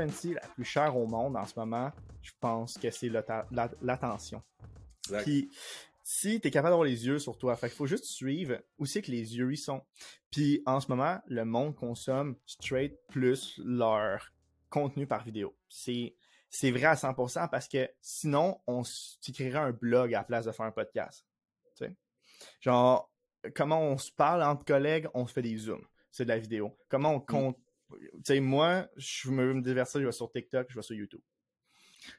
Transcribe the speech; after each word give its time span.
currency 0.00 0.34
la 0.34 0.40
plus 0.40 0.64
chère 0.64 0.96
au 0.96 1.06
monde 1.06 1.36
en 1.36 1.46
ce 1.46 1.58
moment, 1.58 1.90
je 2.22 2.32
pense 2.40 2.78
que 2.78 2.90
c'est 2.90 3.10
l'attention. 3.82 4.42
Puis, 5.22 5.50
si 6.02 6.40
tu 6.40 6.48
es 6.48 6.50
capable 6.50 6.72
d'avoir 6.72 6.86
les 6.86 7.06
yeux 7.06 7.18
sur 7.18 7.36
toi, 7.36 7.58
il 7.62 7.68
faut 7.68 7.86
juste 7.86 8.04
suivre 8.04 8.58
où 8.78 8.86
c'est 8.86 9.02
que 9.02 9.10
les 9.10 9.36
yeux 9.36 9.52
y 9.52 9.56
sont. 9.56 9.82
Puis, 10.30 10.62
en 10.66 10.80
ce 10.80 10.88
moment, 10.88 11.18
le 11.26 11.44
monde 11.44 11.74
consomme 11.74 12.36
straight 12.46 12.98
plus 13.08 13.60
leur 13.64 14.32
contenu 14.70 15.06
par 15.06 15.24
vidéo. 15.24 15.54
C'est 15.68 16.14
c'est 16.52 16.72
vrai 16.72 16.86
à 16.86 16.94
100% 16.94 17.48
parce 17.48 17.68
que 17.68 17.88
sinon, 18.00 18.60
on 18.66 18.82
s'écrirait 18.82 19.58
un 19.58 19.70
blog 19.70 20.12
à 20.14 20.18
la 20.18 20.24
place 20.24 20.46
de 20.46 20.52
faire 20.52 20.66
un 20.66 20.72
podcast. 20.72 21.24
Genre, 22.60 23.08
comment 23.54 23.80
on 23.80 23.98
se 23.98 24.10
parle 24.10 24.42
entre 24.42 24.64
collègues, 24.64 25.06
on 25.14 25.26
se 25.26 25.32
fait 25.32 25.42
des 25.42 25.56
zooms. 25.56 25.86
C'est 26.10 26.24
de 26.24 26.28
la 26.28 26.38
vidéo. 26.38 26.76
Comment 26.88 27.14
on 27.14 27.18
mm. 27.18 27.26
compte. 27.26 27.58
Tu 27.98 28.08
sais, 28.24 28.40
moi, 28.40 28.88
je 28.96 29.30
me, 29.30 29.54
me 29.54 29.62
divertir, 29.62 30.00
je 30.00 30.06
vais 30.06 30.12
sur 30.12 30.30
TikTok, 30.30 30.66
je 30.70 30.76
vais 30.76 30.82
sur 30.82 30.94
YouTube. 30.94 31.20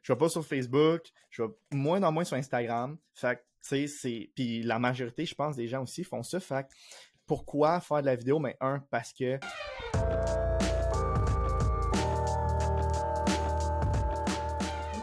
Je 0.04 0.14
vais 0.14 0.18
pas 0.18 0.30
sur 0.30 0.46
Facebook, 0.46 1.12
je 1.30 1.44
vais 1.44 1.50
moins 1.72 2.02
en 2.04 2.12
moins 2.12 2.24
sur 2.24 2.38
Instagram. 2.38 2.98
Fait 3.14 3.38
tu 3.38 3.68
sais, 3.68 3.88
c'est. 3.88 4.32
Puis 4.36 4.64
la 4.64 4.80
majorité, 4.80 5.26
je 5.26 5.36
pense, 5.36 5.56
des 5.56 5.68
gens 5.68 5.84
aussi 5.84 6.04
font 6.04 6.24
ça. 6.24 6.40
Fait 6.40 6.68
pourquoi 7.26 7.80
faire 7.80 8.02
de 8.02 8.08
la 8.08 8.16
vidéo? 8.16 8.40
Mais 8.40 8.58
un, 8.60 8.80
parce 8.90 9.14
que. 9.14 9.40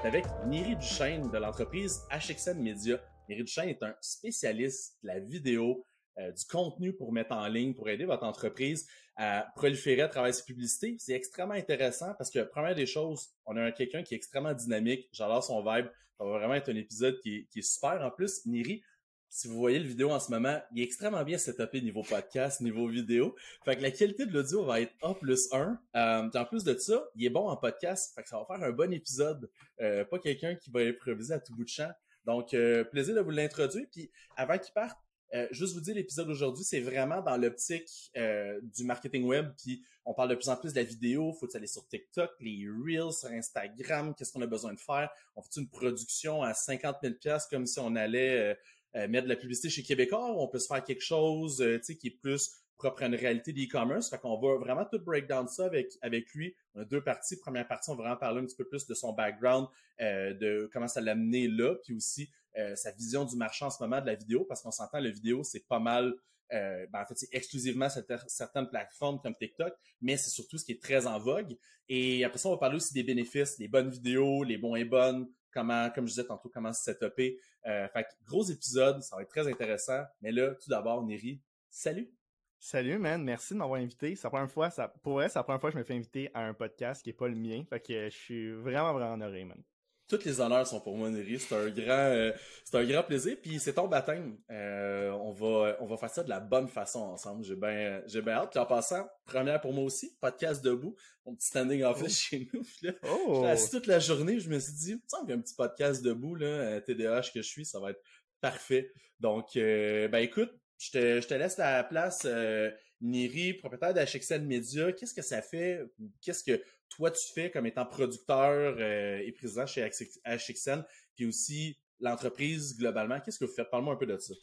avec 0.04 0.24
Niri 0.46 0.74
Duchesne 0.74 1.30
de 1.30 1.36
l'entreprise 1.36 2.00
HXN 2.10 2.62
Media. 2.62 2.98
Niri 3.28 3.44
Duchesne 3.44 3.68
est 3.68 3.82
un 3.82 3.94
spécialiste 4.00 4.96
de 5.02 5.08
la 5.08 5.20
vidéo, 5.20 5.84
euh, 6.18 6.32
du 6.32 6.44
contenu 6.46 6.92
pour 6.92 7.12
mettre 7.12 7.32
en 7.32 7.46
ligne, 7.48 7.74
pour 7.74 7.88
aider 7.88 8.04
votre 8.04 8.24
entreprise 8.24 8.86
à 9.16 9.46
proliférer 9.56 10.02
à 10.02 10.08
travers 10.08 10.32
ses 10.32 10.44
publicités. 10.44 10.96
C'est 10.98 11.12
extrêmement 11.12 11.54
intéressant 11.54 12.14
parce 12.16 12.30
que, 12.30 12.40
première 12.40 12.74
des 12.74 12.86
choses, 12.86 13.28
on 13.46 13.56
a 13.56 13.72
quelqu'un 13.72 14.02
qui 14.02 14.14
est 14.14 14.16
extrêmement 14.16 14.54
dynamique. 14.54 15.08
J'adore 15.12 15.42
son 15.42 15.60
vibe. 15.60 15.86
Ça 16.18 16.24
va 16.24 16.38
vraiment 16.38 16.54
être 16.54 16.70
un 16.70 16.76
épisode 16.76 17.18
qui 17.20 17.48
est, 17.54 17.62
super. 17.62 18.00
En 18.04 18.10
plus, 18.10 18.46
Niri, 18.46 18.82
si 19.28 19.46
vous 19.46 19.56
voyez 19.56 19.78
le 19.78 19.86
vidéo 19.86 20.10
en 20.10 20.20
ce 20.20 20.30
moment, 20.30 20.60
il 20.72 20.80
est 20.80 20.84
extrêmement 20.84 21.22
bien 21.22 21.36
setupé 21.36 21.80
niveau 21.80 22.02
podcast, 22.02 22.60
niveau 22.60 22.88
vidéo. 22.88 23.34
Fait 23.64 23.76
que 23.76 23.82
la 23.82 23.90
qualité 23.90 24.24
de 24.24 24.32
l'audio 24.32 24.64
va 24.64 24.80
être 24.80 24.94
A 25.02 25.14
plus 25.14 25.52
1. 25.52 25.78
Euh, 25.96 26.30
en 26.32 26.44
plus 26.44 26.64
de 26.64 26.76
ça, 26.78 27.04
il 27.14 27.26
est 27.26 27.30
bon 27.30 27.48
en 27.48 27.56
podcast. 27.56 28.14
Fait 28.14 28.22
que 28.22 28.28
ça 28.28 28.38
va 28.38 28.46
faire 28.46 28.66
un 28.66 28.72
bon 28.72 28.92
épisode. 28.92 29.50
Euh, 29.80 30.04
pas 30.04 30.18
quelqu'un 30.18 30.54
qui 30.54 30.70
va 30.70 30.80
improviser 30.80 31.34
à 31.34 31.40
tout 31.40 31.54
bout 31.54 31.64
de 31.64 31.68
champ. 31.68 31.90
Donc, 32.24 32.54
euh, 32.54 32.84
plaisir 32.84 33.14
de 33.14 33.20
vous 33.20 33.30
l'introduire. 33.30 33.86
Puis 33.92 34.10
avant 34.36 34.58
qu'il 34.58 34.72
parte, 34.72 34.98
euh, 35.34 35.46
juste 35.50 35.74
vous 35.74 35.80
dire, 35.80 35.94
l'épisode 35.94 36.26
d'aujourd'hui, 36.26 36.64
c'est 36.64 36.80
vraiment 36.80 37.20
dans 37.20 37.36
l'optique 37.36 38.10
euh, 38.16 38.58
du 38.62 38.84
marketing 38.84 39.24
web. 39.24 39.52
Puis 39.62 39.82
on 40.04 40.14
parle 40.14 40.30
de 40.30 40.34
plus 40.34 40.48
en 40.48 40.56
plus 40.56 40.72
de 40.72 40.78
la 40.78 40.84
vidéo. 40.84 41.32
Faut 41.32 41.54
aller 41.54 41.66
sur 41.66 41.86
TikTok, 41.86 42.30
les 42.40 42.66
Reels, 42.66 43.12
sur 43.12 43.28
Instagram. 43.28 44.14
Qu'est-ce 44.14 44.32
qu'on 44.32 44.42
a 44.42 44.46
besoin 44.46 44.72
de 44.72 44.80
faire? 44.80 45.10
On 45.36 45.42
fait 45.42 45.60
une 45.60 45.68
production 45.68 46.42
à 46.42 46.54
50 46.54 46.96
000 47.02 47.14
comme 47.50 47.66
si 47.66 47.78
on 47.78 47.94
allait 47.94 48.56
euh, 48.96 49.08
mettre 49.08 49.24
de 49.24 49.28
la 49.28 49.36
publicité 49.36 49.68
chez 49.68 49.82
Québécois? 49.82 50.34
On 50.36 50.48
peut 50.48 50.58
se 50.58 50.66
faire 50.66 50.82
quelque 50.82 51.04
chose 51.04 51.62
qui 51.84 52.06
est 52.06 52.18
plus 52.22 52.50
propre 52.78 53.02
à 53.02 53.06
une 53.06 53.14
réalité 53.14 53.52
d'e-commerce? 53.52 54.08
Fait 54.08 54.18
qu'on 54.18 54.38
va 54.40 54.56
vraiment 54.56 54.86
tout 54.86 55.00
break 55.00 55.26
down 55.26 55.46
ça 55.46 55.66
avec, 55.66 55.92
avec 56.00 56.32
lui. 56.32 56.54
On 56.74 56.80
a 56.80 56.84
deux 56.86 57.02
parties. 57.02 57.36
Première 57.38 57.66
partie, 57.68 57.90
on 57.90 57.96
va 57.96 58.04
vraiment 58.04 58.16
parler 58.16 58.40
un 58.40 58.46
petit 58.46 58.56
peu 58.56 58.66
plus 58.66 58.86
de 58.86 58.94
son 58.94 59.12
background, 59.12 59.66
de 60.00 60.70
comment 60.72 60.88
ça 60.88 61.00
l'a 61.02 61.12
amené 61.12 61.48
là, 61.48 61.74
puis 61.84 61.92
aussi 61.92 62.30
euh, 62.58 62.74
sa 62.74 62.90
vision 62.90 63.24
du 63.24 63.36
marché 63.36 63.64
en 63.64 63.70
ce 63.70 63.82
moment 63.82 64.00
de 64.00 64.06
la 64.06 64.14
vidéo, 64.14 64.44
parce 64.44 64.62
qu'on 64.62 64.70
s'entend, 64.70 64.98
la 64.98 65.10
vidéo, 65.10 65.44
c'est 65.44 65.66
pas 65.66 65.78
mal, 65.78 66.14
euh, 66.52 66.86
ben, 66.90 67.02
en 67.02 67.06
fait, 67.06 67.16
c'est 67.16 67.28
exclusivement 67.32 67.88
certaines 68.26 68.68
plateformes 68.68 69.20
comme 69.20 69.34
TikTok, 69.34 69.72
mais 70.00 70.16
c'est 70.16 70.30
surtout 70.30 70.58
ce 70.58 70.64
qui 70.64 70.72
est 70.72 70.82
très 70.82 71.06
en 71.06 71.18
vogue. 71.18 71.56
Et 71.88 72.24
après 72.24 72.38
ça, 72.38 72.48
on 72.48 72.52
va 72.52 72.58
parler 72.58 72.76
aussi 72.76 72.94
des 72.94 73.02
bénéfices, 73.02 73.58
des 73.58 73.68
bonnes 73.68 73.90
vidéos, 73.90 74.42
les 74.44 74.58
bons 74.58 74.74
et 74.74 74.84
bonnes, 74.84 75.28
comment, 75.52 75.90
comme 75.90 76.06
je 76.06 76.12
disais 76.12 76.24
tantôt, 76.24 76.48
comment 76.48 76.72
se 76.72 76.82
setuper. 76.82 77.38
Euh, 77.66 77.86
fait 77.88 78.04
que, 78.04 78.08
gros 78.24 78.44
épisode, 78.44 79.02
ça 79.02 79.16
va 79.16 79.22
être 79.22 79.28
très 79.28 79.46
intéressant. 79.46 80.02
Mais 80.20 80.32
là, 80.32 80.54
tout 80.54 80.70
d'abord, 80.70 81.04
Neri, 81.04 81.40
salut! 81.70 82.12
Salut, 82.60 82.98
man. 82.98 83.22
Merci 83.22 83.54
de 83.54 83.58
m'avoir 83.58 83.80
invité. 83.80 84.16
C'est 84.16 84.24
la 84.24 84.30
première 84.30 84.50
fois, 84.50 84.68
ça, 84.70 84.88
pour 84.88 85.12
vrai, 85.12 85.28
c'est 85.28 85.38
la 85.38 85.44
première 85.44 85.60
fois 85.60 85.70
que 85.70 85.74
je 85.74 85.78
me 85.78 85.84
fais 85.84 85.94
inviter 85.94 86.28
à 86.34 86.40
un 86.40 86.54
podcast 86.54 87.04
qui 87.04 87.10
est 87.10 87.12
pas 87.12 87.28
le 87.28 87.36
mien. 87.36 87.62
Fait 87.68 87.78
que 87.78 88.10
je 88.10 88.16
suis 88.16 88.52
vraiment, 88.52 88.92
vraiment 88.94 89.12
honoré, 89.12 89.44
man 89.44 89.62
toutes 90.08 90.24
les 90.24 90.40
honneurs 90.40 90.66
sont 90.66 90.80
pour 90.80 90.96
moi, 90.96 91.10
Neri. 91.10 91.38
C'est 91.38 91.54
un 91.54 91.68
grand, 91.68 91.92
euh, 91.92 92.32
c'est 92.64 92.76
un 92.76 92.84
grand 92.84 93.02
plaisir. 93.02 93.36
Puis 93.40 93.60
c'est 93.60 93.74
ton 93.74 93.86
baptême. 93.86 94.38
Euh, 94.50 95.10
on 95.10 95.32
va, 95.32 95.76
on 95.80 95.86
va 95.86 95.96
faire 95.96 96.10
ça 96.10 96.24
de 96.24 96.28
la 96.28 96.40
bonne 96.40 96.68
façon 96.68 97.00
ensemble. 97.00 97.44
J'ai 97.44 97.56
bien, 97.56 98.02
j'ai 98.06 98.22
bien 98.22 98.34
hâte. 98.34 98.50
Puis 98.50 98.58
en 98.58 98.66
passant, 98.66 99.06
première 99.24 99.60
pour 99.60 99.72
moi 99.72 99.84
aussi, 99.84 100.16
podcast 100.20 100.64
debout, 100.64 100.96
mon 101.26 101.34
petit 101.34 101.48
standing 101.48 101.82
office 101.82 102.04
oh. 102.06 102.28
chez 102.30 102.48
nous. 102.52 102.62
Puis 102.62 102.86
là, 102.86 102.92
oh. 103.02 103.44
assis 103.44 103.70
toute 103.70 103.86
la 103.86 103.98
journée. 103.98 104.40
Je 104.40 104.48
me 104.48 104.58
suis 104.58 104.72
dit, 104.72 105.02
semble 105.06 105.28
qu'un 105.28 105.40
petit 105.40 105.54
podcast 105.54 106.02
debout 106.02 106.34
là, 106.34 106.80
TDAH 106.80 107.30
que 107.34 107.42
je 107.42 107.48
suis, 107.48 107.64
ça 107.64 107.78
va 107.78 107.90
être 107.90 108.02
parfait. 108.40 108.90
Donc, 109.20 109.56
euh, 109.56 110.08
ben 110.08 110.18
écoute, 110.18 110.50
je 110.78 110.90
te, 110.90 111.20
je 111.20 111.26
te 111.26 111.34
laisse 111.34 111.58
la 111.58 111.84
place. 111.84 112.22
Euh, 112.24 112.70
Niri, 113.00 113.54
propriétaire 113.54 113.94
d'HXN 113.94 114.44
Media, 114.44 114.92
qu'est-ce 114.92 115.14
que 115.14 115.22
ça 115.22 115.40
fait? 115.40 115.82
Qu'est-ce 116.20 116.42
que 116.42 116.60
toi 116.88 117.10
tu 117.10 117.32
fais 117.32 117.50
comme 117.50 117.66
étant 117.66 117.86
producteur 117.86 118.76
euh, 118.78 119.18
et 119.18 119.32
président 119.32 119.66
chez 119.66 119.88
HXN? 119.88 120.82
Puis 121.16 121.26
aussi 121.26 121.78
l'entreprise 122.00 122.76
globalement, 122.78 123.20
qu'est-ce 123.20 123.38
que 123.38 123.44
vous 123.44 123.52
faites? 123.52 123.70
Parle-moi 123.70 123.94
un 123.94 123.96
peu 123.96 124.06
de 124.06 124.16
ça. 124.18 124.34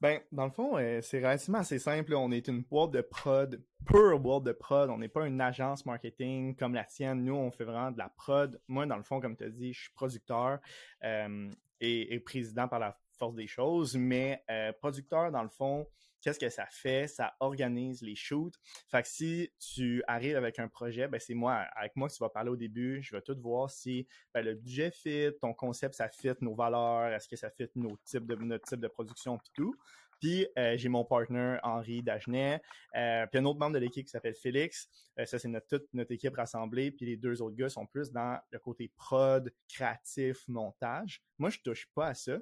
Ben, 0.00 0.20
dans 0.30 0.44
le 0.44 0.50
fond, 0.50 0.76
euh, 0.76 1.00
c'est 1.00 1.18
relativement 1.18 1.60
assez 1.60 1.78
simple. 1.78 2.14
On 2.14 2.30
est 2.30 2.48
une 2.48 2.62
boîte 2.62 2.90
de 2.90 3.00
prod, 3.00 3.62
pure 3.86 4.20
boîte 4.20 4.44
de 4.44 4.52
prod. 4.52 4.90
On 4.90 4.98
n'est 4.98 5.08
pas 5.08 5.26
une 5.26 5.40
agence 5.40 5.86
marketing 5.86 6.54
comme 6.54 6.74
la 6.74 6.84
tienne. 6.84 7.24
Nous, 7.24 7.34
on 7.34 7.50
fait 7.50 7.64
vraiment 7.64 7.90
de 7.90 7.98
la 7.98 8.10
prod. 8.10 8.60
Moi, 8.68 8.84
dans 8.84 8.98
le 8.98 9.02
fond, 9.02 9.20
comme 9.20 9.36
tu 9.36 9.44
as 9.44 9.48
dit, 9.48 9.72
je 9.72 9.82
suis 9.84 9.92
producteur 9.94 10.58
euh, 11.02 11.50
et, 11.80 12.14
et, 12.14 12.20
président 12.20 12.68
par 12.68 12.78
la 12.78 12.98
force 13.18 13.34
des 13.34 13.46
choses, 13.46 13.96
mais 13.96 14.44
producteur, 14.80 15.32
dans 15.32 15.42
le 15.42 15.48
fond, 15.48 15.86
qu'est-ce 16.20 16.38
que 16.38 16.48
ça 16.48 16.66
fait? 16.70 17.08
Ça 17.08 17.34
organise 17.40 18.02
les 18.02 18.14
shoots. 18.14 18.54
Fait 18.90 19.02
que 19.02 19.08
si 19.08 19.52
tu 19.58 20.02
arrives 20.06 20.36
avec 20.36 20.58
un 20.58 20.68
projet, 20.68 21.08
ben 21.08 21.20
c'est 21.20 21.34
moi, 21.34 21.54
avec 21.76 21.96
moi 21.96 22.08
que 22.08 22.14
tu 22.14 22.20
vas 22.20 22.28
parler 22.28 22.50
au 22.50 22.56
début. 22.56 23.02
Je 23.02 23.14
vais 23.14 23.22
tout 23.22 23.36
voir 23.40 23.70
si 23.70 24.06
ben, 24.34 24.44
le 24.44 24.54
budget 24.54 24.90
fit, 24.90 25.30
ton 25.40 25.54
concept, 25.54 25.94
ça 25.94 26.08
fit 26.08 26.32
nos 26.40 26.54
valeurs, 26.54 27.12
est-ce 27.12 27.28
que 27.28 27.36
ça 27.36 27.50
fit 27.50 27.68
nos 27.74 27.96
types 28.04 28.26
de, 28.26 28.34
notre 28.36 28.66
type 28.66 28.80
de 28.80 28.88
production 28.88 29.36
et 29.36 29.50
tout. 29.54 29.74
Puis 30.20 30.46
euh, 30.58 30.76
j'ai 30.76 30.88
mon 30.88 31.04
partner 31.04 31.58
Henri 31.62 32.02
Dagenet, 32.02 32.62
euh, 32.94 33.26
puis 33.26 33.38
un 33.38 33.44
autre 33.44 33.58
membre 33.58 33.74
de 33.74 33.78
l'équipe 33.78 34.04
qui 34.04 34.10
s'appelle 34.10 34.34
Félix. 34.34 34.88
Euh, 35.18 35.26
ça, 35.26 35.38
c'est 35.38 35.48
notre, 35.48 35.66
toute 35.66 35.88
notre 35.92 36.12
équipe 36.12 36.34
rassemblée. 36.34 36.90
Puis 36.90 37.06
les 37.06 37.16
deux 37.16 37.42
autres 37.42 37.56
gars 37.56 37.68
sont 37.68 37.86
plus 37.86 38.10
dans 38.10 38.38
le 38.50 38.58
côté 38.58 38.90
prod, 38.96 39.52
créatif, 39.68 40.46
montage. 40.48 41.22
Moi, 41.38 41.50
je 41.50 41.58
touche 41.60 41.86
pas 41.94 42.08
à 42.08 42.14
ça. 42.14 42.38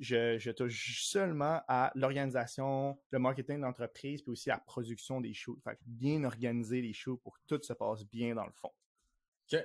Je, 0.00 0.50
touche 0.50 1.02
seulement 1.02 1.60
à 1.68 1.92
l'organisation, 1.94 2.98
le 3.10 3.18
marketing 3.18 3.60
d'entreprise, 3.60 4.22
puis 4.22 4.32
aussi 4.32 4.50
à 4.50 4.54
la 4.54 4.60
production 4.60 5.20
des 5.20 5.34
shows. 5.34 5.58
Fait 5.62 5.78
bien 5.86 6.24
organiser 6.24 6.80
les 6.80 6.92
shows 6.92 7.18
pour 7.18 7.38
que 7.38 7.42
tout 7.46 7.62
se 7.62 7.72
passe 7.72 8.04
bien 8.06 8.34
dans 8.34 8.46
le 8.46 8.52
fond. 8.52 8.72
OK. 9.52 9.62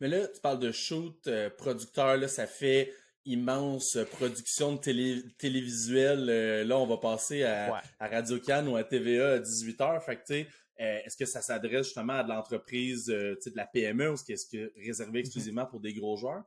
Mais 0.00 0.08
là, 0.08 0.26
tu 0.28 0.40
parles 0.40 0.60
de 0.60 0.72
shoot, 0.72 1.26
euh, 1.26 1.50
producteur, 1.50 2.16
là, 2.16 2.28
ça 2.28 2.46
fait 2.46 2.92
immense 3.24 3.98
production 4.10 4.74
de 4.74 4.80
télé, 4.80 5.22
télévisuel. 5.38 6.28
Euh, 6.28 6.64
là, 6.64 6.78
on 6.78 6.86
va 6.86 6.96
passer 6.96 7.44
à, 7.44 7.80
Radio 8.00 8.38
Cannes 8.40 8.68
ou 8.68 8.76
à 8.76 8.84
TVA 8.84 9.34
à 9.34 9.38
18h. 9.38 10.00
Fait 10.04 10.16
que, 10.16 10.20
tu 10.20 10.34
sais, 10.34 10.48
euh, 10.80 10.98
est-ce 11.04 11.16
que 11.16 11.24
ça 11.24 11.40
s'adresse 11.40 11.86
justement 11.86 12.14
à 12.14 12.24
de 12.24 12.30
l'entreprise, 12.30 13.06
de 13.06 13.38
la 13.54 13.66
PME 13.66 14.10
ou 14.10 14.14
est-ce 14.14 14.24
que 14.24 14.36
c'est 14.36 14.72
réservé 14.84 15.18
mm-hmm. 15.18 15.20
exclusivement 15.26 15.66
pour 15.66 15.80
des 15.80 15.92
gros 15.92 16.16
joueurs? 16.16 16.44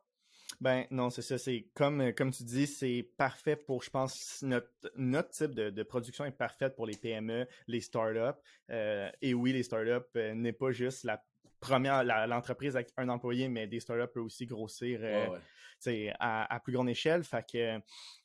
Ben 0.61 0.85
non, 0.91 1.09
c'est 1.09 1.21
ça. 1.21 1.38
C'est 1.38 1.67
comme 1.73 2.01
euh, 2.01 2.11
comme 2.11 2.31
tu 2.31 2.43
dis, 2.43 2.67
c'est 2.67 3.07
parfait 3.17 3.55
pour, 3.55 3.83
je 3.83 3.89
pense, 3.89 4.41
notre 4.41 4.69
notre 4.95 5.29
type 5.29 5.51
de, 5.51 5.83
production 5.83 6.25
est 6.25 6.31
parfaite 6.31 6.75
pour 6.75 6.85
les 6.85 6.96
PME, 6.96 7.47
les 7.67 7.81
startups. 7.81 8.40
Euh, 8.69 9.09
et 9.22 9.34
oui, 9.34 9.53
les 9.53 9.63
startups 9.63 10.07
euh, 10.16 10.34
n'est 10.34 10.53
pas 10.53 10.72
juste 10.72 11.03
la 11.03 11.23
première 11.59 12.03
l'entreprise 12.03 12.75
avec 12.75 12.90
un 12.97 13.09
employé, 13.09 13.47
mais 13.47 13.67
des 13.67 13.79
startups 13.79 14.11
peuvent 14.13 14.23
aussi 14.23 14.46
grossir 14.46 14.99
euh, 15.02 16.11
à, 16.19 16.59
plus 16.63 16.73
grande 16.73 16.90
échelle. 16.90 17.23
Fait 17.23 17.46
que 17.49 17.79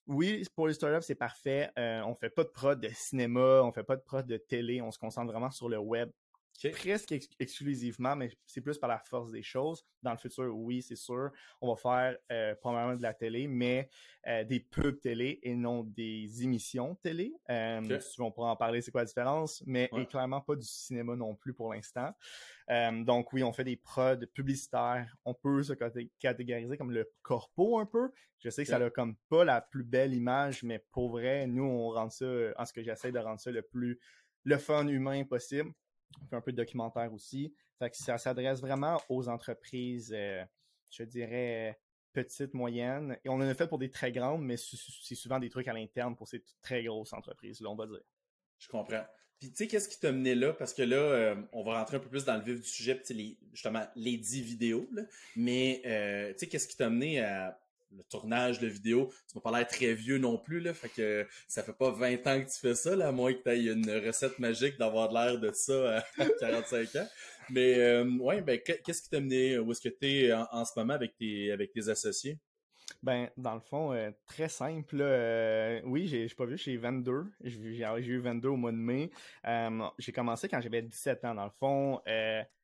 oui, 0.06 0.46
pour 0.54 0.68
les 0.68 0.74
startups, 0.74 1.04
c'est 1.06 1.14
parfait. 1.14 1.70
on 1.76 2.14
fait 2.14 2.30
pas 2.30 2.44
de 2.44 2.48
prod 2.48 2.78
de 2.78 2.90
cinéma, 2.92 3.62
on 3.62 3.72
fait 3.72 3.84
pas 3.84 3.96
de 3.96 4.02
prod 4.02 4.26
de 4.26 4.36
télé, 4.36 4.82
on 4.82 4.90
se 4.90 4.98
concentre 4.98 5.32
vraiment 5.32 5.50
sur 5.50 5.68
le 5.68 5.78
web 5.78 6.10
Presque 6.68 7.14
exclusivement, 7.38 8.14
mais 8.16 8.30
c'est 8.46 8.60
plus 8.60 8.78
par 8.78 8.88
la 8.88 8.98
force 8.98 9.30
des 9.30 9.42
choses. 9.42 9.84
Dans 10.02 10.12
le 10.12 10.18
futur, 10.18 10.54
oui, 10.54 10.82
c'est 10.82 10.96
sûr. 10.96 11.30
On 11.60 11.72
va 11.72 11.76
faire 11.76 12.18
euh, 12.30 12.54
probablement 12.56 12.96
de 12.96 13.02
la 13.02 13.14
télé, 13.14 13.48
mais 13.48 13.88
euh, 14.26 14.44
des 14.44 14.60
pubs 14.60 15.00
télé 15.00 15.38
et 15.42 15.54
non 15.54 15.84
des 15.84 16.42
émissions 16.42 16.94
télé. 16.96 17.32
Euh, 17.48 17.98
on 18.18 18.30
pourra 18.30 18.50
en 18.50 18.56
parler, 18.56 18.82
c'est 18.82 18.90
quoi 18.90 19.02
la 19.02 19.06
différence, 19.06 19.62
mais 19.66 19.90
clairement 20.10 20.40
pas 20.40 20.56
du 20.56 20.66
cinéma 20.66 21.16
non 21.16 21.34
plus 21.34 21.54
pour 21.54 21.72
l'instant. 21.72 22.14
Euh, 22.70 23.04
donc 23.04 23.32
oui, 23.32 23.42
on 23.42 23.52
fait 23.52 23.64
des 23.64 23.76
prods 23.76 24.26
publicitaires. 24.34 25.16
On 25.24 25.34
peut 25.34 25.62
se 25.62 25.72
catégoriser 26.18 26.76
comme 26.76 26.92
le 26.92 27.10
corpo 27.22 27.78
un 27.78 27.86
peu. 27.86 28.10
Je 28.38 28.50
sais 28.50 28.64
que 28.64 28.70
ça 28.70 28.78
n'a 28.78 28.90
comme 28.90 29.16
pas 29.28 29.44
la 29.44 29.60
plus 29.60 29.84
belle 29.84 30.14
image, 30.14 30.62
mais 30.62 30.78
pour 30.90 31.10
vrai, 31.10 31.46
nous, 31.46 31.64
on 31.64 31.90
rend 31.90 32.10
ça, 32.10 32.26
en 32.56 32.64
ce 32.64 32.72
que 32.72 32.82
j'essaie 32.82 33.12
de 33.12 33.18
rendre 33.18 33.40
ça 33.40 33.50
le 33.50 33.62
plus 33.62 33.98
le 34.44 34.56
fun 34.56 34.86
humain 34.86 35.24
possible. 35.24 35.70
On 36.22 36.26
fait 36.26 36.36
un 36.36 36.40
peu 36.40 36.52
de 36.52 36.56
documentaire 36.56 37.12
aussi. 37.12 37.54
Fait 37.78 37.90
que 37.90 37.96
ça 37.96 38.18
s'adresse 38.18 38.60
vraiment 38.60 39.00
aux 39.08 39.28
entreprises, 39.28 40.12
euh, 40.14 40.44
je 40.90 41.02
dirais, 41.04 41.78
petites, 42.12 42.54
moyennes. 42.54 43.16
Et 43.24 43.28
on 43.28 43.34
en 43.34 43.40
a 43.42 43.54
fait 43.54 43.66
pour 43.66 43.78
des 43.78 43.90
très 43.90 44.12
grandes, 44.12 44.44
mais 44.44 44.56
c'est 44.56 45.14
souvent 45.14 45.38
des 45.38 45.48
trucs 45.48 45.68
à 45.68 45.72
l'interne 45.72 46.16
pour 46.16 46.28
ces 46.28 46.44
très 46.62 46.82
grosses 46.82 47.12
entreprises, 47.12 47.60
là, 47.60 47.70
on 47.70 47.76
va 47.76 47.86
dire. 47.86 48.02
Je 48.58 48.68
comprends. 48.68 49.04
Puis 49.38 49.50
tu 49.50 49.56
sais, 49.56 49.66
qu'est-ce 49.68 49.88
qui 49.88 49.98
t'a 49.98 50.12
mené 50.12 50.34
là? 50.34 50.52
Parce 50.52 50.74
que 50.74 50.82
là, 50.82 50.96
euh, 50.96 51.34
on 51.52 51.62
va 51.62 51.78
rentrer 51.78 51.96
un 51.96 52.00
peu 52.00 52.10
plus 52.10 52.26
dans 52.26 52.36
le 52.36 52.42
vif 52.42 52.60
du 52.60 52.68
sujet, 52.68 53.00
les, 53.08 53.38
justement, 53.54 53.86
les 53.96 54.18
10 54.18 54.42
vidéos. 54.42 54.86
Mais 55.34 55.80
euh, 55.86 56.32
tu 56.32 56.40
sais, 56.40 56.46
qu'est-ce 56.48 56.68
qui 56.68 56.76
t'a 56.76 56.90
mené 56.90 57.20
à 57.20 57.58
le 57.96 58.02
tournage 58.04 58.58
de 58.60 58.66
vidéo? 58.66 59.10
Tu 59.28 59.36
m'as 59.36 59.40
pas 59.40 59.58
l'air 59.58 59.66
très 59.66 59.94
vieux 59.94 60.18
non 60.18 60.38
plus, 60.38 60.60
là. 60.60 60.74
Fait 60.74 60.88
que 60.88 61.26
ça 61.48 61.62
fait 61.62 61.72
pas 61.72 61.90
20 61.90 62.26
ans 62.26 62.40
que 62.40 62.50
tu 62.50 62.58
fais 62.60 62.74
ça, 62.74 62.92
à 63.06 63.12
moins 63.12 63.32
que 63.32 63.42
tu 63.42 63.50
aies 63.50 63.72
une 63.72 63.90
recette 64.06 64.38
magique 64.38 64.78
d'avoir 64.78 65.12
l'air 65.12 65.38
de 65.38 65.50
ça 65.52 65.98
à 65.98 66.26
45 66.40 66.96
ans. 66.96 67.08
Mais 67.50 67.78
euh, 67.78 68.04
ouais, 68.18 68.42
ben 68.42 68.60
qu'est-ce 68.60 69.02
qui 69.02 69.10
t'a 69.10 69.20
mené? 69.20 69.58
Où 69.58 69.72
est-ce 69.72 69.80
que 69.80 69.88
tu 69.88 70.06
es 70.06 70.32
en, 70.32 70.64
ce 70.64 70.72
moment 70.76 70.94
avec 70.94 71.16
tes, 71.16 71.50
avec 71.50 71.72
tes 71.72 71.88
associés? 71.88 72.38
Ben, 73.02 73.30
dans 73.36 73.54
le 73.54 73.60
fond, 73.60 73.92
euh, 73.92 74.10
très 74.26 74.48
simple. 74.48 74.98
Euh, 75.00 75.80
oui, 75.84 76.06
j'ai 76.06 76.26
pas 76.28 76.44
vu, 76.44 76.58
j'ai 76.58 76.76
22. 76.76 77.24
J'ai 77.44 78.10
eu 78.10 78.20
22 78.20 78.48
au 78.48 78.56
mois 78.56 78.72
de 78.72 78.76
mai. 78.76 79.10
Euh, 79.46 79.88
j'ai 79.98 80.12
commencé 80.12 80.48
quand 80.48 80.60
j'avais 80.60 80.82
17 80.82 81.24
ans, 81.24 81.34
dans 81.34 81.44
le 81.44 81.50
fond. 81.50 82.00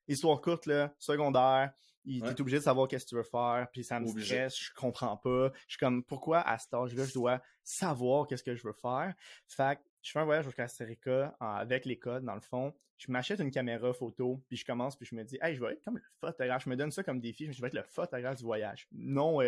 histoire 0.08 0.40
courte, 0.40 0.66
là, 0.66 0.94
secondaire. 0.98 1.72
Il 2.06 2.24
est 2.24 2.40
obligé 2.40 2.58
de 2.58 2.62
savoir 2.62 2.88
qu'est-ce 2.88 3.04
que 3.04 3.10
tu 3.10 3.16
veux 3.16 3.22
faire, 3.22 3.66
puis 3.72 3.82
ça 3.84 4.00
me 4.00 4.06
stresse, 4.06 4.56
je 4.56 4.70
comprends 4.74 5.16
pas. 5.16 5.50
Je 5.66 5.72
suis 5.72 5.78
comme, 5.78 6.04
pourquoi 6.04 6.40
à 6.40 6.56
cet 6.56 6.72
âge-là, 6.72 7.04
je 7.04 7.12
dois 7.12 7.42
savoir 7.64 8.26
qu'est-ce 8.26 8.44
que 8.44 8.54
je 8.54 8.62
veux 8.62 8.72
faire? 8.72 9.12
Fait 9.48 9.76
que 9.76 9.82
je 10.02 10.12
fais 10.12 10.20
un 10.20 10.24
voyage 10.24 10.44
jusqu'à 10.44 10.64
Costa 10.64 10.84
Rica 10.84 11.36
avec 11.40 11.84
les 11.84 11.98
codes, 11.98 12.24
dans 12.24 12.34
le 12.34 12.40
fond. 12.40 12.72
Je 12.96 13.10
m'achète 13.10 13.40
une 13.40 13.50
caméra 13.50 13.92
photo, 13.92 14.42
puis 14.48 14.56
je 14.56 14.64
commence, 14.64 14.96
puis 14.96 15.04
je 15.04 15.14
me 15.14 15.24
dis, 15.24 15.36
hey, 15.42 15.54
je 15.54 15.60
vais 15.60 15.72
être 15.72 15.84
comme 15.84 15.96
le 15.96 16.02
photographe. 16.20 16.62
Je 16.64 16.70
me 16.70 16.76
donne 16.76 16.90
ça 16.92 17.02
comme 17.02 17.20
défi, 17.20 17.52
je 17.52 17.60
vais 17.60 17.68
être 17.68 17.74
le 17.74 17.82
photographe 17.82 18.36
du 18.36 18.44
voyage. 18.44 18.88
Non 18.92 19.40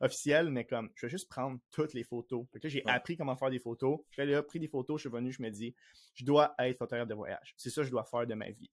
officiel, 0.00 0.50
mais 0.50 0.64
comme 0.64 0.90
je 0.94 1.06
vais 1.06 1.10
juste 1.10 1.28
prendre 1.28 1.58
toutes 1.70 1.92
les 1.94 2.04
photos. 2.04 2.46
Fait 2.52 2.60
que 2.60 2.68
j'ai 2.68 2.86
appris 2.86 3.16
comment 3.16 3.36
faire 3.36 3.50
des 3.50 3.58
photos. 3.58 3.98
J'ai 4.12 4.24
là, 4.24 4.42
pris 4.42 4.60
des 4.60 4.68
photos, 4.68 5.00
je 5.00 5.08
suis 5.08 5.14
venu, 5.14 5.32
je 5.32 5.42
me 5.42 5.50
dis, 5.50 5.74
je 6.14 6.24
dois 6.24 6.54
être 6.58 6.78
photographe 6.78 7.08
de 7.08 7.14
voyage. 7.14 7.54
C'est 7.56 7.70
ça 7.70 7.80
que 7.80 7.86
je 7.86 7.90
dois 7.90 8.04
faire 8.04 8.26
de 8.26 8.34
ma 8.34 8.50
vie. 8.50 8.70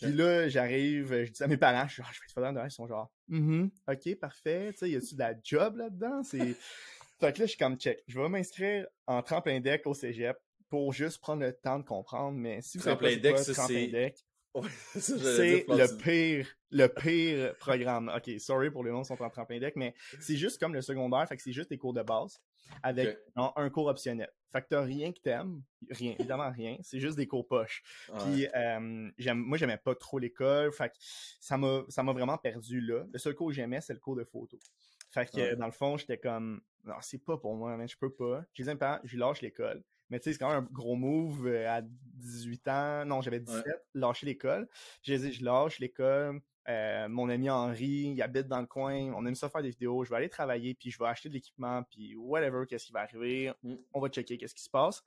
Puis 0.00 0.12
là, 0.12 0.48
j'arrive, 0.48 1.24
je 1.24 1.30
dis 1.30 1.42
à 1.42 1.46
mes 1.46 1.56
parents, 1.56 1.86
je, 1.86 1.94
suis, 1.94 2.02
ah, 2.04 2.10
je 2.12 2.20
vais 2.20 2.24
être 2.24 2.32
photographe 2.32 2.64
de. 2.64 2.68
Ils 2.68 2.70
sont 2.70 2.86
genre, 2.86 3.12
mm-hmm, 3.28 3.70
ok, 3.88 4.18
parfait. 4.18 4.68
Tu 4.72 4.78
sais, 4.78 4.90
y 4.90 4.96
a-tu 4.96 5.14
de 5.14 5.18
la 5.20 5.34
job 5.42 5.76
là-dedans? 5.76 6.22
C'est... 6.22 6.38
fait 7.20 7.32
que 7.32 7.40
là, 7.40 7.44
je 7.44 7.46
suis 7.46 7.58
comme 7.58 7.76
check. 7.76 8.02
Je 8.06 8.18
vais 8.18 8.28
m'inscrire 8.28 8.86
en 9.06 9.22
tremplin 9.22 9.60
deck 9.60 9.86
au 9.86 9.94
cégep 9.94 10.36
pour 10.68 10.92
juste 10.92 11.20
prendre 11.20 11.42
le 11.42 11.52
temps 11.52 11.78
de 11.78 11.84
comprendre. 11.84 12.38
Mais 12.38 12.62
si 12.62 12.78
vous 12.78 12.84
deck, 12.84 13.22
pas, 13.22 13.44
tremplin 13.44 13.88
deck, 13.88 14.16
c'est 14.96 15.64
le 15.68 15.96
pire, 15.96 16.48
le 16.70 16.86
pire 16.88 17.56
programme. 17.58 18.10
Ok, 18.14 18.30
sorry 18.40 18.70
pour 18.70 18.84
les 18.84 18.90
noms 18.90 19.02
qui 19.02 19.08
sont 19.08 19.22
en 19.22 19.30
tremplin 19.30 19.58
deck, 19.58 19.76
mais 19.76 19.94
c'est 20.20 20.36
juste 20.36 20.58
comme 20.58 20.74
le 20.74 20.82
secondaire, 20.82 21.26
fait 21.28 21.36
que 21.36 21.42
c'est 21.42 21.52
juste 21.52 21.70
des 21.70 21.78
cours 21.78 21.94
de 21.94 22.02
base 22.02 22.40
avec 22.82 23.18
un 23.36 23.70
cours 23.70 23.86
optionnel. 23.86 24.30
Fait 24.52 24.62
que 24.62 24.66
t'as 24.70 24.82
rien 24.82 25.12
que 25.12 25.20
t'aimes, 25.20 25.62
rien, 25.90 26.14
évidemment 26.18 26.50
rien, 26.50 26.76
c'est 26.82 26.98
juste 26.98 27.16
des 27.16 27.26
cours 27.26 27.46
poches. 27.46 27.82
Puis 28.24 28.48
euh, 28.54 29.10
j'aime, 29.16 29.38
moi 29.38 29.56
j'aimais 29.56 29.76
pas 29.76 29.94
trop 29.94 30.18
l'école, 30.18 30.72
fait 30.72 30.88
que 30.88 30.96
ça 31.40 31.56
m'a, 31.56 31.84
ça 31.88 32.02
m'a 32.02 32.12
vraiment 32.12 32.36
perdu 32.36 32.80
là. 32.80 33.04
Le 33.12 33.18
seul 33.18 33.34
cours 33.34 33.48
que 33.48 33.54
j'aimais, 33.54 33.80
c'est 33.80 33.92
le 33.92 34.00
cours 34.00 34.16
de 34.16 34.24
photo. 34.24 34.58
Fait 35.10 35.30
que 35.30 35.54
dans 35.54 35.66
le 35.66 35.72
fond, 35.72 35.96
j'étais 35.96 36.18
comme, 36.18 36.60
non, 36.84 36.94
c'est 37.00 37.24
pas 37.24 37.36
pour 37.36 37.54
moi, 37.54 37.76
mais 37.76 37.88
je 37.88 37.96
peux 37.96 38.12
pas. 38.12 38.44
J'ai 38.54 38.64
dit 38.64 38.70
je 39.04 39.16
lâche 39.16 39.40
l'école. 39.40 39.82
Mais 40.10 40.18
tu 40.18 40.24
sais, 40.24 40.32
c'est 40.32 40.38
quand 40.38 40.48
même 40.48 40.64
un 40.64 40.68
gros 40.72 40.96
move 40.96 41.46
euh, 41.46 41.68
à 41.68 41.82
18 41.82 42.68
ans. 42.68 43.04
Non, 43.06 43.22
j'avais 43.22 43.40
17, 43.40 43.64
lâcher 43.94 44.26
l'école. 44.26 44.68
J'ai 45.02 45.18
dit, 45.18 45.32
je 45.32 45.44
lâche 45.44 45.78
l'école. 45.78 46.40
Euh, 46.68 47.08
mon 47.08 47.28
ami 47.28 47.48
Henri, 47.48 48.12
il 48.14 48.22
habite 48.22 48.46
dans 48.46 48.60
le 48.60 48.66
coin. 48.66 49.12
On 49.14 49.24
aime 49.26 49.34
ça 49.34 49.48
faire 49.48 49.62
des 49.62 49.70
vidéos. 49.70 50.04
Je 50.04 50.10
vais 50.10 50.16
aller 50.16 50.28
travailler, 50.28 50.74
puis 50.74 50.90
je 50.90 50.98
vais 50.98 51.06
acheter 51.06 51.28
de 51.28 51.34
l'équipement, 51.34 51.82
puis 51.84 52.14
whatever, 52.16 52.64
qu'est-ce 52.68 52.86
qui 52.86 52.92
va 52.92 53.00
arriver. 53.00 53.52
Mm. 53.62 53.74
On 53.92 54.00
va 54.00 54.08
checker 54.08 54.36
qu'est-ce 54.36 54.54
qui 54.54 54.62
se 54.62 54.70
passe. 54.70 55.02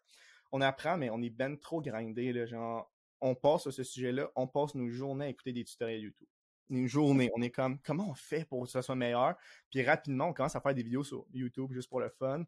On 0.51 0.61
apprend, 0.61 0.97
mais 0.97 1.09
on 1.09 1.21
est 1.21 1.29
ben 1.29 1.57
trop 1.57 1.81
grindé, 1.81 2.33
là, 2.33 2.45
genre, 2.45 2.91
on 3.21 3.35
passe 3.35 3.63
sur 3.63 3.73
ce 3.73 3.83
sujet-là, 3.83 4.29
on 4.35 4.47
passe 4.47 4.75
nos 4.75 4.89
journées 4.89 5.25
à 5.25 5.29
écouter 5.29 5.53
des 5.53 5.63
tutoriels 5.63 6.01
YouTube. 6.01 6.27
Une 6.69 6.87
journée, 6.87 7.29
on 7.35 7.41
est 7.41 7.49
comme, 7.49 7.79
comment 7.79 8.09
on 8.09 8.13
fait 8.13 8.45
pour 8.45 8.63
que 8.63 8.69
ça 8.69 8.81
soit 8.81 8.95
meilleur? 8.95 9.35
Puis 9.69 9.83
rapidement, 9.83 10.27
on 10.27 10.33
commence 10.33 10.55
à 10.55 10.61
faire 10.61 10.73
des 10.73 10.83
vidéos 10.83 11.03
sur 11.03 11.25
YouTube 11.33 11.71
juste 11.71 11.89
pour 11.89 11.99
le 11.99 12.09
fun. 12.09 12.43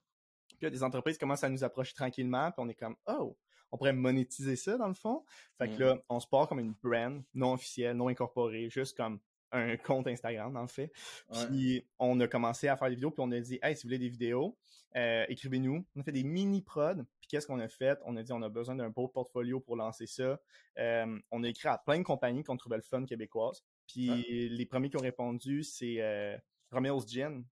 Puis 0.60 0.72
des 0.72 0.84
entreprises 0.84 1.18
commencent 1.18 1.44
à 1.44 1.50
nous 1.50 1.64
approcher 1.64 1.94
tranquillement, 1.94 2.52
puis 2.52 2.64
on 2.66 2.70
est 2.70 2.76
comme 2.76 2.96
oh, 3.08 3.38
on 3.72 3.78
pourrait 3.78 3.94
monétiser 3.94 4.56
ça 4.56 4.78
dans 4.78 4.88
le 4.88 4.94
fond. 4.94 5.24
Fait 5.58 5.68
que 5.68 5.76
mm. 5.76 5.80
là, 5.80 5.98
on 6.10 6.20
se 6.20 6.28
part 6.28 6.48
comme 6.48 6.60
une 6.60 6.76
brand 6.84 7.24
non 7.34 7.54
officielle, 7.54 7.96
non 7.98 8.08
incorporée, 8.08 8.70
juste 8.70 8.96
comme 8.96 9.20
un 9.52 9.78
compte 9.78 10.08
Instagram 10.08 10.54
dans 10.54 10.62
le 10.62 10.68
fait. 10.68 10.92
Puis 11.32 11.86
on 12.00 12.20
a 12.20 12.28
commencé 12.28 12.68
à 12.68 12.78
faire 12.78 12.90
des 12.90 12.96
vidéos, 12.96 13.12
puis 13.12 13.24
on 13.26 13.32
a 13.32 13.40
dit 13.40 13.60
hey, 13.62 13.76
si 13.76 13.84
vous 13.84 13.90
voulez 13.90 14.00
des 14.00 14.10
vidéos, 14.10 14.58
euh, 14.96 15.26
écrivez-nous. 15.28 15.86
On 15.96 16.00
a 16.00 16.04
fait 16.04 16.12
des 16.12 16.24
mini 16.24 16.62
prod. 16.62 17.06
Puis 17.20 17.28
qu'est-ce 17.28 17.48
qu'on 17.48 17.60
a 17.60 17.68
fait? 17.68 18.00
On 18.06 18.16
a 18.16 18.24
dit 18.24 18.32
on 18.32 18.42
a 18.42 18.50
besoin 18.50 18.76
d'un 18.76 18.90
beau 18.90 19.08
portfolio 19.08 19.60
pour 19.60 19.76
lancer 19.76 20.08
ça. 20.08 20.40
Euh, 20.78 21.20
on 21.32 21.44
a 21.44 21.50
écrit 21.50 21.68
à 21.68 21.78
plein 21.78 21.98
de 21.98 22.04
compagnies 22.04 22.44
qu'on 22.44 22.58
trouvait 22.58 22.78
le 22.78 22.82
fun 22.82 23.06
québécoise. 23.06 23.64
Puis 23.88 24.50
les 24.50 24.66
premiers 24.66 24.90
qui 24.90 24.98
ont 24.98 25.02
répondu, 25.02 25.64
c'est 25.64 25.98
euh, 26.00 26.38
Romeo's 26.72 27.08
Gin, 27.08 27.44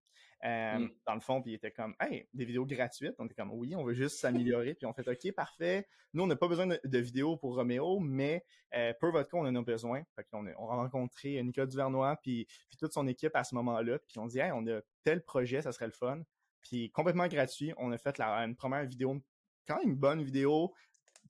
euh, 0.44 0.80
mm. 0.80 0.92
Dans 1.08 1.14
le 1.14 1.20
fond, 1.22 1.42
puis 1.42 1.52
il 1.52 1.56
était 1.56 1.72
comme, 1.72 1.96
hey, 2.00 2.28
des 2.34 2.46
vidéos 2.46 2.66
gratuites. 2.66 3.16
On 3.20 3.26
était 3.26 3.36
comme, 3.36 3.52
oui, 3.52 3.76
on 3.76 3.84
veut 3.84 3.94
juste 3.94 4.18
s'améliorer. 4.18 4.74
puis 4.74 4.86
on 4.86 4.94
fait, 4.94 5.08
OK, 5.08 5.32
parfait. 5.34 5.88
Nous, 6.14 6.24
on 6.24 6.28
n'a 6.28 6.36
pas 6.36 6.48
besoin 6.48 6.68
de, 6.68 6.98
vidéos 6.98 7.38
pour 7.38 7.56
Roméo, 7.56 8.00
mais 8.00 8.44
euh, 8.76 8.94
pour 9.00 9.12
votre 9.12 9.30
cas, 9.30 9.38
on 9.38 9.46
en 9.46 9.56
a 9.56 9.62
besoin. 9.62 10.04
Fait 10.16 10.26
qu'on 10.26 10.46
on 10.46 10.70
a 10.70 10.76
rencontré 10.76 11.42
Nicolas 11.44 11.66
Duvernois, 11.66 12.18
puis, 12.22 12.46
puis 12.70 12.78
toute 12.78 12.94
son 12.94 13.08
équipe 13.08 13.36
à 13.36 13.44
ce 13.44 13.56
moment-là. 13.56 14.00
Puis 14.08 14.20
on 14.20 14.28
dit, 14.28 14.40
hey, 14.40 14.52
on 14.52 14.68
a 14.68 14.82
tel 15.04 15.24
projet, 15.24 15.62
ça 15.62 15.72
serait 15.72 15.88
le 15.88 15.92
fun. 15.92 16.22
Puis 16.62 16.92
complètement 16.92 17.28
gratuit, 17.28 17.74
on 17.78 17.92
a 17.92 17.98
fait 17.98 18.18
la, 18.18 18.46
une 18.46 18.56
première 18.56 18.86
vidéo, 18.86 19.22
quand 19.68 19.78
même 19.78 19.90
une 19.90 19.96
bonne 19.96 20.24
vidéo. 20.24 20.74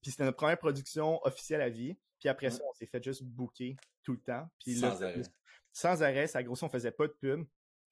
Puis 0.01 0.11
c'était 0.11 0.23
notre 0.23 0.37
première 0.37 0.57
production 0.57 1.19
officielle 1.23 1.61
à 1.61 1.69
vie. 1.69 1.97
Puis 2.19 2.29
après 2.29 2.47
mm. 2.47 2.51
ça, 2.51 2.63
on 2.69 2.73
s'est 2.73 2.85
fait 2.87 3.03
juste 3.03 3.23
booker 3.23 3.75
tout 4.03 4.13
le 4.13 4.21
temps. 4.21 4.49
Puis 4.59 4.75
sans 4.75 5.01
arrêt. 5.03 5.21
Sans 5.71 6.03
arrêt, 6.03 6.27
ça 6.27 6.43
grossit, 6.43 6.63
on 6.63 6.69
faisait 6.69 6.91
pas 6.91 7.07
de 7.07 7.13
pub. 7.13 7.45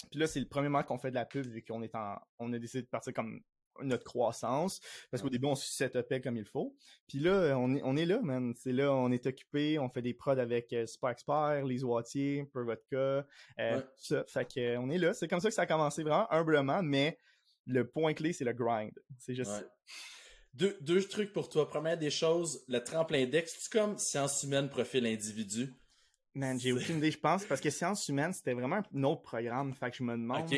Puis 0.09 0.19
là, 0.19 0.27
c'est 0.27 0.39
le 0.39 0.48
premier 0.48 0.69
mois 0.69 0.83
qu'on 0.83 0.98
fait 0.98 1.09
de 1.09 1.15
la 1.15 1.25
pub 1.25 1.45
vu 1.45 1.63
qu'on 1.63 1.81
est 1.83 1.95
en, 1.95 2.15
on 2.39 2.51
a 2.53 2.59
décidé 2.59 2.81
de 2.83 2.88
partir 2.88 3.13
comme 3.13 3.42
notre 3.83 4.03
croissance 4.03 4.80
parce 5.09 5.24
qu'au 5.24 5.30
début 5.30 5.48
on 5.48 5.56
se 5.56 5.68
setupait 5.71 6.21
comme 6.21 6.38
il 6.38 6.45
faut. 6.45 6.75
Puis 7.07 7.19
là 7.19 7.55
on 7.58 7.75
est 7.75 7.81
on 7.84 7.96
est 7.96 8.05
là 8.05 8.20
man, 8.22 8.53
c'est 8.55 8.74
là 8.74 8.93
on 8.93 9.12
est 9.12 9.25
occupé, 9.25 9.79
on 9.79 9.89
fait 9.89 10.01
des 10.01 10.13
prods 10.13 10.31
avec 10.31 10.74
euh, 10.74 10.86
Expert, 11.10 11.65
les 11.65 11.84
Wattier, 11.84 12.50
euh, 12.55 13.81
tout 13.81 13.88
ça. 13.98 14.24
Fait 14.27 14.46
que 14.46 14.60
euh, 14.60 14.79
on 14.79 14.89
est 14.89 14.98
là, 14.98 15.13
c'est 15.13 15.27
comme 15.27 15.39
ça 15.39 15.50
que 15.50 15.55
ça 15.55 15.63
a 15.63 15.65
commencé 15.65 16.03
vraiment 16.03 16.31
humblement 16.31 16.84
mais 16.84 17.17
le 17.65 17.88
point 17.88 18.13
clé 18.13 18.34
c'est 18.34 18.46
le 18.46 18.53
grind. 18.53 18.91
C'est 19.17 19.36
juste 19.36 19.65
Deux, 20.53 20.77
deux 20.81 21.01
trucs 21.01 21.31
pour 21.31 21.48
toi. 21.48 21.70
Première 21.70 21.98
des 21.98 22.10
choses, 22.10 22.63
le 22.67 22.84
tremplin 22.84 23.24
index, 23.24 23.55
c'est 23.58 23.72
comme 23.72 23.98
science 23.98 24.43
humaine 24.43 24.70
profil 24.70 25.05
individu. 25.05 25.74
Man, 26.33 26.59
j'ai 26.59 26.71
aucune 26.71 26.97
idée, 26.97 27.11
je 27.11 27.19
pense, 27.19 27.43
parce 27.45 27.59
que 27.59 27.69
Sciences 27.69 28.07
humaines, 28.07 28.33
c'était 28.33 28.53
vraiment 28.53 28.81
un 28.95 29.03
autre 29.03 29.21
programme. 29.21 29.73
Fait 29.73 29.91
que 29.91 29.97
je 29.97 30.03
me 30.03 30.13
demande. 30.13 30.50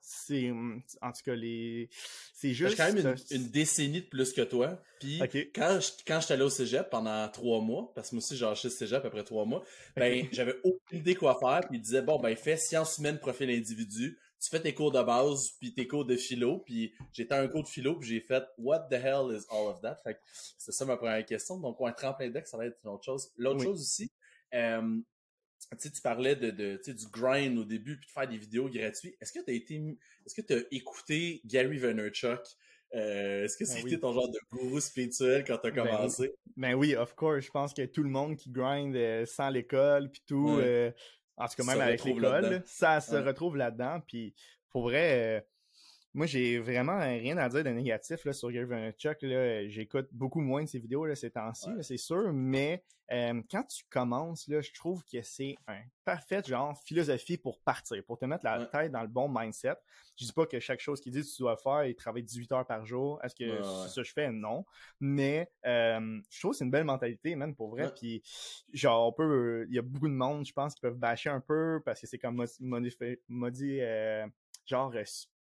C'est. 0.00 0.50
Hum, 0.50 0.82
en 1.02 1.12
tout 1.12 1.22
cas, 1.22 1.34
les. 1.34 1.90
C'est 2.32 2.54
juste. 2.54 2.70
J'ai 2.70 2.76
quand 2.76 2.92
même 2.92 3.16
une, 3.30 3.48
décennie 3.48 4.00
de 4.00 4.06
plus 4.06 4.32
que 4.32 4.40
toi. 4.40 4.80
Puis 5.00 5.20
quand 5.54 5.80
je, 5.80 5.90
quand 6.06 6.20
j'étais 6.20 6.34
allé 6.34 6.44
au 6.44 6.50
cégep 6.50 6.88
pendant 6.88 7.28
trois 7.28 7.60
mois, 7.60 7.92
parce 7.94 8.10
que 8.10 8.14
moi 8.14 8.20
aussi 8.20 8.36
j'ai 8.36 8.46
acheté 8.46 8.68
le 8.68 8.74
cégep 8.74 9.04
après 9.04 9.24
trois 9.24 9.44
mois, 9.44 9.62
ben 9.96 10.26
j'avais 10.32 10.56
aucune 10.64 11.00
idée 11.00 11.14
quoi 11.14 11.38
faire. 11.38 11.60
Puis 11.68 11.78
il 11.78 11.82
disait 11.82 12.00
bon 12.00 12.18
ben 12.18 12.34
fais 12.36 12.56
sciences 12.56 12.98
humaines 12.98 13.18
profil 13.18 13.50
individu. 13.50 14.18
Tu 14.40 14.48
fais 14.48 14.60
tes 14.60 14.72
cours 14.72 14.92
de 14.92 15.02
base 15.02 15.50
puis 15.58 15.74
tes 15.74 15.86
cours 15.86 16.06
de 16.06 16.16
philo. 16.16 16.58
Puis 16.58 16.94
j'étais 17.12 17.34
un 17.34 17.48
cours 17.48 17.64
de 17.64 17.68
philo 17.68 17.96
puis 17.96 18.08
j'ai 18.08 18.20
fait 18.20 18.44
what 18.56 18.88
the 18.88 18.94
hell 18.94 19.36
is 19.36 19.44
all 19.50 19.66
of 19.68 19.80
that? 19.82 20.00
Fait 20.04 20.14
que 20.14 20.20
c'est 20.56 20.72
ça 20.72 20.86
ma 20.86 20.96
première 20.96 21.24
question. 21.26 21.58
Donc 21.58 21.76
un 21.80 21.92
tremplin 21.92 22.30
deck 22.30 22.46
ça 22.46 22.56
va 22.56 22.66
être 22.66 22.78
une 22.82 22.90
autre 22.90 23.04
chose. 23.04 23.30
L'autre 23.36 23.62
chose 23.62 23.80
aussi. 23.82 24.10
Euh, 24.54 25.00
tu 25.76 25.90
tu 25.90 26.00
parlais 26.00 26.36
de, 26.36 26.50
de 26.50 26.80
du 26.92 27.06
grind 27.08 27.58
au 27.58 27.64
début 27.64 27.98
puis 27.98 28.06
de 28.06 28.12
faire 28.12 28.28
des 28.28 28.38
vidéos 28.38 28.68
gratuites. 28.68 29.16
Est-ce 29.20 29.32
que 29.32 29.44
tu 29.44 29.50
as 29.50 29.54
été 29.54 29.74
est-ce 30.24 30.34
que 30.34 30.46
tu 30.46 30.54
as 30.54 30.62
écouté 30.70 31.40
Gary 31.44 31.78
Vaynerchuk? 31.78 32.40
Euh, 32.94 33.44
est-ce 33.44 33.58
que 33.58 33.64
ben 33.64 33.82
c'était 33.82 33.98
ton 33.98 34.12
genre 34.14 34.30
de 34.30 34.38
gourou 34.50 34.80
spirituel 34.80 35.44
quand 35.44 35.58
tu 35.58 35.68
as 35.68 35.70
ben 35.70 35.84
commencé? 35.84 36.34
Ben, 36.56 36.74
oui, 36.74 36.96
of 36.96 37.14
course, 37.14 37.44
je 37.44 37.50
pense 37.50 37.74
que 37.74 37.84
tout 37.84 38.02
le 38.02 38.08
monde 38.08 38.36
qui 38.36 38.50
grind 38.50 38.96
euh, 38.96 39.26
sans 39.26 39.50
l'école 39.50 40.10
puis 40.10 40.22
tout 40.26 40.56
euh, 40.58 40.90
en 41.36 41.46
tout 41.48 41.56
cas 41.56 41.64
même 41.64 41.80
avec 41.80 42.02
l'école, 42.04 42.62
ça 42.64 43.00
se 43.00 43.16
retrouve 43.16 43.56
là-dedans. 43.56 44.00
Puis 44.06 44.34
pour 44.70 44.84
vrai 44.84 45.46
Moi, 46.18 46.26
j'ai 46.26 46.58
vraiment 46.58 46.98
rien 46.98 47.38
à 47.38 47.48
dire 47.48 47.62
de 47.62 47.70
négatif 47.70 48.24
là, 48.24 48.32
sur 48.32 48.50
Gary 48.50 48.66
Vaynerchuk. 48.66 49.18
J'écoute 49.68 50.08
beaucoup 50.10 50.40
moins 50.40 50.64
de 50.64 50.68
ses 50.68 50.80
vidéos 50.80 51.06
là, 51.06 51.14
ces 51.14 51.30
temps-ci, 51.30 51.70
c'est 51.82 51.96
sûr, 51.96 52.32
mais 52.32 52.82
euh, 53.12 53.40
quand 53.48 53.62
tu 53.62 53.84
commences, 53.88 54.48
là, 54.48 54.60
je 54.60 54.72
trouve 54.72 55.04
que 55.04 55.22
c'est 55.22 55.54
un 55.68 55.78
parfait 56.04 56.42
genre 56.44 56.76
philosophie 56.82 57.36
pour 57.36 57.60
partir, 57.60 58.02
pour 58.04 58.18
te 58.18 58.24
mettre 58.24 58.44
la 58.44 58.66
tête 58.66 58.90
dans 58.90 59.02
le 59.02 59.06
bon 59.06 59.28
mindset. 59.32 59.76
Je 60.16 60.24
dis 60.24 60.32
pas 60.32 60.44
que 60.44 60.58
chaque 60.58 60.80
chose 60.80 61.00
qu'il 61.00 61.12
dit 61.12 61.22
tu 61.22 61.40
dois 61.40 61.56
faire, 61.56 61.84
il 61.84 61.94
travaille 61.94 62.24
18 62.24 62.50
heures 62.50 62.66
par 62.66 62.84
jour. 62.84 63.20
Est-ce 63.22 63.36
que 63.36 63.62
ça 63.62 64.02
je 64.02 64.12
fais? 64.12 64.32
Non. 64.32 64.66
Mais 64.98 65.48
euh, 65.66 66.20
je 66.30 66.40
trouve 66.40 66.50
que 66.50 66.56
c'est 66.56 66.64
une 66.64 66.72
belle 66.72 66.82
mentalité, 66.82 67.36
même 67.36 67.54
pour 67.54 67.70
vrai. 67.70 67.92
Puis 67.94 68.24
genre, 68.72 69.06
on 69.06 69.12
peut. 69.12 69.66
Il 69.68 69.76
y 69.76 69.78
a 69.78 69.82
beaucoup 69.82 70.08
de 70.08 70.14
monde, 70.14 70.44
je 70.44 70.52
pense, 70.52 70.74
qui 70.74 70.80
peuvent 70.80 70.98
bâcher 70.98 71.30
un 71.30 71.40
peu 71.40 71.80
parce 71.84 72.00
que 72.00 72.08
c'est 72.08 72.18
comme 72.18 72.44
modifié, 72.58 73.22
modi, 73.28 73.78
euh, 73.80 74.26
genre 74.66 74.92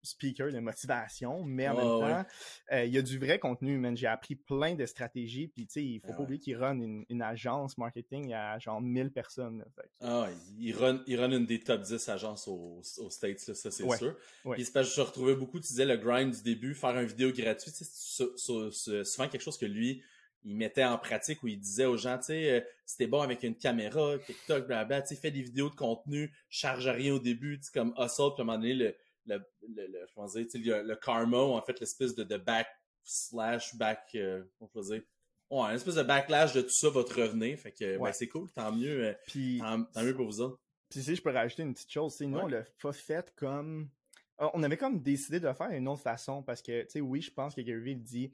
speaker 0.03 0.51
de 0.51 0.59
motivation, 0.59 1.43
mais 1.43 1.67
en 1.67 1.75
même 1.75 1.85
temps, 2.23 2.29
euh, 2.71 2.85
il 2.85 2.93
y 2.93 2.97
a 2.97 3.01
du 3.01 3.17
vrai 3.19 3.39
contenu, 3.39 3.77
man. 3.77 3.95
J'ai 3.95 4.07
appris 4.07 4.35
plein 4.35 4.75
de 4.75 4.85
stratégies, 4.85 5.47
puis 5.47 5.67
tu 5.67 5.73
sais, 5.73 5.83
il 5.83 5.99
faut 5.99 6.13
pas 6.13 6.23
oublier 6.23 6.39
qu'il 6.39 6.55
run 6.57 6.79
une, 6.79 7.21
agence 7.21 7.77
marketing 7.77 8.33
à 8.33 8.59
genre 8.59 8.79
1000 8.79 9.11
personnes. 9.11 9.65
Ah, 10.01 10.27
il 10.57 10.73
run, 10.73 11.01
il 11.07 11.19
run 11.19 11.31
une 11.31 11.45
des 11.45 11.59
top 11.59 11.81
10 11.81 12.09
agences 12.09 12.47
aux, 12.47 12.81
States, 13.09 13.39
ça 13.39 13.53
c'est 13.53 13.71
sûr. 13.71 14.15
Puis 14.51 14.65
c'est 14.65 14.73
parce 14.73 14.89
que 14.89 14.95
je 14.95 15.01
retrouvais 15.01 15.35
beaucoup, 15.35 15.59
tu 15.59 15.67
disais 15.67 15.85
le 15.85 15.97
grind 15.97 16.33
du 16.33 16.43
début, 16.43 16.73
faire 16.73 16.97
une 16.97 17.07
vidéo 17.07 17.31
gratuite, 17.31 17.75
c'est 17.75 19.03
souvent 19.03 19.27
quelque 19.27 19.41
chose 19.41 19.57
que 19.57 19.65
lui, 19.65 20.01
il 20.47 20.55
mettait 20.55 20.85
en 20.85 20.97
pratique 20.97 21.43
où 21.43 21.47
il 21.47 21.59
disait 21.59 21.85
aux 21.85 21.97
gens, 21.97 22.17
tu 22.17 22.25
sais, 22.25 22.51
euh, 22.51 22.61
c'était 22.85 23.07
bon 23.07 23.21
avec 23.21 23.43
une 23.43 23.55
caméra, 23.55 24.17
TikTok, 24.17 24.67
blablabla, 24.67 25.01
tu 25.01 25.09
sais, 25.09 25.15
fais 25.19 25.31
des 25.31 25.41
vidéos 25.41 25.69
de 25.69 25.75
contenu, 25.75 26.31
charge 26.49 26.87
rien 26.87 27.13
au 27.13 27.19
début, 27.19 27.59
tu 27.59 27.69
comme 27.71 27.93
hustle, 27.97 28.31
puis 28.33 28.39
à 28.39 28.41
un 28.41 28.45
moment 28.45 28.57
donné, 28.57 28.73
le, 28.73 28.95
le, 29.27 29.45
le, 29.67 29.87
le, 29.87 30.05
je 30.07 30.57
dire, 30.57 30.83
le, 30.83 30.95
karma, 30.95 31.37
en 31.37 31.61
fait, 31.61 31.79
l'espèce 31.79 32.15
de, 32.15 32.23
de 32.23 32.37
back 32.37 32.67
slash 33.03 33.75
back, 33.75 34.09
euh, 34.15 34.43
peut 34.73 34.81
dire, 34.81 35.01
ouais, 35.49 35.69
une 35.69 35.75
espèce 35.75 35.95
de 35.95 36.03
backlash 36.03 36.53
de 36.53 36.61
tout 36.61 36.69
ça 36.69 36.89
va 36.89 37.03
te 37.03 37.13
revenir. 37.13 37.57
Fait 37.57 37.71
que, 37.71 37.97
ouais. 37.97 38.13
c'est 38.13 38.27
cool, 38.27 38.49
tant 38.51 38.71
mieux, 38.71 39.05
euh, 39.05 39.13
puis, 39.27 39.59
tant, 39.59 40.03
mieux 40.03 40.15
pour 40.15 40.25
vous 40.25 40.41
autres. 40.41 40.59
Puis 40.89 41.01
si 41.03 41.15
je 41.15 41.21
peux 41.21 41.31
rajouter 41.31 41.63
une 41.63 41.73
petite 41.73 41.91
chose, 41.91 42.19
nous, 42.21 42.37
on 42.37 42.47
l'a 42.47 42.63
pas 42.81 42.93
fait 42.93 43.33
comme, 43.35 43.89
ah, 44.37 44.51
on 44.53 44.63
avait 44.63 44.77
comme 44.77 45.01
décidé 45.01 45.39
de 45.39 45.47
le 45.47 45.53
faire 45.53 45.69
d'une 45.69 45.87
autre 45.87 46.01
façon 46.01 46.43
parce 46.43 46.61
que, 46.61 46.83
tu 46.83 46.89
sais, 46.89 47.01
oui, 47.01 47.21
je 47.21 47.31
pense 47.31 47.55
que 47.55 47.61
Gary 47.61 47.95
dit, 47.95 48.31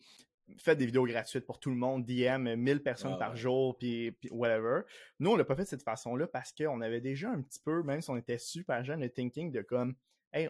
faites 0.58 0.78
des 0.78 0.86
vidéos 0.86 1.06
gratuites 1.06 1.46
pour 1.46 1.60
tout 1.60 1.70
le 1.70 1.76
monde, 1.76 2.06
DM 2.06 2.56
1000 2.56 2.84
personnes 2.84 3.14
ah, 3.16 3.20
par 3.20 3.36
jour, 3.36 3.78
puis, 3.78 4.12
puis, 4.12 4.30
whatever. 4.32 4.82
Nous, 5.20 5.32
on 5.32 5.36
l'a 5.36 5.46
pas 5.46 5.56
fait 5.56 5.64
de 5.64 5.70
cette 5.70 5.84
façon-là 5.84 6.28
parce 6.28 6.52
qu'on 6.52 6.82
avait 6.82 7.02
déjà 7.02 7.30
un 7.30 7.42
petit 7.42 7.60
peu, 7.64 7.82
même 7.84 8.02
si 8.02 8.10
on 8.10 8.18
était 8.18 8.38
super 8.38 8.84
jeune, 8.84 9.02
le 9.02 9.10
thinking 9.10 9.52
de 9.52 9.62
comme, 9.62 9.96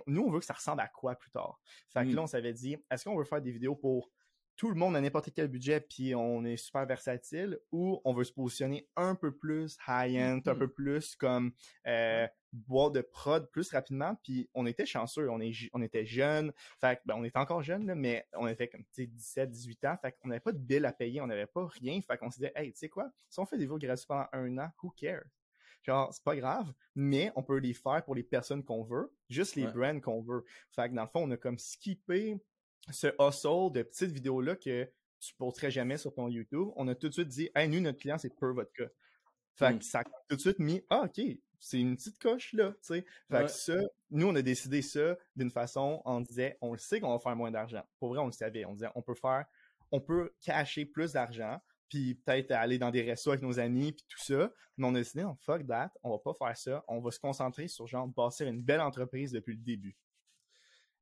nous, 0.08 0.24
on 0.24 0.32
veut 0.32 0.40
que 0.40 0.46
ça 0.46 0.54
ressemble 0.54 0.82
à 0.82 0.88
quoi 0.88 1.16
plus 1.16 1.32
tard? 1.32 1.60
Fait 1.90 2.04
que 2.04 2.10
là, 2.10 2.22
mm. 2.22 2.24
on 2.24 2.28
s'avait 2.28 2.54
dit, 2.54 2.78
est-ce 2.90 3.04
qu'on 3.06 3.18
veut 3.18 3.24
faire 3.24 3.42
des 3.42 3.52
vidéos 3.52 3.76
pour 3.76 4.10
tout 4.56 4.70
le 4.70 4.76
monde 4.76 4.96
à 4.96 5.02
n'importe 5.02 5.32
quel 5.34 5.48
budget, 5.48 5.82
puis 5.82 6.14
on 6.14 6.46
est 6.46 6.58
super 6.58 6.86
versatile, 6.86 7.60
ou 7.72 8.00
on 8.06 8.14
veut 8.14 8.24
se 8.24 8.32
positionner 8.32 8.88
un 8.96 9.16
peu 9.16 9.36
plus 9.36 9.78
high-end, 9.88 10.40
un 10.46 10.54
mm-hmm. 10.54 10.58
peu 10.58 10.68
plus 10.68 11.16
comme 11.16 11.54
euh, 11.88 12.28
boîte 12.52 12.94
de 12.94 13.02
prod 13.02 13.50
plus 13.52 13.70
rapidement, 13.72 14.16
puis 14.24 14.50
on 14.54 14.66
était 14.66 14.86
chanceux, 14.86 15.30
on, 15.30 15.42
est, 15.42 15.54
on 15.74 15.82
était 15.82 16.06
jeunes, 16.06 16.54
fait 16.80 17.02
ben, 17.06 17.16
on 17.18 17.24
était 17.24 17.40
encore 17.40 17.64
jeunes, 17.64 17.96
mais 17.96 18.28
on 18.34 18.46
avait 18.46 18.68
comme 18.68 18.84
17, 18.94 19.50
18 19.50 19.86
ans, 19.86 19.98
fait 20.00 20.16
qu'on 20.22 20.28
n'avait 20.28 20.40
pas 20.40 20.52
de 20.52 20.60
bill 20.60 20.86
à 20.86 20.94
payer, 20.94 21.20
on 21.22 21.28
n'avait 21.28 21.48
pas 21.48 21.66
rien, 21.66 22.00
fait 22.02 22.18
qu'on 22.18 22.30
se 22.30 22.38
disait, 22.38 22.54
hey, 22.56 22.72
tu 22.74 22.80
sais 22.80 22.90
quoi, 22.90 23.10
si 23.30 23.40
on 23.40 23.46
fait 23.46 23.58
des 23.58 23.64
vidéos 23.64 23.80
gratuites 23.80 24.08
pendant 24.08 24.28
un 24.34 24.58
an, 24.60 24.70
who 24.84 24.92
cares? 24.92 25.26
Genre, 25.84 26.14
c'est 26.14 26.24
pas 26.24 26.36
grave, 26.36 26.74
mais 26.96 27.32
on 27.36 27.44
peut 27.44 27.58
les 27.58 27.74
faire 27.74 28.04
pour 28.06 28.16
les 28.16 28.24
personnes 28.24 28.64
qu'on 28.64 28.84
veut, 28.84 29.14
juste 29.30 29.56
les 29.56 29.68
brands 29.68 30.00
qu'on 30.00 30.22
veut. 30.22 30.46
Fait 30.72 30.90
que 30.90 30.96
dans 30.96 31.04
le 31.04 31.10
fond, 31.10 31.24
on 31.24 31.32
a 31.32 31.38
comme 31.38 31.60
skippé 31.60 32.40
ce 32.92 33.08
hustle 33.20 33.72
de 33.74 33.84
petites 33.84 34.12
vidéos-là 34.12 34.56
que 34.56 34.90
tu 35.20 35.34
posterais 35.36 35.72
jamais 35.72 35.98
sur 35.98 36.14
ton 36.14 36.28
YouTube. 36.28 36.70
On 36.76 36.88
a 36.88 36.96
tout 36.96 37.10
de 37.10 37.14
suite 37.14 37.28
dit, 37.28 37.50
hey, 37.56 37.68
nous, 37.68 37.80
notre 37.80 38.00
client, 38.00 38.18
c'est 38.18 38.30
Per 38.30 38.54
Vodka. 38.54 38.86
Fait 39.56 39.72
que 39.72 39.78
hmm. 39.78 39.82
ça 39.82 40.00
a 40.00 40.04
tout 40.04 40.36
de 40.36 40.42
suite 40.42 40.60
mis, 40.60 40.82
ah, 40.90 41.04
OK, 41.06 41.22
c'est 41.60 41.80
une 41.80 41.96
petite 41.96 42.20
coche 42.20 42.54
là, 42.54 42.72
tu 42.72 42.78
sais. 42.82 43.06
Fait 43.30 43.46
que 43.46 43.52
ça, 43.52 43.78
nous, 44.10 44.28
on 44.28 44.36
a 44.36 44.42
décidé 44.42 44.82
ça 44.82 45.18
d'une 45.36 45.52
façon, 45.52 46.02
on 46.06 46.22
disait, 46.22 46.58
on 46.62 46.74
le 46.74 46.78
sait 46.78 47.00
qu'on 47.00 47.12
va 47.12 47.20
faire 47.20 47.36
moins 47.36 47.52
d'argent. 47.52 47.84
Pour 48.00 48.10
vrai, 48.10 48.20
on 48.20 48.26
le 48.26 48.32
savait. 48.32 48.66
On 48.66 48.74
disait, 48.74 48.90
on 48.96 49.02
peut 49.02 49.16
faire, 49.16 49.46
on 49.92 50.02
peut 50.02 50.34
cacher 50.42 50.86
plus 50.86 51.14
d'argent 51.14 51.60
puis 51.94 52.16
peut-être 52.16 52.52
aller 52.54 52.80
dans 52.80 52.90
des 52.90 53.04
restos 53.04 53.30
avec 53.30 53.44
nos 53.44 53.60
amis, 53.60 53.92
puis 53.92 54.04
tout 54.10 54.20
ça. 54.20 54.52
Mais 54.78 54.88
on 54.88 54.96
a 54.96 54.98
décidé, 54.98 55.22
non, 55.22 55.36
fuck 55.36 55.68
that, 55.68 55.92
on 56.02 56.10
va 56.10 56.18
pas 56.18 56.34
faire 56.34 56.58
ça. 56.58 56.84
On 56.88 57.00
va 57.00 57.12
se 57.12 57.20
concentrer 57.20 57.68
sur, 57.68 57.86
genre, 57.86 58.08
bâtir 58.08 58.48
une 58.48 58.64
belle 58.64 58.82
entreprise 58.82 59.32
depuis 59.32 59.54
le 59.54 59.62
début. 59.62 59.96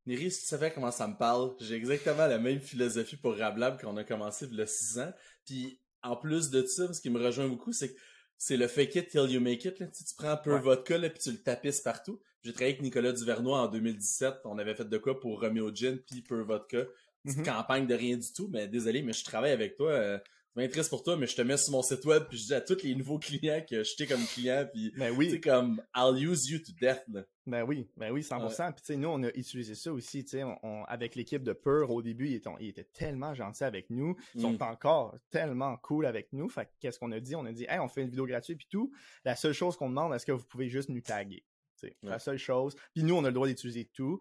Niri, 0.05 0.29
si 0.31 0.41
tu 0.41 0.47
savais 0.47 0.73
comment 0.73 0.91
ça 0.91 1.07
me 1.07 1.15
parle, 1.15 1.55
j'ai 1.61 1.75
exactement 1.75 2.27
la 2.27 2.39
même 2.39 2.59
philosophie 2.59 3.15
pour 3.15 3.37
Rablab 3.37 3.79
qu'on 3.79 3.95
a 3.95 4.03
commencé 4.03 4.47
il 4.51 4.57
y 4.57 4.61
a 4.61 4.65
six 4.65 4.99
ans. 4.99 5.13
Puis, 5.45 5.79
en 6.03 6.17
plus 6.17 6.49
de 6.49 6.65
ça, 6.65 6.91
ce 6.91 6.99
qui 6.99 7.09
me 7.09 7.23
rejoint 7.23 7.47
beaucoup, 7.47 7.71
c'est 7.71 7.93
que 7.93 7.99
c'est 8.37 8.57
le 8.57 8.67
fake 8.67 8.95
it 8.95 9.07
till 9.07 9.31
you 9.31 9.39
make 9.39 9.63
it. 9.63 9.77
Tu, 9.77 10.15
prends 10.17 10.31
un 10.31 10.37
peu 10.37 10.57
vodka, 10.57 10.97
là, 10.97 11.09
puis 11.09 11.19
tu 11.19 11.31
le 11.31 11.41
tapisses 11.41 11.79
partout. 11.79 12.19
J'ai 12.43 12.51
travaillé 12.51 12.73
avec 12.73 12.81
Nicolas 12.81 13.13
Duvernois 13.13 13.61
en 13.61 13.67
2017. 13.69 14.41
On 14.43 14.57
avait 14.57 14.75
fait 14.75 14.89
de 14.89 14.97
quoi 14.97 15.17
pour 15.17 15.39
Romeo 15.39 15.73
Gin 15.73 15.99
puis 15.99 16.21
Per 16.21 16.43
Vodka. 16.43 16.79
Petite 17.23 17.39
mm-hmm. 17.39 17.45
campagne 17.45 17.87
de 17.87 17.93
rien 17.93 18.17
du 18.17 18.33
tout, 18.33 18.49
mais 18.51 18.67
désolé, 18.67 19.03
mais 19.03 19.13
je 19.13 19.23
travaille 19.23 19.51
avec 19.51 19.77
toi. 19.77 19.91
Euh, 19.91 20.19
m'intéresse 20.55 20.89
pour 20.89 21.03
toi, 21.03 21.15
mais 21.17 21.27
je 21.27 21.35
te 21.35 21.41
mets 21.41 21.57
sur 21.57 21.71
mon 21.71 21.81
site 21.81 22.03
web, 22.05 22.23
puis 22.27 22.37
je 22.37 22.45
dis 22.47 22.53
à 22.53 22.61
tous 22.61 22.83
les 22.83 22.95
nouveaux 22.95 23.19
clients 23.19 23.63
que 23.67 23.83
je 23.83 23.95
t'ai 23.95 24.05
comme 24.05 24.23
client, 24.25 24.67
puis 24.71 24.93
ben 24.97 25.13
oui. 25.15 25.39
comme 25.39 25.81
I'll 25.95 26.17
use 26.17 26.49
you 26.49 26.59
to 26.59 26.71
death. 26.79 27.03
Là. 27.07 27.23
Ben 27.45 27.63
oui, 27.63 27.89
ben 27.97 28.11
oui, 28.11 28.21
100%. 28.21 28.73
Puis 28.73 28.81
tu 28.81 28.93
sais, 28.93 28.95
nous, 28.97 29.09
on 29.09 29.23
a 29.23 29.29
utilisé 29.29 29.75
ça 29.75 29.91
aussi, 29.91 30.23
tu 30.23 30.31
sais, 30.31 30.43
avec 30.87 31.15
l'équipe 31.15 31.43
de 31.43 31.53
Peur, 31.53 31.89
au 31.89 32.01
début, 32.01 32.27
ils 32.27 32.35
étaient, 32.35 32.49
ils 32.59 32.69
étaient 32.69 32.87
tellement 32.93 33.33
gentils 33.33 33.63
avec 33.63 33.89
nous, 33.89 34.15
ils 34.35 34.41
sont 34.41 34.53
mm. 34.53 34.61
encore 34.61 35.15
tellement 35.29 35.77
cool 35.77 36.05
avec 36.05 36.31
nous. 36.33 36.49
Fait 36.49 36.69
qu'est-ce 36.79 36.99
qu'on 36.99 37.11
a 37.11 37.19
dit? 37.19 37.35
On 37.35 37.45
a 37.45 37.51
dit, 37.51 37.65
hey, 37.67 37.79
on 37.79 37.87
fait 37.87 38.01
une 38.01 38.09
vidéo 38.09 38.25
gratuite, 38.25 38.57
puis 38.57 38.67
tout. 38.69 38.91
La 39.25 39.35
seule 39.35 39.53
chose 39.53 39.77
qu'on 39.77 39.89
demande, 39.89 40.13
est-ce 40.13 40.25
que 40.25 40.31
vous 40.31 40.45
pouvez 40.45 40.69
juste 40.69 40.89
nous 40.89 41.01
taguer? 41.01 41.43
C'est 41.75 41.95
La 42.03 42.19
seule 42.19 42.37
chose. 42.37 42.75
Puis 42.93 43.03
nous, 43.03 43.15
on 43.15 43.23
a 43.23 43.27
le 43.27 43.33
droit 43.33 43.47
d'utiliser 43.47 43.85
tout. 43.85 44.19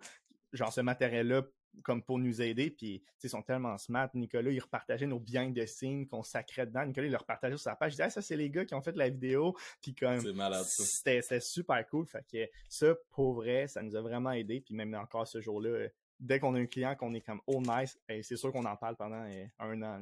Genre, 0.52 0.72
ce 0.72 0.80
matériel-là 0.80 1.42
comme 1.82 2.02
pour 2.02 2.18
nous 2.18 2.42
aider. 2.42 2.70
Puis, 2.70 3.02
ils 3.22 3.30
sont 3.30 3.42
tellement 3.42 3.78
smart. 3.78 4.10
Nicolas, 4.14 4.50
il 4.50 4.60
repartageait 4.60 5.06
nos 5.06 5.20
biens 5.20 5.50
de 5.50 5.64
signes 5.66 6.06
qu'on 6.06 6.22
sacrait 6.22 6.66
dedans. 6.66 6.84
Nicolas, 6.84 7.06
il 7.06 7.12
le 7.12 7.18
repartageait 7.18 7.56
sur 7.56 7.64
sa 7.64 7.76
page. 7.76 7.92
Il 7.92 7.96
disait, 7.96 8.10
ça, 8.10 8.22
c'est 8.22 8.36
les 8.36 8.50
gars 8.50 8.64
qui 8.64 8.74
ont 8.74 8.82
fait 8.82 8.96
la 8.96 9.08
vidéo. 9.08 9.56
Puis, 9.82 9.94
comme, 9.94 10.20
c'était 10.68 11.40
super 11.40 11.86
cool. 11.88 12.06
Fait 12.06 12.24
que 12.30 12.50
ça, 12.68 12.94
pour 13.10 13.34
vrai, 13.34 13.68
ça 13.68 13.82
nous 13.82 13.96
a 13.96 14.00
vraiment 14.00 14.32
aidé. 14.32 14.60
Puis, 14.60 14.74
même 14.74 14.94
encore 14.94 15.26
ce 15.26 15.40
jour-là, 15.40 15.88
dès 16.20 16.38
qu'on 16.38 16.54
a 16.54 16.60
un 16.60 16.66
client 16.66 16.94
qu'on 16.94 17.14
est 17.14 17.22
comme, 17.22 17.40
oh 17.46 17.60
nice, 17.62 17.98
c'est 18.22 18.36
sûr 18.36 18.52
qu'on 18.52 18.64
en 18.64 18.76
parle 18.76 18.96
pendant 18.96 19.24
euh, 19.24 19.44
un 19.58 19.82
an. 19.82 20.00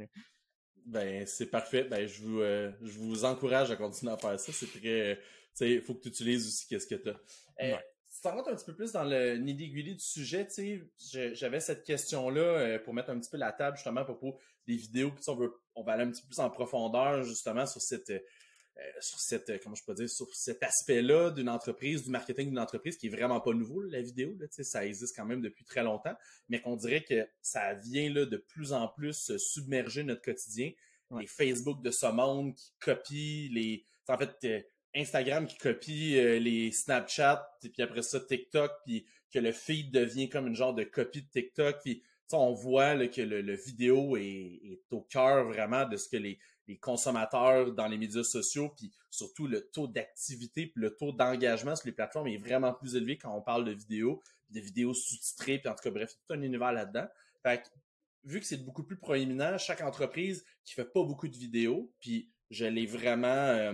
Ben, 0.85 1.27
c'est 1.27 1.47
parfait. 1.47 1.85
Ben, 1.85 2.07
je 2.07 2.23
vous, 2.23 2.41
euh, 2.41 2.73
je 2.83 2.99
vous 2.99 3.25
encourage 3.25 3.71
à 3.71 3.77
continuer 3.77 4.13
à 4.13 4.17
faire 4.17 4.39
ça. 4.39 4.53
C'est 4.53 4.67
très, 4.67 5.17
tu 5.17 5.23
sais, 5.55 5.73
il 5.75 5.83
faut 5.83 5.95
que 5.95 6.03
tu 6.03 6.09
utilises 6.09 6.47
aussi 6.47 6.67
qu'est-ce 6.67 6.87
que 6.87 6.95
tu 6.97 7.11
as. 7.11 7.21
Euh, 7.61 7.77
si 8.19 8.23
tu 8.23 8.29
rentres 8.29 8.49
un 8.49 8.57
petit 8.57 8.65
peu 8.65 8.75
plus 8.75 8.91
dans 8.91 9.05
le 9.05 9.37
nitty-gritty 9.37 9.95
du 9.95 10.05
sujet, 10.05 10.45
tu 10.49 10.83
sais, 10.97 11.35
j'avais 11.37 11.61
cette 11.61 11.85
question-là 11.85 12.41
euh, 12.41 12.79
pour 12.81 12.93
mettre 12.93 13.11
un 13.11 13.21
petit 13.21 13.31
peu 13.31 13.37
la 13.37 13.53
table 13.53 13.77
justement 13.77 14.01
à 14.01 14.05
propos 14.05 14.37
des 14.67 14.75
vidéos. 14.75 15.13
Puis 15.13 15.23
on 15.29 15.37
veut, 15.37 15.53
on 15.77 15.85
va 15.85 15.93
aller 15.93 16.03
un 16.03 16.11
petit 16.11 16.23
peu 16.23 16.27
plus 16.31 16.41
en 16.41 16.51
profondeur 16.51 17.23
justement 17.23 17.65
sur 17.65 17.81
cette, 17.81 18.11
euh, 18.11 18.21
sur 19.01 19.21
cette, 19.21 19.63
comment 19.63 19.77
je 19.77 19.85
peux 19.85 19.95
dire, 19.95 20.11
sur 20.11 20.27
cet 20.35 20.65
aspect-là 20.65 21.31
d'une 21.31 21.49
entreprise, 21.49 22.03
du 22.03 22.11
marketing 22.11 22.49
d'une 22.49 22.59
entreprise 22.59 22.97
qui 22.97 23.07
est 23.07 23.11
vraiment 23.11 23.41
pas 23.41 23.53
nouveau 23.53 23.83
la 23.83 24.03
vidéo. 24.03 24.37
Là, 24.41 24.49
tu 24.49 24.55
sais, 24.55 24.65
ça 24.65 24.85
existe 24.85 25.15
quand 25.15 25.25
même 25.25 25.41
depuis 25.41 25.65
très 25.65 25.85
longtemps, 25.85 26.17
mais 26.49 26.61
qu'on 26.61 26.75
dirait 26.75 27.05
que 27.05 27.25
ça 27.41 27.75
vient 27.75 28.13
là 28.13 28.27
de 28.27 28.37
plus 28.37 28.73
en 28.73 28.89
plus 28.89 29.31
submerger 29.39 30.03
notre 30.03 30.23
quotidien. 30.23 30.73
Les 31.17 31.29
Facebook 31.29 31.83
de 31.83 31.93
ce 31.93 32.07
monde 32.07 32.53
qui 32.57 32.73
copient 32.81 33.49
les, 33.53 33.87
en 34.09 34.19
fait 34.19 34.37
euh, 34.45 34.61
Instagram 34.95 35.47
qui 35.47 35.59
copie 35.59 36.19
euh, 36.19 36.39
les 36.39 36.73
Snapchat, 36.73 37.59
et 37.65 37.69
puis 37.69 37.83
après 37.83 38.03
ça 38.03 38.21
TikTok, 38.21 38.71
puis 38.85 39.07
que 39.33 39.39
le 39.39 39.53
feed 39.53 39.93
devient 39.93 40.29
comme 40.29 40.47
une 40.47 40.57
genre 40.57 40.75
de 40.75 40.85
copie 40.85 41.23
de 41.23 41.29
TikTok, 41.29 41.81
puis 41.83 42.03
on 42.37 42.53
voit 42.53 42.95
là, 42.95 43.09
que 43.09 43.23
le, 43.23 43.55
vidéo 43.55 44.17
est, 44.17 44.81
au 44.91 45.01
cœur 45.01 45.47
vraiment 45.47 45.87
de 45.87 45.97
ce 45.97 46.09
que 46.09 46.17
les, 46.17 46.39
consommateurs 46.83 47.73
dans 47.73 47.87
les 47.87 47.97
médias 47.97 48.23
sociaux, 48.23 48.69
puis 48.77 48.93
surtout 49.11 49.47
le 49.47 49.71
taux 49.71 49.87
d'activité, 49.87 50.67
puis 50.67 50.83
le 50.83 50.95
taux 50.95 51.13
d'engagement 51.13 51.75
sur 51.75 51.87
les 51.87 51.93
plateformes 51.93 52.29
est 52.29 52.37
vraiment 52.37 52.75
plus 52.75 52.95
élevé 52.95 53.17
quand 53.17 53.35
on 53.35 53.41
parle 53.41 53.65
de 53.65 53.73
vidéos, 53.73 54.23
de 54.51 54.61
vidéos 54.61 54.93
sous-titrées, 54.93 55.61
puis 55.61 55.69
en 55.71 55.75
tout 55.75 55.83
cas 55.83 55.91
bref, 55.91 56.13
tout 56.13 56.35
un 56.35 56.43
univers 56.43 56.73
là-dedans. 56.73 57.07
Fait 57.43 57.63
que, 57.63 57.69
vu 58.25 58.39
que 58.39 58.45
c'est 58.45 58.63
beaucoup 58.63 58.83
plus 58.83 58.99
proéminent, 58.99 59.57
chaque 59.57 59.81
entreprise 59.81 60.45
qui 60.63 60.75
fait 60.75 60.85
pas 60.85 61.03
beaucoup 61.05 61.29
de 61.29 61.37
vidéos, 61.37 61.91
puis 62.01 62.31
je 62.51 62.67
l'ai 62.67 62.85
vraiment 62.85 63.29
euh, 63.29 63.73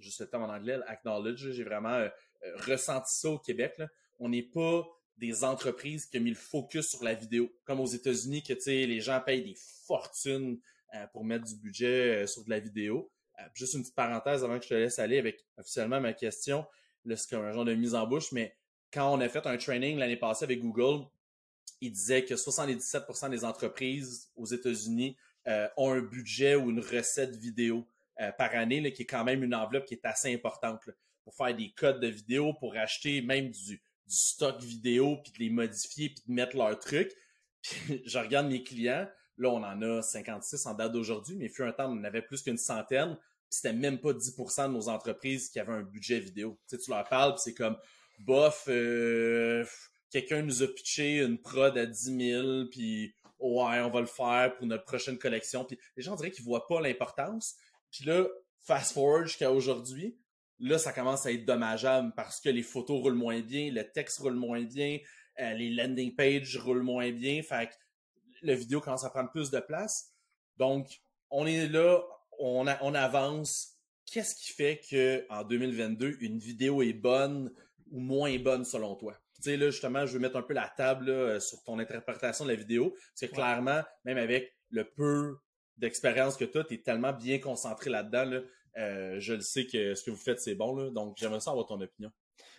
juste 0.00 0.20
le 0.20 0.28
terme 0.28 0.44
en 0.44 0.52
anglais, 0.52 0.78
acknowledge, 0.86 1.50
j'ai 1.50 1.64
vraiment 1.64 1.94
euh, 1.94 2.08
euh, 2.44 2.56
ressenti 2.66 3.14
ça 3.14 3.30
au 3.30 3.38
Québec. 3.38 3.80
On 4.18 4.28
n'est 4.28 4.42
pas 4.42 4.86
des 5.16 5.44
entreprises 5.44 6.06
qui 6.06 6.18
ont 6.18 6.22
mis 6.22 6.30
le 6.30 6.36
focus 6.36 6.88
sur 6.90 7.04
la 7.04 7.14
vidéo, 7.14 7.50
comme 7.64 7.80
aux 7.80 7.86
États-Unis, 7.86 8.42
que 8.42 8.54
les 8.66 9.00
gens 9.00 9.20
payent 9.20 9.42
des 9.42 9.56
fortunes 9.86 10.58
euh, 10.94 11.06
pour 11.12 11.24
mettre 11.24 11.44
du 11.44 11.56
budget 11.56 12.26
sur 12.26 12.44
de 12.44 12.50
la 12.50 12.60
vidéo. 12.60 13.10
juste 13.54 13.74
une 13.74 13.82
petite 13.82 13.94
parenthèse 13.94 14.44
avant 14.44 14.58
que 14.58 14.64
je 14.64 14.70
te 14.70 14.74
laisse 14.74 14.98
aller 14.98 15.18
avec 15.18 15.44
officiellement 15.56 16.00
ma 16.00 16.12
question. 16.12 16.66
Là, 17.04 17.16
c'est 17.16 17.34
un 17.36 17.52
genre 17.52 17.64
de 17.64 17.74
mise 17.74 17.94
en 17.94 18.06
bouche, 18.06 18.32
mais 18.32 18.56
quand 18.92 19.12
on 19.12 19.20
a 19.20 19.28
fait 19.28 19.46
un 19.46 19.56
training 19.56 19.98
l'année 19.98 20.16
passée 20.16 20.44
avec 20.44 20.60
Google, 20.60 21.06
il 21.80 21.92
disait 21.92 22.24
que 22.24 22.34
77% 22.34 23.30
des 23.30 23.44
entreprises 23.44 24.30
aux 24.36 24.46
États-Unis 24.46 25.16
ont 25.76 25.92
un 25.92 26.02
budget 26.02 26.54
ou 26.54 26.70
une 26.70 26.80
recette 26.80 27.34
vidéo 27.36 27.86
euh, 28.20 28.32
par 28.32 28.54
année, 28.54 28.92
qui 28.92 29.02
est 29.02 29.06
quand 29.06 29.24
même 29.24 29.42
une 29.42 29.54
enveloppe 29.54 29.86
qui 29.86 29.94
est 29.94 30.04
assez 30.04 30.32
importante 30.32 30.82
pour 31.24 31.34
faire 31.34 31.54
des 31.54 31.70
codes 31.70 32.00
de 32.00 32.08
vidéo, 32.08 32.54
pour 32.54 32.76
acheter 32.76 33.22
même 33.22 33.50
du, 33.50 33.82
stock 34.06 34.60
vidéo, 34.60 35.18
puis 35.22 35.32
de 35.32 35.38
les 35.38 35.50
modifier, 35.50 36.08
puis 36.08 36.24
de 36.26 36.32
mettre 36.32 36.56
leurs 36.56 36.78
trucs. 36.78 37.12
Puis 37.62 38.02
je 38.06 38.18
regarde 38.18 38.48
mes 38.48 38.64
clients, 38.64 39.06
là 39.36 39.50
on 39.50 39.62
en 39.62 39.82
a 39.82 40.02
56 40.02 40.66
en 40.66 40.74
date 40.74 40.92
d'aujourd'hui, 40.92 41.36
mais 41.36 41.44
il 41.44 41.50
fut 41.50 41.62
un 41.62 41.72
temps 41.72 41.92
on 41.92 42.00
en 42.00 42.04
avait 42.04 42.22
plus 42.22 42.42
qu'une 42.42 42.56
centaine, 42.56 43.16
puis 43.16 43.50
c'était 43.50 43.74
même 43.74 44.00
pas 44.00 44.12
10% 44.12 44.68
de 44.68 44.72
nos 44.72 44.88
entreprises 44.88 45.50
qui 45.50 45.60
avaient 45.60 45.74
un 45.74 45.82
budget 45.82 46.18
vidéo. 46.20 46.58
Tu, 46.68 46.76
sais, 46.76 46.82
tu 46.82 46.90
leur 46.90 47.06
parles, 47.06 47.34
c'est 47.36 47.52
comme, 47.52 47.76
bof, 48.20 48.64
euh, 48.68 49.64
quelqu'un 50.10 50.42
nous 50.42 50.62
a 50.62 50.68
pitché 50.68 51.18
une 51.18 51.38
prod 51.38 51.76
à 51.76 51.86
10 51.86 52.16
000, 52.16 52.64
puis 52.70 53.14
ouais, 53.38 53.80
on 53.80 53.90
va 53.90 54.00
le 54.00 54.06
faire 54.06 54.54
pour 54.56 54.66
notre 54.66 54.84
prochaine 54.84 55.18
collection. 55.18 55.64
Puis 55.64 55.78
les 55.96 56.02
gens 56.02 56.14
diraient 56.14 56.30
qu'ils 56.30 56.44
voient 56.44 56.66
pas 56.66 56.80
l'importance. 56.80 57.56
Puis 57.90 58.04
là, 58.04 58.26
fast 58.60 58.92
forward 58.92 59.26
jusqu'à 59.26 59.50
aujourd'hui, 59.52 60.18
là, 60.60 60.78
ça 60.78 60.92
commence 60.92 61.26
à 61.26 61.32
être 61.32 61.44
dommageable 61.44 62.12
parce 62.14 62.40
que 62.40 62.48
les 62.48 62.62
photos 62.62 63.00
roulent 63.00 63.14
moins 63.14 63.40
bien, 63.40 63.70
le 63.72 63.90
texte 63.90 64.18
roule 64.18 64.34
moins 64.34 64.62
bien, 64.62 64.98
euh, 65.40 65.54
les 65.54 65.70
landing 65.70 66.14
pages 66.14 66.56
roulent 66.58 66.82
moins 66.82 67.10
bien. 67.10 67.42
Fait 67.42 67.68
que 67.68 67.74
le 68.42 68.54
vidéo 68.54 68.80
commence 68.80 69.04
à 69.04 69.10
prendre 69.10 69.30
plus 69.30 69.50
de 69.50 69.60
place. 69.60 70.12
Donc, 70.56 70.88
on 71.30 71.46
est 71.46 71.68
là, 71.68 72.00
on, 72.38 72.66
on 72.80 72.94
avance. 72.94 73.76
Qu'est-ce 74.06 74.34
qui 74.34 74.52
fait 74.52 74.80
que 74.90 75.24
en 75.30 75.44
2022, 75.44 76.18
une 76.20 76.38
vidéo 76.38 76.82
est 76.82 76.92
bonne 76.92 77.52
ou 77.90 78.00
moins 78.00 78.36
bonne 78.38 78.64
selon 78.64 78.96
toi? 78.96 79.16
Tu 79.36 79.42
sais, 79.42 79.56
là, 79.56 79.70
justement, 79.70 80.04
je 80.04 80.12
veux 80.12 80.18
mettre 80.18 80.36
un 80.36 80.42
peu 80.42 80.52
la 80.52 80.68
table 80.76 81.40
sur 81.40 81.62
ton 81.62 81.78
interprétation 81.78 82.44
de 82.44 82.50
la 82.50 82.56
vidéo. 82.56 82.90
Parce 82.90 83.30
que 83.30 83.34
clairement, 83.34 83.82
même 84.04 84.18
avec 84.18 84.54
le 84.70 84.84
peu 84.84 85.38
d'expérience 85.76 86.36
que 86.36 86.44
tu 86.44 86.58
as, 86.58 86.64
tu 86.64 86.74
es 86.74 86.78
tellement 86.78 87.12
bien 87.12 87.38
concentré 87.38 87.90
là-dedans. 87.90 88.24
Là, 88.24 88.40
euh, 88.78 89.20
je 89.20 89.34
le 89.34 89.40
sais 89.40 89.66
que 89.66 89.94
ce 89.94 90.04
que 90.04 90.10
vous 90.10 90.16
faites, 90.16 90.40
c'est 90.40 90.54
bon. 90.54 90.74
Là, 90.76 90.90
donc, 90.90 91.16
j'aimerais 91.18 91.40
savoir 91.40 91.66
ton 91.66 91.80
opinion. 91.80 92.10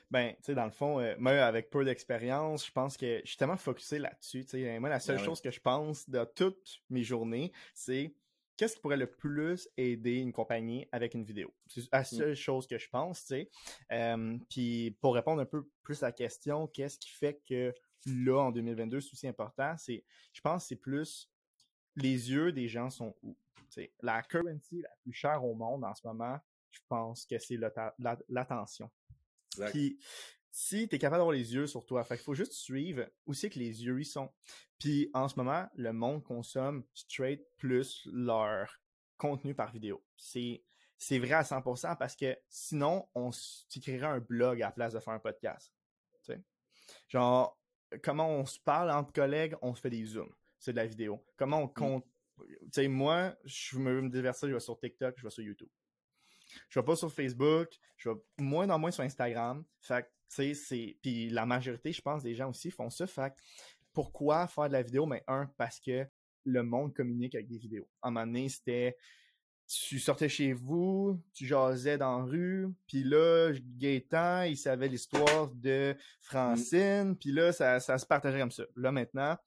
Ben, 0.10 0.34
tu 0.38 0.48
sais, 0.48 0.56
dans 0.56 0.65
le 0.65 0.72
fond, 0.72 1.00
euh, 1.00 1.15
moi, 1.20 1.32
avec 1.32 1.70
peu 1.70 1.86
d'expérience, 1.86 2.65
je 2.65 2.72
pense 2.72 2.98
que 2.98 3.22
je 3.24 3.30
suis 3.30 3.38
tellement 3.38 3.58
focusé 3.58 3.98
là-dessus. 3.98 4.44
Tu 4.44 4.63
sais, 4.63 4.80
moi, 4.80 4.89
la 4.89 5.00
seule 5.00 5.18
ben 5.18 5.24
chose 5.24 5.39
que 5.39 5.51
je 5.51 5.62
pense 5.62 6.10
de 6.10 6.25
toutes 6.36 6.82
mes 6.89 7.03
journées, 7.03 7.53
c'est 7.74 8.13
qu'est-ce 8.58 8.75
qui 8.75 8.82
pourrait 8.82 8.98
le 8.98 9.10
plus 9.10 9.68
aider 9.77 10.18
une 10.18 10.34
compagnie 10.34 10.88
avec 10.91 11.13
une 11.13 11.24
vidéo? 11.24 11.51
C'est 11.65 11.91
la 11.91 12.01
mm. 12.01 12.06
seule 12.06 12.36
chose 12.36 12.68
que 12.68 12.77
je 12.77 12.89
pense, 12.89 13.22
tu 13.22 13.27
sais. 13.27 13.50
Euh, 13.91 14.38
puis 14.50 14.98
pour 15.01 15.15
répondre 15.15 15.41
un 15.41 15.46
peu 15.46 15.68
plus 15.82 16.03
à 16.03 16.08
la 16.08 16.12
question, 16.12 16.68
qu'est-ce 16.68 17.00
qui 17.00 17.10
fait 17.10 17.41
que 17.48 17.74
là, 18.06 18.38
en 18.38 18.51
2022, 18.51 19.01
c'est 19.01 19.13
aussi 19.13 19.27
important, 19.27 19.75
c'est, 19.77 20.03
je 20.34 20.41
pense, 20.41 20.68
c'est 20.68 20.75
plus 20.75 21.30
les 21.95 22.31
yeux 22.31 22.51
des 22.51 22.67
gens 22.67 22.89
sont 22.89 23.15
où? 23.24 23.36
la 24.01 24.21
currency 24.24 24.81
la 24.81 24.89
plus 25.01 25.13
chère 25.13 25.45
au 25.45 25.55
monde 25.55 25.86
en 25.86 25.95
ce 25.95 26.05
moment, 26.05 26.38
je 26.71 26.79
pense 26.89 27.25
que 27.25 27.38
c'est 27.39 27.57
l'attention. 28.27 28.91
Puis 29.69 29.98
si 30.51 30.89
tu 30.89 30.95
es 30.95 31.00
capable 31.00 31.19
d'avoir 31.19 31.33
les 31.33 31.53
yeux 31.53 31.67
sur 31.67 31.86
toi, 31.86 32.03
fait 32.03 32.15
qu'il 32.15 32.25
faut 32.25 32.33
juste 32.33 32.51
suivre 32.51 33.07
où 33.25 33.33
c'est 33.33 33.50
que 33.50 33.60
les 33.60 33.86
yeux 33.86 34.01
y 34.01 34.05
sont. 34.05 34.29
Puis 34.77 35.10
en 35.13 35.29
ce 35.29 35.36
moment, 35.38 35.69
le 35.75 35.93
monde 35.93 36.24
consomme 36.24 36.83
straight 36.93 37.41
plus 37.57 38.05
leur 38.12 38.81
contenu 39.17 39.55
par 39.55 39.71
vidéo. 39.71 40.03
C'est 40.17 40.63
c'est 40.98 41.17
vrai 41.17 41.33
à 41.33 41.41
100% 41.41 41.98
parce 41.98 42.15
que 42.15 42.38
sinon, 42.48 43.07
on 43.15 43.31
créerait 43.81 44.05
un 44.05 44.19
blog 44.19 44.62
à 44.62 44.67
la 44.67 44.71
place 44.71 44.93
de 44.93 45.00
faire 45.00 45.13
un 45.13 45.19
podcast. 45.19 45.74
Genre, 47.07 47.60
comment 48.03 48.29
on 48.29 48.45
se 48.45 48.60
parle 48.60 48.91
entre 48.91 49.12
collègues, 49.12 49.55
on 49.63 49.74
se 49.74 49.81
fait 49.81 49.89
des 49.89 50.05
zooms. 50.05 50.31
C'est 50.62 50.72
de 50.72 50.77
la 50.77 50.86
vidéo. 50.86 51.25
Comment 51.36 51.63
on 51.63 51.68
mm. 51.68 51.74
compte. 51.74 52.06
Tu 52.38 52.46
sais, 52.72 52.88
moi, 52.88 53.36
je 53.44 53.77
veux 53.77 54.01
me 54.01 54.10
divertir, 54.10 54.48
je 54.48 54.53
vais 54.53 54.60
sur 54.60 54.80
TikTok, 54.80 55.15
je 55.18 55.24
vais 55.24 55.30
sur 55.30 55.44
YouTube. 55.44 55.70
Je 56.70 56.80
vais 56.80 56.86
pas 56.86 56.96
sur 56.96 57.12
Facebook, 57.12 57.70
je 57.98 58.10
vais 58.10 58.15
moins 58.39 58.70
en 58.70 58.80
moins 58.80 58.91
sur 58.91 59.03
Instagram. 59.03 59.63
Fait 59.82 60.03
tu 60.03 60.36
sais, 60.36 60.53
c'est. 60.53 60.98
Puis 61.01 61.30
la 61.30 61.46
majorité, 61.46 61.91
je 61.91 62.01
pense, 62.01 62.24
des 62.24 62.36
gens 62.36 62.50
aussi 62.50 62.72
font 62.72 62.89
ça. 62.89 63.06
Fait 63.06 63.34
pourquoi 63.91 64.48
faire 64.48 64.68
de 64.68 64.74
la 64.74 64.82
vidéo? 64.82 65.06
Mais 65.06 65.24
un, 65.27 65.48
parce 65.58 65.80
que 65.80 66.08
le 66.46 66.63
monde 66.63 66.94
communique 66.94 67.36
avec 67.36 67.48
des 67.48 67.58
vidéos. 67.58 67.88
À 68.01 68.08
un 68.08 68.12
moment 68.12 68.25
donné, 68.25 68.50
c'était 68.50 68.96
tu 69.68 70.00
sortais 70.00 70.27
chez 70.27 70.53
vous, 70.53 71.22
tu 71.34 71.46
jasais 71.46 71.97
dans 71.97 72.19
la 72.19 72.24
rue, 72.26 72.67
puis 72.88 73.04
là, 73.04 73.54
Gaétan, 73.78 74.43
il 74.43 74.58
savait 74.58 74.89
l'histoire 74.89 75.47
de 75.54 75.95
Francine, 76.19 77.15
puis 77.17 77.32
là, 77.32 77.54
ça, 77.54 77.80
ça 77.80 77.97
se 77.97 78.06
partageait 78.06 78.39
comme 78.39 78.52
ça. 78.52 78.63
Là, 78.76 78.91
maintenant, 78.91 79.38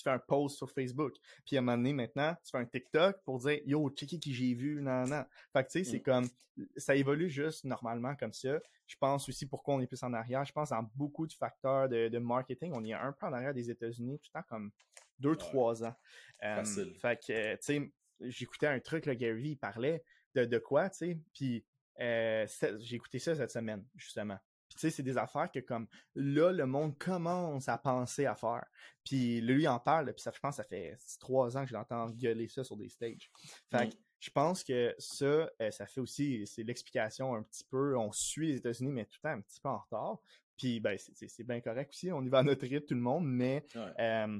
tu 0.00 0.04
fais 0.04 0.14
un 0.14 0.18
post 0.18 0.56
sur 0.56 0.70
Facebook. 0.70 1.14
Puis 1.44 1.56
à 1.56 1.60
un 1.60 1.62
moment 1.62 1.76
donné, 1.76 1.92
maintenant, 1.92 2.34
tu 2.44 2.50
fais 2.50 2.58
un 2.58 2.64
TikTok 2.64 3.22
pour 3.24 3.38
dire 3.38 3.60
Yo, 3.66 3.90
checker 3.90 4.18
qui 4.18 4.32
j'ai 4.32 4.54
vu, 4.54 4.80
non, 4.80 5.06
non. 5.06 5.24
Fait 5.52 5.64
que 5.64 5.70
tu 5.70 5.84
sais, 5.84 5.84
c'est 5.84 5.98
mm. 5.98 6.02
comme 6.02 6.28
ça 6.76 6.94
évolue 6.96 7.28
juste 7.28 7.64
normalement 7.64 8.14
comme 8.16 8.32
ça. 8.32 8.58
Je 8.86 8.96
pense 8.96 9.28
aussi 9.28 9.46
pourquoi 9.46 9.74
on 9.74 9.80
est 9.80 9.86
plus 9.86 10.02
en 10.02 10.12
arrière. 10.12 10.44
Je 10.44 10.52
pense 10.52 10.72
en 10.72 10.82
beaucoup 10.94 11.26
de 11.26 11.32
facteurs 11.32 11.88
de, 11.88 12.18
marketing. 12.18 12.72
On 12.74 12.84
est 12.84 12.92
un 12.92 13.12
peu 13.12 13.26
en 13.26 13.32
arrière 13.32 13.54
des 13.54 13.70
États-Unis, 13.70 14.18
tout 14.18 14.30
le 14.34 14.40
temps 14.40 14.46
comme 14.48 14.70
deux, 15.18 15.36
trois 15.36 15.84
ans. 15.84 15.94
Euh, 16.42 16.64
fait 17.00 17.16
que, 17.16 17.54
tu 17.54 17.58
sais, 17.60 17.92
j'écoutais 18.20 18.66
un 18.66 18.80
truc, 18.80 19.06
là, 19.06 19.14
Gary, 19.14 19.50
il 19.50 19.56
parlait 19.56 20.02
de, 20.34 20.44
de 20.44 20.58
quoi, 20.58 20.88
tu 20.90 20.98
sais. 20.98 21.18
Puis 21.34 21.64
euh, 22.00 22.46
j'ai 22.78 22.96
écouté 22.96 23.18
ça 23.18 23.34
cette 23.34 23.50
semaine, 23.50 23.84
justement 23.94 24.38
sais, 24.80 24.90
c'est 24.90 25.02
des 25.02 25.18
affaires 25.18 25.50
que 25.50 25.60
comme 25.60 25.86
là, 26.14 26.52
le 26.52 26.66
monde 26.66 26.98
commence 26.98 27.68
à 27.68 27.78
penser 27.78 28.26
à 28.26 28.34
faire. 28.34 28.64
Puis 29.04 29.40
lui, 29.40 29.62
il 29.62 29.68
en 29.68 29.78
parle, 29.78 30.12
puis 30.12 30.22
ça, 30.22 30.32
je 30.34 30.40
pense, 30.40 30.56
ça 30.56 30.64
fait 30.64 30.96
trois 31.18 31.56
ans 31.56 31.62
que 31.62 31.70
je 31.70 31.74
l'entends 31.74 32.10
gueuler 32.10 32.48
ça 32.48 32.64
sur 32.64 32.76
des 32.76 32.88
stages. 32.88 33.30
Fait 33.70 33.88
que 33.88 33.94
je 34.20 34.30
pense 34.30 34.62
que 34.62 34.94
ça, 34.98 35.24
euh, 35.24 35.70
ça 35.70 35.86
fait 35.86 36.00
aussi, 36.00 36.46
c'est 36.46 36.62
l'explication 36.62 37.34
un 37.34 37.42
petit 37.42 37.64
peu, 37.64 37.96
on 37.96 38.12
suit 38.12 38.48
les 38.48 38.56
États-Unis, 38.56 38.92
mais 38.92 39.06
tout 39.06 39.18
le 39.22 39.30
temps 39.30 39.36
un 39.36 39.40
petit 39.40 39.60
peu 39.60 39.68
en 39.68 39.78
retard. 39.78 40.18
Puis 40.56 40.78
ben, 40.78 40.98
c'est 40.98 41.44
bien 41.44 41.60
correct 41.60 41.90
aussi, 41.90 42.12
on 42.12 42.22
y 42.22 42.28
va 42.28 42.40
à 42.40 42.42
notre 42.42 42.66
rythme, 42.66 42.86
tout 42.86 42.94
le 42.94 43.00
monde, 43.00 43.24
mais 43.26 43.64
euh, 43.98 44.38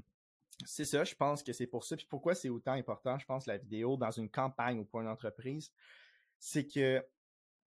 c'est 0.67 0.85
ça, 0.85 1.03
je 1.05 1.15
pense 1.15 1.43
que 1.43 1.55
c'est 1.55 1.67
pour 1.67 1.85
ça. 1.85 1.97
Puis 1.97 2.07
pourquoi 2.09 2.35
c'est 2.35 2.51
autant 2.51 2.73
important, 2.73 3.19
je 3.19 3.25
pense, 3.25 3.47
la 3.47 3.57
vidéo 3.57 3.97
dans 3.97 4.11
une 4.11 4.29
campagne 4.29 4.81
ou 4.81 4.85
pour 4.85 5.01
une 5.01 5.09
entreprise, 5.09 5.73
c'est 6.39 6.67
que 6.67 7.03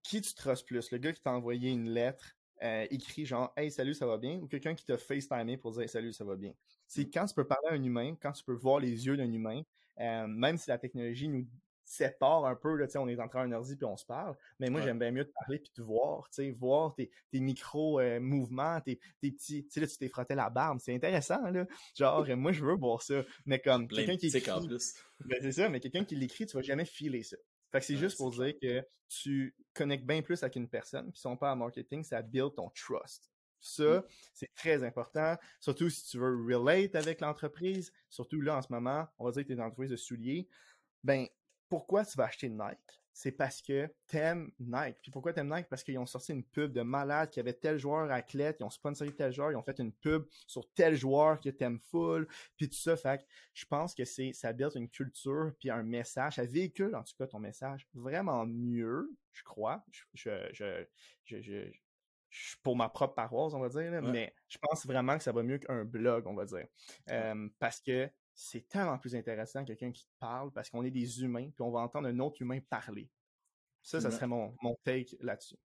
qui 0.04 0.20
tu 0.20 0.34
trustes 0.34 0.66
plus? 0.66 0.92
Le 0.92 0.98
gars 0.98 1.12
qui 1.12 1.20
t'a 1.20 1.32
envoyé 1.32 1.70
une 1.70 1.90
lettre 1.90 2.36
euh, 2.62 2.86
écrit 2.90 3.26
genre 3.26 3.52
Hey, 3.56 3.70
salut, 3.70 3.94
ça 3.94 4.06
va 4.06 4.16
bien 4.18 4.38
ou 4.38 4.46
quelqu'un 4.46 4.74
qui 4.74 4.84
t'a 4.84 4.96
FaceTimé 4.96 5.56
pour 5.56 5.72
dire 5.72 5.88
Salut, 5.88 6.12
ça 6.12 6.24
va 6.24 6.36
bien. 6.36 6.52
C'est 6.86 7.08
quand 7.10 7.26
tu 7.26 7.34
peux 7.34 7.46
parler 7.46 7.68
à 7.70 7.74
un 7.74 7.82
humain, 7.82 8.14
quand 8.20 8.32
tu 8.32 8.44
peux 8.44 8.54
voir 8.54 8.80
les 8.80 9.06
yeux 9.06 9.16
d'un 9.16 9.30
humain, 9.32 9.62
euh, 10.00 10.26
même 10.26 10.56
si 10.56 10.70
la 10.70 10.78
technologie 10.78 11.28
nous 11.28 11.46
sépare 11.84 12.46
un 12.46 12.54
peu, 12.54 12.76
là, 12.76 12.86
on 12.96 13.08
est 13.08 13.20
en 13.20 13.28
train 13.28 13.44
d'énergie 13.44 13.76
puis 13.76 13.84
on 13.84 13.96
se 13.96 14.06
parle, 14.06 14.34
mais 14.58 14.70
moi 14.70 14.80
j'aime 14.80 14.98
bien 14.98 15.10
mieux 15.10 15.26
te 15.26 15.32
parler 15.32 15.58
puis 15.58 15.70
te 15.70 15.82
voir, 15.82 16.28
voir 16.58 16.94
tes, 16.94 17.10
tes 17.30 17.40
micro-mouvements, 17.40 18.76
euh, 18.76 18.80
tes, 18.80 18.98
tes, 19.20 19.30
petits, 19.30 19.64
tu 19.64 19.70
sais 19.70 19.80
là 19.80 19.86
tu 19.86 19.98
t'es 19.98 20.08
frotté 20.08 20.34
la 20.34 20.48
barbe, 20.48 20.78
c'est 20.80 20.94
intéressant 20.94 21.42
là, 21.50 21.66
genre 21.94 22.26
moi 22.36 22.52
je 22.52 22.64
veux 22.64 22.74
voir 22.74 23.02
ça, 23.02 23.22
mais 23.44 23.58
comme 23.58 23.86
quelqu'un 23.86 24.16
qui 24.16 24.28
écrit, 24.28 24.68
ben, 25.26 25.38
c'est 25.42 25.52
ça, 25.52 25.68
mais 25.68 25.80
quelqu'un 25.80 26.04
qui 26.04 26.16
l'écrit, 26.16 26.46
tu 26.46 26.56
vas 26.56 26.62
jamais 26.62 26.86
filer 26.86 27.22
ça. 27.22 27.36
Fait 27.74 27.80
que 27.80 27.86
c'est 27.86 27.96
juste 27.96 28.18
pour 28.18 28.30
dire 28.30 28.54
que 28.62 28.86
tu 29.08 29.52
connectes 29.72 30.06
bien 30.06 30.22
plus 30.22 30.40
avec 30.44 30.54
une 30.54 30.68
personne, 30.68 31.10
puis 31.10 31.18
si 31.18 31.26
on 31.26 31.36
parle 31.36 31.54
en 31.54 31.64
marketing, 31.64 32.04
ça 32.04 32.22
build 32.22 32.54
ton 32.54 32.70
trust. 32.70 33.28
Ça, 33.58 33.98
mm. 33.98 34.02
c'est 34.32 34.54
très 34.54 34.84
important, 34.84 35.36
surtout 35.58 35.90
si 35.90 36.04
tu 36.04 36.18
veux 36.18 36.36
relate 36.54 36.94
avec 36.94 37.20
l'entreprise, 37.20 37.92
surtout 38.08 38.40
là 38.40 38.58
en 38.58 38.62
ce 38.62 38.68
moment, 38.70 39.08
on 39.18 39.24
va 39.24 39.32
dire 39.32 39.42
que 39.42 39.48
tu 39.48 39.54
es 39.54 39.56
une 39.56 39.62
entreprise 39.62 39.90
de 39.90 39.96
souliers. 39.96 40.46
Ben, 41.02 41.26
pourquoi 41.68 42.04
tu 42.04 42.16
vas 42.16 42.26
acheter 42.26 42.48
Nike? 42.48 43.02
C'est 43.14 43.32
parce 43.32 43.62
que 43.62 43.88
t'aimes 44.08 44.50
Nike. 44.58 44.98
Puis 45.00 45.12
pourquoi 45.12 45.32
t'aimes 45.32 45.54
Nike? 45.54 45.68
Parce 45.68 45.84
qu'ils 45.84 45.98
ont 45.98 46.04
sorti 46.04 46.32
une 46.32 46.42
pub 46.44 46.72
de 46.72 46.82
malade 46.82 47.30
qui 47.30 47.38
avait 47.38 47.52
tel 47.52 47.78
joueur 47.78 48.10
athlète, 48.10 48.56
ils 48.60 48.64
ont 48.64 48.70
sponsorisé 48.70 49.14
tel 49.14 49.32
joueur, 49.32 49.52
ils 49.52 49.56
ont 49.56 49.62
fait 49.62 49.78
une 49.78 49.92
pub 49.92 50.26
sur 50.46 50.68
tel 50.74 50.96
joueur 50.96 51.40
que 51.40 51.48
t'aimes 51.48 51.78
full, 51.78 52.26
puis 52.56 52.68
tout 52.68 52.76
ça. 52.76 52.96
Fait 52.96 53.18
que 53.18 53.24
je 53.54 53.64
pense 53.66 53.94
que 53.94 54.04
c'est 54.04 54.32
ça 54.32 54.52
build 54.52 54.72
une 54.74 54.88
culture 54.88 55.52
puis 55.60 55.70
un 55.70 55.84
message, 55.84 56.34
ça 56.34 56.44
véhicule 56.44 56.94
en 56.96 57.04
tout 57.04 57.14
cas 57.16 57.28
ton 57.28 57.38
message 57.38 57.86
vraiment 57.94 58.44
mieux, 58.46 59.16
je 59.32 59.44
crois. 59.44 59.84
Je, 60.12 60.30
je, 60.52 60.84
je, 61.24 61.40
je, 61.40 61.70
pour 62.64 62.76
ma 62.76 62.88
propre 62.88 63.14
paroisse, 63.14 63.54
on 63.54 63.60
va 63.60 63.68
dire, 63.68 64.02
mais 64.02 64.34
je 64.48 64.58
pense 64.60 64.84
vraiment 64.86 65.16
que 65.16 65.22
ça 65.22 65.30
va 65.30 65.44
mieux 65.44 65.58
qu'un 65.58 65.84
blog, 65.84 66.26
on 66.26 66.34
va 66.34 66.44
dire. 66.44 66.66
Euh, 67.10 67.48
parce 67.60 67.80
que 67.80 68.10
c'est 68.34 68.68
tellement 68.68 68.98
plus 68.98 69.14
intéressant 69.14 69.64
quelqu'un 69.64 69.92
qui 69.92 70.04
te 70.04 70.12
parle 70.18 70.52
parce 70.52 70.70
qu'on 70.70 70.84
est 70.84 70.90
des 70.90 71.22
humains, 71.22 71.50
puis 71.50 71.62
on 71.62 71.70
va 71.70 71.80
entendre 71.80 72.08
un 72.08 72.18
autre 72.18 72.42
humain 72.42 72.58
parler. 72.68 73.08
Ça, 73.82 74.00
ça 74.00 74.10
serait 74.10 74.26
mon, 74.26 74.56
mon 74.62 74.76
take 74.82 75.16
là-dessus. 75.20 75.58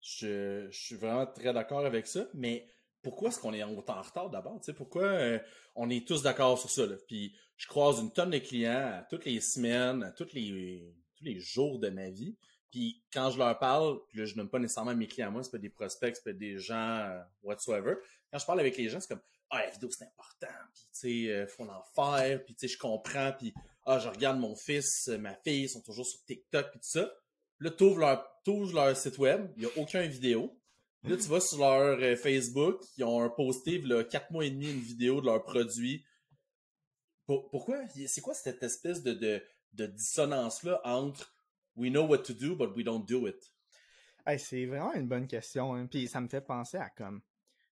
Je, 0.00 0.68
je, 0.70 0.78
suis 0.78 0.96
vraiment 0.96 1.26
très 1.26 1.52
d'accord 1.52 1.86
avec 1.86 2.06
ça, 2.06 2.28
mais 2.34 2.68
pourquoi 3.02 3.28
est-ce 3.28 3.40
qu'on 3.40 3.52
est 3.52 3.62
autant 3.62 3.98
en 3.98 4.02
retard 4.02 4.30
d'abord? 4.30 4.60
Pourquoi 4.76 5.04
euh, 5.04 5.38
on 5.74 5.88
est 5.90 6.06
tous 6.06 6.22
d'accord 6.22 6.58
sur 6.58 6.70
ça? 6.70 6.86
Là? 6.86 6.96
Puis 7.06 7.36
je 7.56 7.66
croise 7.66 8.00
une 8.00 8.12
tonne 8.12 8.30
de 8.30 8.38
clients 8.38 8.98
à 8.98 9.06
toutes 9.08 9.24
les 9.24 9.40
semaines, 9.40 10.02
à 10.02 10.10
tous 10.10 10.32
les, 10.32 10.92
tous 11.14 11.24
les 11.24 11.38
jours 11.38 11.78
de 11.78 11.88
ma 11.88 12.10
vie. 12.10 12.36
Puis 12.70 13.02
quand 13.12 13.30
je 13.30 13.38
leur 13.38 13.58
parle, 13.58 14.00
puis 14.08 14.18
là, 14.18 14.24
je 14.24 14.34
nomme 14.34 14.50
pas 14.50 14.58
nécessairement 14.58 14.94
mes 14.94 15.06
clients 15.06 15.28
à 15.28 15.30
moi, 15.30 15.42
c'est 15.42 15.52
pas 15.52 15.58
des 15.58 15.70
prospects, 15.70 16.16
c'est 16.16 16.24
pas 16.24 16.36
des 16.36 16.58
gens 16.58 16.98
euh, 16.98 17.22
whatsoever. 17.42 17.94
Quand 18.30 18.38
je 18.38 18.46
parle 18.46 18.60
avec 18.60 18.76
les 18.76 18.88
gens, 18.88 19.00
c'est 19.00 19.08
comme 19.08 19.22
ah, 19.50 19.64
la 19.64 19.70
vidéo, 19.70 19.88
c'est 19.90 20.04
important, 20.04 20.54
puis 20.72 20.82
tu 20.82 20.88
sais, 20.92 21.32
euh, 21.32 21.46
faut 21.46 21.64
en 21.64 21.82
faire, 21.94 22.44
puis 22.44 22.54
tu 22.54 22.66
sais, 22.66 22.74
je 22.74 22.78
comprends, 22.78 23.32
puis 23.32 23.54
ah, 23.84 23.98
je 23.98 24.08
regarde 24.08 24.38
mon 24.38 24.56
fils, 24.56 25.08
ma 25.08 25.34
fille, 25.34 25.62
ils 25.62 25.68
sont 25.68 25.82
toujours 25.82 26.06
sur 26.06 26.22
TikTok, 26.24 26.70
puis 26.70 26.80
tout 26.80 26.88
ça. 26.88 27.12
Là, 27.60 27.70
t'ouvres 27.70 28.00
leur, 28.00 28.42
leur 28.74 28.96
site 28.96 29.18
web, 29.18 29.52
il 29.56 29.60
n'y 29.60 29.66
a 29.66 29.78
aucune 29.78 30.06
vidéo. 30.06 30.58
Là, 31.04 31.16
tu 31.16 31.28
vas 31.28 31.40
sur 31.40 31.58
leur 31.58 31.98
euh, 32.00 32.16
Facebook, 32.16 32.82
ils 32.96 33.04
ont 33.04 33.30
posté, 33.30 33.78
là, 33.78 34.02
4 34.02 34.32
mois 34.32 34.44
et 34.44 34.50
demi, 34.50 34.70
une 34.70 34.80
vidéo 34.80 35.20
de 35.20 35.26
leur 35.26 35.42
produit. 35.44 36.04
pourquoi? 37.26 37.78
C'est 38.08 38.20
quoi 38.20 38.34
cette 38.34 38.62
espèce 38.62 39.02
de, 39.02 39.12
de, 39.12 39.42
de 39.74 39.86
dissonance-là 39.86 40.80
entre 40.84 41.32
we 41.76 41.90
know 41.90 42.04
what 42.04 42.18
to 42.18 42.32
do, 42.32 42.56
but 42.56 42.74
we 42.76 42.84
don't 42.84 43.04
do 43.06 43.28
it? 43.28 43.52
c'est 44.38 44.66
vraiment 44.66 44.92
une 44.94 45.06
bonne 45.06 45.28
question. 45.28 45.74
Hein. 45.74 45.86
Puis 45.86 46.08
ça 46.08 46.20
me 46.20 46.28
fait 46.28 46.40
penser 46.40 46.78
à 46.78 46.90
comme 46.90 47.22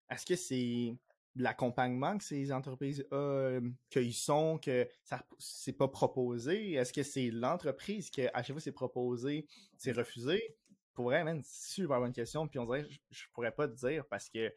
est-ce 0.08 0.24
que 0.24 0.36
c'est 0.36 0.96
l'accompagnement 1.36 2.16
que 2.16 2.24
ces 2.24 2.52
entreprises 2.52 3.06
euh, 3.12 3.60
qu'ils 3.90 4.14
sont, 4.14 4.58
que 4.58 4.88
ça 5.02 5.24
c'est 5.38 5.72
pas 5.72 5.88
proposé? 5.88 6.72
Est-ce 6.72 6.92
que 6.92 7.02
c'est 7.02 7.30
l'entreprise 7.30 8.10
qui, 8.10 8.26
à 8.26 8.42
chaque 8.42 8.52
fois 8.52 8.60
c'est 8.60 8.72
proposé, 8.72 9.46
c'est 9.76 9.92
refusé? 9.92 10.56
Pour 10.94 11.06
vrai, 11.06 11.22
une 11.22 11.42
super 11.44 11.98
bonne 11.98 12.12
question. 12.12 12.46
Puis 12.46 12.60
on 12.60 12.66
dirait, 12.66 12.86
je, 12.88 12.98
je 13.10 13.24
pourrais 13.32 13.50
pas 13.50 13.66
te 13.66 13.74
dire 13.74 14.06
parce 14.06 14.28
que 14.28 14.52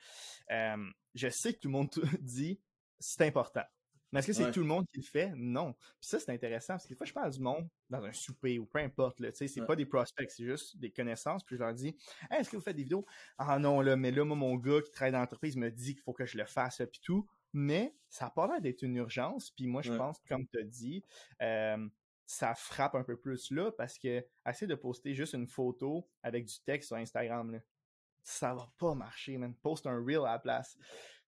euh, 0.51 0.85
je 1.15 1.29
sais 1.29 1.53
que 1.53 1.59
tout 1.59 1.67
le 1.67 1.73
monde 1.73 1.89
dit 2.21 2.59
c'est 2.99 3.23
important. 3.23 3.63
Mais 4.11 4.19
est-ce 4.19 4.27
que 4.27 4.33
c'est 4.33 4.51
tout 4.51 4.61
le 4.61 4.65
monde 4.67 4.85
qui 4.93 4.99
le 4.99 5.05
fait? 5.05 5.33
Non. 5.35 5.73
Puis 5.73 6.09
ça, 6.09 6.19
c'est 6.19 6.31
intéressant 6.31 6.73
parce 6.73 6.85
que 6.85 6.89
des 6.89 6.95
fois, 6.95 7.05
je 7.05 7.13
parle 7.13 7.31
du 7.31 7.39
monde 7.39 7.67
dans 7.89 8.03
un 8.03 8.13
souper 8.13 8.57
ou 8.57 8.65
peu 8.65 8.79
importe. 8.79 9.19
Là, 9.19 9.29
c'est 9.33 9.65
pas 9.65 9.75
des 9.75 9.85
prospects, 9.85 10.29
c'est 10.31 10.45
juste 10.45 10.77
des 10.77 10.91
connaissances. 10.91 11.43
Puis 11.43 11.57
je 11.57 11.61
leur 11.61 11.73
dis 11.73 11.95
Est-ce 12.31 12.49
que 12.49 12.55
vous 12.55 12.63
faites 12.63 12.75
des 12.75 12.83
vidéos? 12.83 13.05
Ah 13.37 13.59
non, 13.59 13.81
là, 13.81 13.95
mais 13.95 14.11
là, 14.11 14.23
moi, 14.23 14.37
mon 14.37 14.55
gars 14.55 14.81
qui 14.81 14.91
travaille 14.91 15.11
dans 15.11 15.19
l'entreprise 15.19 15.57
me 15.57 15.69
dit 15.69 15.93
qu'il 15.93 16.03
faut 16.03 16.13
que 16.13 16.25
je 16.25 16.37
le 16.37 16.45
fasse, 16.45 16.81
puis 16.91 17.01
tout. 17.01 17.27
Mais 17.53 17.95
ça 18.09 18.25
n'a 18.25 18.31
pas 18.31 18.47
l'air 18.47 18.61
d'être 18.61 18.81
une 18.83 18.95
urgence. 18.95 19.51
Puis 19.51 19.67
moi, 19.67 19.81
je 19.81 19.93
pense, 19.93 20.19
comme 20.27 20.47
tu 20.47 20.59
as 20.59 20.63
dit, 20.63 21.03
euh, 21.41 21.87
ça 22.25 22.53
frappe 22.55 22.95
un 22.95 23.03
peu 23.03 23.17
plus 23.17 23.51
là 23.51 23.71
parce 23.71 23.97
que 23.97 24.25
essayer 24.47 24.67
de 24.67 24.75
poster 24.75 25.13
juste 25.13 25.33
une 25.33 25.47
photo 25.47 26.07
avec 26.21 26.45
du 26.45 26.59
texte 26.65 26.89
sur 26.89 26.97
Instagram, 26.97 27.51
là, 27.51 27.59
ça 28.21 28.53
va 28.53 28.69
pas 28.77 28.93
marcher, 28.93 29.37
man. 29.37 29.55
Poste 29.55 29.87
un 29.87 30.03
reel 30.03 30.19
à 30.25 30.33
la 30.33 30.39
place. 30.39 30.77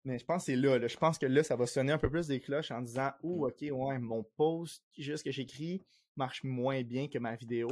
Mais 0.05 0.17
je 0.17 0.25
pense 0.25 0.43
que 0.43 0.45
c'est 0.45 0.55
là, 0.55 0.87
Je 0.87 0.97
pense 0.97 1.17
que 1.17 1.25
là, 1.25 1.43
ça 1.43 1.55
va 1.55 1.65
sonner 1.65 1.91
un 1.91 1.97
peu 1.97 2.09
plus 2.09 2.27
des 2.27 2.39
cloches 2.39 2.71
en 2.71 2.81
disant 2.81 3.11
Oh, 3.23 3.47
ok, 3.47 3.61
ouais, 3.61 3.99
mon 3.99 4.23
post, 4.37 4.83
juste 4.97 5.23
que 5.23 5.31
j'écris, 5.31 5.83
marche 6.15 6.43
moins 6.43 6.81
bien 6.83 7.07
que 7.07 7.19
ma 7.19 7.35
vidéo. 7.35 7.69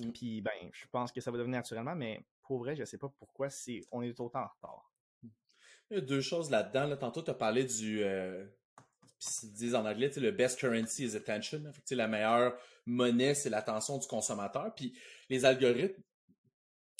Mm. 0.00 0.12
Puis 0.12 0.40
ben, 0.40 0.70
je 0.72 0.86
pense 0.90 1.12
que 1.12 1.20
ça 1.20 1.30
va 1.30 1.38
devenir 1.38 1.58
naturellement, 1.58 1.94
mais 1.94 2.24
pour 2.42 2.58
vrai, 2.58 2.74
je 2.76 2.84
sais 2.84 2.98
pas 2.98 3.12
pourquoi 3.18 3.50
c'est 3.50 3.80
on 3.92 4.02
est 4.02 4.18
autant 4.20 4.40
en 4.40 4.48
retard. 4.48 4.92
Il 5.90 5.94
y 5.94 5.98
a 5.98 6.00
deux 6.02 6.20
choses 6.20 6.50
là-dedans. 6.50 6.94
Tantôt, 6.96 7.22
tu 7.22 7.30
as 7.30 7.34
parlé 7.34 7.64
du 7.64 8.02
euh, 8.02 8.46
ils 9.42 9.52
disent 9.52 9.74
en 9.74 9.84
anglais, 9.84 10.10
le 10.16 10.30
best 10.30 10.58
currency 10.58 11.04
is 11.04 11.16
attention. 11.16 11.62
la 11.90 12.08
meilleure 12.08 12.56
monnaie, 12.86 13.34
c'est 13.34 13.50
l'attention 13.50 13.98
du 13.98 14.06
consommateur. 14.06 14.74
Puis 14.74 14.96
les 15.28 15.44
algorithmes, 15.44 16.02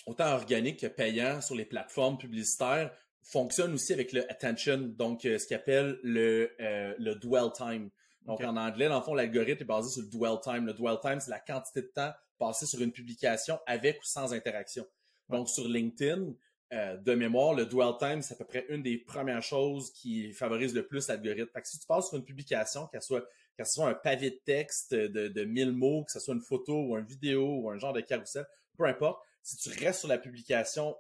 autant 0.07 0.33
organiques 0.33 0.81
que 0.81 0.87
payants 0.87 1.41
sur 1.41 1.55
les 1.55 1.65
plateformes 1.65 2.19
publicitaires, 2.19 2.93
fonctionne 3.29 3.75
aussi 3.75 3.93
avec 3.93 4.13
le 4.13 4.31
attention, 4.31 4.79
donc 4.79 5.25
euh, 5.25 5.39
ce 5.39 5.47
qu'il 5.47 5.57
appelle 5.57 5.99
le, 6.03 6.51
euh, 6.61 6.95
le 6.99 7.15
dwell 7.15 7.53
time. 7.55 7.91
Donc 8.25 8.43
en 8.43 8.57
anglais, 8.57 8.89
dans 8.89 8.99
le 8.99 9.05
fond, 9.05 9.15
l'algorithme 9.15 9.63
est 9.63 9.67
basé 9.67 9.91
sur 9.91 10.03
le 10.03 10.09
dwell 10.09 10.39
time. 10.43 10.67
Le 10.67 10.73
dwell 10.73 10.99
time, 11.01 11.21
c'est 11.21 11.31
la 11.31 11.41
quantité 11.41 11.83
de 11.83 11.87
temps 11.95 12.13
passé 12.39 12.67
sur 12.67 12.81
une 12.81 12.93
publication 12.93 13.59
avec 13.67 14.01
ou 14.01 14.05
sans 14.05 14.33
interaction. 14.33 14.87
Donc 15.29 15.49
sur 15.49 15.69
LinkedIn, 15.69 16.33
euh, 16.73 16.97
de 16.97 17.15
mémoire, 17.15 17.55
le 17.55 17.67
dwell 17.67 17.95
time, 17.99 18.23
c'est 18.23 18.35
à 18.35 18.37
peu 18.37 18.45
près 18.45 18.65
une 18.71 18.83
des 18.83 18.99
premières 18.99 19.43
choses 19.43 19.91
qui 19.93 20.33
favorise 20.33 20.75
le 20.75 20.87
plus 20.87 21.09
l'algorithme. 21.09 21.51
Fait 21.53 21.63
que 21.63 21.69
si 21.69 21.79
tu 21.79 21.87
passes 21.87 22.09
sur 22.09 22.17
une 22.17 22.25
publication, 22.25 22.87
qu'elle 22.87 23.03
soit, 23.03 23.27
qu'elle 23.57 23.67
soit 23.67 23.89
un 23.89 23.95
pavé 23.95 24.31
de 24.31 24.41
texte 24.45 24.95
de, 24.95 25.29
de 25.29 25.45
1000 25.45 25.73
mots, 25.73 26.05
que 26.05 26.13
ce 26.13 26.21
soit 26.21 26.35
une 26.35 26.41
photo 26.41 26.75
ou 26.81 26.97
une 26.97 27.07
vidéo 27.07 27.61
ou 27.61 27.71
un 27.71 27.79
genre 27.79 27.93
de 27.93 28.01
carrousel, 28.01 28.47
peu 28.77 28.85
importe, 28.85 29.21
si 29.43 29.57
tu 29.57 29.85
restes 29.85 30.01
sur 30.01 30.09
la 30.09 30.19
publication 30.19 30.95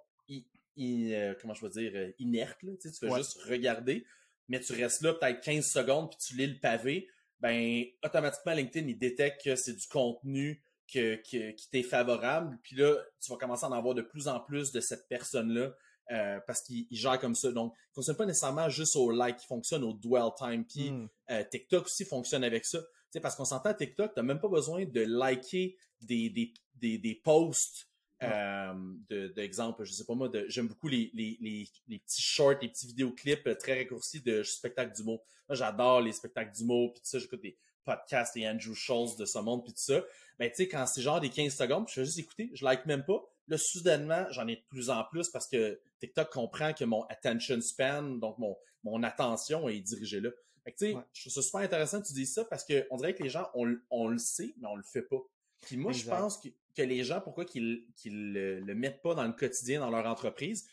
euh, 0.79 1.35
comment 1.41 1.55
je 1.55 1.67
veux 1.67 1.71
dire, 1.71 1.93
euh, 1.95 2.13
inerte. 2.19 2.63
Là, 2.63 2.73
tu 2.81 2.89
fais 2.91 3.15
juste 3.17 3.43
regarder, 3.43 4.05
mais 4.49 4.61
tu 4.61 4.73
restes 4.73 5.03
là 5.03 5.15
peut-être 5.15 5.41
15 5.41 5.67
secondes 5.67 6.11
puis 6.11 6.19
tu 6.19 6.37
lis 6.37 6.47
le 6.47 6.59
pavé, 6.59 7.09
ben 7.41 7.85
automatiquement 8.05 8.53
LinkedIn 8.53 8.89
il 8.89 8.99
détecte 8.99 9.45
que 9.45 9.57
c'est 9.57 9.75
du 9.75 9.87
contenu 9.87 10.63
que, 10.93 11.17
qui 11.17 11.71
t'est 11.71 11.83
favorable. 11.83 12.59
Puis 12.63 12.77
là, 12.77 12.97
tu 13.21 13.31
vas 13.31 13.37
commencer 13.37 13.65
à 13.65 13.69
en 13.69 13.73
avoir 13.73 13.95
de 13.95 14.03
plus 14.03 14.29
en 14.29 14.41
plus 14.41 14.73
de 14.73 14.81
cette 14.81 15.09
personne-là. 15.09 15.75
Euh, 16.11 16.41
parce 16.47 16.63
qu'il 16.63 16.87
gère 16.91 17.21
comme 17.21 17.35
ça. 17.35 17.53
Donc, 17.53 17.75
il 17.77 17.95
fonctionne 17.97 18.17
pas 18.17 18.25
nécessairement 18.25 18.71
juste 18.71 18.97
au 18.97 19.11
like, 19.11 19.37
il 19.43 19.47
fonctionne 19.47 19.85
au 19.85 19.93
dwell 19.93 20.31
time. 20.39 20.65
Puis 20.65 20.91
hmm. 20.91 21.09
TikTok 21.51 21.85
aussi 21.85 22.07
fonctionne 22.07 22.45
avec 22.45 22.65
ça. 22.65 22.79
sais 23.11 23.21
parce 23.21 23.37
qu'on 23.37 23.45
s'entend 23.45 23.69
à 23.69 23.75
TikTok, 23.75 24.15
tu 24.15 24.19
n'as 24.19 24.25
même 24.25 24.41
pas 24.41 24.49
besoin 24.49 24.87
de 24.87 25.03
liker 25.03 25.77
des, 26.01 26.31
des, 26.31 26.55
des, 26.77 26.97
des 26.97 27.15
posts 27.15 27.88
euh, 28.23 29.29
d'exemple, 29.37 29.85
je 29.85 29.93
sais 29.93 30.05
pas 30.05 30.15
moi, 30.15 30.29
j'aime 30.49 30.67
beaucoup 30.67 30.89
les, 30.89 31.11
les, 31.15 31.39
les, 31.41 31.69
les, 31.87 31.99
petits 31.99 32.23
shorts, 32.23 32.57
les 32.61 32.69
petits 32.69 32.87
vidéoclips 32.89 33.47
euh, 33.47 33.55
très 33.55 33.79
raccourcis 33.79 34.21
de 34.21 34.43
spectacles 34.43 34.95
d'humour. 34.95 35.25
Moi, 35.49 35.57
j'adore 35.57 36.01
les 36.01 36.13
spectacles 36.13 36.53
d'humour, 36.53 36.93
puis 36.93 37.01
tout 37.01 37.09
ça, 37.09 37.19
j'écoute 37.19 37.41
des 37.43 37.57
podcasts 37.85 38.37
et 38.37 38.49
Andrew 38.49 38.75
Schultz 38.75 39.17
de 39.17 39.25
ce 39.25 39.39
monde, 39.39 39.65
puis 39.65 39.73
tout 39.73 39.81
ça. 39.81 40.05
Ben, 40.39 40.51
tu 40.51 40.57
sais, 40.57 40.69
quand 40.69 40.85
c'est 40.87 41.01
genre 41.01 41.21
des 41.21 41.31
15 41.31 41.55
secondes, 41.55 41.89
je 41.89 41.95
fais 41.95 42.05
juste 42.05 42.19
écouter, 42.19 42.51
je 42.55 42.65
like 42.65 42.87
même 42.87 43.05
pas. 43.05 43.25
Là, 43.47 43.57
soudainement, 43.57 44.27
j'en 44.31 44.47
ai 44.47 44.57
de 44.57 44.65
plus 44.69 44.91
en 44.91 45.05
plus 45.05 45.29
parce 45.31 45.47
que 45.47 45.81
TikTok 46.01 46.31
comprend 46.31 46.75
que 46.75 46.85
mon 46.85 47.05
attention 47.05 47.61
span, 47.61 48.03
donc 48.03 48.37
mon, 48.39 48.57
mon 48.85 49.03
attention 49.03 49.69
est 49.69 49.81
dirigée 49.81 50.21
là. 50.21 50.31
Fait 50.65 50.73
que, 50.73 50.79
tu 50.79 50.93
sais, 50.93 50.99
je 51.15 51.21
trouve 51.23 51.33
ça 51.33 51.43
super 51.43 51.61
intéressant 51.61 52.03
que 52.03 52.07
tu 52.07 52.13
dises 52.13 52.35
ça 52.35 52.45
parce 52.45 52.65
qu'on 52.65 52.97
dirait 52.97 53.15
que 53.15 53.23
les 53.23 53.31
gens, 53.31 53.49
on, 53.55 53.75
on 53.91 54.09
le 54.09 54.19
sait, 54.19 54.55
mais 54.61 54.69
on 54.69 54.77
le 54.77 54.83
fait 54.83 55.03
pas. 55.03 55.21
Puis 55.63 55.77
moi, 55.77 55.93
je 55.93 56.05
pense 56.05 56.37
que, 56.39 56.49
que, 56.79 56.87
les 56.87 57.05
gens, 57.05 57.21
pourquoi 57.21 57.45
qu'ils 57.45 57.85
le, 58.07 58.61
le, 58.61 58.75
mettent 58.75 59.03
pas 59.03 59.15
dans 59.15 59.25
le 59.25 59.33
quotidien, 59.33 59.81
dans 59.81 59.91
leur 59.91 60.07
entreprise, 60.07 60.69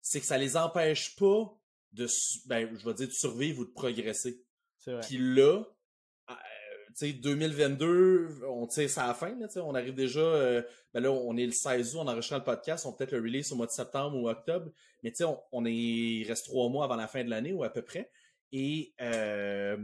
c'est 0.00 0.20
que 0.20 0.26
ça 0.26 0.38
les 0.38 0.56
empêche 0.56 1.16
pas 1.16 1.56
de, 1.92 2.06
ben, 2.46 2.68
je 2.76 2.84
vais 2.84 2.94
dire, 2.94 3.08
de 3.08 3.12
survivre 3.12 3.60
ou 3.60 3.64
de 3.64 3.70
progresser. 3.70 4.42
Vrai. 4.86 5.00
Puis 5.00 5.16
là, 5.18 5.62
euh, 6.30 6.34
tu 6.88 7.06
sais, 7.06 7.12
2022, 7.12 8.42
on 8.48 8.66
tire 8.66 8.90
ça 8.90 9.04
à 9.04 9.08
la 9.08 9.14
fin, 9.14 9.34
là, 9.38 9.46
on 9.56 9.74
arrive 9.74 9.94
déjà, 9.94 10.20
euh, 10.20 10.62
ben 10.92 11.00
là, 11.00 11.10
on 11.10 11.36
est 11.36 11.46
le 11.46 11.52
16 11.52 11.94
août, 11.94 12.00
on 12.02 12.08
enregistre 12.08 12.36
le 12.36 12.44
podcast, 12.44 12.84
on 12.84 12.92
peut-être 12.92 13.12
le 13.12 13.20
release 13.20 13.50
au 13.52 13.56
mois 13.56 13.66
de 13.66 13.70
septembre 13.70 14.16
ou 14.16 14.28
octobre, 14.28 14.70
mais 15.02 15.10
tu 15.10 15.18
sais, 15.18 15.24
on, 15.24 15.40
on, 15.52 15.64
est, 15.64 15.72
il 15.72 16.24
reste 16.28 16.44
trois 16.46 16.68
mois 16.68 16.84
avant 16.84 16.96
la 16.96 17.08
fin 17.08 17.24
de 17.24 17.30
l'année 17.30 17.52
ou 17.52 17.64
à 17.64 17.70
peu 17.70 17.82
près. 17.82 18.10
Et 18.52 18.94
euh, 19.00 19.76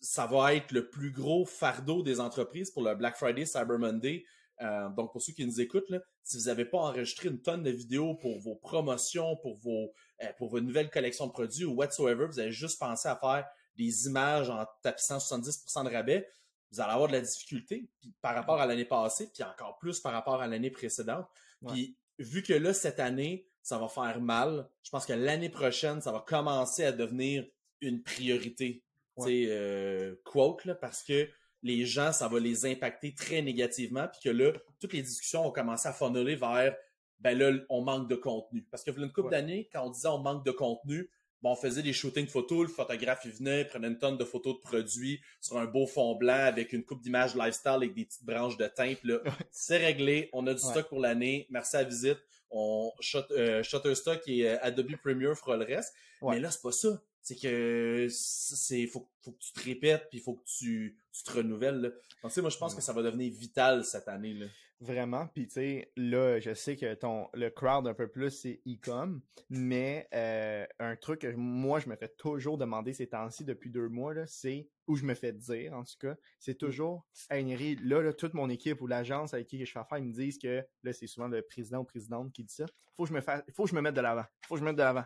ça 0.00 0.26
va 0.26 0.54
être 0.54 0.72
le 0.72 0.88
plus 0.88 1.10
gros 1.10 1.44
fardeau 1.44 2.02
des 2.02 2.20
entreprises 2.20 2.70
pour 2.70 2.82
le 2.82 2.94
Black 2.94 3.16
Friday, 3.16 3.46
Cyber 3.46 3.78
Monday. 3.78 4.24
Euh, 4.60 4.88
donc, 4.90 5.12
pour 5.12 5.22
ceux 5.22 5.32
qui 5.32 5.46
nous 5.46 5.60
écoutent, 5.60 5.88
là, 5.88 6.00
si 6.22 6.36
vous 6.36 6.44
n'avez 6.44 6.64
pas 6.64 6.78
enregistré 6.78 7.28
une 7.28 7.40
tonne 7.40 7.62
de 7.62 7.70
vidéos 7.70 8.14
pour 8.14 8.38
vos 8.38 8.56
promotions, 8.56 9.36
pour 9.36 9.56
vos, 9.56 9.92
euh, 10.22 10.26
pour 10.36 10.48
vos 10.48 10.60
nouvelles 10.60 10.90
collections 10.90 11.26
de 11.26 11.32
produits 11.32 11.64
ou 11.64 11.74
whatsoever, 11.74 12.26
vous 12.26 12.40
avez 12.40 12.52
juste 12.52 12.78
pensé 12.78 13.08
à 13.08 13.16
faire 13.16 13.46
des 13.76 14.06
images 14.06 14.50
en 14.50 14.66
tapissant 14.82 15.18
70% 15.18 15.84
de 15.84 15.90
rabais, 15.90 16.28
vous 16.72 16.80
allez 16.80 16.92
avoir 16.92 17.08
de 17.08 17.12
la 17.12 17.20
difficulté 17.20 17.88
par 18.20 18.34
rapport 18.34 18.60
à 18.60 18.66
l'année 18.66 18.84
passée, 18.84 19.30
puis 19.32 19.42
encore 19.42 19.78
plus 19.78 20.00
par 20.00 20.12
rapport 20.12 20.42
à 20.42 20.46
l'année 20.46 20.70
précédente. 20.70 21.26
Puis, 21.66 21.96
vu 22.18 22.42
que 22.42 22.52
là, 22.52 22.74
cette 22.74 23.00
année, 23.00 23.48
ça 23.62 23.78
va 23.78 23.88
faire 23.88 24.20
mal, 24.20 24.68
je 24.82 24.90
pense 24.90 25.06
que 25.06 25.12
l'année 25.12 25.48
prochaine, 25.48 26.00
ça 26.00 26.12
va 26.12 26.20
commencer 26.20 26.84
à 26.84 26.92
devenir 26.92 27.46
une 27.80 28.02
priorité. 28.02 28.82
Euh, 29.26 30.14
quote, 30.24 30.64
là, 30.64 30.74
parce 30.74 31.02
que 31.02 31.28
les 31.62 31.84
gens, 31.86 32.12
ça 32.12 32.28
va 32.28 32.38
les 32.38 32.66
impacter 32.66 33.14
très 33.14 33.42
négativement, 33.42 34.06
puis 34.08 34.20
que 34.24 34.30
là, 34.30 34.52
toutes 34.80 34.92
les 34.92 35.02
discussions 35.02 35.46
ont 35.46 35.50
commencé 35.50 35.88
à 35.88 35.92
funneler 35.92 36.36
vers, 36.36 36.76
ben 37.20 37.36
là, 37.36 37.52
on 37.68 37.82
manque 37.82 38.08
de 38.08 38.14
contenu. 38.14 38.66
Parce 38.70 38.84
que 38.84 38.90
une 38.90 39.12
couple 39.12 39.30
d'années, 39.30 39.68
quand 39.72 39.86
on 39.86 39.90
disait 39.90 40.08
on 40.08 40.18
manque 40.18 40.44
de 40.44 40.52
contenu, 40.52 41.10
on 41.42 41.54
faisait 41.54 41.82
des 41.82 41.92
shootings 41.92 42.26
photos, 42.26 42.68
le 42.68 42.72
photographe, 42.72 43.20
il 43.24 43.30
venait, 43.30 43.62
il 43.62 43.66
prenait 43.68 43.88
une 43.88 43.98
tonne 43.98 44.16
de 44.16 44.24
photos 44.24 44.56
de 44.56 44.60
produits 44.60 45.20
sur 45.40 45.56
un 45.56 45.66
beau 45.66 45.86
fond 45.86 46.16
blanc 46.16 46.44
avec 46.44 46.72
une 46.72 46.84
coupe 46.84 47.00
d'images 47.00 47.34
lifestyle 47.34 47.72
avec 47.72 47.94
des 47.94 48.04
petites 48.04 48.24
branches 48.24 48.56
de 48.56 48.66
teinte, 48.66 49.02
là. 49.04 49.18
C'est 49.50 49.78
réglé, 49.78 50.28
on 50.32 50.46
a 50.46 50.54
du 50.54 50.60
stock 50.60 50.88
pour 50.88 51.00
l'année, 51.00 51.46
merci 51.50 51.76
à 51.76 51.82
la 51.82 51.88
visite, 51.88 52.18
on, 52.50 52.92
shot, 53.00 53.24
euh, 53.30 53.62
Shutterstock 53.62 54.26
et 54.26 54.48
euh, 54.48 54.56
Adobe 54.62 54.96
Premiere 55.02 55.36
fera 55.36 55.56
le 55.56 55.64
reste. 55.64 55.94
Mais 56.22 56.40
là, 56.40 56.50
c'est 56.50 56.62
pas 56.62 56.72
ça 56.72 57.00
c'est 57.22 57.36
que 57.36 58.06
c'est 58.10 58.86
faut, 58.86 59.08
faut 59.22 59.32
que 59.32 59.38
tu 59.38 59.52
te 59.52 59.62
répètes 59.62 60.06
puis 60.10 60.18
il 60.18 60.22
faut 60.22 60.34
que 60.34 60.44
tu, 60.44 60.98
tu 61.12 61.22
te 61.22 61.32
renouvelles 61.32 61.80
là. 61.80 61.88
donc 62.22 62.30
tu 62.30 62.30
sais 62.30 62.40
moi 62.40 62.50
je 62.50 62.58
pense 62.58 62.74
que 62.74 62.80
ça 62.80 62.92
va 62.92 63.02
devenir 63.02 63.32
vital 63.32 63.84
cette 63.84 64.08
année 64.08 64.34
là. 64.34 64.46
Vraiment. 64.80 65.26
Puis 65.34 65.48
tu 65.48 65.54
sais 65.54 65.92
là 65.96 66.38
je 66.38 66.54
sais 66.54 66.76
que 66.76 66.94
ton 66.94 67.28
le 67.34 67.50
crowd 67.50 67.88
un 67.88 67.94
peu 67.94 68.08
plus 68.08 68.30
c'est 68.30 68.60
e-com 68.66 69.20
mais 69.50 70.08
euh, 70.14 70.64
un 70.78 70.94
truc 70.94 71.22
que 71.22 71.34
moi 71.34 71.80
je 71.80 71.88
me 71.88 71.96
fais 71.96 72.08
toujours 72.08 72.58
demander 72.58 72.92
ces 72.92 73.08
temps-ci 73.08 73.44
depuis 73.44 73.70
deux 73.70 73.88
mois 73.88 74.14
là 74.14 74.26
c'est 74.26 74.68
où 74.86 74.94
je 74.94 75.04
me 75.04 75.14
fais 75.14 75.32
dire 75.32 75.74
en 75.74 75.82
tout 75.82 75.96
cas 75.98 76.14
c'est 76.38 76.52
mmh. 76.52 76.66
toujours 76.66 77.06
hey, 77.30 77.76
là, 77.82 78.02
là 78.02 78.12
toute 78.12 78.34
mon 78.34 78.48
équipe 78.48 78.80
ou 78.80 78.86
l'agence 78.86 79.34
avec 79.34 79.48
qui 79.48 79.64
je 79.64 79.72
fais 79.72 79.80
affaire 79.80 79.98
ils 79.98 80.04
me 80.04 80.12
disent 80.12 80.38
que 80.38 80.64
là 80.84 80.92
c'est 80.92 81.08
souvent 81.08 81.28
le 81.28 81.42
président 81.42 81.80
ou 81.80 81.84
présidente 81.84 82.32
qui 82.32 82.44
dit 82.44 82.54
ça. 82.54 82.66
Faut 82.96 83.02
que 83.02 83.08
je 83.08 83.14
me 83.14 83.20
fasse 83.20 83.42
faut 83.54 83.64
que 83.64 83.70
je 83.70 83.74
me 83.74 83.80
mette 83.80 83.94
de 83.94 84.00
l'avant. 84.00 84.24
Faut 84.46 84.54
que 84.54 84.60
je 84.60 84.64
me 84.64 84.70
mette 84.70 84.78
de 84.78 84.82
l'avant 84.82 85.04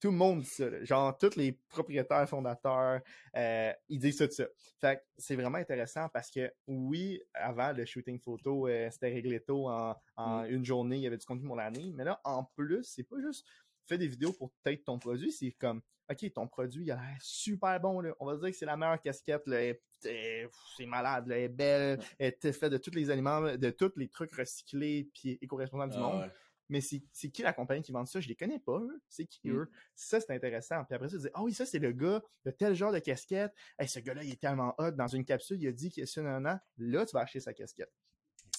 Tout 0.00 0.10
le 0.10 0.16
monde 0.16 0.40
dit 0.42 0.48
ça. 0.48 0.84
Genre, 0.84 1.16
tous 1.18 1.34
les 1.36 1.52
propriétaires, 1.68 2.28
fondateurs, 2.28 3.00
euh, 3.36 3.72
ils 3.88 3.98
disent 3.98 4.18
tout 4.18 4.30
ça. 4.30 4.44
Fait 4.80 4.96
que 4.98 5.02
c'est 5.16 5.34
vraiment 5.36 5.58
intéressant 5.58 6.08
parce 6.08 6.30
que, 6.30 6.52
oui, 6.68 7.20
avant, 7.34 7.72
le 7.72 7.84
shooting 7.84 8.20
photo, 8.20 8.68
euh, 8.68 8.88
c'était 8.90 9.08
réglé 9.12 9.40
tôt 9.40 9.68
en, 9.68 9.96
en 10.16 10.42
Mm. 10.44 10.50
une 10.50 10.64
journée, 10.64 10.96
il 10.96 11.02
y 11.02 11.06
avait 11.06 11.16
du 11.16 11.26
contenu 11.26 11.46
pour 11.46 11.56
l'année. 11.56 11.92
Mais 11.94 12.04
là, 12.04 12.20
en 12.24 12.44
plus, 12.44 12.84
c'est 12.84 13.02
pas 13.04 13.16
juste 13.20 13.44
fais 13.86 13.96
des 13.98 14.06
vidéos 14.06 14.34
pour 14.34 14.52
peut-être 14.62 14.84
ton 14.84 14.98
produit, 14.98 15.32
c'est 15.32 15.50
comme, 15.52 15.80
OK, 16.10 16.32
ton 16.34 16.46
produit, 16.46 16.84
il 16.84 16.90
a 16.92 16.96
l'air 16.96 17.16
super 17.20 17.80
bon, 17.80 18.00
là. 18.02 18.14
On 18.20 18.26
va 18.26 18.36
dire 18.36 18.50
que 18.50 18.56
c'est 18.56 18.66
la 18.66 18.76
meilleure 18.76 19.00
casquette, 19.00 19.46
là. 19.46 19.72
C'est 20.00 20.86
malade, 20.86 21.26
là. 21.26 21.36
Elle 21.38 21.44
est 21.44 21.48
belle. 21.48 21.98
Elle 22.18 22.34
est 22.42 22.52
faite 22.52 22.70
de 22.72 22.76
tous 22.78 22.90
les 22.94 23.10
aliments, 23.10 23.40
de 23.40 23.70
tous 23.70 23.92
les 23.96 24.08
trucs 24.08 24.34
recyclés 24.34 25.08
puis 25.14 25.38
éco-responsables 25.40 25.92
du 25.92 25.98
Ah, 25.98 26.02
monde. 26.02 26.20
ouais. 26.22 26.30
Mais 26.68 26.80
c'est 26.80 27.30
qui 27.30 27.42
la 27.42 27.52
compagnie 27.52 27.82
qui 27.82 27.92
vend 27.92 28.04
ça? 28.04 28.20
Je 28.20 28.28
les 28.28 28.36
connais 28.36 28.58
pas, 28.58 28.78
eux. 28.78 29.02
C'est 29.08 29.26
qui, 29.26 29.48
Mm. 29.48 29.56
eux? 29.56 29.70
Ça, 29.94 30.20
c'est 30.20 30.32
intéressant. 30.34 30.84
Puis 30.84 30.94
après 30.94 31.08
ça, 31.08 31.16
tu 31.16 31.22
dis, 31.22 31.28
ah 31.34 31.42
oui, 31.42 31.52
ça, 31.54 31.64
c'est 31.66 31.78
le 31.78 31.92
gars 31.92 32.22
de 32.44 32.50
tel 32.50 32.74
genre 32.74 32.92
de 32.92 32.98
casquette. 32.98 33.52
Hey, 33.78 33.88
ce 33.88 34.00
gars-là, 34.00 34.22
il 34.22 34.30
est 34.32 34.40
tellement 34.40 34.74
hot. 34.78 34.90
Dans 34.92 35.06
une 35.08 35.24
capsule, 35.24 35.60
il 35.62 35.68
a 35.68 35.72
dit 35.72 35.90
qu'il 35.90 36.02
est 36.02 36.18
un 36.18 36.44
an. 36.44 36.58
Là, 36.76 37.06
tu 37.06 37.12
vas 37.12 37.20
acheter 37.20 37.40
sa 37.40 37.52
casquette. 37.54 37.92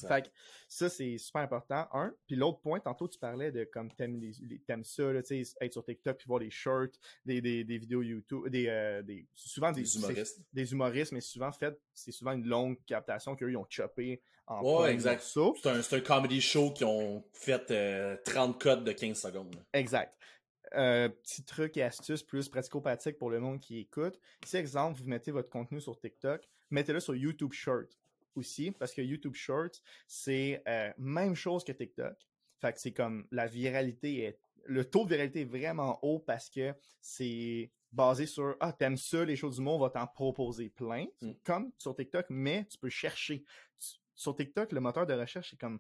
Exact. 0.02 0.14
Fait 0.26 0.30
que 0.30 0.36
ça, 0.70 0.88
c'est 0.88 1.18
super 1.18 1.42
important, 1.42 1.88
un. 1.92 2.16
Puis 2.26 2.38
l'autre 2.38 2.62
point, 2.62 2.80
tantôt, 2.80 3.10
tu 3.10 3.20
parlais 3.20 3.52
de 3.52 3.66
comme 3.66 3.94
t'aimes 3.94 4.18
les, 4.18 4.32
les- 4.44 4.60
t'aimes 4.60 4.84
ça, 4.86 5.12
là, 5.12 5.22
tu 5.22 5.44
sais, 5.44 5.54
être 5.60 5.74
sur 5.74 5.84
TikTok 5.84 6.18
puis 6.18 6.28
voir 6.28 6.40
des 6.40 6.50
shorts, 6.50 6.88
des, 7.26 7.42
des, 7.42 7.66
des 7.66 7.78
vidéos 7.78 8.02
YouTube, 8.02 8.48
des, 8.48 8.68
euh, 8.68 9.02
des 9.02 9.28
souvent 9.34 9.74
des, 9.74 9.82
Des 9.82 9.98
humoristes. 9.98 10.42
des 10.54 10.72
humoristes, 10.72 11.12
mais 11.12 11.20
souvent 11.22 11.52
fait, 11.52 11.78
c'est 11.94 12.12
souvent 12.14 12.32
une 12.32 12.46
longue 12.48 12.78
captation 12.86 13.36
qu'eux, 13.36 13.52
ils 13.52 13.58
ont 13.58 13.66
choppé 13.70 14.22
en 14.50 14.82
Ouais, 14.82 14.92
exact. 14.92 15.22
C'est 15.24 15.68
un, 15.70 15.80
un 15.80 16.02
comedy 16.02 16.42
show 16.42 16.72
qui 16.72 16.84
ont 16.84 17.24
fait 17.34 17.72
euh, 17.72 18.18
30 18.26 18.60
codes 18.62 18.84
de 18.84 18.92
15 18.92 19.18
secondes. 19.20 19.56
Exact. 19.74 20.16
Euh, 20.76 21.10
petit 21.10 21.44
truc 21.44 21.78
et 21.78 21.84
astuce 21.84 22.22
plus 22.22 22.48
pratico-pratique 22.50 23.18
pour 23.18 23.30
le 23.32 23.40
monde 23.40 23.60
qui 23.60 23.80
écoute. 23.80 24.20
Si, 24.46 24.58
exemple, 24.58 25.00
vous 25.00 25.08
mettez 25.08 25.32
votre 25.32 25.50
contenu 25.50 25.82
sur 25.82 25.98
TikTok, 26.00 26.48
mettez-le 26.70 27.00
sur 27.00 27.16
YouTube 27.16 27.54
Short 27.54 27.88
aussi, 28.36 28.72
parce 28.72 28.94
que 28.94 29.02
YouTube 29.02 29.34
Short, 29.34 29.82
c'est 30.08 30.62
euh, 30.68 30.92
même 30.98 31.34
chose 31.36 31.64
que 31.64 31.72
TikTok. 31.72 32.14
Fait 32.62 32.74
que 32.74 32.80
c'est 32.80 32.92
comme 32.94 33.26
la 33.32 33.48
viralité 33.48 34.24
est. 34.26 34.40
Le 34.66 34.86
taux 34.86 35.06
de 35.06 35.10
viralité 35.10 35.42
est 35.42 35.46
vraiment 35.46 35.98
haut 36.04 36.20
parce 36.20 36.50
que 36.50 36.74
c'est 37.02 37.72
basé 37.92 38.28
sur 38.28 38.56
Ah, 38.60 38.72
t'aimes 38.74 38.98
ça, 38.98 39.26
les 39.26 39.36
choses 39.36 39.56
du 39.56 39.62
monde, 39.62 39.82
on 39.82 39.86
va 39.86 39.90
t'en 39.90 40.06
proposer 40.06 40.70
plein, 40.70 41.06
Mm. 41.22 41.32
comme 41.44 41.72
sur 41.80 41.96
TikTok, 41.96 42.28
mais 42.30 42.66
tu 42.66 42.78
peux 42.78 42.90
chercher. 42.90 43.44
Sur 44.20 44.36
TikTok, 44.36 44.74
le 44.74 44.82
moteur 44.82 45.06
de 45.08 45.14
recherche 45.14 45.54
est 45.54 45.58
comme 45.58 45.80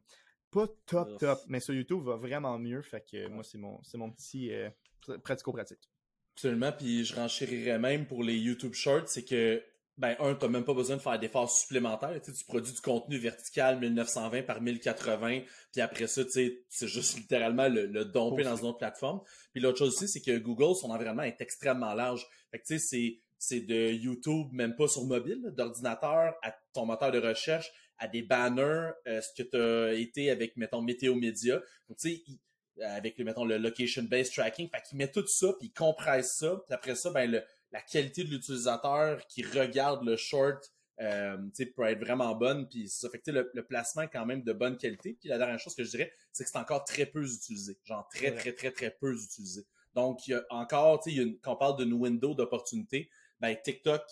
pas 0.50 0.66
top 0.86 1.18
top, 1.20 1.40
mais 1.48 1.60
sur 1.60 1.74
YouTube 1.74 2.02
va 2.04 2.16
vraiment 2.16 2.58
mieux. 2.58 2.82
Fait 2.82 3.02
que 3.02 3.18
Ouais. 3.18 3.30
moi, 3.30 3.44
c'est 3.44 3.58
mon, 3.58 3.84
c'est 3.84 3.98
mon 3.98 4.10
petit 4.12 4.52
euh, 4.54 4.70
pr- 5.06 5.20
pratico-pratique. 5.20 5.90
Absolument, 6.36 6.72
puis 6.72 7.04
je 7.04 7.14
renchérirais 7.16 7.78
même 7.80 8.08
pour 8.08 8.24
les 8.24 8.38
YouTube 8.38 8.74
Shorts, 8.74 9.10
c'est 9.10 9.26
que, 9.26 9.62
ben, 9.98 10.16
un, 10.20 10.34
t'as 10.36 10.48
même 10.48 10.64
pas 10.64 10.74
besoin 10.74 10.96
de 10.96 11.02
faire 11.02 11.20
d'efforts 11.20 11.52
supplémentaires. 11.52 12.18
Tu 12.22 12.32
sais, 12.32 12.38
tu 12.38 12.46
produis 12.46 12.72
du 12.72 12.80
contenu 12.80 13.18
vertical 13.18 13.78
1920 13.80 14.44
par 14.44 14.62
1080, 14.62 15.42
puis 15.74 15.82
après 15.82 16.08
ça, 16.08 16.24
tu 16.24 16.32
sais, 16.32 16.64
c'est 16.70 16.88
juste 16.88 17.18
littéralement 17.18 17.68
le, 17.68 17.88
le 17.88 18.06
domper 18.06 18.44
dans 18.44 18.56
une 18.56 18.68
autre 18.68 18.78
plateforme. 18.78 19.20
Puis 19.52 19.60
l'autre 19.62 19.80
chose 19.80 19.94
aussi, 19.96 20.08
c'est 20.08 20.22
que 20.22 20.38
Google, 20.38 20.76
son 20.76 20.92
environnement 20.92 21.24
est 21.24 21.42
extrêmement 21.42 21.94
large. 21.94 22.26
Fait 22.52 22.60
que, 22.60 22.66
tu 22.66 22.80
sais, 22.80 22.88
c'est, 22.88 23.20
c'est 23.38 23.60
de 23.60 23.92
YouTube, 23.92 24.48
même 24.54 24.76
pas 24.78 24.88
sur 24.88 25.04
mobile, 25.04 25.52
d'ordinateur 25.58 26.34
à 26.42 26.56
ton 26.74 26.86
moteur 26.86 27.12
de 27.12 27.20
recherche, 27.20 27.70
à 28.00 28.08
des 28.08 28.22
banners, 28.24 28.92
euh, 29.08 29.22
ce 29.22 29.42
que 29.42 29.48
t'as 29.48 29.94
été 29.94 30.30
avec, 30.32 30.58
mettons, 30.58 30.82
Météo 30.82 31.16
Média. 31.16 31.56
Donc, 31.88 31.98
tu 32.00 32.10
sais, 32.10 32.24
il- 32.28 32.40
avec, 32.84 33.18
le, 33.18 33.26
mettons, 33.26 33.44
le 33.46 33.58
location-based 33.58 34.34
tracking. 34.34 34.70
Fait 34.70 34.82
qu'il 34.88 34.98
met 34.98 35.12
tout 35.12 35.28
ça, 35.28 35.48
puis 35.60 35.68
il 35.68 35.74
compresse 35.74 36.38
ça. 36.38 36.62
Puis 36.66 36.74
après 36.74 36.96
ça, 36.96 37.12
ben, 37.12 37.30
le, 37.30 37.44
la 37.72 37.82
qualité 37.82 38.24
de 38.24 38.30
l'utilisateur 38.30 39.26
qui 39.28 39.44
regarde 39.44 40.06
le 40.06 40.16
short 40.16 40.64
euh, 41.02 41.38
tu 41.56 41.64
sais, 41.64 41.66
peut 41.66 41.84
être 41.84 42.00
vraiment 42.00 42.34
bonne. 42.36 42.68
Puis 42.70 42.88
ça 42.90 43.10
fait 43.10 43.20
que 43.20 43.24
tu 43.26 43.32
sais, 43.32 43.38
le, 43.38 43.50
le 43.54 43.66
placement 43.66 44.04
est 44.04 44.10
quand 44.10 44.26
même 44.26 44.44
de 44.44 44.54
bonne 44.54 44.78
qualité. 44.78 45.18
Puis 45.20 45.30
la 45.30 45.38
dernière 45.38 45.60
chose 45.60 45.76
que 45.76 45.84
je 45.84 45.90
dirais, 45.92 46.12
c'est 46.32 46.44
que 46.46 46.50
c'est 46.50 46.58
encore 46.58 46.84
très 46.86 47.06
peu 47.06 47.22
utilisé. 47.24 47.78
Genre 47.84 48.08
très, 48.14 48.34
très, 48.34 48.54
très, 48.54 48.72
très 48.72 48.92
peu 48.92 49.14
utilisé. 49.14 49.66
Donc, 49.94 50.28
il 50.28 50.32
y 50.32 50.34
a 50.36 50.44
encore, 50.50 51.02
tu 51.02 51.12
sais, 51.12 51.38
quand 51.42 51.54
on 51.54 51.58
parle 51.58 51.78
d'une 51.84 51.94
window 51.94 52.34
d'opportunité, 52.34 53.10
ben 53.40 53.56
TikTok, 53.62 54.02
euh, 54.02 54.04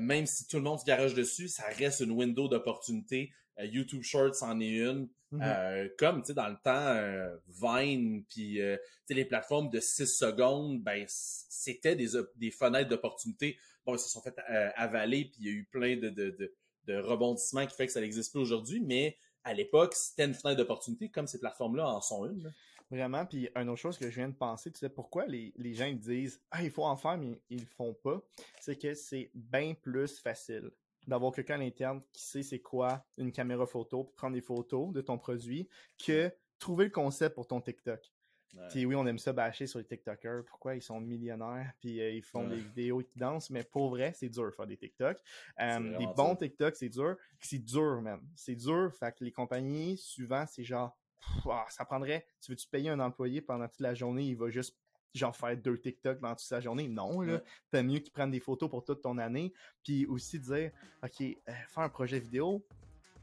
même 0.00 0.26
si 0.26 0.46
tout 0.46 0.56
le 0.56 0.62
monde 0.62 0.78
se 0.78 0.84
garage 0.84 1.14
dessus, 1.14 1.48
ça 1.48 1.64
reste 1.78 2.00
une 2.00 2.10
window 2.10 2.48
d'opportunité. 2.48 3.32
Euh, 3.58 3.64
YouTube 3.64 4.02
Shorts 4.02 4.42
en 4.42 4.60
est 4.60 4.78
une. 4.78 5.08
Mhm. 5.30 5.42
Euh, 5.42 5.88
comme 5.98 6.22
tu 6.22 6.28
sais 6.28 6.34
dans 6.34 6.48
le 6.48 6.56
temps 6.56 6.86
euh, 6.86 7.36
Vine 7.48 8.24
puis 8.30 8.62
euh, 8.62 8.78
tu 8.78 9.08
sais, 9.08 9.14
les 9.14 9.26
plateformes 9.26 9.68
de 9.68 9.78
6 9.78 10.06
secondes 10.06 10.82
ben 10.82 11.04
c'était 11.06 11.94
des, 11.94 12.12
des 12.36 12.50
fenêtres 12.50 12.88
d'opportunité 12.88 13.58
bon 13.84 13.94
ils 13.94 13.98
se 13.98 14.08
sont 14.08 14.22
fait 14.22 14.34
euh, 14.48 14.70
avaler 14.74 15.26
puis 15.26 15.40
il 15.40 15.44
y 15.44 15.48
a 15.50 15.52
eu 15.52 15.68
plein 15.70 15.98
de, 15.98 16.08
de, 16.08 16.30
de, 16.30 16.54
de 16.86 16.96
rebondissements 16.96 17.66
qui 17.66 17.76
fait 17.76 17.86
que 17.86 17.92
ça 17.92 18.00
n'existe 18.00 18.32
plus 18.32 18.40
aujourd'hui 18.40 18.80
mais 18.80 19.18
à 19.44 19.52
l'époque 19.52 19.94
c'était 19.94 20.24
une 20.24 20.32
fenêtre 20.32 20.56
d'opportunité 20.56 21.10
comme 21.10 21.26
ces 21.26 21.38
plateformes 21.38 21.76
là 21.76 21.88
en 21.88 22.00
sont 22.00 22.24
une. 22.24 22.50
Vraiment. 22.90 23.26
Puis, 23.26 23.48
une 23.54 23.68
autre 23.68 23.80
chose 23.80 23.98
que 23.98 24.08
je 24.10 24.14
viens 24.16 24.28
de 24.28 24.34
penser, 24.34 24.70
tu 24.72 24.78
sais, 24.78 24.88
pourquoi 24.88 25.26
les, 25.26 25.52
les 25.56 25.74
gens 25.74 25.84
ils 25.86 25.98
disent 25.98 26.40
Ah, 26.50 26.62
il 26.62 26.70
faut 26.70 26.84
en 26.84 26.96
faire, 26.96 27.18
mais 27.18 27.38
ils 27.50 27.60
le 27.60 27.66
font 27.66 27.94
pas, 27.94 28.22
c'est 28.60 28.76
que 28.78 28.94
c'est 28.94 29.30
bien 29.34 29.74
plus 29.74 30.18
facile 30.18 30.70
d'avoir 31.06 31.32
quelqu'un 31.32 31.54
à 31.54 31.58
l'interne 31.58 32.02
qui 32.12 32.22
sait 32.22 32.42
c'est 32.42 32.60
quoi 32.60 33.04
une 33.16 33.32
caméra 33.32 33.66
photo, 33.66 34.04
puis 34.04 34.14
prendre 34.14 34.34
des 34.34 34.40
photos 34.42 34.92
de 34.92 35.00
ton 35.00 35.16
produit, 35.18 35.68
que 36.04 36.30
trouver 36.58 36.86
le 36.86 36.90
concept 36.90 37.34
pour 37.34 37.46
ton 37.46 37.60
TikTok. 37.60 38.12
Ouais. 38.54 38.66
Puis 38.70 38.86
oui, 38.86 38.94
on 38.94 39.06
aime 39.06 39.18
ça 39.18 39.32
bâcher 39.34 39.66
sur 39.66 39.78
les 39.78 39.84
TikTokers. 39.84 40.44
Pourquoi 40.46 40.74
ils 40.74 40.82
sont 40.82 41.00
millionnaires, 41.00 41.72
puis 41.80 42.00
euh, 42.00 42.10
ils 42.10 42.22
font 42.22 42.48
Ouais. 42.48 42.56
des 42.56 42.62
vidéos, 42.62 43.00
ils 43.02 43.18
dansent, 43.18 43.50
mais 43.50 43.62
pour 43.62 43.90
vrai, 43.90 44.12
c'est 44.14 44.28
dur 44.30 44.46
de 44.46 44.50
faire 44.50 44.66
des 44.66 44.76
TikTok. 44.78 45.18
Euh, 45.60 45.98
des 45.98 46.06
bons. 46.16 46.34
TikTok, 46.36 46.74
c'est 46.74 46.88
dur. 46.88 47.16
C'est 47.40 47.58
dur, 47.58 48.00
même. 48.00 48.22
C'est 48.34 48.56
dur. 48.56 48.90
Fait 48.98 49.14
que 49.14 49.22
les 49.24 49.32
compagnies, 49.32 49.98
souvent, 49.98 50.46
c'est 50.46 50.64
genre, 50.64 50.96
pff, 51.20 51.46
ah, 51.50 51.66
ça 51.68 51.84
prendrait, 51.84 52.26
tu 52.40 52.52
veux-tu 52.52 52.68
payer 52.68 52.90
un 52.90 53.00
employé 53.00 53.40
pendant 53.40 53.68
toute 53.68 53.80
la 53.80 53.94
journée, 53.94 54.24
il 54.24 54.36
va 54.36 54.50
juste 54.50 54.76
genre 55.14 55.34
faire 55.34 55.56
deux 55.56 55.78
TikTok 55.78 56.20
pendant 56.20 56.34
toute 56.34 56.50
la 56.50 56.60
journée? 56.60 56.88
Non, 56.88 57.20
là. 57.20 57.42
T'as 57.70 57.82
mieux 57.82 57.98
qu'ils 57.98 58.12
prennent 58.12 58.30
des 58.30 58.40
photos 58.40 58.68
pour 58.68 58.84
toute 58.84 59.02
ton 59.02 59.18
année. 59.18 59.52
Puis 59.82 60.06
aussi 60.06 60.38
dire, 60.38 60.70
OK, 61.02 61.20
euh, 61.20 61.52
faire 61.68 61.82
un 61.82 61.88
projet 61.88 62.18
vidéo, 62.18 62.64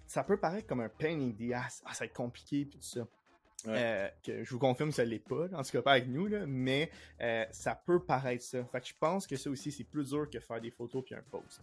ça 0.05 0.23
peut 0.23 0.37
paraître 0.37 0.67
comme 0.67 0.81
un 0.81 0.89
pain 0.89 1.19
in 1.19 1.31
the 1.31 1.53
ass. 1.53 1.81
Ah, 1.85 1.93
ça 1.93 1.99
va 1.99 2.05
être 2.05 2.15
compliqué, 2.15 2.65
puis 2.65 2.79
tout 2.79 2.85
ça. 2.85 3.07
Ouais. 3.65 3.73
Euh, 3.75 4.09
que 4.23 4.43
je 4.43 4.49
vous 4.51 4.59
confirme 4.59 4.89
que 4.89 4.95
ça 4.95 5.05
l'est 5.05 5.17
pas, 5.17 5.45
en 5.53 5.63
tout 5.63 5.71
cas 5.71 5.81
pas 5.81 5.93
avec 5.93 6.07
nous, 6.07 6.27
là, 6.27 6.45
mais 6.45 6.91
euh, 7.21 7.45
ça 7.51 7.73
peut 7.73 8.03
paraître 8.03 8.43
ça. 8.43 8.63
Fait 8.65 8.81
que 8.81 8.87
je 8.87 8.93
pense 8.99 9.25
que 9.25 9.37
ça 9.37 9.49
aussi, 9.49 9.71
c'est 9.71 9.85
plus 9.85 10.09
dur 10.09 10.29
que 10.29 10.39
faire 10.39 10.61
des 10.61 10.69
photos 10.69 11.03
puis 11.03 11.15
un 11.15 11.23
post. 11.31 11.61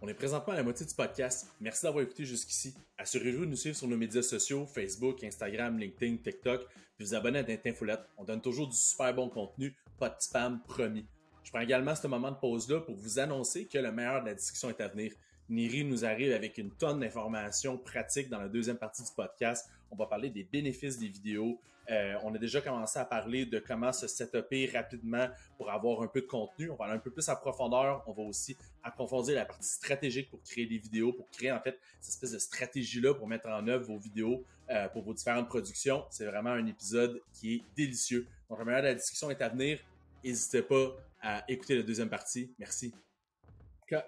On 0.00 0.06
est 0.06 0.14
présentement 0.14 0.52
à 0.52 0.56
la 0.56 0.62
moitié 0.62 0.86
du 0.86 0.94
podcast. 0.94 1.48
Merci 1.60 1.82
d'avoir 1.82 2.04
écouté 2.04 2.24
jusqu'ici. 2.24 2.72
Assurez-vous 2.98 3.46
de 3.46 3.50
nous 3.50 3.56
suivre 3.56 3.76
sur 3.76 3.88
nos 3.88 3.96
médias 3.96 4.22
sociaux, 4.22 4.64
Facebook, 4.64 5.24
Instagram, 5.24 5.76
LinkedIn, 5.76 6.18
TikTok, 6.18 6.68
puis 6.96 7.04
vous 7.04 7.14
abonner 7.16 7.40
à 7.40 7.44
Tintin 7.44 7.72
Foulette. 7.72 8.02
On 8.16 8.22
donne 8.22 8.40
toujours 8.40 8.68
du 8.68 8.76
super 8.76 9.12
bon 9.12 9.28
contenu, 9.28 9.74
pas 9.98 10.08
de 10.08 10.14
spam 10.20 10.60
promis. 10.68 11.04
Je 11.42 11.50
prends 11.50 11.62
également 11.62 11.96
ce 11.96 12.06
moment 12.06 12.30
de 12.30 12.36
pause-là 12.36 12.80
pour 12.80 12.94
vous 12.94 13.18
annoncer 13.18 13.66
que 13.66 13.78
le 13.78 13.90
meilleur 13.90 14.20
de 14.20 14.26
la 14.28 14.34
discussion 14.34 14.70
est 14.70 14.80
à 14.80 14.86
venir. 14.86 15.12
Niri 15.48 15.82
nous 15.82 16.04
arrive 16.04 16.32
avec 16.32 16.58
une 16.58 16.70
tonne 16.70 17.00
d'informations 17.00 17.76
pratiques 17.76 18.28
dans 18.28 18.38
la 18.38 18.48
deuxième 18.48 18.78
partie 18.78 19.02
du 19.02 19.10
podcast. 19.16 19.68
On 19.90 19.96
va 19.96 20.06
parler 20.06 20.30
des 20.30 20.44
bénéfices 20.44 20.98
des 20.98 21.08
vidéos. 21.08 21.58
Euh, 21.90 22.14
on 22.22 22.34
a 22.34 22.38
déjà 22.38 22.60
commencé 22.60 22.98
à 22.98 23.04
parler 23.04 23.46
de 23.46 23.58
comment 23.58 23.92
se 23.92 24.06
setuper 24.06 24.70
rapidement 24.72 25.28
pour 25.56 25.70
avoir 25.70 26.02
un 26.02 26.06
peu 26.06 26.20
de 26.20 26.26
contenu. 26.26 26.70
On 26.70 26.76
va 26.76 26.86
aller 26.86 26.94
un 26.94 26.98
peu 26.98 27.10
plus 27.10 27.28
à 27.28 27.36
profondeur. 27.36 28.04
On 28.06 28.12
va 28.12 28.22
aussi 28.22 28.56
approfondir 28.82 29.36
la 29.36 29.46
partie 29.46 29.68
stratégique 29.68 30.30
pour 30.30 30.42
créer 30.42 30.66
des 30.66 30.78
vidéos, 30.78 31.12
pour 31.12 31.30
créer 31.30 31.50
en 31.50 31.60
fait 31.60 31.78
cette 32.00 32.14
espèce 32.14 32.32
de 32.32 32.38
stratégie-là 32.38 33.14
pour 33.14 33.26
mettre 33.26 33.48
en 33.48 33.66
œuvre 33.68 33.86
vos 33.86 33.98
vidéos 33.98 34.44
euh, 34.70 34.88
pour 34.88 35.02
vos 35.02 35.14
différentes 35.14 35.48
productions. 35.48 36.04
C'est 36.10 36.26
vraiment 36.26 36.50
un 36.50 36.66
épisode 36.66 37.20
qui 37.32 37.54
est 37.54 37.62
délicieux. 37.76 38.26
Donc, 38.50 38.64
de 38.64 38.70
la 38.70 38.94
discussion 38.94 39.30
est 39.30 39.40
à 39.40 39.48
venir. 39.48 39.78
N'hésitez 40.24 40.62
pas 40.62 40.96
à 41.20 41.44
écouter 41.48 41.76
la 41.76 41.82
deuxième 41.82 42.10
partie. 42.10 42.52
Merci. 42.58 42.92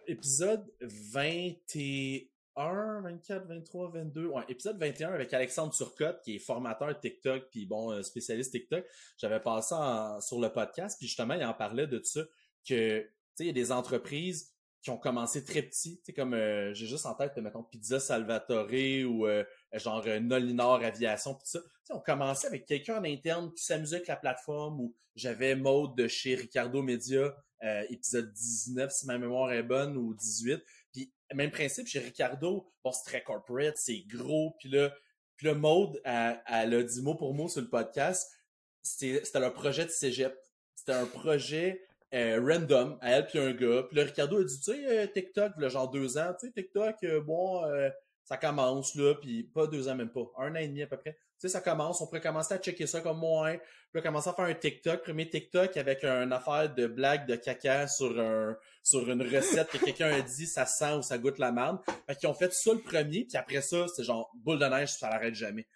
Épisode 0.06 0.70
21, 0.80 2.26
24, 2.56 3.46
23, 3.46 3.90
22. 3.90 4.26
Ouais, 4.26 4.42
épisode 4.48 4.78
21 4.78 5.12
avec 5.12 5.32
Alexandre 5.32 5.72
Turcotte, 5.72 6.20
qui 6.22 6.36
est 6.36 6.38
formateur 6.38 6.98
TikTok, 6.98 7.48
puis 7.50 7.66
bon, 7.66 7.92
euh, 7.92 8.02
spécialiste 8.02 8.52
TikTok. 8.52 8.84
J'avais 9.16 9.40
passé 9.40 9.74
en- 9.74 10.20
sur 10.20 10.40
le 10.40 10.50
podcast, 10.52 10.98
puis 10.98 11.06
justement, 11.06 11.34
il 11.34 11.44
en 11.44 11.54
parlait 11.54 11.86
de 11.86 12.00
ça, 12.02 12.20
que, 12.68 13.00
tu 13.00 13.06
sais, 13.34 13.44
il 13.44 13.46
y 13.46 13.50
a 13.50 13.54
des 13.54 13.72
entreprises 13.72 14.52
qui 14.82 14.90
ont 14.90 14.96
commencé 14.98 15.44
très 15.44 15.62
petits, 15.62 15.98
tu 15.98 16.04
sais, 16.06 16.12
comme, 16.14 16.32
euh, 16.34 16.72
j'ai 16.74 16.86
juste 16.86 17.04
en 17.06 17.14
tête, 17.14 17.36
mettons, 17.36 17.62
Pizza 17.62 18.00
Salvatore 18.00 18.68
ou 19.06 19.26
euh, 19.26 19.44
genre 19.74 20.02
euh, 20.06 20.20
Nolinor 20.20 20.82
Aviation, 20.82 21.34
tout 21.34 21.40
ça. 21.44 21.60
Tu 21.60 21.66
sais, 21.84 21.92
on 21.94 22.00
commençait 22.00 22.46
avec 22.46 22.64
quelqu'un 22.66 22.98
en 22.98 23.04
interne 23.04 23.52
qui 23.52 23.62
s'amusait 23.64 23.96
avec 23.96 24.08
la 24.08 24.16
plateforme, 24.16 24.80
ou 24.80 24.94
j'avais 25.14 25.54
Maude 25.54 25.96
de 25.96 26.08
chez 26.08 26.34
Ricardo 26.34 26.82
Media, 26.82 27.34
épisode 27.90 28.32
19, 28.32 28.90
si 28.90 29.06
ma 29.06 29.18
mémoire 29.18 29.52
est 29.52 29.62
bonne, 29.62 29.94
ou 29.98 30.14
18. 30.14 30.62
Même 31.34 31.50
principe, 31.50 31.86
chez 31.86 32.00
Ricardo, 32.00 32.72
bon, 32.84 32.92
c'est 32.92 33.04
très 33.04 33.22
corporate, 33.22 33.76
c'est 33.76 34.02
gros, 34.08 34.56
puis 34.58 34.68
là, 34.68 34.92
puis 35.40 35.46
là, 35.46 35.54
Maude, 35.54 35.98
elle, 36.04 36.74
a 36.74 36.82
dit 36.82 37.00
mot 37.00 37.14
pour 37.14 37.32
mot 37.32 37.48
sur 37.48 37.62
le 37.62 37.70
podcast, 37.70 38.30
c'était 38.82 39.40
leur 39.40 39.54
projet 39.54 39.86
de 39.86 39.90
cégep. 39.90 40.36
c'était 40.74 40.92
un 40.92 41.06
projet 41.06 41.82
euh, 42.12 42.38
random 42.44 42.98
à 43.00 43.12
elle 43.12 43.26
puis 43.26 43.38
un 43.38 43.52
gars. 43.52 43.84
Puis 43.84 43.96
là, 43.96 44.04
Ricardo 44.04 44.38
a 44.38 44.44
dit, 44.44 44.60
tu 44.60 44.72
sais, 44.72 44.86
euh, 44.86 45.06
TikTok, 45.06 45.52
le 45.56 45.70
genre 45.70 45.88
deux 45.88 46.18
ans, 46.18 46.34
tu 46.38 46.46
sais, 46.46 46.52
TikTok, 46.52 46.96
euh, 47.04 47.22
bon, 47.22 47.62
ça 48.22 48.36
commence 48.36 48.94
là, 48.96 49.14
puis 49.14 49.44
pas 49.44 49.66
deux 49.66 49.88
ans 49.88 49.94
même 49.94 50.10
pas, 50.10 50.30
un 50.36 50.52
an 50.52 50.58
et 50.58 50.68
demi 50.68 50.82
à 50.82 50.86
peu 50.86 50.98
près. 50.98 51.14
Tu 51.14 51.18
sais, 51.38 51.48
ça 51.48 51.62
commence, 51.62 52.02
on 52.02 52.06
pourrait 52.06 52.20
commencer 52.20 52.52
à 52.52 52.58
checker 52.58 52.86
ça 52.86 53.00
comme 53.00 53.18
moi. 53.18 53.52
Puis 53.52 53.60
là, 53.94 54.02
commencer 54.02 54.28
à 54.28 54.34
faire 54.34 54.44
un 54.44 54.54
TikTok, 54.54 55.02
premier 55.02 55.30
TikTok 55.30 55.74
avec 55.78 56.04
une 56.04 56.34
affaire 56.34 56.74
de 56.74 56.86
blague 56.86 57.26
de 57.26 57.36
caca 57.36 57.88
sur 57.88 58.20
un 58.20 58.58
sur 58.82 59.08
une 59.08 59.22
recette 59.22 59.68
que 59.68 59.78
quelqu'un 59.78 60.12
a 60.12 60.20
dit, 60.20 60.46
ça 60.46 60.66
sent 60.66 60.94
ou 60.94 61.02
ça 61.02 61.18
goûte 61.18 61.38
la 61.38 61.52
merde. 61.52 61.78
Fait 62.06 62.16
qu'ils 62.16 62.28
ont 62.28 62.34
fait 62.34 62.52
ça 62.52 62.72
le 62.72 62.80
premier, 62.80 63.24
puis 63.24 63.36
après 63.36 63.62
ça, 63.62 63.86
c'est 63.94 64.04
genre 64.04 64.30
boule 64.34 64.58
de 64.58 64.66
neige, 64.66 64.92
ça 64.92 65.10
l'arrête 65.10 65.34
jamais. 65.34 65.66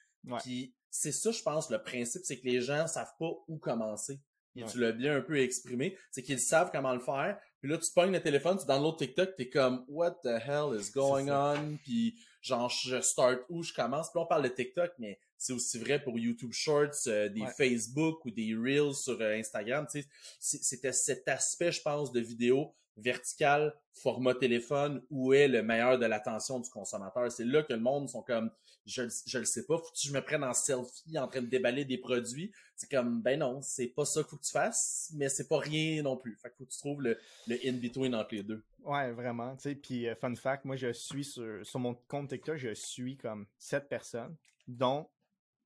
Puis 0.42 0.74
c'est 0.90 1.12
ça, 1.12 1.30
je 1.30 1.42
pense, 1.42 1.70
le 1.70 1.82
principe, 1.82 2.22
c'est 2.24 2.38
que 2.38 2.46
les 2.46 2.60
gens 2.60 2.86
savent 2.86 3.12
pas 3.18 3.30
où 3.48 3.58
commencer. 3.58 4.20
Et 4.56 4.64
tu 4.64 4.78
l'as 4.78 4.92
bien 4.92 5.16
un 5.16 5.20
peu 5.20 5.40
exprimé, 5.40 5.96
c'est 6.12 6.22
qu'ils 6.22 6.38
savent 6.38 6.70
comment 6.70 6.94
le 6.94 7.00
faire. 7.00 7.36
Puis 7.60 7.68
là, 7.68 7.76
tu 7.76 7.90
pognes 7.92 8.12
le 8.12 8.22
téléphone, 8.22 8.56
tu 8.58 8.66
downloads 8.66 8.96
TikTok, 8.96 9.34
t'es 9.36 9.48
comme 9.48 9.84
What 9.88 10.20
the 10.22 10.38
hell 10.46 10.78
is 10.78 10.92
going 10.92 11.28
on? 11.28 11.76
Puis 11.82 12.14
genre 12.40 12.68
je 12.68 13.00
start 13.00 13.40
où 13.48 13.62
je 13.62 13.72
commence. 13.72 14.10
Puis 14.12 14.20
on 14.20 14.26
parle 14.26 14.44
de 14.44 14.48
TikTok, 14.48 14.92
mais 14.98 15.18
c'est 15.36 15.52
aussi 15.52 15.78
vrai 15.78 16.00
pour 16.00 16.18
YouTube 16.18 16.52
Shorts, 16.52 17.08
euh, 17.08 17.28
des 17.28 17.46
Facebook 17.56 18.24
ou 18.24 18.30
des 18.30 18.54
Reels 18.54 18.94
sur 18.94 19.20
euh, 19.20 19.34
Instagram. 19.34 19.86
Tu 19.90 20.02
sais, 20.38 20.58
c'était 20.62 20.92
cet 20.92 21.26
aspect, 21.26 21.72
je 21.72 21.82
pense, 21.82 22.12
de 22.12 22.20
vidéo 22.20 22.72
verticale, 22.96 23.74
format 23.92 24.34
téléphone, 24.34 25.02
où 25.10 25.32
est 25.32 25.48
le 25.48 25.62
meilleur 25.62 25.98
de 25.98 26.06
l'attention 26.06 26.60
du 26.60 26.70
consommateur. 26.70 27.30
C'est 27.30 27.44
là 27.44 27.62
que 27.62 27.72
le 27.72 27.80
monde 27.80 28.08
sont 28.08 28.22
comme 28.22 28.50
je, 28.86 29.02
je 29.26 29.38
le 29.38 29.44
sais 29.44 29.64
pas, 29.64 29.78
faut 29.78 29.90
que 29.90 29.98
je 29.98 30.12
me 30.12 30.20
prenne 30.20 30.44
en 30.44 30.52
selfie 30.52 31.18
en 31.18 31.26
train 31.26 31.40
de 31.40 31.46
déballer 31.46 31.84
des 31.84 31.98
produits. 31.98 32.52
C'est 32.76 32.90
comme, 32.90 33.22
ben 33.22 33.38
non, 33.38 33.62
c'est 33.62 33.86
pas 33.86 34.04
ça 34.04 34.20
qu'il 34.20 34.30
faut 34.30 34.36
que 34.36 34.44
tu 34.44 34.52
fasses, 34.52 35.12
mais 35.16 35.28
c'est 35.28 35.48
pas 35.48 35.58
rien 35.58 36.02
non 36.02 36.16
plus. 36.16 36.36
Fait 36.36 36.50
qu'il 36.50 36.58
faut 36.58 36.64
que 36.66 36.72
tu 36.72 36.78
trouves 36.78 37.02
le, 37.02 37.18
le 37.46 37.56
in-between 37.64 38.14
entre 38.14 38.34
les 38.34 38.42
deux. 38.42 38.62
Ouais, 38.82 39.10
vraiment, 39.12 39.56
tu 39.56 39.62
sais, 39.62 39.74
puis 39.74 40.06
euh, 40.06 40.14
fun 40.14 40.34
fact, 40.34 40.66
moi 40.66 40.76
je 40.76 40.92
suis 40.92 41.24
sur, 41.24 41.64
sur 41.64 41.80
mon 41.80 41.94
compte 42.08 42.28
TikTok, 42.28 42.56
je 42.58 42.74
suis 42.74 43.16
comme 43.16 43.46
sept 43.58 43.88
personnes, 43.88 44.36
dont 44.68 45.08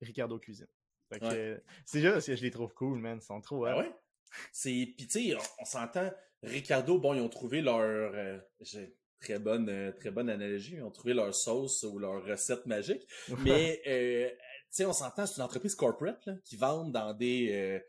Ricardo 0.00 0.38
Cuisine. 0.38 0.68
C'est 1.10 2.00
juste 2.00 2.26
que 2.26 2.36
je 2.36 2.42
les 2.42 2.50
trouve 2.50 2.72
cool, 2.74 2.98
man, 3.00 3.18
ils 3.20 3.24
sont 3.24 3.40
trop... 3.40 3.64
Ah 3.64 3.78
ouais? 3.78 3.90
C'est, 4.52 4.94
pis 4.96 5.06
tu 5.06 5.30
sais, 5.30 5.36
on, 5.60 5.64
s'entend, 5.64 6.10
Ricardo, 6.42 6.98
bon, 6.98 7.14
ils 7.14 7.20
ont 7.20 7.28
trouvé 7.28 7.60
leur... 7.60 7.80
Euh, 7.80 8.38
très 9.20 9.38
bonne, 9.38 9.68
euh, 9.68 9.92
très 9.92 10.10
bonne 10.10 10.30
analogie. 10.30 10.74
Ils 10.76 10.82
ont 10.82 10.90
trouvé 10.90 11.14
leur 11.14 11.34
sauce 11.34 11.82
ou 11.82 11.98
leur 11.98 12.24
recette 12.24 12.66
magique. 12.66 13.06
Mais, 13.38 13.80
euh, 13.86 14.28
tu 14.30 14.36
sais, 14.70 14.84
on 14.84 14.92
s'entend, 14.92 15.26
c'est 15.26 15.36
une 15.36 15.42
entreprise 15.42 15.74
corporate 15.74 16.24
là, 16.26 16.34
qui 16.44 16.56
vendent 16.56 16.92
dans 16.92 17.14
des... 17.14 17.50
Euh, 17.52 17.80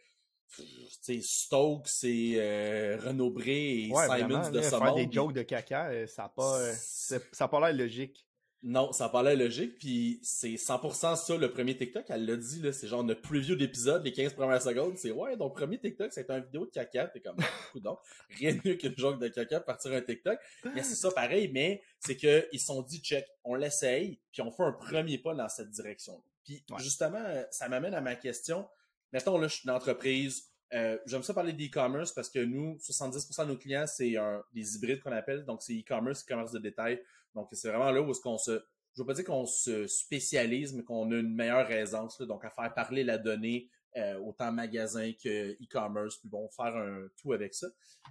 sais, 1.02 1.19
Stokes 1.21 2.04
et 2.04 2.38
euh, 2.39 2.97
Renaud 2.97 3.30
Bré 3.30 3.84
et 3.84 3.91
Simons 3.93 4.49
de 4.49 4.62
ce 4.62 4.69
faire 4.69 4.95
des 4.95 5.08
jokes 5.12 5.34
de 5.34 5.43
caca, 5.43 6.08
ça 6.08 6.23
n'a 6.23 6.30
pas, 6.30 6.73
ça 6.73 7.47
pas 7.47 7.60
l'air 7.60 7.78
logique. 7.78 8.25
Non, 8.62 8.91
ça 8.91 9.08
parlait 9.08 9.38
logique, 9.38 9.78
puis 9.78 10.19
c'est 10.22 10.56
100% 10.56 11.15
ça 11.15 11.38
le 11.38 11.50
premier 11.50 11.78
TikTok, 11.78 12.04
elle 12.10 12.26
l'a 12.26 12.36
dit, 12.36 12.62
là, 12.62 12.74
c'est 12.74 12.89
genre 12.89 13.06
notre 13.06 13.22
preview 13.22 13.56
d'épisode, 13.56 14.04
les 14.04 14.12
15 14.12 14.34
premières 14.34 14.62
secondes, 14.62 14.98
c'est 14.98 15.12
ouais, 15.12 15.38
donc 15.38 15.56
premier 15.56 15.80
TikTok, 15.80 16.12
c'est 16.12 16.30
une 16.30 16.43
vidéo 16.43 16.65
de 16.65 16.72
caca, 16.72 17.08
t'es 17.08 17.22
comme, 17.22 17.38
donc 17.76 18.00
rien 18.38 18.54
de 18.54 18.60
mieux 18.65 18.76
qu'une 18.76 18.98
joke 18.98 19.17
de 19.17 19.30
caca 19.30 19.62
partir 19.62 19.93
un 19.93 20.02
TikTok, 20.02 20.38
mais 20.76 20.84
c'est 20.84 20.95
ça 20.95 21.10
pareil, 21.12 21.50
mais 21.54 21.82
c'est 22.00 22.17
que 22.17 22.50
ils 22.52 22.60
sont 22.60 22.82
dit, 22.82 23.00
check, 23.00 23.26
on 23.45 23.56
l'essaye, 23.56 24.19
puis 24.34 24.41
on 24.41 24.52
fait 24.52 24.63
un 24.63 24.74
premier 24.74 25.17
pas 25.19 25.34
dans 25.34 25.48
cette 25.48 25.69
direction. 25.69 26.22
Puis 26.43 26.62
justement, 26.80 27.24
ça 27.52 27.69
m'amène 27.69 27.93
à 27.93 28.02
ma 28.02 28.15
question, 28.15 28.67
mettons 29.13 29.38
là, 29.38 29.48
je 29.48 29.56
suis 29.56 29.63
une 29.63 29.74
entreprise, 29.74 30.50
euh, 30.74 30.98
j'aime 31.06 31.24
ça 31.24 31.34
parler 31.34 31.54
d'e-commerce 31.54 32.12
parce 32.12 32.30
que 32.30 32.39
nous, 32.39 32.78
70% 32.78 33.45
de 33.45 33.52
nos 33.52 33.58
clients, 33.58 33.88
c'est 33.88 34.15
des 34.54 34.76
hybrides 34.76 35.02
qu'on 35.02 35.13
appelle, 35.13 35.45
donc 35.45 35.62
c'est 35.62 35.74
e-commerce, 35.74 36.24
e-commerce 36.24 36.52
de 36.52 36.60
détail, 36.60 37.02
donc, 37.36 37.48
c'est 37.52 37.70
vraiment 37.70 37.92
là 37.92 38.02
où 38.02 38.12
est-ce 38.12 38.22
qu'on 38.22 38.38
se, 38.38 38.63
je 38.96 39.02
veux 39.02 39.06
pas 39.06 39.13
dire 39.13 39.26
qu'on 39.26 39.46
se 39.46 39.88
spécialise, 39.88 40.74
mais 40.74 40.84
qu'on 40.84 41.12
a 41.12 41.15
une 41.15 41.34
meilleure 41.34 41.70
aisance, 41.72 42.22
donc 42.22 42.44
à 42.46 42.50
faire 42.50 42.74
parler 42.74 43.04
la 43.04 43.18
donnée, 43.18 43.70
euh, 43.98 44.18
autant 44.20 44.52
magasin 44.52 45.12
que 45.13 45.54
e-commerce, 45.54 46.18
puis 46.18 46.30
bon, 46.30 46.48
faire 46.50 46.76
un 46.76 47.08
tout 47.18 47.34
avec 47.34 47.54
ça. 47.56 47.68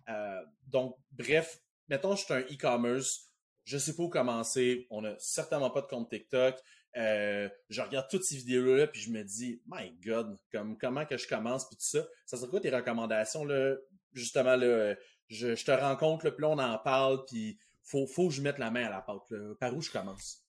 Euh, 0.08 0.42
donc, 0.66 0.96
bref, 1.12 1.60
mettons, 1.88 2.16
je 2.16 2.24
suis 2.24 2.34
un 2.34 2.40
e-commerce, 2.40 3.32
je 3.64 3.78
sais 3.78 3.94
pas 3.94 4.02
où 4.02 4.08
commencer, 4.08 4.86
on 4.90 5.04
a 5.04 5.14
certainement 5.18 5.70
pas 5.70 5.82
de 5.82 5.86
compte 5.86 6.10
TikTok, 6.10 6.56
euh, 6.96 7.48
je 7.68 7.80
regarde 7.82 8.08
toutes 8.10 8.24
ces 8.24 8.36
vidéos-là, 8.36 8.86
puis 8.88 9.00
je 9.00 9.10
me 9.10 9.22
dis, 9.22 9.62
my 9.66 9.92
God, 10.04 10.36
comme 10.50 10.76
comment 10.78 11.04
que 11.06 11.16
je 11.16 11.28
commence, 11.28 11.68
puis 11.68 11.76
tout 11.76 11.98
ça. 11.98 12.06
Ça 12.26 12.36
serait 12.36 12.48
quoi 12.48 12.60
tes 12.60 12.74
recommandations, 12.74 13.44
là? 13.44 13.76
Justement, 14.14 14.56
là, 14.56 14.96
je, 15.28 15.54
je 15.54 15.64
te 15.64 15.70
rencontre, 15.70 16.24
là, 16.24 16.32
puis 16.32 16.42
là, 16.42 16.48
on 16.48 16.58
en 16.58 16.78
parle, 16.78 17.24
puis 17.26 17.58
faut, 17.88 18.06
faut 18.06 18.28
que 18.28 18.34
je 18.34 18.42
mette 18.42 18.58
la 18.58 18.70
main 18.70 18.84
à 18.84 18.90
la 18.90 19.00
pâte. 19.00 19.32
Par 19.58 19.74
où 19.74 19.80
je 19.80 19.90
commence? 19.90 20.44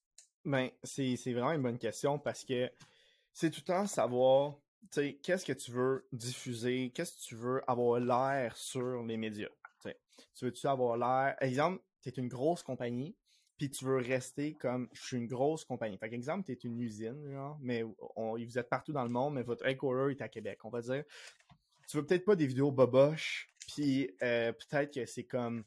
Ben, 0.45 0.69
c'est 0.84 1.15
vraiment 1.34 1.52
une 1.52 1.62
bonne 1.62 1.80
question 1.80 2.19
parce 2.19 2.43
que 2.43 2.69
c'est 3.34 3.49
tout 3.49 3.62
le 3.62 3.73
temps 3.73 3.88
savoir, 3.88 4.56
qu'est-ce 4.91 5.45
que 5.45 5.54
tu 5.54 5.71
veux 5.71 6.08
diffuser, 6.12 6.91
qu'est-ce 6.93 7.13
que 7.13 7.21
tu 7.21 7.36
veux 7.36 7.62
avoir 7.69 7.99
l'air 7.99 8.56
sur 8.58 9.04
les 9.04 9.17
médias. 9.17 9.49
tu 10.36 10.45
veux-tu 10.45 10.67
avoir 10.67 10.97
l'air... 10.97 11.36
Exemple, 11.41 11.82
tu 12.02 12.10
es 12.10 12.12
une 12.13 12.28
grosse 12.28 12.63
compagnie, 12.63 13.15
puis 13.58 13.69
tu 13.69 13.86
veux 13.86 13.97
rester 13.97 14.56
comme 14.56 14.89
je 14.93 15.02
suis 15.02 15.17
une 15.17 15.28
grosse 15.28 15.63
compagnie. 15.63 15.97
Par 15.97 16.12
exemple, 16.12 16.45
tu 16.45 16.52
es 16.52 16.56
une 16.56 16.80
usine, 16.80 17.30
genre, 17.32 17.58
mais 17.62 17.84
vous 17.84 18.58
êtes 18.58 18.69
partout 18.69 18.93
dans 18.93 19.04
le 19.04 19.10
monde, 19.10 19.36
mais 19.36 19.43
votre 19.43 19.65
headquarter 19.65 20.12
est 20.12 20.21
à 20.21 20.28
Québec. 20.28 20.60
On 20.65 20.69
va 20.69 20.82
dire, 20.82 21.04
tu 21.88 21.97
veux 21.97 22.06
peut-être 22.06 22.25
pas 22.25 22.36
des 22.36 22.47
vidéos 22.47 22.71
boboches, 22.71 23.54
puis 23.67 24.12
euh, 24.21 24.52
peut-être 24.52 24.93
que 24.93 25.06
c'est 25.06 25.25
comme 25.25 25.63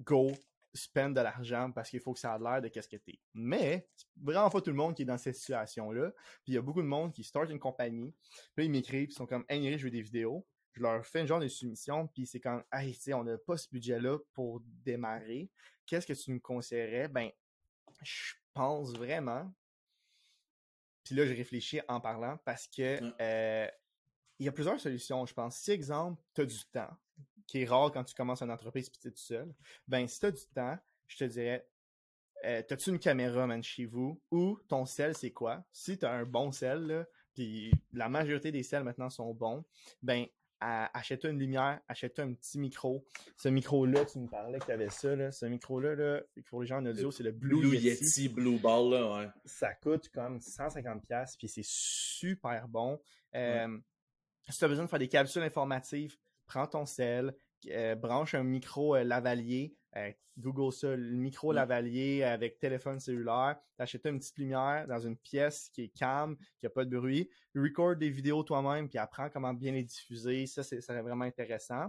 go, 0.00 0.32
spend 0.74 1.14
de 1.14 1.20
l'argent 1.20 1.70
parce 1.72 1.90
qu'il 1.90 2.00
faut 2.00 2.12
que 2.12 2.20
ça 2.20 2.34
a 2.34 2.38
l'air 2.38 2.62
de 2.62 2.68
qu'est-ce 2.68 2.88
que 2.88 2.96
t'es. 2.96 3.18
Mais, 3.34 3.88
c'est 3.96 4.06
vraiment 4.16 4.50
pas 4.50 4.60
tout 4.60 4.70
le 4.70 4.76
monde 4.76 4.94
qui 4.94 5.02
est 5.02 5.06
dans 5.06 5.18
cette 5.18 5.36
situation-là. 5.36 6.12
Puis 6.44 6.52
il 6.52 6.54
y 6.54 6.58
a 6.58 6.62
beaucoup 6.62 6.82
de 6.82 6.86
monde 6.86 7.12
qui 7.12 7.24
start 7.24 7.50
une 7.50 7.58
compagnie, 7.58 8.14
puis 8.54 8.66
ils 8.66 8.70
m'écrivent, 8.70 9.10
ils 9.10 9.14
sont 9.14 9.26
comme, 9.26 9.44
hey, 9.48 9.78
je 9.78 9.84
veux 9.84 9.90
des 9.90 10.02
vidéos. 10.02 10.46
Je 10.72 10.82
leur 10.82 11.04
fais 11.04 11.20
une 11.20 11.26
genre 11.26 11.40
de 11.40 11.48
soumission, 11.48 12.06
puis 12.06 12.26
c'est 12.26 12.38
quand, 12.38 12.62
hey, 12.72 12.94
tu 12.94 13.00
sais, 13.00 13.14
on 13.14 13.24
n'a 13.24 13.36
pas 13.38 13.56
ce 13.56 13.68
budget-là 13.70 14.18
pour 14.32 14.62
démarrer. 14.84 15.50
Qu'est-ce 15.84 16.06
que 16.06 16.12
tu 16.12 16.30
me 16.30 16.38
conseillerais? 16.38 17.08
Ben, 17.08 17.30
je 18.02 18.34
pense 18.54 18.92
vraiment. 18.92 19.52
Puis 21.04 21.14
là, 21.16 21.26
je 21.26 21.34
réfléchis 21.34 21.80
en 21.88 22.00
parlant 22.00 22.38
parce 22.44 22.68
que 22.68 23.00
euh, 23.20 23.68
il 24.38 24.46
y 24.46 24.48
a 24.48 24.52
plusieurs 24.52 24.78
solutions, 24.78 25.26
je 25.26 25.34
pense. 25.34 25.56
Si, 25.56 25.72
exemple, 25.72 26.22
tu 26.34 26.42
as 26.42 26.46
du 26.46 26.64
temps, 26.66 26.96
qui 27.50 27.62
est 27.62 27.64
rare 27.64 27.90
quand 27.90 28.04
tu 28.04 28.14
commences 28.14 28.42
une 28.42 28.50
entreprise 28.52 28.86
et 28.86 28.90
tu 28.90 29.08
es 29.08 29.10
tout 29.10 29.16
seul, 29.18 29.52
ben 29.88 30.06
si 30.06 30.20
tu 30.20 30.26
as 30.26 30.30
du 30.30 30.46
temps, 30.54 30.78
je 31.08 31.16
te 31.16 31.24
dirais, 31.24 31.66
euh, 32.44 32.62
t'as-tu 32.62 32.90
une 32.90 33.00
caméra, 33.00 33.44
man, 33.46 33.60
chez 33.60 33.86
vous? 33.86 34.22
Ou 34.30 34.60
ton 34.68 34.86
sel, 34.86 35.16
c'est 35.16 35.32
quoi? 35.32 35.64
Si 35.72 35.98
tu 35.98 36.06
as 36.06 36.12
un 36.12 36.24
bon 36.24 36.52
sel, 36.52 37.08
puis 37.34 37.72
la 37.92 38.08
majorité 38.08 38.52
des 38.52 38.62
sels 38.62 38.84
maintenant 38.84 39.10
sont 39.10 39.34
bons, 39.34 39.64
ben 40.00 40.26
achète-toi 40.60 41.30
une 41.30 41.40
lumière, 41.40 41.80
achète-toi 41.88 42.24
un 42.24 42.34
petit 42.34 42.58
micro. 42.58 43.04
Ce 43.36 43.48
micro-là, 43.48 44.04
tu 44.04 44.20
me 44.20 44.28
parlais 44.28 44.60
que 44.60 44.66
tu 44.66 44.72
avais 44.72 44.90
ça, 44.90 45.16
là. 45.16 45.32
Ce 45.32 45.46
micro-là, 45.46 45.96
là, 45.96 46.20
pour 46.46 46.60
les 46.60 46.68
gens 46.68 46.78
en 46.78 46.86
audio, 46.86 47.10
c'est 47.10 47.24
le 47.24 47.32
Blue, 47.32 47.76
Yeti. 47.76 48.28
Blue 48.28 48.60
Ball, 48.60 48.90
là, 48.90 49.16
ouais. 49.16 49.28
Ça 49.44 49.74
coûte 49.74 50.08
comme 50.10 50.38
150$, 50.38 51.36
puis 51.36 51.48
c'est 51.48 51.64
super 51.64 52.68
bon. 52.68 53.00
Euh, 53.34 53.76
si 54.48 54.58
tu 54.58 54.64
as 54.64 54.68
besoin 54.68 54.84
de 54.84 54.90
faire 54.90 54.98
des 54.98 55.08
capsules 55.08 55.42
informatives, 55.42 56.16
prends 56.50 56.66
ton 56.66 56.84
sel, 56.84 57.32
euh, 57.68 57.94
branche 57.94 58.34
un 58.34 58.42
micro 58.42 58.96
euh, 58.96 59.04
lavalier, 59.04 59.76
euh, 59.96 60.10
Google 60.36 60.72
ça, 60.72 60.96
le 60.96 61.14
micro 61.16 61.52
lavalier 61.52 62.24
avec 62.24 62.58
téléphone 62.58 62.98
cellulaire, 62.98 63.56
t'achètes 63.76 64.06
une 64.06 64.18
petite 64.18 64.38
lumière 64.38 64.86
dans 64.88 64.98
une 64.98 65.16
pièce 65.16 65.70
qui 65.72 65.82
est 65.84 65.88
calme, 65.88 66.36
qui 66.58 66.66
a 66.66 66.70
pas 66.70 66.84
de 66.84 66.98
bruit, 66.98 67.30
record 67.54 67.96
des 67.96 68.10
vidéos 68.10 68.42
toi-même, 68.42 68.88
puis 68.88 68.98
apprends 68.98 69.30
comment 69.30 69.54
bien 69.54 69.72
les 69.72 69.84
diffuser, 69.84 70.46
ça, 70.46 70.64
c'est, 70.64 70.80
serait 70.80 71.02
vraiment 71.02 71.24
intéressant. 71.24 71.88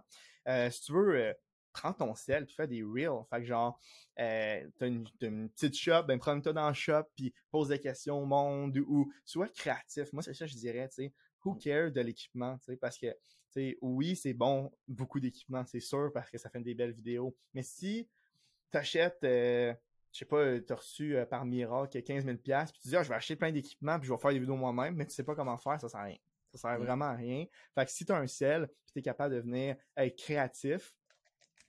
si 0.70 0.82
tu 0.82 0.94
veux, 0.94 1.34
prends 1.72 1.94
ton 1.94 2.14
sel, 2.14 2.46
tu 2.46 2.54
fais 2.54 2.68
des 2.68 2.84
reels, 2.84 3.24
fait 3.30 3.40
que 3.40 3.46
genre, 3.46 3.80
t'as 4.18 4.62
une, 4.82 5.08
une, 5.22 5.50
petite 5.50 5.78
shop, 5.78 6.04
ben 6.04 6.20
prends-toi 6.20 6.54
dans 6.54 6.68
le 6.68 6.74
shop, 6.74 7.04
puis 7.16 7.34
pose 7.50 7.70
des 7.70 7.80
questions 7.80 8.22
au 8.22 8.26
monde, 8.26 8.78
ou 8.80 9.12
sois 9.24 9.48
créatif. 9.48 10.12
Moi, 10.12 10.22
c'est 10.22 10.34
ça 10.34 10.46
que 10.46 10.52
je 10.52 10.58
dirais, 10.58 10.90
tu 10.90 11.06
sais, 11.06 11.14
who 11.46 11.56
cares 11.56 11.92
de 11.92 12.02
l'équipement, 12.02 12.58
tu 12.58 12.66
sais, 12.66 12.78
parce 12.78 12.98
que 12.98 13.16
oui, 13.82 14.16
c'est 14.16 14.34
bon, 14.34 14.72
beaucoup 14.88 15.20
d'équipements, 15.20 15.66
c'est 15.66 15.80
sûr, 15.80 16.12
parce 16.14 16.30
que 16.30 16.38
ça 16.38 16.50
fait 16.50 16.62
des 16.62 16.74
belles 16.74 16.94
vidéos. 16.94 17.36
Mais 17.54 17.64
si 17.64 18.10
tu 18.72 18.78
achètes, 18.78 19.24
euh, 19.24 19.74
je 20.12 20.20
sais 20.20 20.26
pas, 20.26 20.60
tu 20.60 20.74
as 20.74 20.76
reçu 20.76 21.16
euh, 21.16 21.26
par 21.26 21.46
miracle 21.46 22.02
15 22.02 22.26
000 22.26 22.38
puis 22.38 22.54
tu 22.82 22.88
dis, 22.88 22.96
ah, 22.96 23.04
je 23.04 23.10
vais 23.10 23.16
acheter 23.16 23.36
plein 23.36 23.52
d'équipements, 23.52 24.00
puis 24.00 24.08
je 24.08 24.14
vais 24.14 24.20
faire 24.20 24.32
des 24.32 24.40
vidéos 24.40 24.56
moi-même, 24.56 24.96
mais 24.96 25.06
tu 25.06 25.14
sais 25.14 25.24
pas 25.24 25.36
comment 25.36 25.58
faire, 25.58 25.80
ça 25.80 25.90
sert 25.90 26.00
à 26.00 26.04
rien. 26.04 26.18
Ça 26.54 26.58
sert 26.58 26.80
mm. 26.80 26.84
vraiment 26.84 27.06
à 27.06 27.16
rien. 27.16 27.46
Fait 27.76 27.86
que 27.86 27.92
si 27.92 28.06
tu 28.06 28.12
as 28.12 28.18
un 28.18 28.28
sel, 28.28 28.68
puis 28.68 28.94
tu 28.94 29.00
es 29.00 29.02
capable 29.02 29.36
de 29.36 29.42
venir 29.42 29.76
être 29.98 30.18
créatif, 30.18 30.96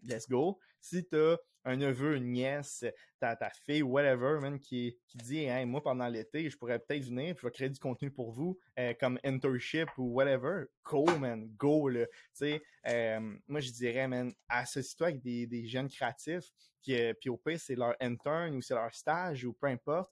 let's 0.02 0.28
go. 0.28 0.58
Si 0.82 1.04
t'as 1.06 1.36
un 1.64 1.76
neveu, 1.76 2.16
une 2.16 2.32
nièce, 2.32 2.84
ta, 3.20 3.36
ta 3.36 3.50
fille, 3.50 3.82
whatever, 3.82 4.40
man, 4.40 4.58
qui, 4.58 4.98
qui 5.06 5.18
dit 5.18 5.44
hey, 5.44 5.64
moi 5.64 5.82
pendant 5.82 6.08
l'été, 6.08 6.50
je 6.50 6.58
pourrais 6.58 6.80
peut-être 6.80 7.04
venir, 7.04 7.34
puis 7.34 7.42
je 7.42 7.46
vais 7.46 7.52
créer 7.52 7.70
du 7.70 7.78
contenu 7.78 8.10
pour 8.10 8.32
vous, 8.32 8.58
euh, 8.78 8.92
comme 8.98 9.18
internship 9.24 9.88
ou 9.96 10.12
whatever. 10.12 10.64
Go, 10.84 11.06
man, 11.18 11.48
go 11.56 11.88
là. 11.88 12.06
Sais, 12.32 12.60
euh, 12.88 13.36
moi 13.46 13.60
je 13.60 13.70
dirais, 13.70 14.08
man, 14.08 14.32
associe-toi 14.48 15.08
avec 15.08 15.22
des, 15.22 15.46
des 15.46 15.66
jeunes 15.66 15.88
créatifs, 15.88 16.50
qui, 16.82 16.96
euh, 17.00 17.14
puis 17.14 17.30
au 17.30 17.36
pire, 17.36 17.60
c'est 17.60 17.76
leur 17.76 17.94
intern 18.00 18.56
ou 18.56 18.60
c'est 18.60 18.74
leur 18.74 18.92
stage 18.92 19.44
ou 19.44 19.52
peu 19.52 19.68
importe. 19.68 20.10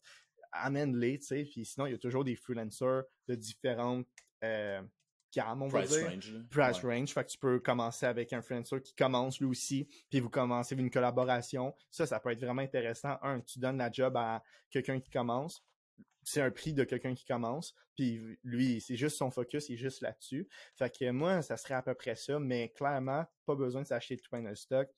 Amène-les, 0.52 1.18
tu 1.18 1.26
sais, 1.26 1.44
puis 1.44 1.64
sinon, 1.64 1.86
il 1.86 1.92
y 1.92 1.94
a 1.94 1.98
toujours 1.98 2.24
des 2.24 2.36
freelancers 2.36 3.04
de 3.28 3.34
différentes 3.34 4.06
on 5.38 5.68
va 5.68 5.80
Price 5.80 5.90
dire. 5.90 6.08
range. 6.08 6.34
Price 6.50 6.82
Ouais. 6.82 6.98
range. 6.98 7.12
Fait 7.12 7.24
que 7.24 7.30
tu 7.30 7.38
peux 7.38 7.60
commencer 7.60 8.06
avec 8.06 8.32
un 8.32 8.38
influencer 8.38 8.80
qui 8.82 8.94
commence 8.94 9.38
lui 9.40 9.46
aussi, 9.46 9.88
puis 10.10 10.20
vous 10.20 10.30
commencez 10.30 10.74
une 10.74 10.90
collaboration. 10.90 11.74
Ça, 11.90 12.06
ça 12.06 12.20
peut 12.20 12.30
être 12.30 12.40
vraiment 12.40 12.62
intéressant. 12.62 13.16
Un, 13.22 13.40
tu 13.40 13.58
donnes 13.58 13.78
la 13.78 13.90
job 13.90 14.16
à 14.16 14.42
quelqu'un 14.70 14.98
qui 15.00 15.10
commence. 15.10 15.64
C'est 16.22 16.42
un 16.42 16.50
prix 16.50 16.74
de 16.74 16.84
quelqu'un 16.84 17.14
qui 17.14 17.24
commence. 17.24 17.74
Puis 17.96 18.20
lui, 18.44 18.80
c'est 18.80 18.96
juste 18.96 19.16
son 19.16 19.30
focus, 19.30 19.68
il 19.68 19.74
est 19.74 19.76
juste 19.78 20.00
là-dessus. 20.02 20.48
Fait 20.76 20.94
que 20.94 21.10
moi, 21.10 21.42
ça 21.42 21.56
serait 21.56 21.74
à 21.74 21.82
peu 21.82 21.94
près 21.94 22.14
ça, 22.16 22.38
mais 22.38 22.70
clairement, 22.70 23.24
pas 23.46 23.54
besoin 23.54 23.82
de 23.82 23.86
s'acheter 23.86 24.16
tout 24.16 24.28
plein 24.30 24.42
de 24.42 24.54
stock. 24.54 24.88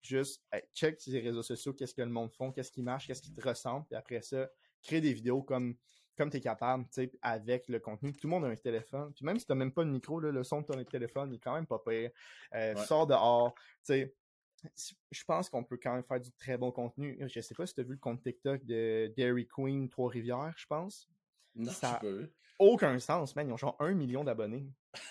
Juste 0.00 0.42
hey, 0.52 0.62
check 0.74 0.98
les 1.06 1.20
réseaux 1.20 1.42
sociaux, 1.44 1.72
qu'est-ce 1.72 1.94
que 1.94 2.02
le 2.02 2.08
monde 2.08 2.32
font, 2.32 2.50
qu'est-ce 2.50 2.72
qui 2.72 2.82
marche, 2.82 3.06
qu'est-ce 3.06 3.22
qui 3.22 3.32
te 3.32 3.48
ressemble, 3.48 3.86
puis 3.86 3.94
après 3.94 4.20
ça, 4.22 4.48
crée 4.82 5.00
des 5.00 5.12
vidéos 5.12 5.42
comme 5.44 5.76
comme 6.16 6.30
tu 6.30 6.36
es 6.36 6.40
capable, 6.40 6.84
tu 6.84 6.90
sais, 7.04 7.12
avec 7.22 7.68
le 7.68 7.78
contenu. 7.80 8.12
Tout 8.12 8.26
le 8.26 8.30
monde 8.30 8.44
a 8.44 8.48
un 8.48 8.54
téléphone. 8.56 9.12
Puis 9.14 9.24
même 9.24 9.38
si 9.38 9.46
tu 9.46 9.54
même 9.54 9.72
pas 9.72 9.84
de 9.84 9.90
micro, 9.90 10.20
là, 10.20 10.30
le 10.30 10.42
son 10.44 10.60
de 10.60 10.66
ton 10.66 10.84
téléphone 10.84 11.30
il 11.32 11.36
est 11.36 11.38
quand 11.38 11.54
même 11.54 11.66
pas 11.66 11.78
pire. 11.78 12.10
Euh, 12.54 12.74
Ouais. 12.74 12.84
Sors 12.84 13.06
dehors. 13.06 13.54
Tu 13.54 13.94
sais, 13.94 14.14
je 15.10 15.24
pense 15.24 15.48
qu'on 15.50 15.64
peut 15.64 15.78
quand 15.82 15.94
même 15.94 16.04
faire 16.04 16.20
du 16.20 16.30
très 16.32 16.56
bon 16.56 16.70
contenu. 16.70 17.18
Je 17.28 17.40
sais 17.40 17.54
pas 17.54 17.66
si 17.66 17.74
tu 17.74 17.80
as 17.80 17.84
vu 17.84 17.92
le 17.92 17.98
compte 17.98 18.22
TikTok 18.22 18.64
de 18.64 19.12
Dairy 19.16 19.46
Queen 19.48 19.88
Trois-Rivières, 19.88 20.54
je 20.56 20.66
pense. 20.66 21.08
Non, 21.54 21.70
Ça-. 21.72 22.00
Aucun 22.58 22.98
sens, 22.98 23.34
man. 23.34 23.48
Ils 23.48 23.52
ont 23.52 23.56
genre 23.56 23.76
un 23.80 23.92
million 23.92 24.22
d'abonnés. 24.24 24.66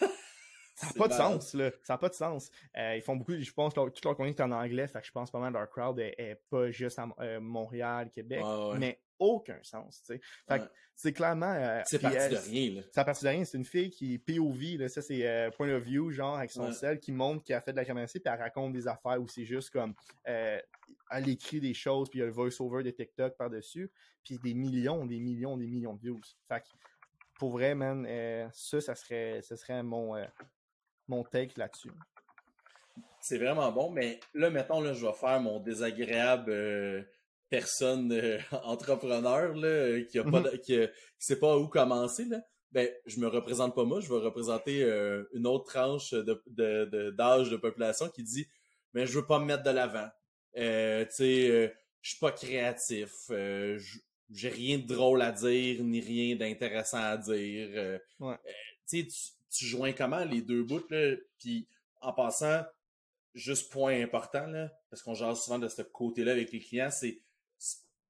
Ça 0.76 0.88
n'a 0.88 0.94
pas 0.94 1.08
de 1.10 1.14
sens, 1.14 1.54
là. 1.54 1.70
Ça 1.84 1.94
n'a 1.94 1.98
pas 2.00 2.10
de 2.10 2.14
sens. 2.16 2.50
Euh, 2.76 2.96
ils 2.96 3.02
font 3.04 3.16
beaucoup, 3.16 3.34
je 3.40 3.52
pense, 3.52 3.76
leur, 3.76 3.92
tout 3.94 4.02
leur 4.04 4.16
contenu 4.16 4.32
est 4.32 4.42
en 4.42 4.52
anglais, 4.52 4.88
fait 4.88 5.00
que 5.02 5.06
je 5.06 5.12
pense 5.12 5.30
pas 5.30 5.38
mal 5.40 5.54
leur 5.54 5.70
crowd 5.70 6.00
est, 6.00 6.16
est 6.18 6.42
pas 6.50 6.72
juste 6.72 6.98
à 6.98 7.08
euh, 7.20 7.40
Montréal, 7.40 8.10
Québec, 8.10 8.42
Ouais, 8.44 8.70
ouais. 8.72 8.78
mais 8.80 9.00
aucun 9.22 9.60
sens, 9.64 10.02
tu 10.06 10.14
sais. 10.16 10.22
Fait 10.48 10.60
Ouais. 10.62 10.68
c'est 10.96 11.14
clairement... 11.14 11.54
euh, 11.54 11.82
C'est 11.86 12.00
parti 12.00 12.18
elle- 12.18 12.32
de 12.34 12.38
rien, 12.38 12.72
là. 12.76 12.82
ça 12.92 13.02
a 13.02 13.06
parti 13.06 13.24
de 13.24 13.30
rien. 13.30 13.46
C'est 13.46 13.58
une 13.58 13.66
fille 13.66 13.90
qui 13.90 14.16
est 14.16 14.18
POV, 14.18 14.78
là, 14.78 14.90
ça 14.90 15.02
c'est 15.02 15.26
euh, 15.28 15.50
point 15.52 15.70
of 15.72 15.84
view, 15.84 16.12
genre 16.12 16.38
avec 16.38 16.52
son 16.52 16.66
Ouais. 16.66 16.74
sel, 16.74 17.00
qui 17.00 17.12
montre 17.12 17.44
qu'elle 17.44 17.56
a 17.58 17.62
fait 17.62 17.72
de 17.72 17.78
la 17.78 17.86
caméra 17.86 18.08
puis 18.08 18.22
elle 18.26 18.32
raconte 18.40 18.74
des 18.74 18.88
affaires 18.88 19.22
où 19.22 19.28
c'est 19.28 19.46
juste 19.46 19.70
comme 19.70 19.94
euh, 20.28 20.60
elle 21.12 21.30
écrit 21.30 21.60
des 21.60 21.74
choses, 21.74 22.10
puis 22.10 22.20
il 22.20 22.22
y 22.22 22.24
a 22.24 22.28
le 22.28 22.32
voice-over 22.34 22.84
de 22.84 22.90
TikTok 22.92 23.36
par-dessus, 23.38 23.92
puis 24.24 24.38
des 24.40 24.54
millions, 24.54 25.06
des 25.06 25.20
millions, 25.20 25.58
des 25.58 25.68
millions 25.68 25.94
de 25.94 26.02
views. 26.02 26.22
Fait 26.48 26.62
que 26.62 26.68
pour 27.38 27.52
vrai, 27.52 27.74
man, 27.76 28.06
euh, 28.08 28.48
ça, 28.54 28.80
ça 28.82 28.96
serait, 28.96 29.42
ça 29.42 29.56
serait 29.58 29.82
mon, 29.84 30.16
euh, 30.16 30.26
mon 31.08 31.24
take 31.24 31.60
là-dessus. 31.60 31.92
C'est 33.20 33.38
vraiment 33.38 33.72
bon, 33.72 33.92
mais 33.92 34.20
là, 34.34 34.50
mettons, 34.50 34.82
là, 34.82 34.94
je 34.94 35.06
vais 35.06 35.14
faire 35.14 35.40
mon 35.40 35.60
désagréable 35.60 36.52
euh, 36.52 37.04
personne 37.52 38.12
euh, 38.14 38.40
entrepreneur 38.64 39.54
là, 39.56 39.68
euh, 39.68 40.04
qui 40.06 40.18
a 40.18 40.24
pas 40.24 40.40
de- 40.42 40.58
qui, 40.58 40.76
a- 40.76 40.88
qui 40.88 40.94
sait 41.20 41.40
pas 41.40 41.56
où 41.58 41.68
commencer. 41.68 42.26
Là. 42.26 42.42
Ben, 42.72 42.90
je 43.06 43.20
me 43.20 43.28
représente 43.28 43.76
pas 43.76 43.84
moi, 43.84 44.00
je 44.00 44.08
vais 44.10 44.20
représenter 44.20 44.82
euh, 44.84 45.24
une 45.34 45.46
autre 45.46 45.66
tranche 45.66 46.12
de, 46.14 46.42
de, 46.48 46.86
de- 46.86 47.12
d'âge 47.12 47.50
de 47.52 47.58
population 47.58 48.10
qui 48.10 48.24
dit 48.24 48.48
Mais 48.96 49.06
je 49.06 49.20
veux 49.20 49.28
pas 49.28 49.38
me 49.40 49.46
mettre 49.46 49.64
de 49.64 49.70
l'avant. 49.70 50.08
Euh, 50.58 51.06
tu 51.06 51.12
sais, 51.16 51.50
euh, 51.50 51.68
je 52.02 52.10
suis 52.12 52.20
pas 52.20 52.32
créatif. 52.32 53.12
euh, 53.30 53.78
je- 53.78 54.00
j'ai 54.34 54.48
rien 54.50 54.78
de 54.80 54.88
drôle 54.88 55.22
à 55.22 55.34
dire, 55.34 55.84
ni 55.84 56.00
rien 56.00 56.36
d'intéressant 56.38 57.02
à 57.04 57.18
dire. 57.18 57.70
euh, 57.76 58.00
Ouais. 58.22 58.34
euh, 58.36 58.52
tu 58.90 59.02
sais, 59.02 59.08
tu- 59.50 59.66
joins 59.68 59.92
comment 59.92 60.24
les 60.24 60.42
deux 60.42 60.64
bouts, 60.64 60.88
là? 60.90 61.16
Puis 61.38 61.68
en 62.00 62.14
passant, 62.14 62.64
juste 63.34 63.70
point 63.72 64.02
important, 64.02 64.48
là, 64.48 64.72
parce 64.90 65.02
qu'on 65.04 65.14
jase 65.14 65.42
souvent 65.42 65.60
de 65.60 65.68
ce 65.68 65.82
côté-là 65.82 66.32
avec 66.32 66.52
les 66.54 66.60
clients, 66.62 66.90
c'est 66.92 67.20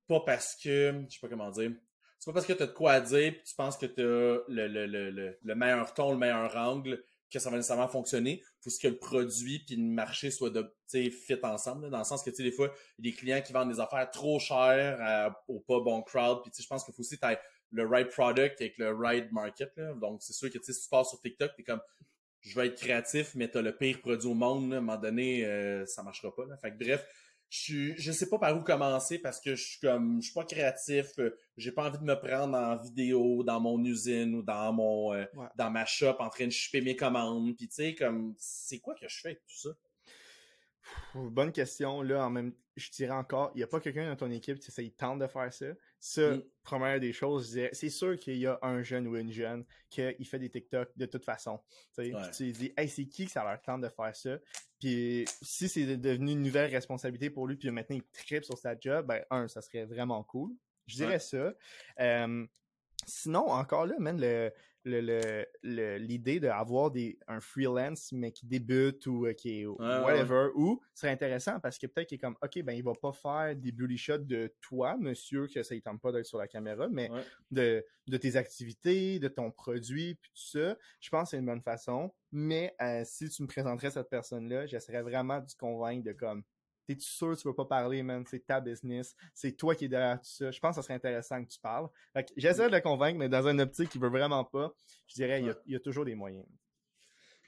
pas 0.08 0.22
parce 0.22 0.56
que, 0.56 1.04
je 1.08 1.14
sais 1.14 1.20
pas 1.22 1.30
comment 1.30 1.52
dire, 1.52 1.72
c'est 2.20 2.26
pas 2.30 2.34
parce 2.34 2.46
que 2.46 2.54
tu 2.54 2.64
as 2.64 2.68
de 2.68 2.72
quoi 2.72 3.00
dire 3.00 3.34
puis 3.34 3.44
tu 3.44 3.56
penses 3.56 3.78
que 3.78 3.86
tu 3.86 4.02
as 4.02 4.04
le, 4.04 4.68
le, 4.68 4.86
le, 4.86 5.10
le, 5.10 5.38
le 5.42 5.56
meilleur 5.56 5.94
ton, 5.94 6.12
le 6.12 6.18
meilleur 6.18 6.56
angle 6.56 7.04
que 7.32 7.40
ça 7.40 7.50
va 7.50 7.56
nécessairement 7.56 7.88
fonctionner. 7.88 8.44
Faut 8.62 8.70
que 8.70 8.88
le 8.90 8.98
produit 8.98 9.64
puis 9.66 9.78
le 9.78 9.84
marché 9.84 10.32
soit 10.32 10.50
de, 10.50 10.70
fit 10.92 11.40
ensemble, 11.44 11.90
dans 11.90 12.00
le 12.00 12.04
sens 12.04 12.24
que, 12.24 12.30
tu 12.30 12.36
sais, 12.36 12.44
des 12.44 12.52
fois, 12.52 12.74
il 13.00 13.06
y 13.06 13.10
a 13.10 13.12
des 13.12 13.18
clients 13.18 13.42
qui 13.42 13.54
vendent 13.54 13.72
des 13.72 13.80
affaires 13.80 14.12
trop 14.12 14.38
chères 14.38 14.98
à- 15.02 15.44
au 15.48 15.62
pas 15.62 15.80
bon 15.80 16.02
crowd 16.02 16.42
puis 16.44 16.52
je 16.62 16.68
pense 16.68 16.84
qu'il 16.84 16.94
faut 16.94 17.00
aussi 17.02 17.18
que 17.18 17.26
le 17.72 17.88
right 17.88 18.10
product 18.10 18.60
avec 18.60 18.78
le 18.78 18.92
right 18.94 19.32
market, 19.32 19.72
là. 19.78 19.94
Donc, 19.94 20.22
c'est 20.22 20.34
sûr 20.34 20.52
que, 20.52 20.60
si 20.62 20.82
tu 20.82 20.90
passes 20.90 21.10
sur 21.10 21.22
TikTok, 21.22 21.52
t'es 21.56 21.64
comme, 21.64 21.82
je 22.42 22.60
vais 22.60 22.68
être 22.68 22.76
créatif, 22.76 23.34
mais 23.36 23.48
t'as 23.48 23.62
le 23.62 23.78
pire 23.78 24.02
produit 24.02 24.28
au 24.28 24.34
monde, 24.34 24.74
à 24.74 24.78
un 24.78 24.82
moment 24.82 24.98
donné, 24.98 25.46
euh, 25.46 25.86
ça 25.86 26.04
marchera 26.04 26.36
pas. 26.36 26.46
Là. 26.46 26.58
Fait 26.58 26.72
que 26.72 26.78
bref, 26.84 27.08
je 27.52 27.94
je 27.98 28.12
sais 28.14 28.30
pas 28.30 28.40
par 28.40 28.58
où 28.58 28.64
commencer 28.64 29.20
parce 29.20 29.42
que 29.42 29.56
je 29.56 29.64
suis 29.64 29.80
comme, 29.82 30.22
je 30.22 30.28
suis 30.28 30.34
pas 30.34 30.46
créatif, 30.46 31.08
euh, 31.20 31.36
j'ai 31.58 31.74
pas 31.74 31.88
envie 31.90 32.00
de 32.00 32.04
me 32.04 32.16
prendre 32.16 32.58
en 32.58 32.78
vidéo 32.78 33.44
dans 33.44 33.60
mon 33.60 33.84
usine 33.84 34.34
ou 34.36 34.42
dans 34.42 34.72
mon, 34.72 35.14
euh, 35.14 35.26
Ouais. 35.36 35.48
dans 35.58 35.70
ma 35.70 35.86
shop 35.86 36.16
en 36.20 36.30
train 36.30 36.46
de 36.46 36.52
shipper 36.52 36.80
mes 36.82 36.96
commandes. 36.96 37.56
Puis 37.58 37.68
tu 37.68 37.76
sais, 37.76 37.96
comme, 37.96 38.34
c'est 38.38 38.80
quoi 38.80 38.96
que 38.96 39.08
je 39.08 39.20
fais 39.20 39.28
avec 39.30 39.46
tout 39.46 39.58
ça? 39.58 39.70
Bonne 41.14 41.52
question. 41.52 42.02
Là, 42.02 42.26
en 42.26 42.30
même 42.30 42.54
je 42.78 42.90
dirais 42.90 43.14
encore, 43.14 43.52
il 43.54 43.58
n'y 43.58 43.64
a 43.64 43.68
pas 43.68 43.82
quelqu'un 43.82 44.08
dans 44.10 44.16
ton 44.16 44.32
équipe 44.32 44.60
qui 44.60 44.72
il 44.82 44.94
tente 44.94 45.20
de 45.20 45.28
faire 45.28 45.54
ça. 45.54 45.66
Ça, 46.04 46.32
Mm. 46.38 46.44
première 46.64 47.00
des 47.00 47.14
choses, 47.14 47.46
je 47.46 47.52
dirais, 47.52 47.70
c'est 47.74 47.90
sûr 47.92 48.18
qu'il 48.18 48.38
y 48.38 48.48
a 48.48 48.58
un 48.64 48.82
jeune 48.82 49.08
ou 49.08 49.16
une 49.16 49.32
jeune 49.32 49.64
qui 49.88 50.26
fait 50.26 50.40
des 50.40 50.50
TikTok 50.50 50.90
de 50.96 51.06
toute 51.06 51.24
façon. 51.24 51.60
Tu 51.96 52.06
sais, 52.10 52.14
Ouais. 52.16 52.32
tu 52.32 52.52
dis, 52.52 52.74
hey, 52.76 52.90
c'est 52.90 53.06
qui 53.06 53.26
que 53.26 53.32
ça 53.32 53.44
leur 53.44 53.62
tente 53.62 53.82
de 53.82 53.90
faire 53.90 54.16
ça? 54.16 54.40
Puis 54.80 55.26
si 55.44 55.70
c'est 55.70 55.98
devenu 55.98 56.32
une 56.32 56.42
nouvelle 56.42 56.72
responsabilité 56.72 57.30
pour 57.30 57.46
lui, 57.48 57.56
puis 57.56 57.70
maintenant 57.70 57.96
il 57.96 58.04
tripe 58.04 58.44
sur 58.44 58.58
sa 58.58 58.76
job, 58.80 59.06
ben, 59.06 59.24
un, 59.30 59.48
ça 59.48 59.62
serait 59.62 59.86
vraiment 59.86 60.24
cool. 60.24 60.52
Je 60.88 60.96
dirais 60.96 61.14
Ouais. 61.14 61.20
ça. 61.20 61.54
Euh, 62.00 62.48
sinon, 63.06 63.48
encore 63.52 63.86
là, 63.86 63.94
man, 64.00 64.20
le, 64.20 64.52
le, 64.84 65.00
le- 65.02 65.46
le- 65.64 65.98
l'idée 65.98 66.40
d'avoir 66.40 66.90
des, 66.92 67.20
un 67.28 67.40
freelance, 67.40 68.12
mais 68.12 68.32
qui 68.32 68.46
débute 68.46 69.06
ou 69.08 69.26
euh, 69.28 69.34
qui 69.34 69.62
est 69.62 69.66
whatever, 69.66 70.50
ou 70.56 70.82
serait 70.94 71.12
intéressant 71.12 71.60
parce 71.60 71.78
que 71.78 71.88
peut-être 71.88 72.08
qu'il 72.10 72.16
est 72.16 72.20
comme, 72.20 72.38
OK, 72.42 72.62
ben, 72.64 72.74
il 72.74 72.84
va 72.84 72.94
pas 72.94 73.12
faire 73.12 73.56
des 73.56 73.72
beauty 73.72 73.98
shots 73.98 74.18
de 74.20 74.54
toi, 74.62 74.98
monsieur, 74.98 75.48
que 75.48 75.62
ça 75.64 75.76
ne 75.76 75.80
tente 75.80 76.02
pas 76.02 76.12
d'être 76.12 76.26
sur 76.26 76.38
la 76.38 76.48
caméra, 76.48 76.88
mais 76.90 77.10
Ouais. 77.12 77.22
de, 77.52 77.86
de 78.08 78.18
tes 78.18 78.36
activités, 78.36 79.20
de 79.20 79.28
ton 79.28 79.52
produit, 79.52 80.16
puis 80.16 80.32
tout 80.34 80.58
ça. 80.60 80.78
Je 81.00 81.10
pense 81.10 81.24
que 81.24 81.30
c'est 81.32 81.38
une 81.38 81.46
bonne 81.46 81.62
façon. 81.62 82.14
Mais 82.32 82.74
euh, 82.82 83.04
si 83.06 83.28
tu 83.30 83.44
me 83.44 83.48
présenterais 83.48 83.92
cette 83.92 84.10
personne-là, 84.10 84.66
j'essaierais 84.66 85.02
vraiment 85.02 85.40
de 85.42 85.46
te 85.46 85.58
convaincre 85.58 86.04
de 86.06 86.14
comme, 86.14 86.44
t'es-tu 86.96 87.10
sûr 87.10 87.36
que 87.36 87.42
tu 87.42 87.48
veux 87.48 87.54
pas 87.56 87.66
parler, 87.66 88.04
man? 88.04 88.24
C'est 88.30 88.46
ta 88.46 88.60
business. 88.62 89.16
C'est 89.34 89.54
toi 89.54 89.76
qui 89.76 89.86
es 89.86 89.88
derrière 89.88 90.18
tout 90.20 90.30
ça. 90.30 90.52
Je 90.52 90.60
pense 90.60 90.76
que 90.76 90.82
ça 90.82 90.84
serait 90.84 90.94
intéressant 90.96 91.44
que 91.44 91.50
tu 91.50 91.60
parles. 91.60 91.88
Fait 92.14 92.24
que 92.24 92.32
j'essaie 92.38 92.68
de 92.70 92.76
le 92.76 92.82
convaincre, 92.82 93.18
mais 93.18 93.30
dans 93.30 93.48
une 93.48 93.62
optique 93.62 93.90
qui 93.90 93.98
veut 94.00 94.10
vraiment 94.10 94.44
pas, 94.44 94.74
je 95.08 95.16
dirais, 95.16 95.40
il 95.42 95.46
y 95.48 95.50
a- 95.50 95.54
Ouais. 95.54 95.60
il 95.68 95.74
y, 95.74 95.76
a 95.76 95.80
toujours 95.80 96.06
des 96.06 96.16
moyens. 96.16 96.46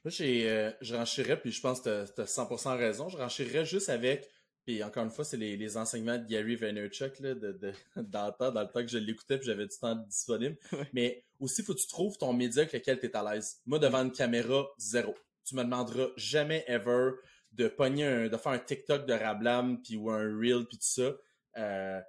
J'ai, 0.05 0.49
euh, 0.49 0.71
je 0.81 0.95
renchirais, 0.95 1.39
puis 1.39 1.51
je 1.51 1.61
pense 1.61 1.79
que 1.81 2.05
tu 2.13 2.21
as 2.21 2.25
100% 2.25 2.75
raison, 2.77 3.07
je 3.07 3.17
renchirais 3.17 3.63
juste 3.65 3.87
avec, 3.87 4.29
puis 4.65 4.83
encore 4.83 5.03
une 5.05 5.09
fois, 5.09 5.23
c'est 5.23 5.37
les, 5.37 5.55
les 5.55 5.77
enseignements 5.77 6.17
de 6.17 6.25
Gary 6.25 6.55
Vaynerchuk, 6.57 7.19
là, 7.19 7.33
de, 7.35 7.53
de, 7.53 7.71
dans, 7.95 8.27
le 8.27 8.33
temps, 8.33 8.51
dans 8.51 8.61
le 8.61 8.67
temps 8.67 8.81
que 8.81 8.87
je 8.87 8.97
l'écoutais, 8.97 9.37
puis 9.37 9.45
j'avais 9.45 9.65
du 9.65 9.77
temps 9.77 9.95
disponible. 9.95 10.57
Ouais. 10.73 10.89
Mais 10.93 11.23
aussi, 11.39 11.63
faut 11.63 11.73
que 11.73 11.79
tu 11.79 11.87
trouves 11.87 12.17
ton 12.17 12.33
média 12.33 12.61
avec 12.63 12.73
lequel 12.73 12.99
tu 12.99 13.05
es 13.05 13.15
à 13.15 13.33
l'aise. 13.33 13.61
Moi, 13.65 13.79
devant 13.79 13.99
une 14.03 14.11
caméra, 14.11 14.65
zéro. 14.77 15.15
Tu 15.45 15.55
me 15.55 15.63
demanderas 15.63 16.07
jamais, 16.17 16.63
ever, 16.67 17.11
de 17.54 17.68
pogner 17.68 18.06
un, 18.06 18.28
de 18.28 18.38
faire 18.38 18.51
un 18.51 18.60
TikTok 18.60 19.06
de 19.06 19.14
Rablam, 19.14 19.82
puis 19.82 19.95
ou 19.95 20.10
un 20.10 20.38
Reel, 20.38 20.66
puis 20.68 20.78
tout 20.78 20.86
ça. 20.86 21.12
Euh, 21.58 22.01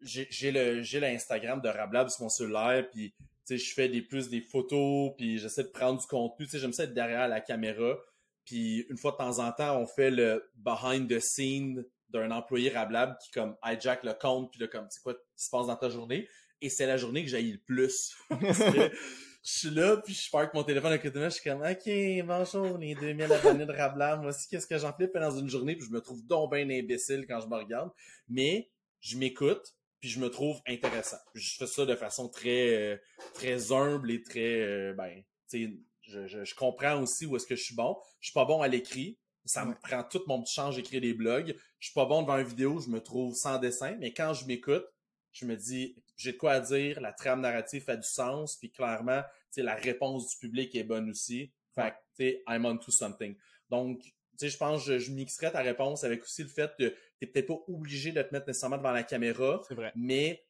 j'ai 0.00 0.26
j'ai 0.30 0.52
le 0.52 0.82
j'ai 0.82 1.00
l'Instagram 1.00 1.60
de 1.60 1.68
Rablab 1.68 2.08
sur 2.08 2.22
mon 2.22 2.28
cellulaire 2.28 2.88
puis 2.90 3.14
tu 3.18 3.26
sais 3.44 3.58
je 3.58 3.74
fais 3.74 3.88
des 3.88 4.02
plus 4.02 4.28
des 4.28 4.40
photos 4.40 5.12
puis 5.16 5.38
j'essaie 5.38 5.64
de 5.64 5.68
prendre 5.68 6.00
du 6.00 6.06
contenu 6.06 6.46
tu 6.46 6.52
sais 6.52 6.58
j'aime 6.58 6.72
ça 6.72 6.84
être 6.84 6.94
derrière 6.94 7.28
la 7.28 7.40
caméra 7.40 7.96
puis 8.44 8.86
une 8.88 8.96
fois 8.96 9.12
de 9.12 9.16
temps 9.16 9.38
en 9.38 9.52
temps 9.52 9.78
on 9.78 9.86
fait 9.86 10.10
le 10.10 10.48
behind 10.56 11.08
the 11.08 11.20
scene 11.20 11.84
d'un 12.10 12.30
employé 12.30 12.70
Rablab 12.70 13.18
qui 13.18 13.30
comme 13.30 13.56
hijack 13.64 14.04
le 14.04 14.14
compte 14.14 14.50
puis 14.52 14.60
là 14.60 14.68
comme 14.68 14.86
c'est 14.90 15.02
quoi 15.02 15.14
qui 15.14 15.44
se 15.44 15.50
passe 15.50 15.66
dans 15.66 15.76
ta 15.76 15.88
journée 15.88 16.28
et 16.60 16.68
c'est 16.68 16.86
la 16.86 16.96
journée 16.96 17.24
que 17.24 17.30
j'ai 17.30 17.42
le 17.42 17.58
plus 17.58 18.16
je 19.46 19.52
suis 19.52 19.70
là 19.70 19.96
puis 19.98 20.12
je 20.12 20.28
parque 20.30 20.52
mon 20.54 20.64
téléphone 20.64 20.92
à 20.92 20.98
côté 20.98 21.12
de 21.12 21.18
moi 21.20 21.28
je 21.28 21.34
suis 21.34 21.48
comme 21.48 21.62
ok 21.62 22.26
bonjour 22.26 22.78
les 22.78 22.96
2000 22.96 23.32
abonnés 23.32 23.64
de 23.66 23.72
Rablab 23.72 24.20
moi 24.20 24.30
aussi 24.30 24.48
qu'est-ce 24.48 24.66
que 24.66 24.76
j'en 24.76 24.92
fais 24.92 25.08
dans 25.14 25.38
une 25.38 25.48
journée 25.48 25.76
puis 25.76 25.86
je 25.86 25.92
me 25.92 26.00
trouve 26.00 26.26
donc 26.26 26.52
bien 26.52 26.68
imbécile 26.68 27.26
quand 27.28 27.40
je 27.40 27.46
me 27.46 27.54
regarde 27.54 27.90
mais 28.28 28.68
je 29.00 29.16
m'écoute 29.16 29.76
puis 30.00 30.10
je 30.10 30.20
me 30.20 30.30
trouve 30.30 30.60
intéressant. 30.66 31.18
Je 31.34 31.56
fais 31.56 31.66
ça 31.66 31.86
de 31.86 31.94
façon 31.94 32.28
très 32.28 32.74
euh, 32.74 32.96
très 33.34 33.72
humble 33.72 34.10
et 34.10 34.22
très 34.22 34.60
euh, 34.60 34.94
ben 34.94 35.22
tu 35.48 35.66
sais 35.66 35.78
je, 36.02 36.26
je, 36.26 36.44
je 36.44 36.54
comprends 36.54 37.00
aussi 37.02 37.26
où 37.26 37.36
est-ce 37.36 37.46
que 37.46 37.56
je 37.56 37.62
suis 37.62 37.74
bon. 37.74 37.96
Je 38.20 38.28
suis 38.28 38.34
pas 38.34 38.44
bon 38.44 38.62
à 38.62 38.68
l'écrit, 38.68 39.18
Ça 39.44 39.64
me 39.64 39.74
prend 39.74 40.04
tout 40.04 40.22
mon 40.28 40.42
petit 40.42 40.54
change 40.54 40.76
d'écrire 40.76 41.00
des 41.00 41.14
blogs. 41.14 41.56
Je 41.80 41.86
suis 41.88 41.94
pas 41.94 42.04
bon 42.04 42.22
devant 42.22 42.38
une 42.38 42.46
vidéo, 42.46 42.80
je 42.80 42.88
me 42.88 43.00
trouve 43.00 43.34
sans 43.34 43.58
dessin, 43.58 43.96
mais 43.98 44.12
quand 44.12 44.32
je 44.32 44.46
m'écoute, 44.46 44.84
je 45.32 45.46
me 45.46 45.56
dis, 45.56 45.96
j'ai 46.16 46.32
de 46.32 46.38
quoi 46.38 46.52
à 46.52 46.60
dire, 46.60 47.00
la 47.00 47.12
trame 47.12 47.40
narrative 47.40 47.84
a 47.88 47.96
du 47.96 48.08
sens, 48.08 48.56
puis 48.56 48.70
clairement, 48.70 49.22
la 49.56 49.74
réponse 49.74 50.30
du 50.30 50.36
public 50.36 50.74
est 50.74 50.84
bonne 50.84 51.10
aussi. 51.10 51.52
Fait 51.74 51.90
que, 51.90 51.96
tu 52.16 52.24
sais, 52.24 52.42
I'm 52.48 52.64
on 52.64 52.78
to 52.78 52.90
something. 52.90 53.36
Donc, 53.70 54.02
tu 54.02 54.12
sais, 54.38 54.48
je 54.48 54.56
pense 54.56 54.86
que 54.86 54.98
je, 54.98 55.12
mixerais 55.12 55.52
ta 55.52 55.60
réponse 55.60 56.04
avec 56.04 56.22
aussi 56.22 56.42
le 56.42 56.48
fait 56.48 56.72
que 56.78 56.94
t'es 57.18 57.26
peut-être 57.26 57.46
pas 57.46 57.58
obligé 57.68 58.12
de 58.12 58.20
te 58.22 58.32
mettre 58.32 58.46
nécessairement 58.46 58.76
devant 58.76 58.92
la 58.92 59.02
caméra. 59.02 59.62
C'est 59.68 59.74
vrai. 59.74 59.92
Mais 59.94 60.44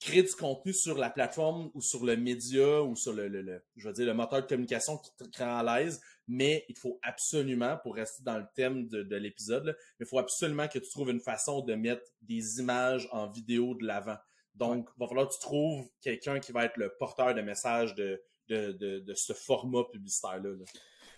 créer 0.00 0.22
du 0.22 0.34
contenu 0.34 0.72
sur 0.72 0.96
la 0.96 1.10
plateforme 1.10 1.70
ou 1.74 1.82
sur 1.82 2.04
le 2.04 2.16
média 2.16 2.82
ou 2.82 2.96
sur 2.96 3.12
le, 3.12 3.28
le, 3.28 3.62
je 3.76 3.86
veux 3.86 3.92
dire, 3.92 4.06
le 4.06 4.14
moteur 4.14 4.42
de 4.42 4.46
communication 4.46 4.96
qui 4.96 5.10
te 5.14 5.42
rend 5.42 5.58
à 5.58 5.80
l'aise, 5.80 6.00
mais 6.26 6.64
il 6.68 6.78
faut 6.78 6.98
absolument, 7.02 7.76
pour 7.82 7.96
rester 7.96 8.22
dans 8.22 8.38
le 8.38 8.46
thème 8.54 8.88
de, 8.88 9.02
de 9.02 9.16
l'épisode, 9.16 9.76
il 9.98 10.06
faut 10.06 10.18
absolument 10.18 10.68
que 10.68 10.78
tu 10.78 10.88
trouves 10.88 11.10
une 11.10 11.20
façon 11.20 11.60
de 11.60 11.74
mettre 11.74 12.02
des 12.22 12.60
images 12.60 13.08
en 13.12 13.28
vidéo 13.30 13.74
de 13.74 13.86
l'avant. 13.86 14.16
Donc, 14.54 14.88
il 14.96 15.00
va 15.00 15.06
falloir 15.06 15.28
que 15.28 15.34
tu 15.34 15.40
trouves 15.40 15.88
quelqu'un 16.00 16.38
qui 16.40 16.52
va 16.52 16.64
être 16.64 16.76
le 16.76 16.92
porteur 16.98 17.34
de 17.34 17.40
message 17.40 17.94
de, 17.94 18.22
de, 18.48 18.72
de, 18.72 18.98
de 19.00 19.14
ce 19.14 19.32
format 19.32 19.84
publicitaire-là. 19.84 20.50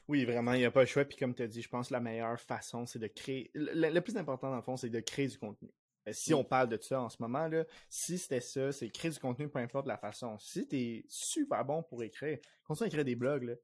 Oui, 0.09 0.25
vraiment, 0.25 0.53
il 0.53 0.59
n'y 0.59 0.65
a 0.65 0.71
pas 0.71 0.81
le 0.81 0.87
choix. 0.87 1.05
Puis 1.05 1.17
comme 1.17 1.35
tu 1.35 1.43
as 1.43 1.47
dit, 1.47 1.63
je 1.63 1.69
pense 1.69 1.89
que 1.89 1.95
la 1.95 2.01
meilleure 2.01 2.41
façon, 2.41 2.87
c'est 2.87 2.99
de 2.99 3.07
créer. 3.07 3.51
Le, 3.55 4.01
plus 4.01 4.17
important, 4.17 4.51
dans 4.51 4.57
le 4.57 4.63
fond, 4.63 4.77
c'est 4.77 4.91
de 4.91 5.01
créer 5.01 5.29
du 5.29 5.39
contenu. 5.39 5.71
Euh, 6.09 6.13
si 6.13 6.35
on 6.35 6.45
parle 6.45 6.69
de 6.69 6.79
ça 6.81 7.01
en 7.01 7.09
ce 7.09 7.17
moment, 7.21 7.47
là, 7.47 7.65
si 7.89 8.19
c'était 8.19 8.41
ça, 8.41 8.73
c'est 8.73 8.89
créer 8.91 9.11
du 9.11 9.19
contenu, 9.19 9.49
peu 9.49 9.59
importe 9.59 9.87
la 9.87 9.97
façon. 9.97 10.37
Si 10.39 10.67
tu 10.67 10.77
es 10.77 11.05
super 11.09 11.65
bon 11.65 11.83
pour 11.83 12.03
écrire, 12.03 12.39
continue 12.65 12.87
à 12.87 12.89
écrire 12.89 13.05
des 13.05 13.15
blogs, 13.15 13.45
là, 13.45 13.55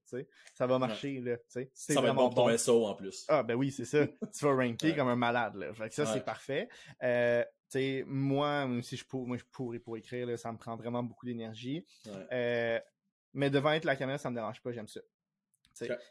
ça 0.54 0.66
va 0.66 0.78
marcher. 0.78 1.20
Là, 1.20 1.36
ça 1.48 2.00
va 2.00 2.08
être 2.08 2.14
bon 2.14 2.30
pour 2.30 2.46
ton 2.46 2.56
SO 2.56 2.86
en 2.86 2.94
plus. 2.94 3.24
Ah, 3.28 3.42
ben 3.42 3.54
oui, 3.54 3.70
c'est 3.70 3.84
ça. 3.84 4.06
tu 4.38 4.44
vas 4.44 4.54
ranker 4.54 4.94
comme 4.94 5.08
un 5.08 5.16
malade. 5.16 5.56
Là. 5.56 5.72
Fait 5.74 5.88
que 5.88 5.94
ça, 5.94 6.06
c'est 6.06 6.24
parfait. 6.24 6.68
Euh, 7.02 7.44
moi, 8.06 8.68
si 8.82 8.96
je, 8.96 9.04
pour, 9.04 9.26
moi, 9.26 9.36
je 9.36 9.44
pourrais 9.50 9.78
pour 9.78 9.96
écrire, 9.96 10.26
là, 10.26 10.36
ça 10.36 10.52
me 10.52 10.58
prend 10.58 10.76
vraiment 10.76 11.02
beaucoup 11.02 11.26
d'énergie. 11.26 11.84
Euh, 12.32 12.80
mais 13.34 13.50
devant 13.50 13.72
être 13.72 13.84
la 13.84 13.96
caméra, 13.96 14.18
ça 14.18 14.30
me 14.30 14.34
dérange 14.34 14.60
pas, 14.62 14.72
j'aime 14.72 14.88
ça. 14.88 15.00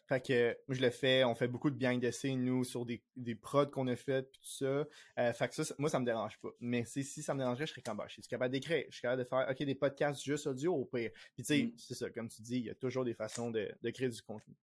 Fait 0.08 0.22
que 0.26 0.58
je 0.70 0.82
le 0.82 0.90
fais, 0.90 1.24
on 1.24 1.36
fait 1.36 1.48
beaucoup 1.48 1.70
de 1.70 1.76
behind 1.76 2.02
the 2.02 2.12
scenes, 2.12 2.44
nous, 2.44 2.64
sur 2.64 2.86
des, 2.86 3.04
des 3.16 3.36
prods 3.36 3.68
qu'on 3.68 3.88
a 3.88 3.96
fait, 3.96 4.24
puis 4.24 4.40
tout 4.42 4.50
ça. 4.50 4.86
Euh, 5.20 5.34
fait 5.34 5.50
que 5.50 5.64
ça, 5.64 5.76
moi, 5.78 5.90
ça 5.90 6.00
me 6.00 6.06
dérange 6.06 6.40
pas. 6.40 6.50
Mais 6.60 6.86
si, 6.86 7.04
si 7.04 7.22
ça 7.22 7.34
me 7.34 7.40
dérangerait, 7.40 7.66
je 7.66 7.72
serais 7.72 7.82
comme, 7.82 7.98
bah, 7.98 8.06
je 8.08 8.14
suis 8.14 8.22
capable 8.24 8.52
d'écrire, 8.52 8.86
je 8.90 8.96
suis 8.96 9.02
capable 9.02 9.24
de 9.24 9.28
faire, 9.28 9.48
OK, 9.50 9.64
des 9.64 9.76
podcasts 9.76 10.24
juste 10.24 10.48
audio 10.48 10.74
au 10.74 10.86
pire. 10.86 11.12
Puis 11.34 11.44
tu 11.44 11.46
sais, 11.46 11.64
mm. 11.64 11.74
c'est 11.78 11.96
ça, 11.96 12.10
comme 12.10 12.30
tu 12.30 12.42
dis, 12.42 12.58
il 12.58 12.66
y 12.66 12.70
a 12.70 12.76
toujours 12.76 13.06
des 13.06 13.14
façons 13.14 13.52
de, 13.52 13.70
de 13.82 13.90
créer 13.90 14.10
du 14.10 14.22
contenu. 14.22 14.56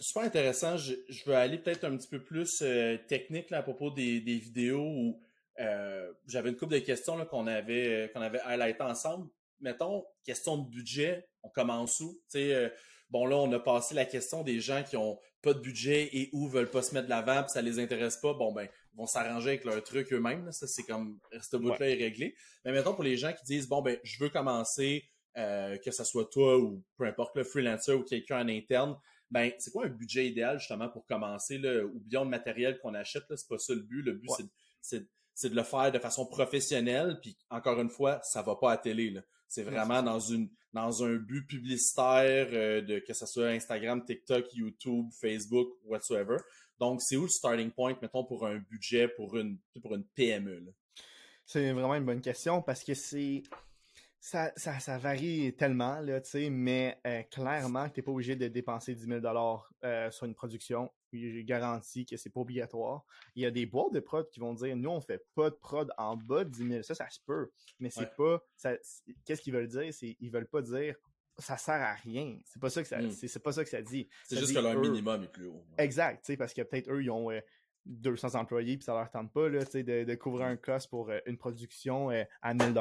Super 0.00 0.24
intéressant. 0.24 0.76
Je, 0.76 0.94
je 1.08 1.24
veux 1.24 1.34
aller 1.34 1.58
peut-être 1.58 1.84
un 1.84 1.96
petit 1.96 2.08
peu 2.08 2.22
plus 2.22 2.60
euh, 2.62 2.98
technique 3.08 3.50
là, 3.50 3.58
à 3.58 3.62
propos 3.62 3.90
des, 3.90 4.20
des 4.20 4.36
vidéos 4.36 4.84
où 4.84 5.22
euh, 5.58 6.12
j'avais 6.26 6.50
une 6.50 6.56
couple 6.56 6.74
de 6.74 6.80
questions 6.80 7.24
qu'on 7.24 7.46
avait 7.46 8.10
qu'on 8.12 8.20
avait 8.20 8.40
highlightées 8.40 8.82
ensemble. 8.82 9.30
Mettons, 9.60 10.04
question 10.22 10.58
de 10.58 10.68
budget, 10.68 11.26
on 11.42 11.48
commence 11.48 12.00
où? 12.00 12.20
Tu 12.30 12.40
sais, 12.40 12.70
bon 13.10 13.26
là, 13.26 13.36
on 13.36 13.52
a 13.52 13.58
passé 13.58 13.94
la 13.94 14.04
question 14.04 14.42
des 14.42 14.60
gens 14.60 14.82
qui 14.82 14.96
ont 14.96 15.18
pas 15.42 15.54
de 15.54 15.60
budget 15.60 16.08
et 16.12 16.30
ou 16.32 16.48
veulent 16.48 16.70
pas 16.70 16.82
se 16.82 16.94
mettre 16.94 17.06
de 17.06 17.10
l'avant, 17.10 17.42
puis 17.42 17.52
ça 17.52 17.62
les 17.62 17.78
intéresse 17.78 18.16
pas, 18.16 18.34
bon 18.34 18.52
ben, 18.52 18.68
ils 18.92 18.96
vont 18.96 19.06
s'arranger 19.06 19.50
avec 19.50 19.64
leur 19.64 19.82
truc 19.82 20.12
eux-mêmes. 20.12 20.50
Ça, 20.52 20.66
c'est 20.66 20.82
comme 20.82 21.18
ce 21.40 21.56
bout-là 21.56 21.90
est 21.90 21.94
réglé. 21.94 22.34
Mais 22.64 22.72
mettons 22.72 22.94
pour 22.94 23.04
les 23.04 23.16
gens 23.16 23.32
qui 23.32 23.44
disent 23.44 23.68
bon 23.68 23.82
ben, 23.82 23.98
je 24.02 24.22
veux 24.22 24.30
commencer, 24.30 25.04
euh, 25.36 25.76
que 25.78 25.90
ce 25.90 26.04
soit 26.04 26.30
toi 26.30 26.58
ou 26.58 26.82
peu 26.96 27.04
importe 27.04 27.36
le 27.36 27.44
freelancer 27.44 27.92
ou 27.92 28.02
quelqu'un 28.02 28.40
en 28.40 28.48
interne, 28.48 28.96
ben 29.30 29.52
c'est 29.58 29.70
quoi 29.70 29.86
un 29.86 29.90
budget 29.90 30.26
idéal 30.26 30.58
justement 30.58 30.88
pour 30.88 31.04
commencer 31.06 31.58
là, 31.58 31.84
oublions 31.84 32.24
le 32.24 32.30
matériel 32.30 32.78
qu'on 32.78 32.94
achète 32.94 33.24
là, 33.28 33.36
c'est 33.36 33.48
pas 33.48 33.58
ça 33.58 33.74
le 33.74 33.80
but. 33.80 34.02
Le 34.02 34.12
but 34.14 34.30
c'est 34.80 35.06
c'est 35.36 35.50
de 35.50 35.54
le 35.54 35.62
faire 35.62 35.92
de 35.92 35.98
façon 35.98 36.26
professionnelle, 36.26 37.18
puis 37.20 37.36
encore 37.50 37.78
une 37.78 37.90
fois, 37.90 38.20
ça 38.22 38.40
va 38.40 38.56
pas 38.56 38.72
à 38.72 38.78
télé. 38.78 39.10
Là. 39.10 39.20
C'est 39.48 39.62
vraiment 39.62 40.02
dans 40.02 40.20
une 40.20 40.48
dans 40.72 41.02
un 41.04 41.14
but 41.16 41.46
publicitaire 41.46 42.48
euh, 42.52 42.82
de 42.82 42.98
que 42.98 43.14
ce 43.14 43.24
soit 43.24 43.48
Instagram, 43.48 44.04
TikTok, 44.04 44.52
YouTube, 44.54 45.08
Facebook, 45.18 45.70
whatsoever. 45.84 46.36
Donc, 46.78 47.00
c'est 47.00 47.16
où 47.16 47.22
le 47.22 47.28
starting 47.28 47.70
point, 47.70 47.96
mettons, 48.02 48.24
pour 48.24 48.46
un 48.46 48.58
budget 48.58 49.08
pour 49.08 49.36
une 49.36 49.58
pour 49.80 49.94
une 49.94 50.04
PME? 50.04 50.74
C'est 51.46 51.72
vraiment 51.72 51.94
une 51.94 52.04
bonne 52.04 52.20
question 52.20 52.60
parce 52.60 52.84
que 52.84 52.92
c'est 52.92 53.42
ça, 54.20 54.52
ça, 54.56 54.80
ça, 54.80 54.98
varie 54.98 55.54
tellement, 55.56 56.00
là, 56.00 56.20
mais 56.50 56.98
euh, 57.06 57.22
clairement, 57.30 57.88
tu 57.88 58.00
n'es 58.00 58.02
pas 58.02 58.10
obligé 58.10 58.34
de 58.34 58.48
dépenser 58.48 58.92
10 58.92 59.06
000 59.06 59.20
euh, 59.84 60.10
sur 60.10 60.26
une 60.26 60.34
production. 60.34 60.90
J'ai 61.18 61.44
garanti 61.44 62.06
que 62.06 62.16
c'est 62.16 62.30
pas 62.30 62.40
obligatoire. 62.40 63.04
Il 63.34 63.42
y 63.42 63.46
a 63.46 63.50
des 63.50 63.66
boîtes 63.66 63.92
de 63.92 64.00
prod 64.00 64.28
qui 64.30 64.40
vont 64.40 64.54
dire, 64.54 64.76
nous, 64.76 64.90
on 64.90 65.00
fait 65.00 65.24
pas 65.34 65.50
de 65.50 65.54
prod 65.54 65.92
en 65.98 66.16
bas 66.16 66.44
de 66.44 66.50
10 66.50 66.68
000. 66.68 66.82
Ça, 66.82 66.94
ça 66.94 67.08
se 67.10 67.20
peut. 67.24 67.50
Mais 67.80 67.90
c'est 67.90 68.14
pas, 68.16 68.42
qu'est-ce 69.24 69.40
qu'ils 69.42 69.52
veulent 69.52 69.68
dire? 69.68 69.92
C'est, 69.92 70.16
ils 70.20 70.30
veulent 70.30 70.48
pas 70.48 70.62
dire, 70.62 70.96
ça 71.38 71.56
sert 71.56 71.74
à 71.74 71.94
rien. 71.94 72.38
C'est 72.44 72.60
pas 72.60 72.70
ça 72.70 72.82
que 72.82 72.88
ça, 72.88 72.98
hmm. 72.98 73.10
c'est, 73.10 73.42
pas 73.42 73.52
ça 73.52 73.62
que 73.62 73.70
ça 73.70 73.82
dit. 73.82 74.08
C'est 74.24 74.38
juste 74.38 74.54
que 74.54 74.60
leur 74.60 74.78
minimum 74.78 75.24
est 75.24 75.28
plus 75.28 75.46
haut. 75.46 75.64
Exact, 75.78 76.24
tu 76.24 76.32
sais, 76.32 76.36
parce 76.36 76.54
que 76.54 76.62
peut-être 76.62 76.90
eux, 76.90 77.02
ils 77.02 77.10
ont 77.10 77.30
200 77.84 78.28
euh, 78.28 78.38
employés 78.38 78.76
puis 78.76 78.84
ça 78.84 78.94
leur 78.94 79.10
tente 79.10 79.32
pas, 79.32 79.48
là, 79.48 79.64
tu 79.64 79.72
sais, 79.72 79.82
de, 79.82 80.04
de, 80.04 80.14
couvrir 80.14 80.46
un 80.46 80.56
cost 80.56 80.88
pour 80.88 81.10
une 81.26 81.36
production 81.36 82.08
à 82.42 82.54
1000 82.54 82.72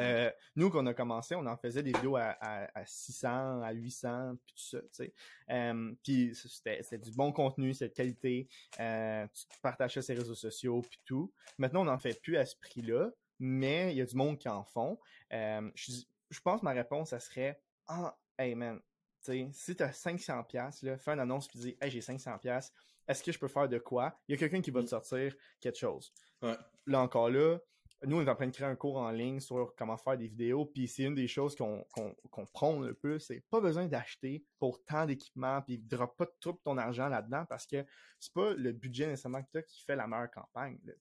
euh, 0.00 0.30
nous, 0.56 0.70
quand 0.70 0.82
on 0.82 0.86
a 0.86 0.94
commencé, 0.94 1.34
on 1.34 1.46
en 1.46 1.56
faisait 1.56 1.82
des 1.82 1.92
vidéos 1.92 2.16
à, 2.16 2.36
à, 2.40 2.84
600, 2.84 3.62
à 3.62 3.72
800, 3.72 4.36
puis 4.44 4.54
tout 4.54 4.62
ça, 4.62 4.80
tu 4.80 4.88
sais. 4.92 5.14
Euh, 5.50 5.94
puis 6.02 6.34
c'était 6.34 6.98
du 6.98 7.12
bon 7.12 7.32
contenu, 7.32 7.74
c'est 7.74 7.88
de 7.88 7.94
qualité. 7.94 8.48
Euh, 8.80 9.26
tu 9.32 9.88
sur 9.88 10.02
les 10.08 10.18
réseaux 10.18 10.34
sociaux, 10.34 10.82
puis 10.82 11.00
tout. 11.04 11.32
Maintenant, 11.58 11.82
on 11.82 11.86
n'en 11.86 11.98
fait 11.98 12.20
plus 12.20 12.36
à 12.36 12.46
ce 12.46 12.56
prix-là, 12.56 13.10
mais 13.38 13.92
il 13.92 13.98
y 13.98 14.00
a 14.00 14.06
du 14.06 14.16
monde 14.16 14.38
qui 14.38 14.48
en 14.48 14.64
font. 14.64 14.98
Euh, 15.32 15.70
je, 15.74 15.92
je 16.30 16.40
pense 16.40 16.60
que 16.60 16.64
ma 16.64 16.72
réponse, 16.72 17.10
ça 17.10 17.20
serait 17.20 17.60
«Ah, 17.86 18.16
hey 18.38 18.54
man, 18.54 18.80
tu 19.24 19.32
sais, 19.32 19.48
si 19.52 19.76
tu 19.76 19.82
as 19.82 19.92
500 19.92 20.44
pièces 20.44 20.82
là, 20.82 20.98
fais 20.98 21.12
une 21.12 21.20
annonce 21.20 21.48
puis 21.48 21.58
dis 21.58 21.76
«Hey, 21.80 21.90
j'ai 21.90 22.00
500 22.00 22.38
pièces 22.38 22.72
est-ce 23.06 23.22
que 23.22 23.32
je 23.32 23.38
peux 23.38 23.48
faire 23.48 23.68
de 23.68 23.78
quoi?» 23.78 24.18
Il 24.28 24.32
y 24.32 24.34
a 24.34 24.38
quelqu'un 24.38 24.60
qui 24.60 24.70
va 24.70 24.80
te 24.80 24.86
mm. 24.86 24.88
sortir 24.88 25.34
quelque 25.60 25.78
chose. 25.78 26.12
Ouais. 26.42 26.56
Là 26.86 27.00
encore 27.00 27.30
là, 27.30 27.58
nous, 28.06 28.16
on 28.18 28.20
est 28.22 28.28
en 28.28 28.34
train 28.34 28.46
de 28.46 28.52
créer 28.52 28.66
un 28.66 28.76
cours 28.76 28.96
en 28.96 29.10
ligne 29.10 29.40
sur 29.40 29.74
comment 29.76 29.96
faire 29.96 30.16
des 30.16 30.28
vidéos, 30.28 30.66
puis 30.66 30.88
c'est 30.88 31.04
une 31.04 31.14
des 31.14 31.28
choses 31.28 31.56
qu'on 31.56 32.46
prône 32.52 32.88
un 32.88 32.94
peu, 32.94 33.18
c'est 33.18 33.42
pas 33.50 33.60
besoin 33.60 33.86
d'acheter 33.86 34.44
pour 34.58 34.84
tant 34.84 35.06
d'équipements, 35.06 35.62
puis 35.62 35.78
drop 35.78 36.16
pas 36.16 36.26
trop 36.40 36.52
ton 36.64 36.78
argent 36.78 37.08
là-dedans, 37.08 37.44
parce 37.48 37.66
que 37.66 37.84
c'est 38.18 38.32
pas 38.32 38.54
le 38.54 38.72
budget 38.72 39.06
nécessairement 39.06 39.42
que 39.42 39.50
tu 39.52 39.58
as 39.58 39.62
qui 39.62 39.82
fait 39.82 39.96
la 39.96 40.06
meilleure 40.06 40.30
campagne. 40.30 40.78
Là, 40.84 40.92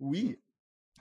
oui, 0.00 0.40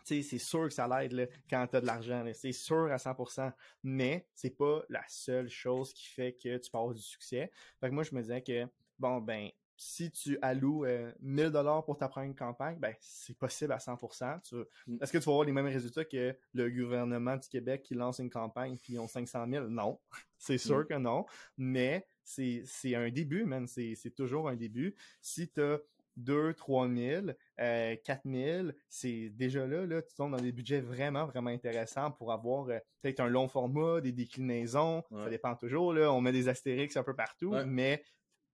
c'est 0.04 0.22
sûr 0.22 0.66
que 0.68 0.74
ça 0.74 0.88
l'aide 0.88 1.30
quand 1.50 1.66
tu 1.68 1.78
as 1.78 1.82
de 1.82 1.86
l'argent, 1.88 2.24
c'est 2.34 2.52
sûr 2.52 2.92
à 2.92 2.98
100%, 2.98 3.52
mais 3.84 4.28
c'est 4.34 4.56
pas 4.56 4.84
la 4.90 5.04
seule 5.08 5.50
chose 5.50 5.94
qui 5.94 6.06
fait 6.08 6.34
que 6.34 6.58
tu 6.58 6.70
peux 6.70 6.78
avoir 6.78 6.94
du 6.94 7.02
succès. 7.02 7.52
Fait 7.80 7.90
que 7.90 7.94
moi, 7.94 8.04
je 8.04 8.14
me 8.14 8.22
disais 8.22 8.44
que, 8.44 8.68
bon, 9.00 9.20
ben, 9.20 9.50
si 9.78 10.12
tu 10.12 10.38
alloues 10.42 10.86
1000 11.22 11.46
euh, 11.46 11.50
dollars 11.50 11.84
pour 11.84 11.98
ta 11.98 12.08
première 12.08 12.36
campagne, 12.36 12.78
ben 12.80 12.94
c'est 13.00 13.38
possible 13.38 13.74
à 13.74 13.78
100%. 13.78 14.64
Mm. 14.88 14.98
Est-ce 15.02 15.12
que 15.12 15.18
tu 15.18 15.26
vas 15.26 15.32
avoir 15.32 15.46
les 15.46 15.52
mêmes 15.52 15.66
résultats 15.66 16.06
que 16.06 16.38
le 16.54 16.70
gouvernement 16.70 17.36
du 17.36 17.48
Québec 17.48 17.84
qui 17.84 17.94
lance 17.94 18.20
une 18.20 18.30
campagne 18.30 18.78
puis 18.78 18.94
ils 18.94 19.00
ont 19.00 19.08
500 19.08 19.46
000 19.50 19.68
Non, 19.68 20.00
c'est 20.38 20.58
sûr 20.58 20.80
mm. 20.80 20.86
que 20.88 20.94
non. 20.96 21.26
Mais 21.58 22.08
c'est 22.24 22.96
un 22.96 23.10
début, 23.10 23.46
man. 23.46 23.68
C'est 23.68 24.16
toujours 24.16 24.50
un 24.50 24.56
début. 24.56 24.96
Si 25.22 25.50
tu 25.50 25.62
as 25.62 25.80
2, 26.18 26.54
3 26.54 26.88
000, 26.90 27.28
euh, 27.60 27.96
4 28.04 28.22
000, 28.26 28.68
c'est 28.90 29.30
déjà 29.30 29.68
là, 29.68 29.86
là, 29.86 30.02
tu 30.02 30.16
tombes 30.16 30.32
dans 30.32 30.42
des 30.42 30.52
budgets 30.52 30.82
vraiment, 30.82 31.26
vraiment 31.26 31.50
intéressants 31.50 32.12
pour 32.12 32.32
avoir 32.32 32.70
euh, 32.70 32.80
peut-être 33.02 33.20
un 33.20 33.28
long 33.28 33.48
format, 33.48 34.02
des 34.02 34.12
déclinaisons, 34.12 35.04
ça 35.12 35.30
dépend 35.30 35.56
toujours, 35.56 35.94
là, 35.94 36.12
on 36.12 36.22
met 36.22 36.32
des 36.32 36.48
astérix 36.48 36.96
un 36.98 37.04
peu 37.04 37.16
partout, 37.16 37.56
mais 37.66 38.04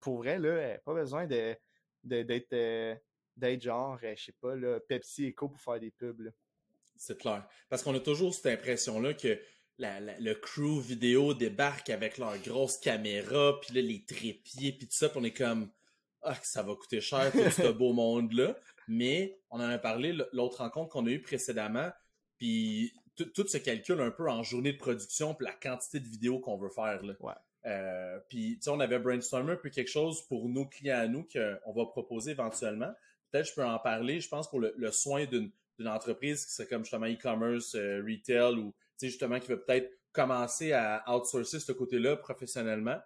pour 0.02 0.18
vrai, 0.18 0.40
là, 0.40 0.78
pas 0.80 0.94
besoin 0.94 1.28
de, 1.28 1.56
d'être, 2.04 2.54
euh, 2.54 2.96
d'être 3.38 3.62
genre, 3.62 3.98
euh, 4.04 4.14
je 4.18 4.26
sais 4.26 4.36
pas, 4.42 4.56
là, 4.56 4.80
Pepsi 4.80 5.30
Eco 5.30 5.50
pour 5.50 5.62
faire 5.62 5.80
des 5.80 5.92
pubs. 5.92 6.32
C'est 6.96 7.18
clair. 7.18 7.48
Parce 7.70 7.84
qu'on 7.84 7.96
a 7.96 8.00
toujours 8.00 8.34
cette 8.34 8.48
impression-là 8.48 9.14
que 9.14 9.40
le 9.78 10.34
crew 10.34 10.80
vidéo 10.80 11.34
débarque 11.34 11.90
avec 11.90 12.18
leur 12.18 12.38
grosse 12.40 12.78
caméra, 12.78 13.60
puis 13.62 13.74
là, 13.74 13.82
les 13.82 14.04
trépieds, 14.06 14.74
puis 14.74 14.88
tout 14.88 14.96
ça, 14.96 15.10
puis 15.10 15.20
on 15.20 15.24
est 15.24 15.34
comme, 15.34 15.72
ah, 16.22 16.36
ça 16.44 16.62
va 16.62 16.76
coûter 16.76 17.02
cher 17.02 17.32
tout 17.32 17.50
ce 17.50 17.72
beau 17.72 17.94
monde-là. 17.94 18.56
Mais 18.88 19.40
on 19.50 19.60
en 19.60 19.70
a 19.70 19.78
parlé 19.78 20.16
l'autre 20.34 20.58
rencontre 20.58 20.90
qu'on 20.90 21.08
a 21.08 21.10
eue 21.10 21.22
précédemment, 21.22 21.90
puis 22.38 22.94
tout 23.16 23.48
se 23.48 23.58
calcule 23.58 24.02
un 24.02 24.12
peu 24.12 24.30
en 24.30 24.44
journée 24.44 24.74
de 24.74 24.78
production, 24.78 25.34
puis 25.34 25.46
la 25.46 25.54
quantité 25.54 26.00
de 26.00 26.08
vidéos 26.08 26.40
qu'on 26.40 26.58
veut 26.58 26.70
faire. 26.70 27.04
Là. 27.04 27.14
Ouais. 27.20 27.34
Euh, 27.66 28.20
puis, 28.28 28.56
tu 28.58 28.64
sais, 28.64 28.70
on 28.70 28.80
avait 28.80 29.00
brainstormé 29.00 29.54
un 29.54 29.58
peu 29.58 29.70
quelque 29.70 29.90
chose 29.90 30.22
pour 30.28 30.50
nos 30.50 30.66
clients 30.66 31.00
à 31.00 31.08
nous 31.08 31.28
qu'on 31.32 31.74
va 31.74 31.86
proposer 31.86 32.32
éventuellement. 32.32 32.92
Peut-être 33.32 33.48
je 33.48 33.54
peux 33.54 33.64
en 33.64 33.80
parler, 33.80 34.20
je 34.20 34.28
pense, 34.28 34.50
pour 34.50 34.60
le, 34.60 34.92
soin 34.92 35.26
d'une 35.26 35.52
entreprise 35.88 36.46
qui 36.46 36.52
serait 36.52 36.68
comme 36.68 36.84
justement 36.84 37.08
e-commerce, 37.08 37.76
euh, 37.76 38.02
retail 38.02 38.56
ou, 38.56 38.72
tu 38.72 39.06
sais, 39.06 39.08
justement, 39.08 39.40
qui 39.40 39.48
veut 39.48 39.62
peut-être 39.62 39.92
commencer 40.12 40.74
à 40.74 41.04
outsourcer 41.16 41.60
ce 41.60 41.72
côté-là 41.72 42.18
professionnellement. 42.18 43.00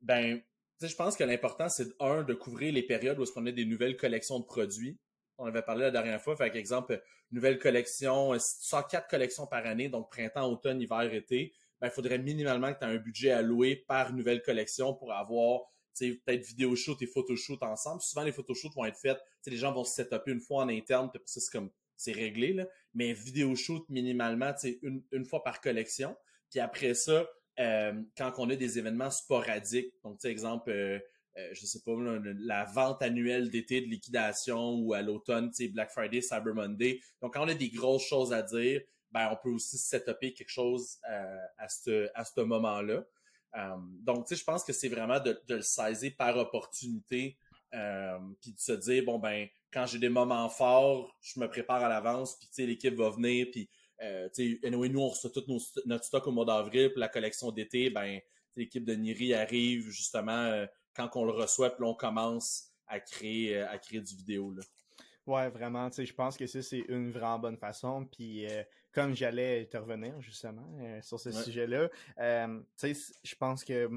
Ben, 0.00 0.40
je 0.88 0.94
pense 0.94 1.16
que 1.16 1.24
l'important, 1.24 1.68
c'est 1.68 1.88
un, 2.00 2.22
de 2.22 2.34
couvrir 2.34 2.72
les 2.72 2.82
périodes 2.82 3.18
où 3.18 3.22
est-ce 3.22 3.32
qu'on 3.32 3.46
a 3.46 3.52
des 3.52 3.66
nouvelles 3.66 3.96
collections 3.96 4.40
de 4.40 4.44
produits. 4.44 4.98
On 5.38 5.46
avait 5.46 5.62
parlé 5.62 5.82
la 5.82 5.90
dernière 5.90 6.20
fois, 6.20 6.36
fait 6.36 6.54
exemple, 6.56 7.02
nouvelle 7.30 7.58
collection, 7.58 8.38
si 8.38 8.60
tu 8.60 8.66
sors 8.66 8.86
quatre 8.86 9.08
collections 9.08 9.46
par 9.46 9.66
année, 9.66 9.88
donc 9.88 10.10
printemps, 10.10 10.50
automne, 10.50 10.80
hiver, 10.80 11.12
été, 11.14 11.52
ben, 11.80 11.88
il 11.88 11.90
faudrait 11.90 12.18
minimalement 12.18 12.72
que 12.72 12.78
tu 12.78 12.84
aies 12.84 12.88
un 12.88 12.96
budget 12.96 13.30
alloué 13.30 13.76
par 13.76 14.12
nouvelle 14.12 14.42
collection 14.42 14.94
pour 14.94 15.12
avoir 15.12 15.62
peut-être 15.98 16.46
vidéo 16.46 16.74
shoot 16.76 17.00
et 17.02 17.06
photo 17.06 17.36
shoot 17.36 17.62
ensemble. 17.62 18.00
Souvent, 18.00 18.22
les 18.22 18.32
photo 18.32 18.54
shoots 18.54 18.74
vont 18.74 18.84
être 18.84 18.98
faites, 18.98 19.20
les 19.46 19.56
gens 19.56 19.72
vont 19.72 19.84
se 19.84 19.94
setuper 19.94 20.30
une 20.30 20.40
fois 20.40 20.62
en 20.62 20.68
interne, 20.68 21.10
puis 21.12 21.20
ça, 21.26 21.40
c'est 21.40 21.50
comme 21.50 21.70
c'est 21.96 22.12
réglé, 22.12 22.54
là. 22.54 22.66
Mais 22.94 23.12
vidéo 23.12 23.54
shoot 23.54 23.84
minimalement, 23.90 24.54
une, 24.82 25.02
une 25.12 25.24
fois 25.26 25.42
par 25.44 25.60
collection. 25.60 26.16
Puis 26.50 26.58
après 26.58 26.94
ça, 26.94 27.28
euh, 27.58 27.92
quand 28.16 28.32
on 28.38 28.48
a 28.48 28.56
des 28.56 28.78
événements 28.78 29.10
sporadiques, 29.10 29.92
donc 30.02 30.24
exemple, 30.24 30.70
euh, 30.70 30.98
euh, 31.36 31.48
je 31.52 31.66
sais 31.66 31.80
pas, 31.84 31.92
la 32.38 32.64
vente 32.64 33.02
annuelle 33.02 33.50
d'été 33.50 33.80
de 33.80 33.86
liquidation 33.86 34.76
ou 34.76 34.94
à 34.94 35.02
l'automne, 35.02 35.50
Black 35.72 35.90
Friday, 35.90 36.22
Cyber 36.22 36.54
Monday. 36.54 37.00
Donc, 37.20 37.34
quand 37.34 37.44
on 37.44 37.48
a 37.48 37.54
des 37.54 37.70
grosses 37.70 38.06
choses 38.06 38.32
à 38.32 38.42
dire, 38.42 38.80
ben, 39.12 39.28
on 39.32 39.36
peut 39.36 39.50
aussi 39.50 39.78
setuper 39.78 40.32
quelque 40.32 40.50
chose 40.50 40.98
à 41.58 41.68
ce, 41.68 42.08
à 42.14 42.24
ce 42.24 42.40
moment-là. 42.40 43.04
donc, 44.02 44.26
tu 44.26 44.34
sais, 44.34 44.40
je 44.40 44.44
pense 44.44 44.64
que 44.64 44.72
c'est 44.72 44.88
vraiment 44.88 45.20
de, 45.20 45.40
de, 45.48 45.56
le 45.56 45.62
saisir 45.62 46.12
par 46.16 46.36
opportunité, 46.36 47.36
puis 47.70 48.52
de 48.52 48.58
se 48.58 48.72
dire, 48.72 49.04
bon, 49.04 49.18
ben, 49.18 49.48
quand 49.72 49.86
j'ai 49.86 49.98
des 49.98 50.08
moments 50.08 50.48
forts, 50.48 51.16
je 51.20 51.38
me 51.40 51.48
prépare 51.48 51.82
à 51.82 51.88
l'avance, 51.88 52.38
puis, 52.38 52.48
tu 52.48 52.54
sais, 52.54 52.66
l'équipe 52.66 52.94
va 52.94 53.10
venir, 53.10 53.46
puis 53.50 53.68
euh, 54.02 54.28
anyway, 54.64 54.88
nous, 54.88 55.00
on 55.00 55.08
reçoit 55.08 55.30
tout 55.30 55.44
notre 55.86 56.04
stock 56.04 56.26
au 56.26 56.32
mois 56.32 56.44
d'avril, 56.44 56.90
puis 56.90 57.00
la 57.00 57.08
collection 57.08 57.50
d'été, 57.50 57.90
ben, 57.90 58.20
l'équipe 58.56 58.84
de 58.84 58.94
Niri 58.94 59.34
arrive 59.34 59.88
justement 59.90 60.32
euh, 60.32 60.66
quand 60.94 61.10
on 61.16 61.24
le 61.24 61.32
reçoit, 61.32 61.70
puis 61.70 61.84
on 61.84 61.94
commence 61.94 62.70
à 62.86 63.00
créer, 63.00 63.58
euh, 63.58 63.68
à 63.68 63.78
créer 63.78 64.00
du 64.00 64.16
vidéo. 64.16 64.52
Là. 64.52 64.62
Ouais, 65.26 65.48
vraiment, 65.50 65.88
je 65.90 66.12
pense 66.12 66.36
que 66.36 66.46
ça, 66.46 66.62
c'est 66.62 66.84
une 66.88 67.12
vraiment 67.12 67.38
bonne 67.38 67.58
façon. 67.58 68.06
Puis, 68.06 68.46
euh, 68.46 68.62
comme 68.92 69.14
j'allais 69.14 69.66
te 69.66 69.76
revenir, 69.76 70.20
justement, 70.20 70.68
sur 71.02 71.18
ce 71.20 71.30
sujet-là, 71.32 71.88
tu 71.88 72.94
sais, 72.94 73.12
je 73.22 73.34
pense 73.36 73.64
que 73.64 73.88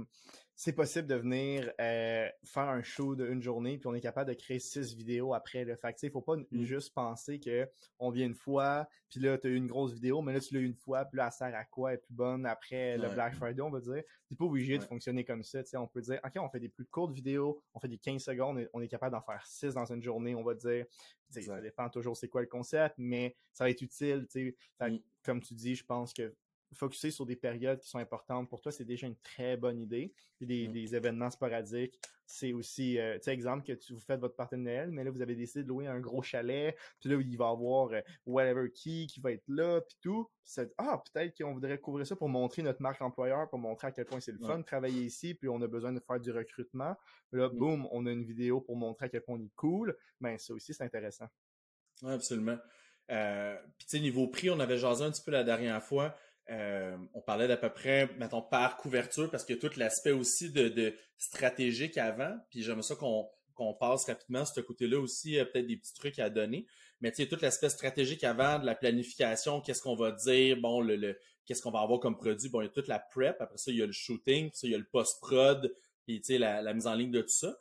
c'est 0.56 0.74
possible 0.74 1.08
de 1.08 1.16
venir 1.16 1.72
euh, 1.82 2.28
faire 2.46 2.70
un 2.70 2.84
show 2.84 3.16
d'une 3.16 3.42
journée, 3.42 3.78
puis 3.78 3.88
on 3.88 3.96
est 3.96 4.02
capable 4.02 4.30
de 4.30 4.36
créer 4.36 4.60
six 4.60 4.94
vidéos 4.94 5.34
après. 5.34 5.66
le 5.66 5.76
Fait 5.76 5.94
que, 5.94 6.10
faut 6.10 6.22
pas 6.22 6.38
mm. 6.38 6.64
juste 6.64 6.94
penser 6.94 7.40
que 7.40 7.68
on 7.98 8.12
vient 8.12 8.28
une 8.28 8.36
fois, 8.36 8.88
puis 9.10 9.20
là, 9.20 9.38
tu 9.38 9.48
as 9.48 9.50
eu 9.50 9.56
une 9.56 9.68
grosse 9.68 9.94
vidéo, 9.94 10.22
mais 10.22 10.34
là, 10.34 10.40
tu 10.40 10.54
l'as 10.54 10.60
eu 10.60 10.66
une 10.66 10.76
fois, 10.76 11.06
puis 11.06 11.18
là, 11.18 11.26
elle 11.28 11.32
sert 11.32 11.56
à 11.56 11.66
quoi? 11.66 11.92
Elle 11.92 11.96
est 11.96 12.02
plus 12.02 12.14
bonne 12.14 12.46
après 12.46 12.98
le 12.98 13.10
Black 13.10 13.36
Friday, 13.36 13.62
on 13.62 13.72
va 13.72 13.80
dire. 13.80 14.04
C'est 14.30 14.38
pas 14.38 14.46
obligé 14.46 14.78
de 14.78 14.84
fonctionner 14.84 15.26
comme 15.26 15.44
ça. 15.44 15.62
On 15.76 15.88
peut 15.88 16.02
dire, 16.02 16.20
OK, 16.24 16.34
on 16.38 16.50
fait 16.50 16.60
des 16.60 16.70
plus 16.70 16.86
courtes 16.86 17.14
vidéos, 17.14 17.62
on 17.74 17.80
fait 17.80 17.88
des 17.88 17.98
15 17.98 18.22
secondes, 18.22 18.68
on 18.74 18.82
est 18.82 18.88
capable 18.88 19.14
d'en 19.14 19.22
faire 19.22 19.46
six 19.46 19.74
dans 19.74 19.92
une 19.92 20.04
journée, 20.04 20.36
on 20.36 20.44
va 20.44 20.54
dire. 20.54 20.86
Ça 21.30 21.62
dépend 21.62 21.90
toujours 21.90 22.16
c'est 22.16 22.30
quoi 22.30 22.42
le 22.42 22.48
concept, 22.48 22.96
mais 23.00 23.36
ça 23.52 23.64
va 23.64 23.72
être 23.72 23.82
utile. 23.82 24.28
Fait, 24.32 24.56
mm. 24.82 25.00
Comme 25.24 25.42
tu 25.42 25.54
dis, 25.54 25.74
je 25.74 25.86
pense 25.86 26.14
que 26.14 26.34
focuser 26.74 27.12
sur 27.12 27.26
des 27.26 27.36
périodes 27.36 27.80
qui 27.80 27.90
sont 27.90 28.00
importantes 28.00 28.50
pour 28.50 28.62
toi, 28.62 28.72
c'est 28.72 28.86
déjà 28.86 29.08
une 29.08 29.18
très 29.18 29.58
bonne 29.58 29.80
idée. 29.80 30.14
Puis 30.38 30.46
des, 30.46 30.68
mm. 30.68 30.96
événements 30.96 31.30
sporadiques, 31.30 32.00
c'est 32.26 32.54
aussi, 32.54 33.00
euh, 33.00 33.16
tu 33.16 33.24
sais, 33.24 33.34
exemple 33.34 33.66
que 33.66 33.74
tu, 33.74 33.94
vous 33.94 34.00
faites 34.00 34.20
votre 34.20 34.36
Noël, 34.56 34.92
mais 34.92 35.04
là, 35.04 35.12
vous 35.12 35.22
avez 35.22 35.36
décidé 35.36 35.64
de 35.64 35.70
louer 35.70 35.88
un 35.88 36.00
gros 36.00 36.22
chalet, 36.22 36.76
puis 37.00 37.10
là, 37.10 37.16
il 37.20 37.38
va 37.38 37.46
y 37.46 37.50
avoir 37.50 37.92
euh, 37.92 38.02
whatever 38.26 38.70
key 38.72 39.06
qui 39.08 39.20
va 39.20 39.32
être 39.32 39.44
là, 39.48 39.82
puis 39.82 39.98
tout. 40.02 40.30
ah, 40.78 41.02
peut-être 41.12 41.38
qu'on 41.38 41.54
voudrait 41.54 41.78
couvrir 41.78 42.06
ça 42.08 42.16
pour 42.16 42.30
montrer 42.30 42.62
notre 42.62 42.82
marque 42.82 43.02
employeur, 43.02 43.50
pour 43.50 43.60
montrer 43.60 43.88
à 43.88 43.92
quel 43.92 44.06
point 44.06 44.20
c'est 44.20 44.32
le 44.32 44.40
fun 44.40 44.60
de 44.60 44.64
travailler 44.64 45.04
ici, 45.04 45.34
puis 45.34 45.50
on 45.50 45.62
a 45.62 45.68
besoin 45.68 45.94
de 45.94 46.00
faire 46.00 46.20
du 46.20 46.32
recrutement. 46.32 46.96
Là, 47.32 47.50
mm. 47.50 47.58
boum, 47.58 47.88
on 47.92 48.06
a 48.06 48.12
une 48.12 48.24
vidéo 48.24 48.62
pour 48.62 48.76
montrer 48.76 49.06
à 49.06 49.10
quel 49.10 49.22
point 49.22 49.38
on 49.38 49.44
est 49.44 49.54
cool. 49.56 49.96
Ben, 50.20 50.38
ça 50.38 50.54
aussi, 50.54 50.74
c'est 50.74 50.84
intéressant. 50.84 51.28
Oui, 52.02 52.12
absolument. 52.12 52.58
Euh, 53.12 53.58
puis, 53.78 53.88
tu 53.88 53.98
sais, 53.98 54.00
niveau 54.00 54.28
prix, 54.28 54.50
on 54.50 54.60
avait 54.60 54.78
jasé 54.78 55.04
un 55.04 55.12
petit 55.12 55.22
peu 55.24 55.32
la 55.32 55.44
dernière 55.44 55.84
fois. 55.84 56.16
Euh, 56.50 56.98
on 57.14 57.22
parlait 57.22 57.48
d'à 57.48 57.58
peu 57.58 57.70
près, 57.70 58.10
mettons, 58.18 58.42
par 58.42 58.78
couverture, 58.78 59.30
parce 59.32 59.46
qu'il 59.46 59.56
y 59.56 59.60
a 59.60 59.62
tout 59.62 59.78
l'aspect 59.80 60.12
aussi 60.12 60.52
de, 60.52 60.96
stratégique 61.18 61.98
avant. 61.98 62.36
Puis 62.50 62.64
j'aimerais 62.64 62.84
ça 62.84 62.96
qu'on 62.96 63.74
passe 63.76 64.06
rapidement 64.06 64.46
ce 64.46 64.60
côté-là 64.60 65.00
aussi, 65.00 65.34
peut-être 65.34 65.68
des 65.68 65.78
petits 65.78 65.94
trucs 65.94 66.20
à 66.20 66.30
donner. 66.30 66.66
Mais 67.02 67.12
tu 67.12 67.24
sais, 67.24 67.30
tout 67.30 67.38
l'aspect 67.42 67.70
stratégique 67.70 68.24
avant, 68.24 68.60
de 68.60 68.66
la 68.66 68.76
planification, 68.76 69.62
qu'est-ce 69.62 69.82
qu'on 69.82 69.96
va 69.96 70.12
dire, 70.12 70.58
bon, 70.58 70.82
le, 70.82 71.18
qu'est-ce 71.46 71.62
qu'on 71.62 71.72
va 71.72 71.80
avoir 71.80 72.00
comme 72.00 72.18
produit? 72.18 72.50
Bon, 72.50 72.62
il 72.62 72.66
y 72.66 72.68
a 72.68 72.72
toute 72.72 72.88
la 72.88 73.00
prep, 73.00 73.40
après 73.40 73.58
ça, 73.58 73.72
il 73.72 73.78
y 73.78 73.82
a 73.82 73.86
le 73.86 73.92
shooting, 73.92 74.50
puis 74.50 74.58
ça, 74.58 74.68
il 74.68 74.72
y 74.72 74.76
a 74.76 74.78
le 74.78 74.88
post-prod, 74.90 75.74
puis 76.06 76.20
tu 76.22 76.34
sais, 76.34 76.38
la, 76.38 76.74
mise 76.74 76.88
en 76.88 76.94
ligne 76.94 77.12
de 77.12 77.22
tout 77.22 77.30
ça. 77.30 77.58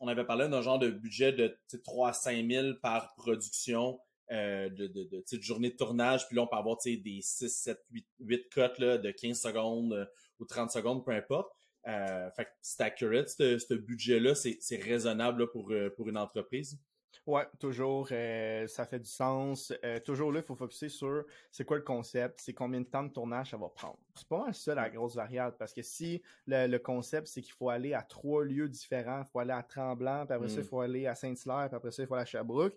on 0.00 0.08
avait 0.08 0.24
parlé 0.24 0.48
d'un 0.48 0.62
genre 0.62 0.78
de 0.78 0.90
budget 0.90 1.32
de 1.32 1.58
3 1.84 2.10
à 2.10 2.12
5 2.12 2.50
000 2.50 2.74
par 2.82 3.14
production 3.14 4.00
euh, 4.30 4.68
de, 4.68 4.86
de, 4.88 5.04
de, 5.04 5.24
de, 5.32 5.42
journée 5.42 5.70
de 5.70 5.76
tournage, 5.76 6.26
puis 6.26 6.36
là, 6.36 6.42
on 6.42 6.46
peut 6.46 6.56
avoir 6.56 6.76
des 6.84 7.20
6, 7.22 7.48
7, 7.48 7.82
8, 7.90 8.06
8 8.20 8.48
cotes 8.50 8.78
là, 8.78 8.98
de 8.98 9.10
15 9.10 9.40
secondes 9.40 9.92
euh, 9.94 10.04
ou 10.38 10.44
30 10.44 10.70
secondes, 10.70 11.02
peu 11.02 11.12
importe. 11.12 11.50
Euh, 11.86 12.30
fait 12.32 12.44
que 12.44 12.50
c'est 12.60 12.82
accurate, 12.82 13.28
ce 13.28 13.74
budget-là, 13.74 14.34
c'est 14.34 14.82
raisonnable 14.82 15.42
là, 15.42 15.46
pour, 15.46 15.72
pour 15.96 16.08
une 16.10 16.18
entreprise. 16.18 16.78
Ouais, 17.26 17.46
toujours, 17.58 18.08
ça 18.08 18.86
fait 18.86 18.98
du 18.98 19.08
sens. 19.08 19.72
toujours 20.04 20.32
là, 20.32 20.40
il 20.40 20.44
faut 20.44 20.54
focuser 20.54 20.90
sur 20.90 21.24
c'est 21.50 21.64
quoi 21.64 21.78
le 21.78 21.82
concept, 21.82 22.40
c'est 22.42 22.52
combien 22.52 22.80
de 22.80 22.86
temps 22.86 23.04
de 23.04 23.12
tournage 23.12 23.50
ça 23.50 23.56
va 23.56 23.68
prendre. 23.68 23.98
C'est 24.14 24.28
pas 24.28 24.52
ça 24.52 24.74
la 24.74 24.90
grosse 24.90 25.14
variable, 25.14 25.56
parce 25.58 25.72
que 25.72 25.82
si 25.82 26.22
le, 26.46 26.76
concept, 26.78 27.28
c'est 27.28 27.40
qu'il 27.40 27.54
faut 27.54 27.70
aller 27.70 27.94
à 27.94 28.02
trois 28.02 28.44
lieux 28.44 28.68
différents, 28.68 29.22
il 29.26 29.30
faut 29.30 29.38
aller 29.38 29.52
à 29.52 29.62
Tremblant, 29.62 30.26
puis 30.26 30.34
après 30.34 30.48
ça, 30.48 30.56
il 30.56 30.64
mm. 30.64 30.68
faut 30.68 30.80
aller 30.80 31.06
à 31.06 31.14
Saint-Hilaire, 31.14 31.68
puis 31.68 31.76
après 31.76 31.90
ça, 31.90 32.02
il 32.02 32.06
faut 32.06 32.14
aller 32.14 32.22
à 32.22 32.26
Sherbrooke, 32.26 32.76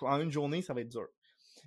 en 0.00 0.20
une 0.20 0.30
journée, 0.30 0.62
ça 0.62 0.74
va 0.74 0.80
être 0.80 0.88
dur. 0.88 1.08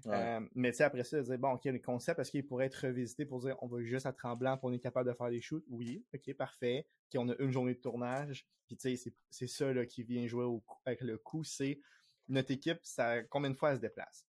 Euh, 0.07 0.39
mais 0.55 0.71
tu 0.71 0.77
sais, 0.77 0.83
après 0.83 1.03
ça, 1.03 1.21
dire, 1.21 1.37
bon, 1.37 1.51
OK, 1.53 1.65
le 1.65 1.79
concept, 1.79 2.19
est-ce 2.19 2.31
qu'il 2.31 2.45
pourrait 2.45 2.65
être 2.65 2.87
revisité 2.87 3.25
pour 3.25 3.39
dire, 3.39 3.55
on 3.61 3.67
va 3.67 3.81
juste 3.83 4.05
à 4.05 4.11
Tremblant, 4.11 4.57
pour 4.57 4.69
on 4.69 4.73
est 4.73 4.79
capable 4.79 5.09
de 5.09 5.15
faire 5.15 5.29
des 5.29 5.41
shoots? 5.41 5.63
Oui, 5.69 6.03
OK, 6.13 6.33
parfait. 6.33 6.87
OK, 7.07 7.19
on 7.21 7.29
a 7.29 7.35
une 7.39 7.51
journée 7.51 7.73
de 7.73 7.79
tournage. 7.79 8.45
Puis 8.67 8.75
tu 8.75 8.97
sais, 8.97 9.13
c'est 9.29 9.47
ça 9.47 9.71
là, 9.71 9.85
qui 9.85 10.03
vient 10.03 10.27
jouer 10.27 10.45
avec 10.85 11.01
le 11.01 11.17
coup, 11.17 11.43
c'est 11.43 11.79
notre 12.27 12.51
équipe, 12.51 12.79
ça, 12.83 13.23
combien 13.23 13.49
de 13.49 13.55
fois 13.55 13.71
elle 13.71 13.77
se 13.77 13.81
déplace? 13.81 14.25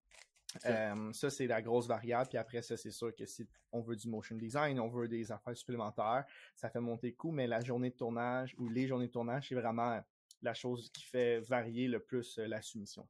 Euh, 0.66 1.12
ça, 1.12 1.30
c'est 1.30 1.46
la 1.46 1.62
grosse 1.62 1.88
variable. 1.88 2.28
Puis 2.28 2.38
après, 2.38 2.62
ça, 2.62 2.76
c'est 2.76 2.90
sûr 2.90 3.14
que 3.14 3.26
si 3.26 3.46
on 3.72 3.80
veut 3.80 3.96
du 3.96 4.08
motion 4.08 4.36
design, 4.36 4.78
on 4.78 4.88
veut 4.88 5.08
des 5.08 5.32
affaires 5.32 5.56
supplémentaires, 5.56 6.24
ça 6.54 6.70
fait 6.70 6.80
monter 6.80 7.08
le 7.08 7.14
coût. 7.14 7.32
Mais 7.32 7.46
la 7.46 7.60
journée 7.60 7.90
de 7.90 7.96
tournage 7.96 8.54
ou 8.58 8.68
les 8.68 8.86
journées 8.86 9.08
de 9.08 9.12
tournage, 9.12 9.48
c'est 9.48 9.54
vraiment 9.54 10.00
la 10.42 10.54
chose 10.54 10.90
qui 10.90 11.04
fait 11.04 11.40
varier 11.40 11.88
le 11.88 12.00
plus 12.00 12.38
euh, 12.38 12.46
la 12.46 12.62
soumission. 12.62 13.08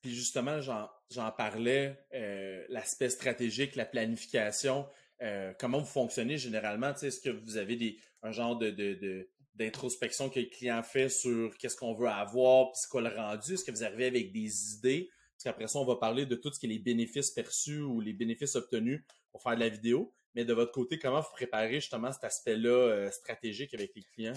Puis 0.00 0.14
justement, 0.14 0.60
j'en 0.60 1.30
parlais, 1.32 1.98
euh, 2.14 2.64
l'aspect 2.68 3.10
stratégique, 3.10 3.76
la 3.76 3.84
planification, 3.84 4.88
euh, 5.22 5.52
comment 5.58 5.78
vous 5.78 5.86
fonctionnez 5.86 6.38
généralement? 6.38 6.94
Est-ce 6.94 7.20
que 7.20 7.30
vous 7.30 7.56
avez 7.58 7.76
des, 7.76 7.98
un 8.22 8.32
genre 8.32 8.56
de, 8.56 9.28
d'introspection 9.54 10.30
que 10.30 10.40
le 10.40 10.46
client 10.46 10.82
fait 10.82 11.10
sur 11.10 11.56
qu'est-ce 11.58 11.76
qu'on 11.76 11.94
veut 11.94 12.08
avoir, 12.08 12.72
puis 12.72 12.80
ce 12.80 12.88
qu'on 12.88 13.00
le 13.00 13.14
rendu? 13.14 13.54
Est-ce 13.54 13.64
que 13.64 13.70
vous 13.70 13.84
arrivez 13.84 14.06
avec 14.06 14.32
des 14.32 14.74
idées? 14.74 15.10
Parce 15.34 15.44
qu'après 15.44 15.68
ça, 15.68 15.78
on 15.78 15.84
va 15.84 15.96
parler 15.96 16.26
de 16.26 16.34
tout 16.34 16.50
ce 16.52 16.58
qui 16.58 16.66
est 16.66 16.70
les 16.70 16.78
bénéfices 16.78 17.30
perçus 17.30 17.80
ou 17.80 18.00
les 18.00 18.12
bénéfices 18.12 18.56
obtenus 18.56 19.02
pour 19.32 19.42
faire 19.42 19.54
de 19.54 19.60
la 19.60 19.68
vidéo. 19.68 20.12
Mais 20.34 20.44
de 20.44 20.52
votre 20.52 20.72
côté, 20.72 20.98
comment 20.98 21.20
vous 21.20 21.32
préparez 21.32 21.80
justement 21.80 22.12
cet 22.12 22.24
aspect-là 22.24 22.70
euh, 22.70 23.10
stratégique 23.10 23.74
avec 23.74 23.94
les 23.94 24.02
clients? 24.02 24.34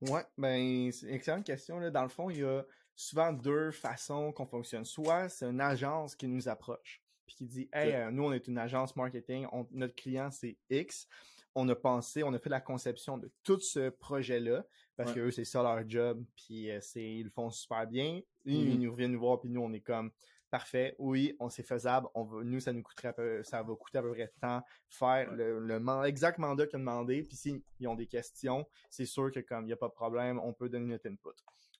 Ouais, 0.00 0.22
ben, 0.36 0.90
c'est 0.90 1.06
une 1.06 1.14
excellente 1.14 1.44
question. 1.44 1.78
Là. 1.78 1.90
Dans 1.90 2.02
le 2.02 2.08
fond, 2.08 2.30
il 2.30 2.38
y 2.38 2.44
a 2.44 2.64
souvent 2.96 3.32
deux 3.32 3.70
façons 3.70 4.32
qu'on 4.32 4.46
fonctionne. 4.46 4.84
Soit 4.84 5.28
c'est 5.28 5.46
une 5.46 5.60
agence 5.60 6.14
qui 6.14 6.26
nous 6.26 6.48
approche, 6.48 7.02
puis 7.26 7.36
qui 7.36 7.44
dit 7.46 7.68
Hey, 7.72 7.92
euh, 7.92 8.10
nous, 8.10 8.24
on 8.24 8.32
est 8.32 8.46
une 8.48 8.58
agence 8.58 8.94
marketing, 8.96 9.46
notre 9.70 9.94
client, 9.94 10.30
c'est 10.30 10.56
X. 10.70 11.08
On 11.56 11.68
a 11.68 11.76
pensé, 11.76 12.24
on 12.24 12.32
a 12.32 12.38
fait 12.38 12.50
la 12.50 12.60
conception 12.60 13.16
de 13.16 13.30
tout 13.44 13.60
ce 13.60 13.90
projet-là, 13.90 14.64
parce 14.96 15.12
que 15.12 15.20
eux, 15.20 15.30
c'est 15.30 15.44
ça 15.44 15.62
leur 15.62 15.88
job, 15.88 16.24
puis 16.34 16.70
euh, 16.70 16.80
c'est, 16.80 17.04
ils 17.04 17.24
le 17.24 17.30
font 17.30 17.48
super 17.50 17.86
bien. 17.86 18.20
Ils, 18.44 18.74
mm-hmm. 18.74 18.78
nous 18.80 18.94
viennent 18.94 19.12
nous 19.12 19.20
voir, 19.20 19.40
puis 19.40 19.50
nous, 19.50 19.60
on 19.60 19.72
est 19.72 19.80
comme 19.80 20.10
parfait, 20.50 20.94
oui, 21.00 21.34
on 21.40 21.48
c'est 21.48 21.64
faisable, 21.64 22.06
on 22.14 22.22
va, 22.22 22.44
nous, 22.44 22.60
ça 22.60 22.72
nous 22.72 22.82
coûterait 22.82 23.12
peu, 23.12 23.42
ça 23.42 23.60
va 23.62 23.74
coûter 23.74 23.98
à 23.98 24.02
peu 24.02 24.12
près 24.12 24.26
de 24.26 24.40
temps 24.40 24.62
faire 24.88 25.32
le, 25.32 25.58
le 25.58 26.06
exact 26.06 26.38
mandat 26.38 26.68
qu'ils 26.68 26.76
ont 26.76 26.80
demandé, 26.80 27.22
puis 27.22 27.36
s'ils 27.36 27.88
ont 27.88 27.96
des 27.96 28.06
questions, 28.06 28.64
c'est 28.88 29.04
sûr 29.04 29.32
que 29.32 29.40
comme 29.40 29.64
il 29.64 29.66
n'y 29.66 29.72
a 29.72 29.76
pas 29.76 29.88
de 29.88 29.94
problème, 29.94 30.38
on 30.38 30.52
peut 30.52 30.68
donner 30.68 30.86
notre 30.86 31.08
input 31.08 31.34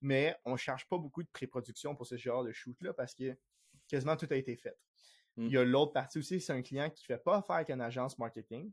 mais 0.05 0.37
on 0.45 0.53
ne 0.53 0.57
cherche 0.59 0.87
pas 0.87 0.99
beaucoup 0.99 1.23
de 1.23 1.29
pré-production 1.33 1.97
pour 1.97 2.07
ce 2.07 2.19
genre 2.19 2.45
de 2.45 2.53
shoot-là 2.53 2.93
parce 2.93 3.15
que 3.15 3.35
quasiment 3.89 4.17
tout 4.17 4.29
a 4.31 4.37
été 4.37 4.55
fait. 4.55 4.77
Il 5.39 5.49
y 5.49 5.57
a 5.57 5.65
hmm. 5.65 5.69
l'autre 5.69 5.93
partie 5.93 6.19
aussi, 6.19 6.41
c'est 6.41 6.53
un 6.53 6.63
client 6.63 6.91
qui 6.91 7.03
ne 7.03 7.17
fait 7.17 7.23
pas 7.23 7.39
affaire 7.39 7.57
avec 7.57 7.71
une 7.71 7.81
agence 7.81 8.19
marketing 8.19 8.71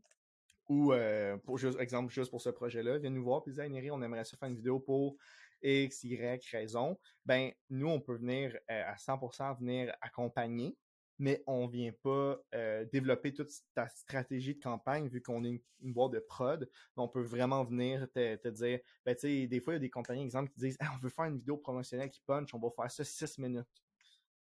ou, 0.68 0.92
euh, 0.92 1.36
pour 1.38 1.58
juste, 1.58 1.80
exemple, 1.80 2.12
juste 2.12 2.30
pour 2.30 2.40
ce 2.40 2.50
projet-là, 2.50 2.98
vient 2.98 3.10
nous 3.10 3.24
voir 3.24 3.42
et 3.46 3.50
dit 3.50 3.60
Hey, 3.60 3.90
on 3.90 4.00
aimerait 4.02 4.24
ça 4.24 4.36
faire 4.36 4.48
une 4.48 4.56
vidéo 4.56 4.78
pour 4.78 5.16
X, 5.62 6.04
Y 6.04 6.46
raison. 6.50 6.98
Ben, 7.24 7.50
nous, 7.70 7.88
on 7.88 8.00
peut 8.00 8.16
venir 8.16 8.54
euh, 8.70 8.82
à 8.86 8.94
100% 8.96 9.58
venir 9.58 9.92
accompagner 10.02 10.76
mais 11.18 11.42
on 11.46 11.66
vient 11.66 11.92
pas 12.02 12.38
euh, 12.54 12.84
développer 12.92 13.32
toute 13.32 13.50
ta 13.74 13.88
stratégie 13.88 14.54
de 14.54 14.60
campagne 14.60 15.08
vu 15.08 15.22
qu'on 15.22 15.44
est 15.44 15.60
une, 15.80 15.92
boîte 15.92 16.12
de 16.12 16.18
prod. 16.18 16.68
On 16.96 17.08
peut 17.08 17.22
vraiment 17.22 17.64
venir 17.64 18.08
te, 18.12 18.48
dire, 18.48 18.80
ben 19.04 19.14
tu 19.14 19.20
sais, 19.20 19.46
des 19.46 19.60
fois 19.60 19.74
il 19.74 19.76
y 19.76 19.78
a 19.78 19.80
des 19.80 19.90
compagnies, 19.90 20.22
exemple, 20.22 20.50
qui 20.50 20.60
disent, 20.60 20.78
on 20.94 20.98
veut 20.98 21.10
faire 21.10 21.26
une 21.26 21.38
vidéo 21.38 21.56
promotionnelle 21.56 22.10
qui 22.10 22.20
punch, 22.26 22.52
on 22.54 22.58
va 22.58 22.70
faire 22.70 22.90
ça 22.90 23.04
six 23.04 23.38
minutes. 23.38 23.66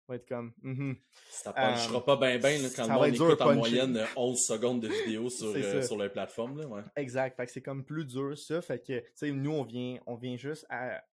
On 0.09 0.15
va 0.15 0.17
être 0.17 0.27
comme, 0.27 0.53
mm 0.63 0.95
Ça 1.31 1.53
punchera 1.53 1.99
euh, 1.99 2.01
pas 2.01 2.17
bien 2.17 2.39
bien 2.39 2.69
quand 2.75 2.99
on 2.99 3.05
écoute 3.05 3.41
en 3.41 3.55
moyenne 3.55 4.05
11 4.17 4.41
secondes 4.41 4.81
de 4.81 4.89
vidéo 5.05 5.31
sur, 5.31 5.53
euh, 5.55 5.83
sur 5.83 5.97
la 5.97 6.09
plateforme. 6.09 6.59
Là, 6.59 6.67
ouais. 6.67 6.83
Exact. 6.97 7.37
Fait 7.37 7.47
que 7.47 7.53
c'est 7.53 7.63
comme 7.63 7.85
plus 7.85 8.05
dur 8.05 8.37
ça. 8.37 8.61
Fait 8.61 8.81
que, 8.81 8.99
tu 8.99 9.07
sais, 9.15 9.31
nous, 9.31 9.53
on 9.53 9.63
vient, 9.63 10.01
on 10.07 10.17
vient 10.17 10.37
juste 10.37 10.67
à 10.69 11.05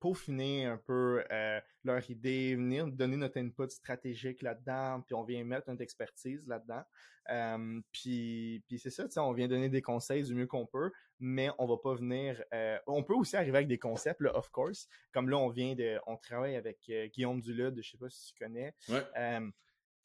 peaufiner 0.00 0.66
un 0.66 0.76
peu 0.76 1.24
euh, 1.30 1.60
leur 1.84 2.10
idée, 2.10 2.54
venir 2.54 2.86
donner 2.86 3.16
notre 3.16 3.38
input 3.38 3.68
stratégique 3.68 4.42
là-dedans, 4.42 5.02
puis 5.06 5.14
on 5.14 5.24
vient 5.24 5.44
mettre 5.44 5.68
notre 5.68 5.82
expertise 5.82 6.46
là-dedans. 6.46 6.82
Euh, 7.30 7.80
puis, 7.92 8.62
puis 8.66 8.78
c'est 8.78 8.90
ça, 8.90 9.06
on 9.24 9.32
vient 9.32 9.48
donner 9.48 9.68
des 9.68 9.82
conseils 9.82 10.24
du 10.24 10.34
mieux 10.34 10.46
qu'on 10.46 10.66
peut, 10.66 10.90
mais 11.20 11.50
on 11.58 11.66
va 11.66 11.76
pas 11.76 11.94
venir. 11.94 12.42
Euh, 12.54 12.78
on 12.86 13.02
peut 13.02 13.14
aussi 13.14 13.36
arriver 13.36 13.58
avec 13.58 13.68
des 13.68 13.78
concepts, 13.78 14.20
là, 14.20 14.34
of 14.36 14.50
course. 14.50 14.88
Comme 15.12 15.28
là, 15.28 15.36
on 15.38 15.48
vient 15.48 15.74
de, 15.74 15.98
on 16.06 16.16
travaille 16.16 16.56
avec 16.56 16.90
Guillaume 17.12 17.40
Dulude, 17.40 17.80
je 17.82 17.90
sais 17.90 17.98
pas 17.98 18.08
si 18.08 18.32
tu 18.32 18.44
connais. 18.44 18.74
Ouais. 18.88 19.02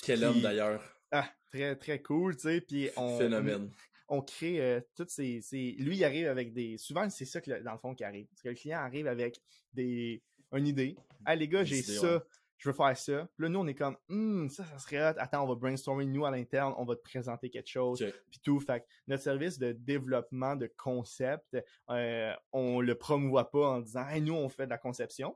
Quel 0.04 0.24
homme 0.24 0.42
d'ailleurs. 0.42 0.82
Ah, 1.12 1.30
très 1.46 1.76
très 1.76 2.02
cool, 2.02 2.36
tu 2.36 2.42
sais. 2.42 2.62
Puis 2.62 2.90
on. 2.98 3.18
Phénomène 3.18 3.70
on 4.14 4.22
crée 4.22 4.62
euh, 4.62 4.82
toutes 4.96 5.10
ces, 5.10 5.42
Lui, 5.80 5.98
il 5.98 6.04
arrive 6.04 6.28
avec 6.28 6.54
des. 6.54 6.78
Souvent, 6.78 7.10
c'est 7.10 7.26
ça 7.26 7.42
que 7.42 7.62
dans 7.64 7.72
le 7.72 7.78
fond 7.80 7.96
qui 7.96 8.04
arrive. 8.04 8.28
Parce 8.28 8.42
que 8.42 8.50
le 8.50 8.56
client 8.56 8.80
arrive 8.80 9.08
avec 9.08 9.42
des 9.74 10.22
une 10.54 10.68
idée. 10.68 10.96
Ah 11.26 11.36
les 11.36 11.48
gars, 11.48 11.64
j'ai 11.64 11.82
ça, 11.82 12.24
je 12.58 12.70
veux 12.70 12.76
faire 12.76 12.96
ça. 12.96 13.28
Puis 13.36 13.44
là, 13.44 13.50
nous, 13.50 13.60
on 13.60 13.68
est 13.68 13.74
comme 13.74 13.98
hum, 14.10 14.50
ça, 14.50 14.66
ça 14.66 14.78
serait 14.78 15.02
hot. 15.02 15.16
Attends, 15.18 15.44
on 15.44 15.48
va 15.48 15.56
brainstormer 15.56 16.06
nous 16.06 16.26
à 16.26 16.32
l'interne, 16.32 16.76
on 16.78 16.86
va 16.86 16.96
te 16.96 17.02
présenter 17.02 17.50
quelque 17.50 17.70
chose. 17.70 18.06
Puis 18.30 18.40
tout. 18.44 18.60
Fait 18.60 18.86
notre 19.08 19.24
service 19.24 19.58
de 19.58 19.72
développement 19.72 20.56
de 20.56 20.72
concept, 20.78 21.58
euh, 21.90 22.34
on 22.52 22.82
le 22.82 22.96
promouvoit 22.96 23.50
pas 23.50 23.68
en 23.68 23.80
disant 23.80 24.08
hey, 24.08 24.22
nous, 24.22 24.36
on 24.36 24.48
fait 24.48 24.66
de 24.66 24.70
la 24.70 24.78
conception. 24.78 25.36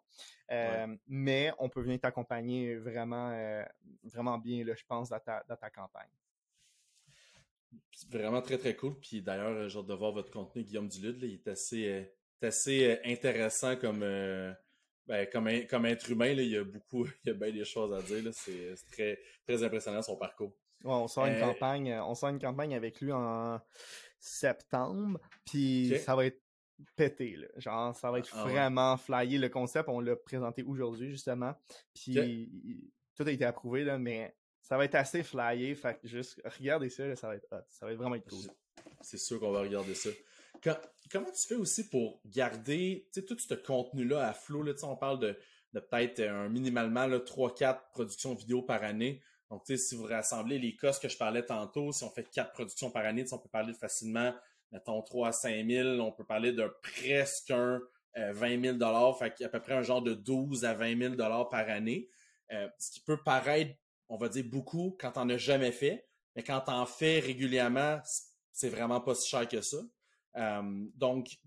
Euh, 0.51 0.95
mais 1.07 1.51
on 1.59 1.67
peut 1.67 1.81
venir 1.81 1.99
t'accompagner 1.99 2.75
vraiment, 2.75 3.31
euh, 3.31 3.63
vraiment 4.03 4.37
bien, 4.37 4.63
là, 4.63 4.75
je 4.75 4.85
pense, 4.87 5.09
dans 5.09 5.19
ta, 5.19 5.43
dans 5.49 5.57
ta 5.57 5.69
campagne. 5.69 6.07
Vraiment 8.11 8.41
très 8.41 8.57
très 8.57 8.75
cool. 8.75 8.99
Puis 8.99 9.21
d'ailleurs, 9.21 9.51
euh, 9.51 9.69
genre 9.69 9.83
de 9.83 9.93
voir 9.93 10.11
votre 10.11 10.31
contenu, 10.31 10.63
Guillaume 10.63 10.87
Dulude, 10.87 11.19
il 11.21 11.33
est 11.33 11.47
assez, 11.47 11.87
euh, 11.87 12.47
assez 12.47 12.91
euh, 12.91 12.97
intéressant 13.05 13.75
comme, 13.75 13.99
ben, 13.99 15.27
comme, 15.31 15.49
comme 15.69 15.85
être 15.85 16.09
humain. 16.11 16.33
Là, 16.33 16.41
il 16.41 16.49
y 16.49 16.57
a 16.57 16.63
beaucoup, 16.63 17.05
il 17.25 17.27
y 17.27 17.29
a 17.31 17.33
bien 17.33 17.51
des 17.51 17.65
choses 17.65 17.93
à 17.93 18.01
dire. 18.01 18.31
C'est 18.33 18.75
très, 18.91 19.19
très 19.47 19.63
impressionnant 19.63 20.01
son 20.01 20.17
parcours. 20.17 20.53
on 20.83 21.07
sort 21.07 21.25
une 21.25 21.39
campagne, 21.39 21.93
on 21.93 22.15
sort 22.15 22.29
une 22.29 22.39
campagne 22.39 22.75
avec 22.75 23.01
lui 23.01 23.11
en 23.11 23.59
septembre. 24.19 25.19
Puis 25.45 25.93
ça 25.99 26.15
va 26.15 26.25
être 26.25 26.41
pété. 26.95 27.35
Là. 27.35 27.47
Genre, 27.57 27.95
ça 27.95 28.11
va 28.11 28.19
être 28.19 28.29
ah 28.33 28.43
vraiment 28.43 28.95
flyé. 28.97 29.39
Le 29.39 29.49
concept, 29.49 29.89
on 29.89 29.99
l'a 29.99 30.15
présenté 30.15 30.63
aujourd'hui, 30.63 31.09
justement. 31.09 31.55
Puis 31.93 32.79
tout 33.15 33.23
a 33.23 33.31
été 33.31 33.45
approuvé, 33.45 33.83
là, 33.83 33.97
mais 33.97 34.35
ça 34.67 34.75
va 34.75 34.83
être 34.83 34.95
assez 34.95 35.23
flyé. 35.23 35.75
Fait 35.75 35.97
que 35.97 36.07
juste 36.09 36.41
regardez 36.43 36.89
ça, 36.89 37.15
ça 37.15 37.27
va 37.29 37.35
être 37.35 37.47
hot. 37.53 37.63
Ça 37.69 37.85
va 37.85 37.93
être 37.93 37.97
vraiment 37.97 38.19
cool. 38.19 38.51
C'est 38.99 39.17
sûr 39.17 39.39
qu'on 39.39 39.51
va 39.51 39.61
regarder 39.61 39.95
ça. 39.95 40.09
comment 41.09 41.31
tu 41.31 41.47
fais 41.47 41.55
aussi 41.55 41.87
pour 41.87 42.19
garder 42.25 43.07
tout 43.13 43.39
ce 43.39 43.53
contenu-là 43.53 44.27
à 44.27 44.33
flot? 44.33 44.65
On 44.83 44.97
parle 44.97 45.19
de, 45.19 45.39
peut-être 45.71 46.19
un 46.19 46.49
minimalement 46.49 47.07
3-4 47.07 47.91
productions 47.93 48.35
vidéo 48.35 48.61
par 48.61 48.83
année. 48.83 49.21
Donc, 49.49 49.63
si 49.73 49.95
vous 49.95 50.03
rassemblez 50.03 50.59
les 50.59 50.75
costs 50.75 51.01
que 51.01 51.07
je 51.07 51.17
parlais 51.17 51.45
tantôt, 51.45 51.93
si 51.93 52.03
on 52.03 52.09
fait 52.09 52.29
4 52.29 52.51
productions 52.51 52.91
par 52.91 53.05
année, 53.05 53.23
on 53.31 53.37
peut 53.37 53.47
parler 53.47 53.73
facilement, 53.73 54.35
mettons, 54.73 55.01
3 55.01 55.29
à 55.29 55.31
5 55.31 55.65
000. 55.65 55.89
On 56.01 56.11
peut 56.11 56.25
parler 56.25 56.51
de 56.51 56.69
presque 56.81 57.51
un 57.51 57.79
20 58.17 58.77
000 58.79 59.13
Fait 59.13 59.45
à 59.45 59.47
peu 59.47 59.61
près 59.61 59.75
un 59.75 59.83
genre 59.83 60.01
de 60.01 60.13
12 60.13 60.65
à 60.65 60.73
20 60.73 61.15
000 61.15 61.15
par 61.49 61.69
année. 61.69 62.09
Euh, 62.51 62.67
ce 62.79 62.91
qui 62.91 62.99
peut 62.99 63.23
paraître 63.23 63.73
on 64.09 64.17
va 64.17 64.29
dire 64.29 64.45
beaucoup 64.45 64.95
quand 64.99 65.13
t'en 65.13 65.29
as 65.29 65.37
jamais 65.37 65.71
fait, 65.71 66.07
mais 66.35 66.43
quand 66.43 66.61
t'en 66.61 66.85
fais 66.85 67.19
régulièrement, 67.19 67.99
c'est 68.51 68.69
vraiment 68.69 69.01
pas 69.01 69.15
si 69.15 69.29
cher 69.29 69.47
que 69.47 69.61
ça. 69.61 69.77
Euh, 70.37 70.85
donc, 70.95 71.27
tu 71.27 71.37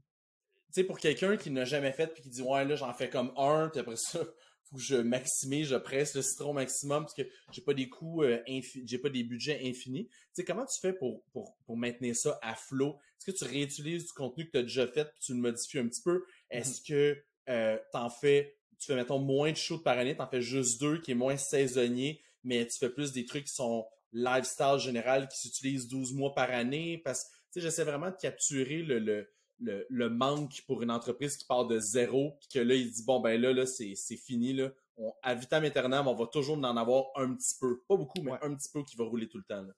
sais, 0.73 0.85
pour 0.85 0.99
quelqu'un 0.99 1.37
qui 1.37 1.51
n'a 1.51 1.65
jamais 1.65 1.93
fait 1.93 2.09
puis 2.09 2.23
qui 2.23 2.29
dit 2.29 2.43
ouais 2.43 2.65
là 2.65 2.77
j'en 2.77 2.93
fais 2.93 3.09
comme 3.09 3.33
un, 3.37 3.69
puis 3.69 3.81
après 3.81 3.97
ça 3.97 4.21
faut 4.65 4.77
que 4.77 4.83
je 4.83 4.97
maximise, 4.97 5.69
je 5.69 5.77
presse 5.77 6.15
le 6.15 6.23
citron 6.23 6.53
maximum 6.53 7.03
parce 7.03 7.15
que 7.15 7.23
j'ai 7.51 7.63
pas 7.63 7.75
des 7.75 7.89
coûts 7.89 8.23
euh, 8.23 8.41
j'ai 8.85 8.99
pas 8.99 9.11
des 9.11 9.25
budgets 9.25 9.61
infinis. 9.65 10.07
Tu 10.07 10.15
sais 10.33 10.45
comment 10.45 10.65
tu 10.65 10.79
fais 10.81 10.93
pour, 10.93 11.25
pour, 11.33 11.57
pour 11.67 11.77
maintenir 11.77 12.15
ça 12.15 12.39
à 12.41 12.55
flot? 12.55 12.99
Est-ce 13.19 13.33
que 13.33 13.37
tu 13.37 13.45
réutilises 13.45 14.07
du 14.07 14.13
contenu 14.13 14.47
que 14.47 14.53
tu 14.53 14.59
as 14.59 14.63
déjà 14.63 14.87
fait 14.87 15.07
puis 15.07 15.19
tu 15.21 15.33
le 15.33 15.41
modifies 15.41 15.81
un 15.81 15.89
petit 15.89 16.03
peu? 16.03 16.19
Mm-hmm. 16.19 16.59
Est-ce 16.59 16.81
que 16.83 17.25
euh, 17.49 17.79
t'en 17.93 18.11
fais 18.11 18.57
tu 18.79 18.87
fais 18.87 18.95
mettons 18.97 19.19
moins 19.19 19.51
de 19.51 19.57
shoots 19.57 19.83
par 19.83 19.99
année, 19.99 20.17
t'en 20.17 20.27
fais 20.27 20.41
juste 20.41 20.81
deux 20.81 21.01
qui 21.01 21.11
est 21.11 21.15
moins 21.15 21.37
saisonnier 21.37 22.23
mais 22.45 22.67
tu 22.67 22.79
fais 22.79 22.91
plus 22.91 23.13
des 23.13 23.25
trucs 23.25 23.45
qui 23.45 23.55
sont 23.55 23.87
lifestyle 24.13 24.79
général 24.79 25.29
qui 25.29 25.39
s'utilisent 25.39 25.89
12 25.89 26.15
mois 26.15 26.35
par 26.35 26.51
année 26.51 26.99
parce 27.05 27.31
que 27.55 27.61
j'essaie 27.61 27.85
vraiment 27.85 28.11
de 28.11 28.17
capturer 28.17 28.83
le, 28.83 28.99
le, 28.99 29.87
le, 29.89 30.11
manque 30.11 30.63
pour 30.67 30.83
une 30.83 30.91
entreprise 30.91 31.37
qui 31.37 31.45
part 31.45 31.67
de 31.67 31.79
zéro 31.79 32.37
puis 32.41 32.49
que 32.49 32.59
là 32.59 32.75
il 32.75 32.91
dit 32.91 33.05
bon 33.05 33.21
ben 33.21 33.41
là 33.41 33.53
là 33.53 33.67
c'est 33.67 33.95
fini 34.17 34.53
là 34.53 34.71
on, 34.97 35.13
à 35.23 35.35
vitam 35.35 35.63
aeternam 35.65 36.09
on 36.09 36.15
va 36.15 36.27
toujours 36.27 36.59
en 36.59 36.77
avoir 36.77 37.07
un 37.15 37.35
petit 37.35 37.55
peu 37.61 37.81
pas 37.89 37.97
beaucoup 37.97 38.23
mais 38.23 38.33
un 38.43 38.55
petit 38.55 38.71
peu 38.73 38.83
qui 38.83 38.97
va 38.97 39.05
rouler 39.05 39.29
tout 39.29 39.39
le 39.39 39.45
temps 39.45 39.63
là. 39.63 39.73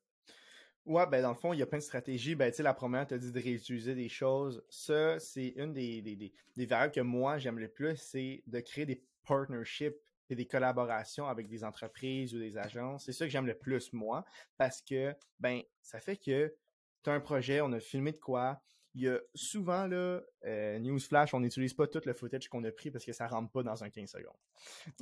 Ouais, 0.84 1.06
ben 1.06 1.22
dans 1.22 1.28
le 1.28 1.36
fond, 1.36 1.52
il 1.52 1.60
y 1.60 1.62
a 1.62 1.66
plein 1.66 1.78
de 1.78 1.84
stratégies. 1.84 2.34
Ben, 2.34 2.50
tu 2.50 2.56
sais, 2.56 2.62
la 2.64 2.74
première, 2.74 3.06
tu 3.06 3.14
as 3.14 3.18
dit 3.18 3.30
de 3.30 3.40
réutiliser 3.40 3.94
des 3.94 4.08
choses. 4.08 4.64
Ça, 4.68 5.16
c'est 5.20 5.54
une 5.56 5.72
des, 5.72 6.02
des, 6.02 6.16
des, 6.16 6.32
des 6.56 6.66
variables 6.66 6.92
que 6.92 7.00
moi, 7.00 7.38
j'aime 7.38 7.60
le 7.60 7.68
plus, 7.68 7.96
c'est 7.96 8.42
de 8.48 8.58
créer 8.58 8.84
des 8.84 9.00
partnerships 9.24 9.94
des 10.30 10.46
collaborations 10.46 11.26
avec 11.26 11.48
des 11.48 11.64
entreprises 11.64 12.34
ou 12.34 12.38
des 12.38 12.56
agences. 12.58 13.04
C'est 13.04 13.12
ça 13.12 13.24
que 13.24 13.30
j'aime 13.30 13.46
le 13.46 13.56
plus, 13.56 13.92
moi, 13.92 14.24
parce 14.56 14.80
que, 14.82 15.14
ben, 15.40 15.62
ça 15.82 16.00
fait 16.00 16.16
que 16.16 16.54
tu 17.02 17.10
as 17.10 17.12
un 17.12 17.20
projet, 17.20 17.60
on 17.60 17.72
a 17.72 17.80
filmé 17.80 18.12
de 18.12 18.18
quoi. 18.18 18.60
Il 18.94 19.02
y 19.02 19.08
a 19.08 19.18
souvent, 19.34 19.86
là, 19.86 20.20
euh, 20.44 20.78
Newsflash, 20.78 21.32
on 21.32 21.40
n'utilise 21.40 21.72
pas 21.72 21.86
tout 21.86 22.02
le 22.04 22.12
footage 22.12 22.48
qu'on 22.48 22.62
a 22.64 22.70
pris 22.70 22.90
parce 22.90 23.04
que 23.04 23.12
ça 23.12 23.26
rentre 23.26 23.50
pas 23.50 23.62
dans 23.62 23.82
un 23.82 23.88
15 23.88 24.10
secondes. 24.10 24.36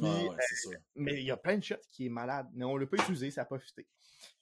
Ah 0.00 0.04
euh, 0.04 0.76
mais 0.94 1.14
il 1.14 1.24
y 1.24 1.30
a 1.32 1.36
plein 1.36 1.58
de 1.58 1.64
shots 1.64 1.74
qui 1.90 2.06
est 2.06 2.10
malade, 2.10 2.46
mais 2.52 2.64
on 2.64 2.76
l'a 2.76 2.86
pas 2.86 2.98
utilisé, 2.98 3.32
ça 3.32 3.42
n'a 3.42 3.46
pas 3.46 3.58
fité. 3.58 3.88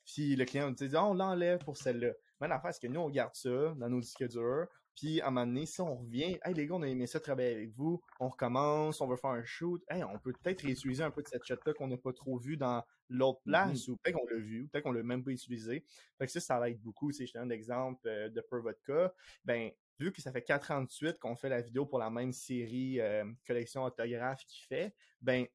Si 0.05 0.37
le 0.37 0.45
client 0.45 0.69
nous 0.69 0.75
dit, 0.75 0.95
ah, 0.95 1.07
on 1.07 1.15
l'enlève 1.15 1.65
pour 1.65 1.79
celle-là. 1.79 2.13
Mais 2.41 2.49
l'affaire, 2.49 2.75
c'est 2.75 2.87
que 2.87 2.93
nous, 2.93 3.01
on 3.01 3.09
garde 3.09 3.35
ça 3.35 3.75
dans 3.77 3.89
nos 3.89 4.01
disques 4.01 4.29
durs, 4.29 4.69
puis 4.99 5.21
à 5.21 5.29
un 5.29 5.31
moment 5.31 5.47
donné, 5.47 5.65
si 5.65 5.81
on 5.81 5.95
revient, 5.95 6.39
hey 6.45 6.55
les 6.55 6.67
gars, 6.67 6.75
on 6.75 6.83
a 6.83 6.89
aimé 6.89 7.07
ça 7.07 7.21
travailler 7.21 7.55
avec 7.55 7.71
vous, 7.71 8.03
on 8.19 8.29
recommence, 8.29 9.01
on 9.01 9.07
veut 9.07 9.17
faire 9.17 9.31
un 9.31 9.45
shoot, 9.45 9.81
hey, 9.89 10.03
on 10.03 10.19
peut 10.19 10.33
peut-être 10.43 10.63
réutiliser 10.63 11.05
un 11.05 11.13
peu 11.13 11.23
de 11.23 11.29
cette 11.29 11.45
shot-là 11.45 11.73
qu'on 11.75 11.87
n'a 11.87 11.97
pas 11.97 12.13
trop 12.13 12.37
vu 12.37 12.57
dans 12.57 12.83
l'autre 13.09 13.39
mm-hmm. 13.47 13.51
place, 13.51 13.89
ou 13.89 13.97
peut-être 13.97 14.17
qu'on 14.17 14.27
l'a 14.27 14.39
vu, 14.39 14.63
ou 14.63 14.69
peut-être 14.69 14.83
qu'on 14.83 14.93
l'a 14.93 15.05
même 15.05 15.23
pas 15.23 15.31
utilisé. 15.31 15.85
Fait 16.19 16.27
que 16.27 16.33
ça, 16.33 16.41
ça 16.41 16.69
aide 16.69 16.81
beaucoup. 16.81 17.13
Si 17.13 17.29
je 17.29 17.33
te 17.33 17.39
donne 17.39 17.49
l'exemple 17.49 18.09
euh, 18.09 18.29
de 18.29 18.41
Per 18.41 18.59
Vodka, 18.61 19.15
ben 19.45 19.71
vu 20.01 20.11
que 20.11 20.21
ça 20.21 20.33
fait 20.33 20.43
4 20.43 20.71
ans 20.73 20.83
de 20.83 20.91
suite 20.91 21.19
qu'on 21.21 21.37
fait 21.37 21.49
la 21.49 21.61
vidéo 21.61 21.87
pour 21.87 22.01
la 22.01 22.11
même 22.11 22.33
série 22.33 23.01
euh, 23.01 23.25
collection 23.47 23.85
autographe 23.85 24.45
qu'il 24.47 24.67
fait, 24.67 24.95
ben 25.21 25.47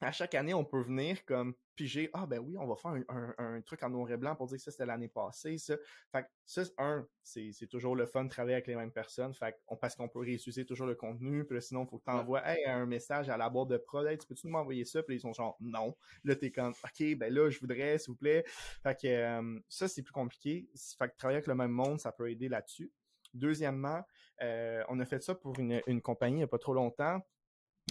à 0.00 0.12
chaque 0.12 0.34
année, 0.34 0.54
on 0.54 0.64
peut 0.64 0.80
venir 0.80 1.24
comme 1.24 1.54
piger, 1.74 2.10
ah 2.12 2.26
ben 2.26 2.38
oui, 2.38 2.56
on 2.58 2.66
va 2.66 2.76
faire 2.76 2.94
un, 3.08 3.60
truc 3.62 3.82
en 3.82 3.90
noir 3.90 4.10
et 4.10 4.16
blanc 4.16 4.34
pour 4.34 4.46
dire 4.46 4.56
que 4.56 4.62
ça 4.62 4.70
c'était 4.70 4.86
l'année 4.86 5.08
passée, 5.08 5.58
ça. 5.58 5.76
Fait 6.10 6.22
que 6.22 6.28
ça, 6.46 6.62
un, 6.78 7.06
c'est, 7.22 7.52
toujours 7.68 7.96
le 7.96 8.06
fun 8.06 8.24
de 8.24 8.30
travailler 8.30 8.54
avec 8.54 8.66
les 8.66 8.76
mêmes 8.76 8.92
personnes, 8.92 9.34
fait 9.34 9.54
on, 9.68 9.76
parce 9.76 9.94
qu'on 9.94 10.08
peut 10.08 10.20
réutiliser 10.20 10.64
toujours 10.64 10.86
le 10.86 10.94
contenu, 10.94 11.44
puis 11.44 11.60
sinon, 11.62 11.84
il 11.84 11.88
faut 11.88 11.98
que 11.98 12.04
tu 12.04 12.10
envoies 12.10 12.42
un 12.66 12.86
message 12.86 13.28
à 13.28 13.36
la 13.36 13.48
boîte 13.48 13.68
de 13.68 13.76
prod, 13.76 14.06
hey, 14.06 14.18
tu 14.18 14.26
peux-tu 14.26 14.48
m'envoyer 14.48 14.84
ça? 14.84 15.02
Puis 15.02 15.16
ils 15.16 15.20
sont 15.20 15.32
genre, 15.32 15.56
non. 15.60 15.96
Là, 16.24 16.36
t'es 16.36 16.50
comme, 16.50 16.72
ok, 16.84 17.16
ben 17.16 17.32
là, 17.32 17.50
je 17.50 17.60
voudrais, 17.60 17.98
s'il 17.98 18.12
vous 18.12 18.16
plaît. 18.16 18.44
Fait 18.82 18.98
que 18.98 19.06
euh, 19.06 19.60
ça, 19.68 19.88
c'est 19.88 20.02
plus 20.02 20.12
compliqué. 20.12 20.68
Fait 20.98 21.08
que 21.08 21.16
travailler 21.16 21.36
avec 21.36 21.46
le 21.46 21.54
même 21.54 21.70
monde, 21.70 22.00
ça 22.00 22.12
peut 22.12 22.30
aider 22.30 22.48
là-dessus. 22.48 22.90
Deuxièmement, 23.34 24.02
euh, 24.42 24.82
on 24.88 24.98
a 25.00 25.04
fait 25.04 25.22
ça 25.22 25.34
pour 25.34 25.58
une, 25.58 25.82
une 25.86 26.00
compagnie 26.00 26.36
il 26.36 26.38
n'y 26.38 26.44
a 26.44 26.48
pas 26.48 26.58
trop 26.58 26.74
longtemps. 26.74 27.20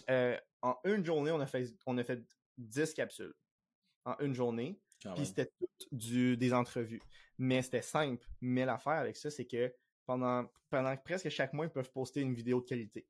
Euh, 0.10 0.38
en 0.66 0.80
une 0.84 1.06
journée, 1.06 1.32
on 1.32 1.40
a 1.40 1.46
fait, 1.46 1.68
on 1.86 1.98
a 1.98 2.04
fait 2.04 2.24
10 2.58 2.94
capsules. 2.94 3.34
En 4.04 4.16
une 4.20 4.34
journée. 4.34 4.80
Puis 5.16 5.28
c'était 5.28 5.52
toutes 5.60 5.88
du, 5.92 6.36
des 6.38 6.54
entrevues. 6.54 7.02
Mais 7.38 7.62
c'était 7.62 7.84
simple. 7.84 8.26
Mais 8.42 8.66
l'affaire 8.66 8.94
avec 8.94 9.16
ça, 9.16 9.30
c'est 9.30 9.46
que 9.46 9.74
pendant, 10.06 10.50
pendant 10.70 10.96
presque 10.98 11.30
chaque 11.30 11.54
mois, 11.54 11.66
ils 11.66 11.72
peuvent 11.72 11.92
poster 11.92 12.22
une 12.22 12.34
vidéo 12.34 12.62
de 12.62 12.66
qualité. 12.66 13.08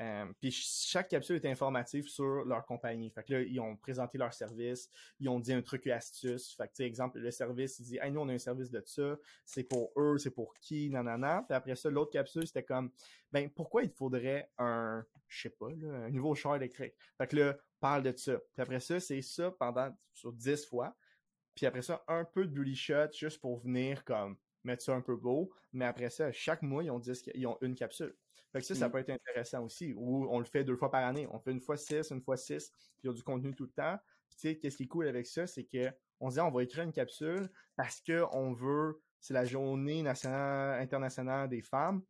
Euh, 0.00 0.26
puis 0.40 0.50
chaque 0.50 1.08
capsule 1.08 1.36
est 1.36 1.46
informative 1.46 2.08
sur 2.08 2.44
leur 2.44 2.64
compagnie. 2.64 3.10
Fait 3.10 3.22
que 3.22 3.34
là, 3.34 3.40
ils 3.42 3.60
ont 3.60 3.76
présenté 3.76 4.18
leur 4.18 4.32
service, 4.32 4.88
ils 5.20 5.28
ont 5.28 5.40
dit 5.40 5.52
un 5.52 5.62
truc 5.62 5.86
et 5.86 5.92
astuce. 5.92 6.54
Fait 6.54 6.68
que, 6.68 6.82
exemple, 6.82 7.18
le 7.18 7.30
service, 7.30 7.78
il 7.78 7.84
dit, 7.84 7.98
hey, 8.00 8.10
nous, 8.10 8.20
on 8.20 8.28
a 8.28 8.32
un 8.32 8.38
service 8.38 8.70
de 8.70 8.82
ça, 8.84 9.16
c'est 9.44 9.64
pour 9.64 9.92
eux, 9.96 10.18
c'est 10.18 10.30
pour 10.30 10.54
qui, 10.54 10.90
nanana. 10.90 11.44
Puis 11.48 11.54
après 11.54 11.76
ça, 11.76 11.90
l'autre 11.90 12.12
capsule, 12.12 12.46
c'était 12.46 12.62
comme, 12.62 12.90
ben, 13.32 13.50
pourquoi 13.50 13.82
il 13.82 13.90
faudrait 13.90 14.50
un, 14.58 15.04
je 15.28 15.42
sais 15.42 15.50
pas, 15.50 15.68
un 15.68 16.10
nouveau 16.10 16.34
char 16.34 16.56
électrique? 16.56 16.94
Fait 17.18 17.26
que 17.26 17.36
là, 17.36 17.56
parle 17.80 18.02
de 18.02 18.16
ça. 18.16 18.38
Puis 18.52 18.62
après 18.62 18.80
ça, 18.80 19.00
c'est 19.00 19.22
ça 19.22 19.50
pendant, 19.50 19.94
sur 20.12 20.32
10 20.32 20.66
fois. 20.66 20.96
Puis 21.54 21.66
après 21.66 21.82
ça, 21.82 22.02
un 22.08 22.24
peu 22.24 22.46
de 22.46 22.50
bully 22.50 22.74
shot 22.74 23.12
juste 23.12 23.40
pour 23.40 23.58
venir 23.58 24.04
comme 24.04 24.36
mettre 24.64 24.82
ça 24.82 24.94
un 24.94 25.00
peu 25.00 25.16
beau. 25.16 25.52
Mais 25.72 25.84
après 25.84 26.10
ça, 26.10 26.32
chaque 26.32 26.62
mois, 26.62 26.82
ils 26.82 26.90
ont, 26.90 27.00
ils 27.34 27.46
ont 27.46 27.58
une 27.60 27.74
capsule. 27.74 28.14
Fait 28.54 28.60
que 28.60 28.66
ça, 28.66 28.76
ça 28.76 28.88
mm. 28.88 28.92
peut 28.92 28.98
être 28.98 29.10
intéressant 29.10 29.64
aussi. 29.64 29.92
Ou 29.96 30.28
on 30.30 30.38
le 30.38 30.44
fait 30.44 30.62
deux 30.62 30.76
fois 30.76 30.88
par 30.88 31.04
année. 31.04 31.26
On 31.32 31.40
fait 31.40 31.50
une 31.50 31.60
fois 31.60 31.76
six, 31.76 32.12
une 32.12 32.22
fois 32.22 32.36
six, 32.36 32.70
puis 32.70 33.02
il 33.02 33.06
y 33.08 33.10
a 33.10 33.12
du 33.12 33.22
contenu 33.24 33.52
tout 33.52 33.64
le 33.64 33.72
temps. 33.72 33.98
Puis 34.28 34.36
tu 34.38 34.48
sais, 34.48 34.58
qu'est-ce 34.58 34.76
qui 34.76 34.84
est 34.84 34.88
cool 34.88 35.08
avec 35.08 35.26
ça, 35.26 35.48
c'est 35.48 35.64
que 35.64 35.90
on 36.20 36.30
se 36.30 36.36
dit 36.36 36.40
on 36.40 36.52
va 36.52 36.62
écrire 36.62 36.84
une 36.84 36.92
capsule 36.92 37.50
parce 37.74 38.00
qu'on 38.00 38.52
veut, 38.52 39.00
c'est 39.18 39.34
la 39.34 39.44
journée 39.44 40.02
nationale, 40.02 40.80
internationale 40.80 41.48
des 41.48 41.62
femmes. 41.62 42.02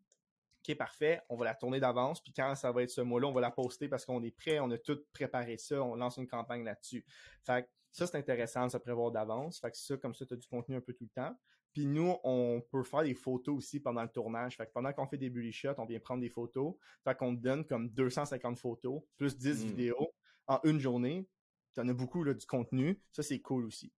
OK, 0.68 0.76
parfait, 0.76 1.22
on 1.30 1.36
va 1.36 1.46
la 1.46 1.54
tourner 1.54 1.80
d'avance, 1.80 2.22
puis 2.22 2.32
quand 2.34 2.54
ça 2.54 2.72
va 2.72 2.82
être 2.82 2.90
ce 2.90 3.00
mois-là, 3.00 3.28
on 3.28 3.32
va 3.32 3.40
la 3.40 3.50
poster 3.50 3.88
parce 3.88 4.04
qu'on 4.04 4.22
est 4.22 4.30
prêt, 4.30 4.60
on 4.60 4.70
a 4.70 4.78
tout 4.78 4.98
préparé 5.14 5.56
ça, 5.56 5.82
on 5.82 5.94
lance 5.94 6.18
une 6.18 6.26
campagne 6.26 6.62
là-dessus. 6.62 7.04
Fait 7.42 7.64
que 7.64 7.68
ça, 7.90 8.06
c'est 8.06 8.18
intéressant 8.18 8.66
de 8.66 8.70
se 8.70 8.78
prévoir 8.78 9.10
d'avance. 9.10 9.60
Fait 9.60 9.70
que 9.70 9.78
ça, 9.78 9.96
comme 9.96 10.14
ça, 10.14 10.26
tu 10.26 10.34
as 10.34 10.36
du 10.36 10.46
contenu 10.46 10.76
un 10.76 10.80
peu 10.80 10.92
tout 10.92 11.04
le 11.04 11.10
temps. 11.10 11.34
Puis 11.74 11.86
nous, 11.86 12.16
on 12.22 12.62
peut 12.70 12.84
faire 12.84 13.02
des 13.02 13.14
photos 13.14 13.58
aussi 13.58 13.80
pendant 13.80 14.02
le 14.02 14.08
tournage. 14.08 14.56
Fait 14.56 14.64
que 14.64 14.72
pendant 14.72 14.92
qu'on 14.92 15.08
fait 15.08 15.18
des 15.18 15.28
bully 15.28 15.52
shots, 15.52 15.74
on 15.78 15.84
vient 15.84 15.98
prendre 15.98 16.20
des 16.20 16.30
photos. 16.30 16.76
Fait 17.02 17.16
qu'on 17.16 17.34
te 17.34 17.42
donne 17.42 17.66
comme 17.66 17.90
250 17.90 18.56
photos, 18.56 19.02
plus 19.16 19.36
10 19.36 19.48
hmm. 19.48 19.68
vidéos 19.68 20.14
en 20.46 20.60
une 20.62 20.78
journée. 20.78 21.28
Tu 21.74 21.80
en 21.80 21.88
as 21.88 21.92
beaucoup 21.92 22.22
là, 22.22 22.32
du 22.32 22.46
contenu. 22.46 23.02
Ça, 23.10 23.24
c'est 23.24 23.40
cool 23.40 23.66
aussi. 23.66 23.92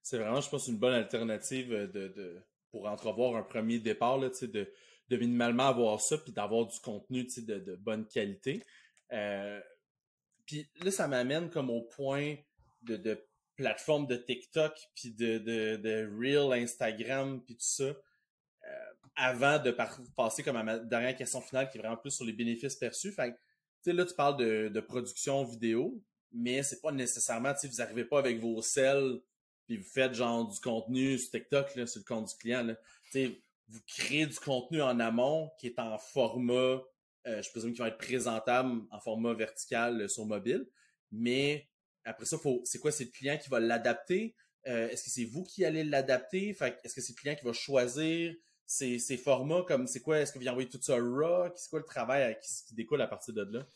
C'est 0.00 0.16
vraiment, 0.16 0.40
je 0.40 0.48
pense, 0.48 0.66
une 0.66 0.78
bonne 0.78 0.94
alternative 0.94 1.70
de, 1.70 2.08
de 2.08 2.42
pour 2.70 2.86
entrevoir 2.86 3.36
un 3.36 3.42
premier 3.42 3.78
départ, 3.78 4.16
là, 4.16 4.30
de, 4.30 4.72
de 5.08 5.16
minimalement 5.16 5.68
avoir 5.68 6.00
ça, 6.00 6.16
puis 6.16 6.32
d'avoir 6.32 6.66
du 6.66 6.80
contenu 6.80 7.24
de, 7.24 7.58
de 7.58 7.76
bonne 7.76 8.06
qualité. 8.06 8.64
Euh, 9.12 9.60
puis 10.46 10.68
là, 10.82 10.90
ça 10.90 11.08
m'amène 11.08 11.50
comme 11.50 11.68
au 11.68 11.82
point 11.82 12.36
de, 12.82 12.96
de 12.96 13.22
plateforme 13.56 14.06
de 14.06 14.16
TikTok, 14.16 14.72
puis 14.94 15.12
de, 15.12 15.38
de, 15.38 15.76
de 15.76 16.10
Reel, 16.18 16.52
Instagram, 16.62 17.42
puis 17.44 17.54
tout 17.56 17.62
ça. 17.64 17.84
Euh, 17.84 17.96
avant 19.16 19.58
de 19.58 19.70
passer 20.16 20.42
comme 20.42 20.56
à 20.56 20.62
ma 20.62 20.78
dernière 20.78 21.14
question 21.14 21.40
finale, 21.40 21.70
qui 21.70 21.78
est 21.78 21.80
vraiment 21.80 21.96
plus 21.96 22.10
sur 22.10 22.24
les 22.24 22.32
bénéfices 22.32 22.76
perçus. 22.76 23.12
Fait 23.12 23.30
tu 23.32 23.36
sais, 23.90 23.92
là, 23.92 24.04
tu 24.04 24.14
parles 24.14 24.36
de, 24.38 24.68
de 24.68 24.80
production 24.80 25.44
vidéo, 25.44 26.02
mais 26.32 26.62
c'est 26.62 26.80
pas 26.80 26.90
nécessairement, 26.90 27.54
tu 27.54 27.68
vous 27.68 27.80
arrivez 27.80 28.04
pas 28.04 28.18
avec 28.18 28.40
vos 28.40 28.60
selles, 28.62 29.20
puis 29.66 29.76
vous 29.76 29.88
faites 29.88 30.14
genre 30.14 30.48
du 30.48 30.58
contenu 30.60 31.18
sur 31.18 31.30
TikTok, 31.30 31.74
là, 31.76 31.86
sur 31.86 32.00
le 32.00 32.04
compte 32.04 32.28
du 32.28 32.36
client, 32.36 32.62
là. 32.64 32.74
Tu 32.74 33.10
sais, 33.12 33.40
vous 33.68 33.80
créez 33.86 34.26
du 34.26 34.38
contenu 34.38 34.82
en 34.82 34.98
amont 35.00 35.50
qui 35.58 35.68
est 35.68 35.78
en 35.78 35.98
format, 35.98 36.82
euh, 37.26 37.42
je 37.42 37.50
présume 37.50 37.72
qu'il 37.72 37.80
va 37.80 37.88
être 37.88 37.98
présentable 37.98 38.82
en 38.90 39.00
format 39.00 39.34
vertical 39.34 40.02
euh, 40.02 40.08
sur 40.08 40.26
mobile, 40.26 40.66
mais 41.12 41.68
après 42.04 42.26
ça, 42.26 42.38
faut, 42.38 42.60
c'est 42.64 42.78
quoi, 42.78 42.92
c'est 42.92 43.04
le 43.04 43.10
client 43.10 43.38
qui 43.38 43.48
va 43.48 43.60
l'adapter? 43.60 44.34
Euh, 44.66 44.88
est-ce 44.88 45.04
que 45.04 45.10
c'est 45.10 45.24
vous 45.24 45.44
qui 45.44 45.64
allez 45.64 45.84
l'adapter? 45.84 46.50
est-ce 46.50 46.94
que 46.94 47.00
c'est 47.00 47.12
le 47.12 47.20
client 47.20 47.34
qui 47.34 47.44
va 47.44 47.52
choisir 47.52 48.34
ces, 48.66 48.98
formats? 49.16 49.62
Comme, 49.66 49.86
c'est 49.86 50.00
quoi? 50.00 50.20
Est-ce 50.20 50.32
que 50.32 50.38
vous 50.38 50.48
envoyez 50.48 50.68
tout 50.68 50.80
ça 50.80 50.96
raw? 50.96 51.48
C'est 51.54 51.68
quoi 51.68 51.80
le 51.80 51.84
travail 51.84 52.36
qui, 52.40 52.74
découle 52.74 53.02
à 53.02 53.06
partir 53.06 53.34
de 53.34 53.42
là? 53.42 53.66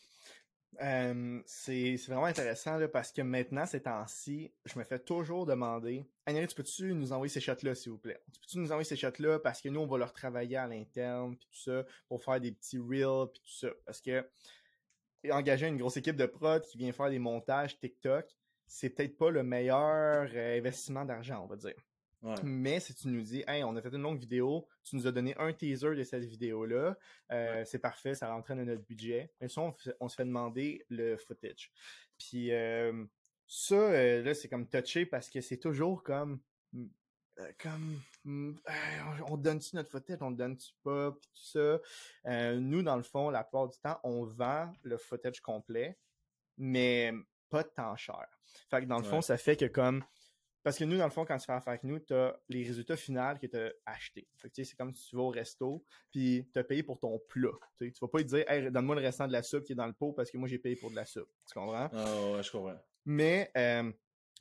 c'est 1.45 1.95
vraiment 2.07 2.25
intéressant 2.25 2.77
là, 2.77 2.87
parce 2.87 3.11
que 3.11 3.21
maintenant, 3.21 3.65
ces 3.65 3.81
temps-ci, 3.81 4.53
je 4.65 4.77
me 4.77 4.83
fais 4.83 4.99
toujours 4.99 5.45
demander 5.45 6.05
Annie, 6.25 6.45
tu 6.47 6.55
peux-tu 6.55 6.93
nous 6.93 7.11
envoyer 7.11 7.29
ces 7.29 7.41
shots-là, 7.41 7.73
s'il 7.73 7.91
vous 7.91 7.97
plaît? 7.97 8.21
Tu 8.31 8.39
peux-tu 8.39 8.59
nous 8.59 8.71
envoyer 8.71 8.85
ces 8.85 8.95
shots-là 8.95 9.39
parce 9.39 9.61
que 9.61 9.69
nous, 9.69 9.79
on 9.79 9.87
va 9.87 9.97
leur 9.97 10.13
travailler 10.13 10.57
à 10.57 10.67
l'interne, 10.67 11.35
puis 11.35 11.47
tout 11.51 11.59
ça, 11.59 11.83
pour 12.07 12.23
faire 12.23 12.39
des 12.39 12.51
petits 12.51 12.77
reels, 12.77 13.29
puis 13.33 13.41
tout 13.43 13.51
ça? 13.51 13.69
Parce 13.85 13.99
que 13.99 14.23
engager 15.31 15.67
une 15.67 15.77
grosse 15.77 15.97
équipe 15.97 16.15
de 16.15 16.25
prod 16.25 16.61
qui 16.63 16.77
vient 16.77 16.91
faire 16.91 17.09
des 17.09 17.19
montages 17.19 17.77
TikTok, 17.79 18.25
c'est 18.67 18.91
peut-être 18.91 19.17
pas 19.17 19.31
le 19.31 19.43
meilleur 19.43 20.29
euh, 20.33 20.57
investissement 20.57 21.05
d'argent, 21.05 21.43
on 21.43 21.47
va 21.47 21.55
dire. 21.55 21.75
Mais 22.43 22.81
si 22.81 22.93
tu 22.93 23.07
nous 23.07 23.21
dis, 23.21 23.45
hey, 23.47 23.63
on 23.63 23.75
a 23.77 23.81
fait 23.81 23.93
une 23.93 24.01
longue 24.01 24.19
vidéo, 24.19 24.67
tu 24.83 24.97
nous 24.97 25.07
as 25.07 25.11
donné 25.11 25.33
un 25.37 25.53
teaser 25.53 25.95
de 25.95 26.03
cette 26.03 26.25
vidéo-là, 26.25 26.97
euh, 27.31 27.63
c'est 27.65 27.79
parfait, 27.79 28.13
ça 28.13 28.29
rentre 28.29 28.53
dans 28.53 28.65
notre 28.65 28.83
budget. 28.83 29.31
Mais 29.39 29.47
ça, 29.47 29.61
on, 30.01 30.09
se 30.09 30.15
fait 30.15 30.25
demander 30.25 30.85
le 30.89 31.15
footage. 31.15 31.71
Puis 32.17 32.51
euh, 32.51 33.05
ça, 33.47 34.21
là, 34.21 34.33
c'est 34.33 34.49
comme 34.49 34.67
touché 34.67 35.05
parce 35.05 35.29
que 35.29 35.39
c'est 35.39 35.59
toujours 35.59 36.03
comme 36.03 36.41
comme 37.61 38.01
hmm, 38.23 38.53
on 39.27 39.37
donne-tu 39.37 39.75
notre 39.75 39.89
footage, 39.89 40.17
on 40.21 40.31
donne-tu 40.31 40.73
pas, 40.83 41.11
puis 41.11 41.29
tout 41.33 41.45
ça. 41.45 41.79
Euh, 42.25 42.59
nous, 42.59 42.81
dans 42.81 42.97
le 42.97 43.03
fond, 43.03 43.29
la 43.29 43.43
plupart 43.43 43.67
du 43.67 43.77
temps, 43.79 43.99
on 44.03 44.25
vend 44.25 44.71
le 44.83 44.97
footage 44.97 45.41
complet, 45.41 45.97
mais 46.57 47.13
pas 47.49 47.63
de 47.63 47.69
temps 47.69 47.95
cher. 47.95 48.27
Fait 48.69 48.81
que 48.81 48.85
dans 48.85 48.97
le 48.97 49.03
fond, 49.03 49.21
ça 49.21 49.37
fait 49.37 49.55
que 49.55 49.65
comme 49.65 50.03
parce 50.63 50.77
que 50.77 50.83
nous, 50.83 50.97
dans 50.97 51.05
le 51.05 51.11
fond, 51.11 51.25
quand 51.25 51.37
tu 51.37 51.45
fais 51.45 51.53
affaire 51.53 51.71
avec 51.71 51.83
nous, 51.83 51.99
tu 51.99 52.13
as 52.13 52.37
les 52.49 52.63
résultats 52.63 52.97
finaux 52.97 53.33
que 53.41 53.47
tu 53.47 53.57
as 53.57 53.71
achetés. 53.85 54.27
c'est 54.35 54.75
comme 54.77 54.91
si 54.91 55.09
tu 55.09 55.15
vas 55.15 55.23
au 55.23 55.29
resto, 55.29 55.83
puis 56.11 56.47
tu 56.51 56.59
as 56.59 56.63
payé 56.63 56.83
pour 56.83 56.99
ton 56.99 57.17
plat. 57.29 57.49
Tu 57.79 57.91
vas 58.01 58.07
pas 58.07 58.19
te 58.19 58.27
dire, 58.27 58.43
hey, 58.47 58.69
donne-moi 58.69 58.95
le 58.95 59.01
restant 59.01 59.25
de 59.25 59.31
la 59.31 59.41
soupe 59.41 59.63
qui 59.63 59.71
est 59.71 59.75
dans 59.75 59.87
le 59.87 59.93
pot 59.93 60.11
parce 60.11 60.29
que 60.29 60.37
moi, 60.37 60.49
j'ai 60.49 60.59
payé 60.59 60.75
pour 60.75 60.91
de 60.91 60.95
la 60.95 61.05
soupe. 61.05 61.29
Tu 61.47 61.57
comprends? 61.57 61.89
Ah 61.93 62.31
ouais, 62.31 62.43
je 62.43 62.51
comprends. 62.51 62.77
Mais 63.05 63.49
euh, 63.55 63.91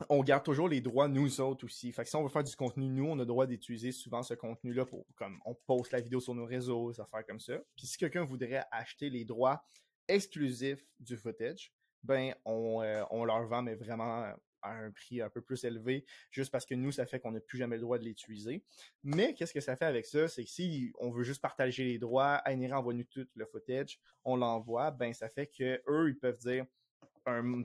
on 0.09 0.23
garde 0.23 0.45
toujours 0.45 0.69
les 0.69 0.81
droits 0.81 1.09
nous 1.09 1.41
autres 1.41 1.65
aussi. 1.65 1.93
Fait 1.93 2.05
que 2.05 2.09
si 2.09 2.17
on 2.17 2.23
veut 2.23 2.29
faire 2.29 2.45
du 2.45 2.55
contenu, 2.55 2.89
nous, 2.89 3.07
on 3.07 3.15
a 3.15 3.19
le 3.19 3.27
droit 3.27 3.47
d'utiliser 3.47 3.93
souvent 3.93 4.23
ce 4.23 4.35
contenu-là 4.35 4.87
pour, 4.87 5.05
comme, 5.17 5.41
on 5.45 5.55
poste 5.55 5.93
la 5.93 6.01
vidéo 6.01 6.21
sur 6.21 6.35
nos 6.35 6.47
réseaux, 6.47 6.93
des 6.93 7.01
affaires 7.01 7.27
comme 7.27 7.41
ça. 7.41 7.59
Puis 7.77 7.87
si 7.87 7.99
quelqu'un 7.99 8.25
voudrait 8.25 8.65
acheter 8.71 9.11
les 9.11 9.25
droits 9.25 9.63
exclusifs 10.07 10.85
du 11.01 11.17
footage, 11.17 11.73
ben, 12.03 12.35
on, 12.45 12.83
euh, 12.83 13.05
leur 13.27 13.47
vend, 13.47 13.63
mais 13.63 13.75
vraiment 13.75 14.33
à 14.63 14.73
un 14.73 14.91
prix 14.91 15.21
un 15.21 15.31
peu 15.31 15.41
plus 15.41 15.63
élevé, 15.65 16.05
juste 16.31 16.51
parce 16.51 16.67
que 16.67 16.75
nous, 16.75 16.91
ça 16.91 17.07
fait 17.07 17.21
qu'on 17.21 17.33
n'a 17.33 17.41
plus 17.41 17.59
jamais 17.59 17.77
le 17.77 17.83
droit 17.83 17.99
de 17.99 18.05
l'utiliser. 18.05 18.65
Mais 19.05 19.35
qu'est-ce 19.35 19.53
que 19.53 19.61
ça 19.61 19.77
fait 19.77 19.85
avec 19.85 20.07
ça? 20.07 20.29
C'est 20.29 20.45
que 20.45 20.51
si 20.51 20.93
on 20.99 21.11
veut 21.11 21.23
juste 21.23 21.41
partager 21.41 21.85
les 21.85 21.99
droits, 21.99 22.37
Ainera 22.45 22.79
envoie-nous 22.79 23.05
tout 23.05 23.27
le 23.35 23.47
footage, 23.47 24.01
on 24.25 24.37
l'envoie, 24.37 24.91
ben 24.91 25.13
ça 25.13 25.29
fait 25.29 25.47
que 25.47 25.81
eux, 25.89 26.09
ils 26.09 26.19
peuvent 26.19 26.39
dire 26.39 26.67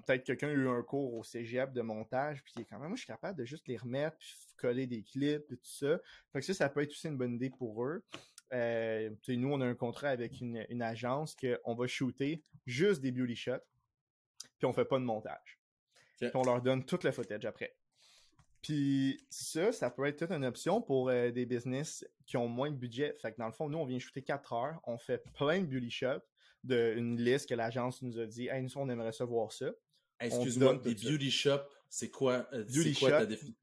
peut-être 0.06 0.24
quelqu'un 0.24 0.50
a 0.50 0.54
eu 0.54 0.68
un 0.68 0.82
cours 0.82 1.14
au 1.16 1.24
cégep 1.24 1.74
de 1.74 1.82
montage, 1.82 2.44
puis 2.44 2.66
quand 2.66 2.80
même, 2.80 2.90
moi, 2.90 2.96
je 2.96 3.02
suis 3.02 3.08
capable 3.08 3.38
de 3.38 3.46
juste 3.46 3.68
les 3.68 3.78
remettre, 3.78 4.18
puis 4.18 4.36
coller 4.58 4.88
des 4.88 5.04
clips, 5.04 5.52
et 5.52 5.58
tout 5.58 5.62
ça. 5.64 6.00
Fait 6.32 6.40
que 6.40 6.46
ça, 6.46 6.54
ça 6.54 6.70
peut 6.70 6.82
être 6.82 6.92
aussi 6.92 7.08
une 7.08 7.18
bonne 7.18 7.34
idée 7.34 7.50
pour 7.50 7.84
eux. 7.84 8.04
Euh, 8.54 9.10
nous, 9.28 9.52
on 9.52 9.62
a 9.62 9.66
un 9.66 9.76
contrat 9.76 10.10
avec 10.10 10.40
une, 10.40 10.66
une 10.70 10.82
agence 10.82 11.36
qu'on 11.36 11.76
va 11.76 11.88
shooter 11.88 12.44
juste 12.66 13.02
des 13.02 13.12
beauty 13.12 13.36
shots, 13.36 13.64
puis 14.58 14.66
on 14.66 14.74
fait 14.74 14.86
pas 14.86 15.00
de 15.00 15.04
montage. 15.04 15.60
Puis 16.18 16.30
on 16.36 16.44
leur 16.44 16.62
donne 16.62 16.86
tout 16.86 17.00
le 17.04 17.12
footage 17.12 17.46
après. 17.46 17.76
Puis 18.62 19.22
ça, 19.30 19.74
ça 19.74 19.92
peut 19.92 20.06
être 20.06 20.20
toute 20.20 20.32
une 20.32 20.46
option 20.46 20.82
pour 20.82 21.10
euh, 21.10 21.32
des 21.32 21.46
business 21.46 22.08
qui 22.26 22.38
ont 22.38 22.48
moins 22.48 22.72
de 22.72 22.78
budget. 22.78 23.14
Fait 23.22 23.34
que 23.34 23.38
dans 23.38 23.48
le 23.48 23.52
fond, 23.52 23.68
nous, 23.68 23.78
on 23.78 23.86
vient 23.86 24.00
shooter 24.00 24.22
4 24.22 24.54
heures, 24.54 24.80
on 24.86 24.98
fait 24.98 25.22
plein 25.34 25.60
de 25.60 25.66
beauty 25.66 25.92
shots, 25.92 26.24
d'une 26.64 27.20
liste 27.20 27.50
que 27.50 27.56
l'agence 27.56 28.02
nous 28.02 28.20
a 28.20 28.26
dit, 28.26 28.48
hey, 28.48 28.62
nous, 28.62 28.70
on 28.76 28.90
aimerait 28.90 29.12
savoir 29.12 29.52
ça. 29.52 29.72
Excuse-moi, 30.20 30.76
des 30.78 30.96
beauty 30.96 31.32
shops, 31.32 31.62
c'est 31.90 32.10
quoi, 32.10 32.48
euh, 32.54 32.64
beauty 32.64 32.94
quoi 32.94 33.10
ta 33.12 33.26
définition? 33.26 33.58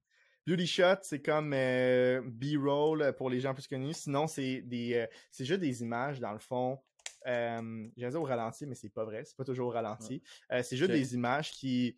Beauty 0.46 0.66
shot, 0.66 0.96
c'est 1.02 1.22
comme 1.22 1.52
euh, 1.52 2.22
B-roll 2.24 3.14
pour 3.16 3.30
les 3.30 3.40
gens 3.40 3.54
plus 3.54 3.66
connus. 3.66 3.94
Sinon, 3.94 4.26
c'est 4.26 4.62
des, 4.62 4.94
euh, 4.94 5.06
c'est 5.30 5.44
juste 5.44 5.60
des 5.60 5.82
images 5.82 6.18
dans 6.18 6.32
le 6.32 6.38
fond. 6.38 6.78
Euh, 7.26 7.86
J'ai 7.96 8.14
au 8.14 8.24
ralenti, 8.24 8.66
mais 8.66 8.74
c'est 8.74 8.88
pas 8.88 9.04
vrai. 9.04 9.24
C'est 9.24 9.36
pas 9.36 9.44
toujours 9.44 9.68
au 9.68 9.70
ralenti. 9.70 10.22
c'est 10.62 10.76
juste 10.76 10.90
des 10.90 11.14
images 11.14 11.52
qui. 11.52 11.96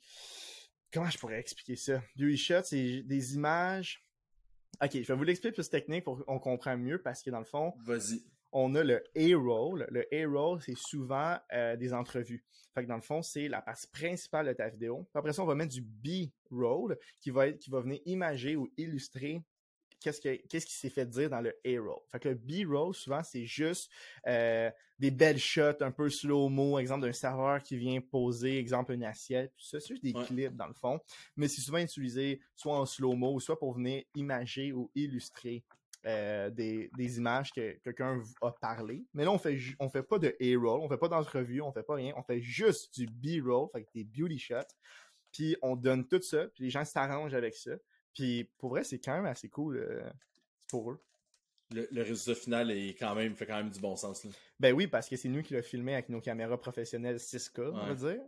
Comment 0.92 1.09
je 1.09 1.16
pourrais 1.18 1.38
expliquer 1.38 1.76
ça? 1.76 2.03
Beauty 2.16 2.36
shot, 2.36 2.62
c'est 2.64 3.03
des 3.03 3.34
images. 3.34 4.05
Ok, 4.82 4.90
je 4.94 5.00
vais 5.00 5.14
vous 5.14 5.24
l'expliquer 5.24 5.55
plus 5.55 5.70
technique 5.70 6.05
pour 6.05 6.24
qu'on 6.24 6.38
comprenne 6.38 6.80
mieux 6.80 7.00
parce 7.00 7.22
que 7.22 7.30
dans 7.30 7.38
le 7.38 7.44
fond. 7.44 7.72
Vas-y 7.84 8.22
on 8.53 8.74
a 8.74 8.84
le 8.84 9.03
A-roll. 9.16 9.86
Le 9.90 10.07
A-roll, 10.12 10.61
c'est 10.62 10.76
souvent 10.76 11.38
euh, 11.53 11.76
des 11.76 11.92
entrevues. 11.92 12.44
Fait 12.74 12.82
que 12.82 12.88
dans 12.88 12.96
le 12.96 13.03
fond, 13.03 13.22
c'est 13.22 13.48
la 13.48 13.61
partie 13.61 13.86
principale 13.88 14.46
de 14.46 14.53
ta 14.53 14.68
vidéo. 14.68 15.07
après 15.14 15.32
ça, 15.32 15.42
on 15.42 15.46
va 15.46 15.55
mettre 15.55 15.74
du 15.74 15.82
B-roll 15.82 16.98
qui 17.20 17.30
va 17.30 17.48
être, 17.48 17.59
qui 17.59 17.70
va 17.70 17.80
venir 17.80 18.00
imager 18.07 18.57
ou 18.57 18.72
illustrer 18.76 19.42
qu'est-ce, 20.03 20.20
qu'est-ce 20.20 20.66
qui 20.66 20.74
s'est 20.74 20.90
fait 20.90 21.07
dire 21.07 21.30
dans 21.30 21.40
le 21.40 21.55
A-roll. 21.64 22.00
Fait 22.11 22.18
que 22.18 22.28
le 22.30 22.34
B-roll, 22.34 22.94
souvent, 22.94 23.22
c'est 23.22 23.44
juste 23.44 23.90
euh, 24.26 24.70
des 24.98 25.11
belles 25.11 25.38
shots 25.38 25.80
un 25.80 25.90
peu 25.90 26.09
slow-mo, 26.09 26.78
exemple 26.78 27.07
d'un 27.07 27.12
serveur 27.12 27.62
qui 27.62 27.76
vient 27.76 28.00
poser, 28.00 28.59
exemple, 28.59 28.92
une 28.92 29.05
assiette, 29.05 29.53
tout 29.57 29.64
ça. 29.64 29.80
C'est 29.80 29.88
juste 29.88 30.03
des 30.03 30.12
clips, 30.12 30.57
dans 30.57 30.66
le 30.66 30.74
fond. 30.74 31.00
Mais 31.36 31.48
c'est 31.48 31.61
souvent 31.61 31.78
utilisé 31.78 32.40
soit 32.55 32.78
en 32.78 32.86
slow-mo, 32.86 33.38
soit 33.40 33.59
pour 33.59 33.74
venir 33.74 34.03
imager 34.14 34.72
ou 34.72 34.90
illustrer 34.94 35.64
euh, 36.05 36.50
des, 36.50 36.90
images 37.16 37.53
que 37.53 37.78
quelqu'un 37.84 38.20
a 38.40 38.50
parlé. 38.50 39.05
Mais 39.14 39.24
là, 39.24 39.30
on 39.30 39.38
fait 39.38 39.59
on 39.78 39.88
fait 39.88 40.03
pas 40.03 40.18
de 40.18 40.34
A-roll, 40.40 40.80
on 40.80 40.88
fait 40.88 40.98
pas 40.98 41.09
d'entrevue, 41.09 41.62
on 41.62 41.72
fait 41.72 41.84
pas 41.84 41.94
rien, 41.94 42.12
on 42.16 42.22
fait 42.22 42.40
juste 42.40 42.98
du 42.98 43.07
B-roll, 43.07 43.68
fait 43.72 43.86
des 43.94 44.05
beauty 44.05 44.38
shots. 44.38 44.74
Puis 45.30 45.57
on 45.62 45.76
donne 45.76 46.07
tout 46.07 46.20
ça, 46.20 46.46
puis 46.48 46.64
les 46.64 46.70
gens 46.70 46.84
s'arrangent 46.84 47.34
avec 47.34 47.55
ça. 47.55 47.72
Puis 48.14 48.50
pour 48.59 48.70
vrai, 48.70 48.84
c'est 48.84 48.98
quand 48.98 49.14
même 49.14 49.26
assez 49.26 49.48
cool 49.48 49.76
euh, 49.76 50.11
pour 50.68 50.90
eux. 50.90 51.03
Le, 51.70 52.03
résultat 52.03 52.34
final 52.34 52.70
est 52.70 52.98
quand 52.98 53.14
même 53.14 53.34
fait 53.34 53.46
quand 53.46 53.57
même 53.57 53.70
du 53.70 53.80
bon 53.80 53.96
sens. 53.96 54.26
Ben 54.61 54.74
oui, 54.74 54.86
parce 54.86 55.09
que 55.09 55.16
c'est 55.16 55.28
nous 55.28 55.42
qui 55.42 55.55
l'a 55.55 55.62
filmé 55.62 55.94
avec 55.94 56.09
nos 56.09 56.20
caméras 56.20 56.59
professionnelles 56.59 57.16
6K, 57.16 57.70
on 57.72 57.86
va 57.86 57.94
dire. 57.94 58.20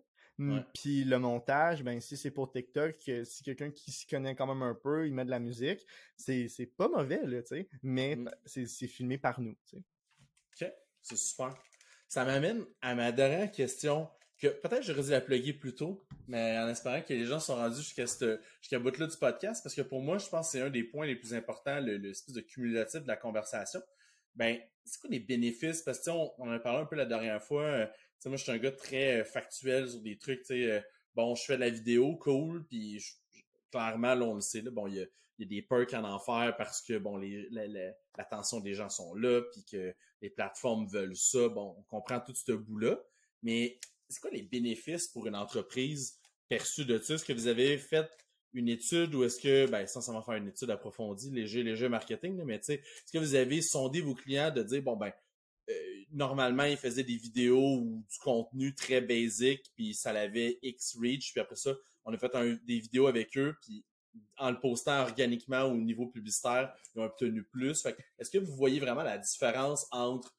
Puis 0.74 1.04
le 1.04 1.18
montage, 1.18 1.82
ben 1.84 2.00
si 2.00 2.16
c'est 2.16 2.30
pour 2.30 2.50
TikTok, 2.50 2.96
si 3.24 3.42
quelqu'un 3.42 3.70
qui 3.70 3.92
s'y 3.92 4.06
connaît 4.06 4.34
quand 4.34 4.46
même 4.46 4.62
un 4.62 4.74
peu, 4.74 5.06
il 5.06 5.14
met 5.14 5.24
de 5.24 5.30
la 5.30 5.38
musique, 5.38 5.86
c'est 6.16 6.74
pas 6.76 6.88
mauvais, 6.88 7.24
là, 7.24 7.42
tu 7.42 7.48
sais, 7.48 7.68
mais 7.82 8.16
mm. 8.16 8.30
c'est 8.44 8.88
filmé 8.88 9.18
par 9.18 9.40
nous, 9.40 9.56
tu 9.68 9.76
sais. 9.76 10.66
OK, 10.66 10.72
c'est 11.02 11.16
super. 11.16 11.54
Ça 12.08 12.24
m'amène 12.24 12.64
à 12.80 12.94
ma 12.94 13.12
dernière 13.12 13.50
question, 13.50 14.08
que 14.38 14.48
peut-être 14.48 14.82
j'aurais 14.82 15.02
dû 15.02 15.10
la 15.10 15.20
plugger 15.20 15.52
plus 15.52 15.74
tôt, 15.74 16.04
mais 16.26 16.58
en 16.58 16.68
espérant 16.68 17.00
que 17.00 17.12
les 17.12 17.24
gens 17.24 17.40
sont 17.40 17.54
rendus 17.54 17.76
jusqu'à 17.76 18.04
jusqu'à 18.04 18.78
bout-là 18.78 19.06
du 19.06 19.16
podcast, 19.16 19.62
parce 19.62 19.74
que 19.74 19.82
pour 19.82 20.02
moi, 20.02 20.18
je 20.18 20.28
pense 20.28 20.48
que 20.48 20.52
c'est 20.52 20.60
un 20.60 20.70
des 20.70 20.84
points 20.84 21.06
les 21.06 21.16
plus 21.16 21.34
importants, 21.34 21.80
le, 21.80 21.96
le 21.96 22.12
de 22.28 22.40
cumulatif 22.40 23.02
de 23.02 23.08
la 23.08 23.16
conversation. 23.16 23.80
Ben, 24.34 24.58
c'est 24.84 25.00
quoi 25.00 25.10
les 25.10 25.20
bénéfices? 25.20 25.82
Parce 25.82 26.00
que 26.00 26.10
on, 26.10 26.32
on 26.38 26.48
en 26.48 26.52
a 26.52 26.58
parlé 26.58 26.80
un 26.80 26.86
peu 26.86 26.96
la 26.96 27.06
dernière 27.06 27.42
fois. 27.42 27.88
Moi, 28.24 28.36
je 28.36 28.42
suis 28.42 28.52
un 28.52 28.58
gars 28.58 28.72
très 28.72 29.20
euh, 29.20 29.24
factuel 29.24 29.88
sur 29.88 30.00
des 30.00 30.16
trucs, 30.16 30.40
tu 30.40 30.46
sais. 30.46 30.70
Euh, 30.70 30.80
bon, 31.14 31.34
je 31.34 31.44
fais 31.44 31.56
de 31.56 31.60
la 31.60 31.70
vidéo, 31.70 32.16
cool, 32.16 32.64
puis 32.66 33.04
clairement, 33.70 34.14
là, 34.14 34.24
on 34.24 34.34
le 34.34 34.40
sait, 34.40 34.62
là, 34.62 34.70
bon, 34.70 34.86
il 34.86 34.94
y 34.94 35.00
a, 35.00 35.06
y 35.38 35.44
a, 35.44 35.46
des 35.46 35.62
perks 35.62 35.94
en 35.94 36.04
enfer 36.04 36.54
parce 36.56 36.80
que, 36.82 36.96
bon, 36.98 37.16
les, 37.16 37.48
l'attention 38.16 38.60
des 38.60 38.74
gens 38.74 38.88
sont 38.88 39.14
là, 39.14 39.42
puis 39.52 39.64
que 39.64 39.94
les 40.22 40.30
plateformes 40.30 40.86
veulent 40.86 41.16
ça. 41.16 41.48
Bon, 41.48 41.74
on 41.78 41.82
comprend 41.82 42.20
tout 42.20 42.34
ce 42.34 42.52
bout-là. 42.52 42.98
Mais 43.42 43.78
c'est 44.08 44.20
quoi 44.20 44.30
les 44.30 44.42
bénéfices 44.42 45.08
pour 45.08 45.26
une 45.26 45.36
entreprise 45.36 46.18
perçue 46.48 46.84
de 46.84 46.98
ça? 46.98 47.14
Est-ce 47.14 47.24
que 47.24 47.32
vous 47.32 47.46
avez 47.46 47.76
fait 47.78 48.08
une 48.54 48.68
étude 48.68 49.14
ou 49.14 49.24
est-ce 49.24 49.40
que, 49.40 49.68
ben, 49.68 49.86
sans 49.86 50.12
va 50.12 50.22
faire 50.22 50.34
une 50.34 50.48
étude 50.48 50.70
approfondie, 50.70 51.30
léger, 51.30 51.62
léger 51.62 51.88
marketing, 51.88 52.42
mais 52.44 52.60
tu 52.60 52.66
sais, 52.66 52.74
est-ce 52.74 53.12
que 53.12 53.18
vous 53.18 53.34
avez 53.34 53.60
sondé 53.60 54.00
vos 54.00 54.14
clients 54.14 54.52
de 54.52 54.62
dire, 54.62 54.82
bon, 54.82 54.96
ben, 54.96 55.12
normalement, 56.14 56.64
ils 56.64 56.76
faisaient 56.76 57.04
des 57.04 57.16
vidéos 57.16 57.78
ou 57.78 58.04
du 58.08 58.18
contenu 58.18 58.74
très 58.74 59.00
basic, 59.00 59.62
puis 59.74 59.94
ça 59.94 60.12
l'avait 60.12 60.58
X 60.62 60.96
reach, 60.98 61.32
puis 61.32 61.40
après 61.40 61.56
ça, 61.56 61.74
on 62.04 62.12
a 62.12 62.18
fait 62.18 62.32
des 62.64 62.78
vidéos 62.78 63.06
avec 63.06 63.36
eux, 63.36 63.56
puis 63.60 63.84
en 64.38 64.50
le 64.50 64.60
postant 64.60 65.02
organiquement 65.02 65.62
au 65.64 65.76
niveau 65.76 66.06
publicitaire, 66.06 66.72
ils 66.94 67.00
ont 67.00 67.04
obtenu 67.04 67.42
plus. 67.44 67.84
Est-ce 68.18 68.30
que 68.30 68.38
vous 68.38 68.54
voyez 68.54 68.78
vraiment 68.78 69.02
la 69.02 69.18
différence 69.18 69.86
entre 69.90 70.34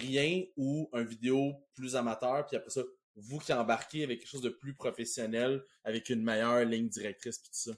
rien 0.00 0.44
ou 0.56 0.88
un 0.92 1.04
vidéo 1.04 1.54
plus 1.74 1.96
amateur, 1.96 2.46
puis 2.46 2.56
après 2.56 2.70
ça, 2.70 2.82
vous 3.16 3.38
qui 3.38 3.52
embarquez 3.52 4.04
avec 4.04 4.20
quelque 4.20 4.28
chose 4.28 4.42
de 4.42 4.50
plus 4.50 4.74
professionnel, 4.74 5.62
avec 5.84 6.10
une 6.10 6.22
meilleure 6.22 6.64
ligne 6.64 6.88
directrice, 6.88 7.38
puis 7.38 7.50
tout 7.50 7.70
ça? 7.70 7.76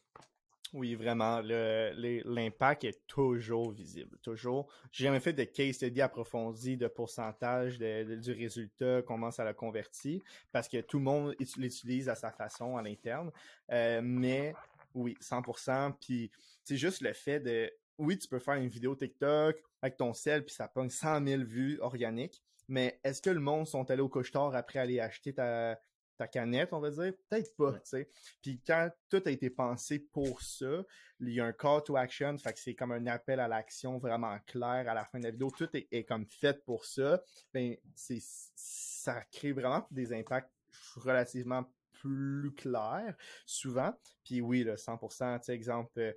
Oui, 0.73 0.95
vraiment. 0.95 1.41
L'impact 1.43 2.85
est 2.85 3.07
toujours 3.07 3.73
visible. 3.73 4.17
Toujours. 4.23 4.73
J'ai 4.91 5.05
jamais 5.05 5.21
fait 5.21 5.35
de 5.35 5.45
case 5.45 5.77
study 5.77 6.01
approfondi 6.01 6.79
de 6.79 6.89
pourcentage 6.89 7.79
du 7.79 8.33
résultat, 8.33 9.03
comment 9.03 9.31
ça 9.31 9.45
l'a 9.45 9.53
converti, 9.53 10.23
parce 10.51 10.69
que 10.69 10.81
tout 10.81 10.99
le 10.99 11.05
monde 11.05 11.37
l'utilise 11.57 12.09
à 12.09 12.15
sa 12.15 12.31
façon 12.31 12.77
à 12.77 12.83
l'interne. 12.83 13.31
Euh, 13.71 14.01
mais 14.03 14.55
oui, 14.95 15.15
100%. 15.21 15.93
Puis 16.01 16.31
c'est 16.65 16.79
juste 16.79 17.03
le 17.03 17.13
fait 17.13 17.41
de, 17.41 17.71
oui, 17.99 18.17
tu 18.17 18.27
peux 18.27 18.39
faire 18.39 18.55
une 18.55 18.69
vidéo 18.69 18.97
TikTok 18.97 19.63
avec 19.83 19.99
ton 19.99 20.15
sel, 20.15 20.45
puis 20.45 20.55
ça 20.55 20.69
pogne 20.69 20.89
100 20.89 21.27
000 21.27 21.43
vues 21.43 21.79
organiques. 21.81 22.43
Mais 22.69 22.99
est-ce 23.05 23.21
que 23.21 23.29
le 23.29 23.41
monde 23.41 23.67
sont 23.67 23.91
allés 23.91 24.01
au 24.01 24.09
couche 24.09 24.33
après 24.35 24.79
aller 24.79 25.01
acheter 25.01 25.35
ta, 25.35 25.79
ta 26.23 26.29
canette, 26.29 26.73
on 26.73 26.81
va 26.81 26.91
dire? 26.91 27.13
Peut-être 27.29 27.55
pas, 27.57 27.73
tu 27.73 27.81
sais. 27.85 28.09
Puis 28.41 28.61
quand 28.65 28.91
tout 29.09 29.23
a 29.25 29.31
été 29.31 29.51
pensé 29.51 29.99
pour 29.99 30.41
ça, 30.41 30.85
il 31.21 31.31
y 31.31 31.41
a 31.41 31.47
un 31.47 31.53
call 31.53 31.83
to 31.85 31.97
action, 31.97 32.39
fait 32.39 32.53
que 32.53 32.61
c'est 32.61 32.75
comme 32.75 32.93
un 32.93 33.07
appel 33.07 33.41
à 33.41 33.49
l'action 33.49 33.99
vraiment 33.99 34.39
clair 34.47 34.89
à 34.89 34.95
la 34.95 35.05
fin 35.05 35.19
de 35.19 35.25
la 35.25 35.31
vidéo. 35.31 35.51
Tout 35.51 35.69
est, 35.75 36.05
comme 36.05 36.27
fait 36.27 36.65
pour 36.65 36.85
ça. 36.85 37.21
Ben, 37.53 37.77
c'est, 37.95 38.21
ça 38.21 39.23
crée 39.33 39.53
vraiment 39.53 39.87
des 39.91 40.13
impacts 40.13 40.51
relativement 40.97 41.65
plus 41.93 42.53
clairs, 42.55 43.17
souvent. 43.45 43.93
Puis 44.25 44.41
oui, 44.41 44.65
là, 44.65 44.77
100%, 44.77 45.39
tu 45.39 45.45
sais, 45.45 45.55
exemple, 45.55 45.99
euh, 45.99 46.13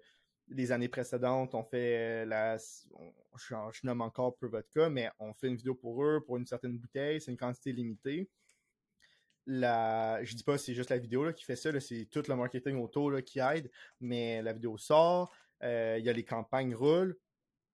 les 0.50 0.72
années 0.72 0.90
précédentes, 0.90 1.56
on 1.56 1.64
fait 1.64 2.24
euh, 2.24 2.26
la, 2.26 2.58
je, 2.58 3.56
je, 3.72 3.86
nomme 3.86 4.02
encore 4.02 4.38
peu 4.38 4.48
votre 4.48 4.70
cas, 4.70 4.90
mais 4.90 5.10
on 5.20 5.34
fait 5.34 5.48
une 5.48 5.56
vidéo 5.56 5.76
pour 5.76 6.04
eux, 6.04 6.24
pour 6.26 6.38
une 6.38 6.46
certaine 6.46 6.78
bouteille, 6.78 7.20
c'est 7.20 7.32
une 7.32 7.38
quantité 7.38 7.72
limitée 7.72 8.30
la, 9.46 10.24
je 10.24 10.36
dis 10.36 10.44
pas 10.44 10.58
c'est 10.58 10.74
juste 10.74 10.90
la 10.90 10.98
vidéo 10.98 11.32
qui 11.34 11.44
fait 11.44 11.56
ça, 11.56 11.78
c'est 11.80 12.06
tout 12.06 12.24
le 12.28 12.36
marketing 12.36 12.78
autour 12.78 13.24
qui 13.24 13.40
aide, 13.40 13.72
mais 14.00 14.42
la 14.42 14.54
vidéo 14.54 14.78
sort, 14.78 15.34
euh, 15.64 15.96
il 16.00 16.06
y 16.06 16.10
a 16.10 16.14
les 16.14 16.26
campagnes 16.26 16.76
roulent, 16.76 17.18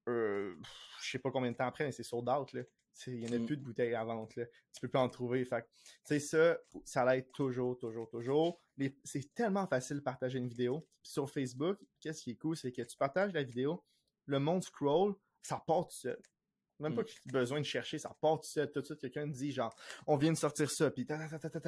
euh, 0.10 0.56
je 1.02 1.12
sais 1.12 1.20
pas 1.20 1.32
combien 1.32 1.52
de 1.52 1.58
temps 1.58 1.68
après, 1.68 1.86
mais 1.86 1.92
c'est 1.92 2.04
sold 2.04 2.28
out 2.30 2.54
là. 2.54 2.64
Il 3.08 3.20
n'y 3.20 3.28
en 3.28 3.34
a 3.34 3.40
mm. 3.40 3.46
plus 3.46 3.58
de 3.58 3.64
bouteilles 3.64 3.96
à 3.96 4.04
vente. 4.04 4.36
Là. 4.36 4.46
Tu 4.74 4.82
peux 4.82 4.90
pas 4.90 5.00
en 5.00 5.10
trouver. 5.10 5.46
Fait 5.46 6.20
ça, 6.20 6.58
ça 6.84 7.06
l'aide 7.06 7.32
toujours, 7.32 7.78
toujours, 7.78 8.10
toujours. 8.10 8.62
C'est 9.04 9.34
tellement 9.34 9.68
facile 9.68 9.98
de 9.98 10.02
partager 10.02 10.38
une 10.38 10.48
vidéo. 10.48 10.88
sur 11.02 11.30
Facebook, 11.30 11.78
qu'est-ce 12.00 12.22
qui 12.22 12.32
est 12.32 12.36
cool, 12.36 12.56
c'est 12.56 12.72
que 12.72 12.82
tu 12.82 12.98
partages 12.98 13.34
la 13.34 13.44
vidéo, 13.44 13.84
le 14.26 14.40
monde 14.40 14.64
scroll, 14.64 15.16
ça 15.42 15.64
part 15.66 15.88
tout 15.88 15.96
seul. 15.96 16.22
Même 16.82 16.96
pas 16.96 17.04
mm. 17.04 17.32
besoin 17.32 17.60
de 17.60 17.66
chercher, 17.66 17.98
ça 17.98 18.16
part 18.20 18.40
tout 18.40 18.48
seul. 18.48 18.72
Tout 18.72 18.82
de 18.82 18.86
suite, 18.86 19.00
quelqu'un 19.00 19.28
dit 19.28 19.52
genre, 19.52 19.76
on 20.08 20.18
vient 20.18 20.32
de 20.32 20.38
sortir 20.38 20.70
ça, 20.70 20.90
puis 20.92 21.08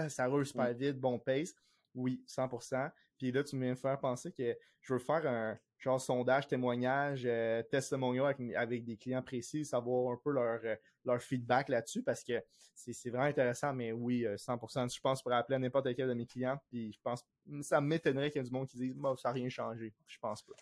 ça 0.10 0.28
roule 0.28 0.46
super 0.46 0.70
mm. 0.70 0.78
vite, 0.78 1.00
bon 1.00 1.20
pace. 1.20 1.54
Oui, 1.96 2.24
100%. 2.28 2.92
Puis 3.18 3.32
là, 3.32 3.44
tu 3.44 3.56
me 3.56 3.76
faire 3.76 4.00
penser 4.00 4.32
que 4.32 4.58
je 4.82 4.94
veux 4.94 5.00
faire 5.00 5.26
un 5.28 5.58
genre 5.78 6.02
sondage, 6.02 6.48
témoignage, 6.48 7.24
euh, 7.26 7.62
testimonial 7.64 8.26
avec, 8.26 8.56
avec, 8.56 8.86
des 8.86 8.98
clients 8.98 9.22
précis, 9.22 9.66
savoir 9.66 10.14
un 10.14 10.20
peu 10.24 10.32
leur, 10.32 10.60
euh, 10.64 10.76
leur 11.06 11.22
feedback 11.22 11.70
là-dessus 11.70 12.02
parce 12.04 12.24
que 12.24 12.42
c'est 12.74 13.10
vraiment 13.10 13.26
intéressant, 13.26 13.74
mais 13.74 13.92
oui, 13.92 14.26
100%. 14.26 14.86
Euh, 14.86 14.88
je 14.88 15.00
pense 15.00 15.22
pour 15.22 15.32
appeler 15.34 15.60
n'importe 15.60 15.94
quel 15.96 16.08
de 16.08 16.14
mes 16.14 16.26
clients, 16.26 16.60
puis 16.70 16.92
je 16.92 17.00
pense, 17.02 17.24
ça 17.62 17.80
m'étonnerait 17.80 18.32
qu'il 18.32 18.42
y 18.42 18.46
ait 18.46 18.48
du 18.48 18.54
monde 18.54 18.68
qui 18.68 18.78
dise, 18.78 18.96
ça 19.18 19.30
n'a 19.30 19.34
rien 19.34 19.50
changé. 19.50 19.94
Je 20.08 20.18
pense 20.20 20.42
pas. 20.42 20.54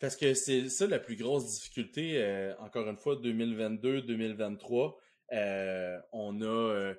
Parce 0.00 0.14
que 0.14 0.34
c'est 0.34 0.68
ça 0.68 0.86
la 0.86 1.00
plus 1.00 1.16
grosse 1.16 1.46
difficulté, 1.54 2.22
euh, 2.22 2.54
encore 2.58 2.88
une 2.88 2.96
fois, 2.96 3.16
2022-2023, 3.16 4.96
euh, 5.32 5.98
on 6.12 6.40
a 6.40 6.44
euh, 6.46 6.94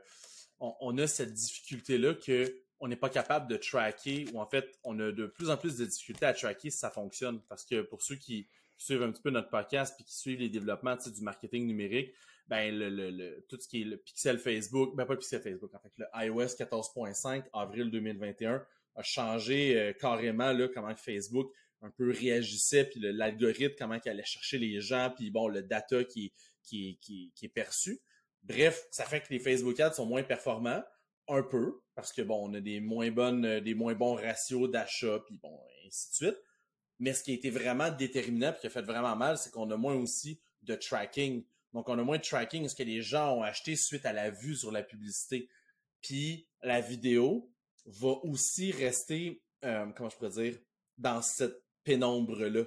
on, 0.59 0.97
a 0.97 1.07
cette 1.07 1.33
difficulté-là 1.33 2.13
que 2.15 2.53
on 2.81 2.89
n'est 2.89 2.97
pas 2.97 3.09
capable 3.09 3.49
de 3.49 3.55
tracker, 3.55 4.25
ou 4.33 4.39
en 4.39 4.45
fait, 4.45 4.77
on 4.83 4.99
a 4.99 5.11
de 5.11 5.25
plus 5.27 5.49
en 5.49 5.57
plus 5.57 5.77
de 5.77 5.85
difficultés 5.85 6.25
à 6.25 6.33
tracker 6.33 6.69
si 6.69 6.77
ça 6.77 6.89
fonctionne. 6.89 7.41
Parce 7.47 7.65
que 7.65 7.81
pour 7.81 8.01
ceux 8.01 8.15
qui 8.15 8.47
suivent 8.77 9.03
un 9.03 9.11
petit 9.11 9.21
peu 9.21 9.29
notre 9.29 9.49
podcast 9.49 9.95
puis 9.95 10.03
qui 10.03 10.15
suivent 10.15 10.39
les 10.39 10.49
développements 10.49 10.95
du 10.95 11.21
marketing 11.21 11.65
numérique, 11.67 12.13
ben 12.47 12.77
le, 12.77 12.89
le, 12.89 13.45
tout 13.47 13.57
ce 13.59 13.67
qui 13.67 13.81
est 13.81 13.85
le 13.85 13.97
pixel 13.97 14.39
Facebook, 14.39 14.95
ben 14.95 15.05
pas 15.05 15.13
le 15.13 15.19
pixel 15.19 15.41
Facebook, 15.41 15.73
en 15.73 15.79
fait, 15.79 15.91
le 15.97 16.05
iOS 16.15 16.55
14.5 16.57 17.43
avril 17.53 17.91
2021 17.91 18.65
a 18.95 19.03
changé 19.03 19.93
carrément 19.99 20.51
là, 20.51 20.67
comment 20.67 20.93
Facebook 20.95 21.53
un 21.81 21.89
peu 21.89 22.11
réagissait, 22.11 22.85
puis 22.85 22.99
l'algorithme, 22.99 23.75
comment 23.77 23.99
il 24.03 24.09
allait 24.09 24.25
chercher 24.25 24.57
les 24.57 24.81
gens, 24.81 25.11
puis 25.15 25.31
bon, 25.31 25.47
le 25.47 25.61
data 25.61 26.03
qui, 26.03 26.33
est 26.73 27.53
perçu. 27.53 28.01
Bref, 28.43 28.85
ça 28.91 29.05
fait 29.05 29.21
que 29.21 29.27
les 29.31 29.39
Facebook 29.39 29.79
Ads 29.79 29.93
sont 29.93 30.05
moins 30.05 30.23
performants, 30.23 30.83
un 31.27 31.43
peu, 31.43 31.81
parce 31.95 32.11
que 32.11 32.21
bon, 32.21 32.49
on 32.49 32.53
a 32.53 32.61
des 32.61 32.79
moins 32.79 33.11
bonnes, 33.11 33.59
des 33.59 33.75
moins 33.75 33.93
bons 33.93 34.15
ratios 34.15 34.69
d'achat, 34.69 35.19
puis 35.25 35.37
bon, 35.37 35.59
ainsi 35.85 36.09
de 36.09 36.15
suite. 36.15 36.37
Mais 36.99 37.13
ce 37.13 37.23
qui 37.23 37.31
a 37.31 37.33
été 37.35 37.49
vraiment 37.49 37.91
déterminant, 37.91 38.51
puis 38.51 38.61
qui 38.61 38.67
a 38.67 38.69
fait 38.69 38.81
vraiment 38.81 39.15
mal, 39.15 39.37
c'est 39.37 39.51
qu'on 39.51 39.69
a 39.71 39.77
moins 39.77 39.95
aussi 39.95 40.41
de 40.63 40.75
tracking. 40.75 41.45
Donc, 41.73 41.87
on 41.87 41.97
a 41.97 42.03
moins 42.03 42.17
de 42.17 42.23
tracking 42.23 42.67
ce 42.67 42.75
que 42.75 42.83
les 42.83 43.01
gens 43.01 43.37
ont 43.37 43.43
acheté 43.43 43.75
suite 43.75 44.05
à 44.05 44.11
la 44.11 44.31
vue 44.31 44.55
sur 44.55 44.71
la 44.71 44.83
publicité. 44.83 45.49
Puis, 46.01 46.47
la 46.61 46.81
vidéo 46.81 47.49
va 47.85 48.09
aussi 48.23 48.71
rester, 48.71 49.41
euh, 49.63 49.85
comment 49.95 50.09
je 50.09 50.17
pourrais 50.17 50.29
dire, 50.31 50.59
dans 50.97 51.21
cette 51.21 51.63
pénombre-là. 51.89 52.63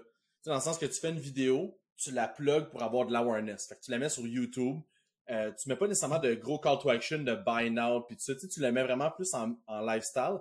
Dans 0.46 0.54
le 0.54 0.60
sens 0.60 0.78
que 0.78 0.86
tu 0.86 0.98
fais 1.00 1.10
une 1.10 1.20
vidéo, 1.20 1.78
tu 1.96 2.10
la 2.10 2.26
plugs 2.26 2.68
pour 2.70 2.82
avoir 2.82 3.06
de 3.06 3.12
l'awareness. 3.12 3.68
Fait 3.68 3.76
que 3.76 3.80
tu 3.80 3.90
la 3.92 3.98
mets 3.98 4.08
sur 4.08 4.26
YouTube. 4.26 4.80
Euh, 5.30 5.52
tu 5.52 5.68
mets 5.68 5.76
pas 5.76 5.86
nécessairement 5.86 6.18
de 6.18 6.34
gros 6.34 6.58
call 6.58 6.78
to 6.80 6.90
action 6.90 7.20
de 7.20 7.34
buy 7.34 7.70
now 7.70 8.00
puis 8.02 8.16
tout 8.16 8.24
ça. 8.24 8.34
Tu, 8.34 8.60
la 8.60 8.72
mets 8.72 8.82
vraiment 8.82 9.10
plus 9.12 9.32
en, 9.34 9.56
lifestyle. 9.80 10.38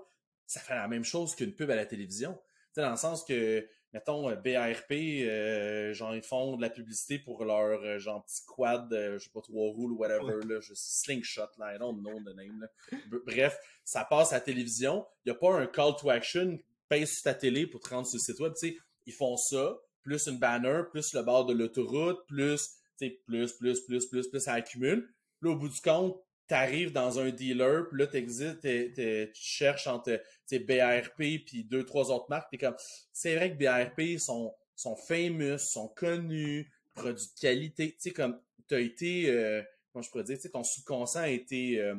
Ça 0.47 0.59
fait 0.59 0.73
la 0.73 0.87
même 0.87 1.03
chose 1.03 1.35
qu'une 1.35 1.53
pub 1.53 1.69
à 1.69 1.75
la 1.75 1.85
télévision. 1.85 2.37
dans 2.75 2.89
le 2.89 2.97
sens 2.97 3.23
que, 3.23 3.67
mettons, 3.93 4.27
euh, 4.31 4.35
BARP, 4.35 4.91
euh, 4.91 5.93
genre, 5.93 6.15
ils 6.15 6.23
font 6.23 6.57
de 6.57 6.61
la 6.63 6.71
publicité 6.71 7.19
pour 7.19 7.45
leur, 7.45 7.83
euh, 7.83 7.99
genre, 7.99 8.25
petit 8.25 8.43
quad, 8.47 8.87
je 8.91 9.19
sais 9.19 9.29
pas, 9.29 9.41
trois 9.41 9.69
roues 9.69 9.91
ou 9.91 9.97
whatever, 9.97 10.43
là, 10.47 10.59
je, 10.59 10.73
slingshot, 10.73 11.47
là, 11.59 11.75
I 11.75 11.77
don't 11.77 12.01
know 12.01 12.19
the 12.19 12.35
name, 12.35 12.67
Bref, 13.27 13.59
ça 13.85 14.03
passe 14.03 14.31
à 14.31 14.37
la 14.37 14.41
télévision. 14.41 15.05
Il 15.23 15.31
n'y 15.31 15.37
a 15.37 15.39
pas 15.39 15.53
un 15.53 15.67
call 15.67 15.95
to 15.95 16.09
action 16.09 16.57
sur 17.05 17.23
ta 17.23 17.33
télé 17.33 17.67
pour 17.67 17.79
te 17.79 17.89
rendre 17.89 18.07
sur 18.07 18.17
le 18.17 18.21
site 18.21 18.39
web. 18.39 18.53
Tu 18.53 18.69
sais, 18.69 18.77
ils 19.05 19.13
font 19.13 19.37
ça, 19.37 19.77
plus 20.03 20.27
une 20.27 20.39
banner, 20.39 20.83
plus 20.91 21.13
le 21.13 21.21
bord 21.23 21.45
de 21.45 21.53
l'autoroute, 21.53 22.25
plus, 22.27 22.69
tu 22.97 23.07
sais, 23.07 23.21
plus, 23.25 23.53
plus, 23.53 23.81
plus, 23.81 24.07
plus, 24.07 24.27
plus, 24.27 24.39
ça 24.39 24.53
accumule. 24.53 25.09
Là, 25.41 25.51
au 25.51 25.55
bout 25.55 25.69
du 25.69 25.81
compte, 25.81 26.21
tu 26.47 26.53
arrives 26.53 26.91
dans 26.91 27.19
un 27.19 27.29
dealer, 27.29 27.87
puis 27.89 27.99
là, 27.99 28.07
t'existes, 28.07 28.61
tu 28.61 29.31
cherches 29.33 29.87
entre 29.87 30.21
BARP 30.51 31.15
puis 31.15 31.63
deux, 31.63 31.85
trois 31.85 32.11
autres 32.11 32.29
marques, 32.29 32.49
t'es 32.51 32.57
comme, 32.57 32.75
c'est 33.13 33.35
vrai 33.35 33.55
que 33.55 33.63
BARP 33.63 34.19
sont, 34.19 34.53
sont 34.75 34.95
famous, 34.95 35.57
sont 35.59 35.87
connus, 35.87 36.69
produits 36.93 37.27
de 37.35 37.39
qualité, 37.39 37.91
tu 37.93 37.97
sais, 37.99 38.11
comme, 38.11 38.39
t'as 38.67 38.79
été, 38.79 39.29
euh, 39.29 39.61
comment 39.91 40.03
je 40.03 40.09
pourrais 40.09 40.23
dire, 40.23 40.35
tu 40.35 40.43
sais, 40.43 40.49
ton 40.49 40.63
subconscient 40.63 41.21
a 41.21 41.29
été 41.29 41.79
euh, 41.79 41.95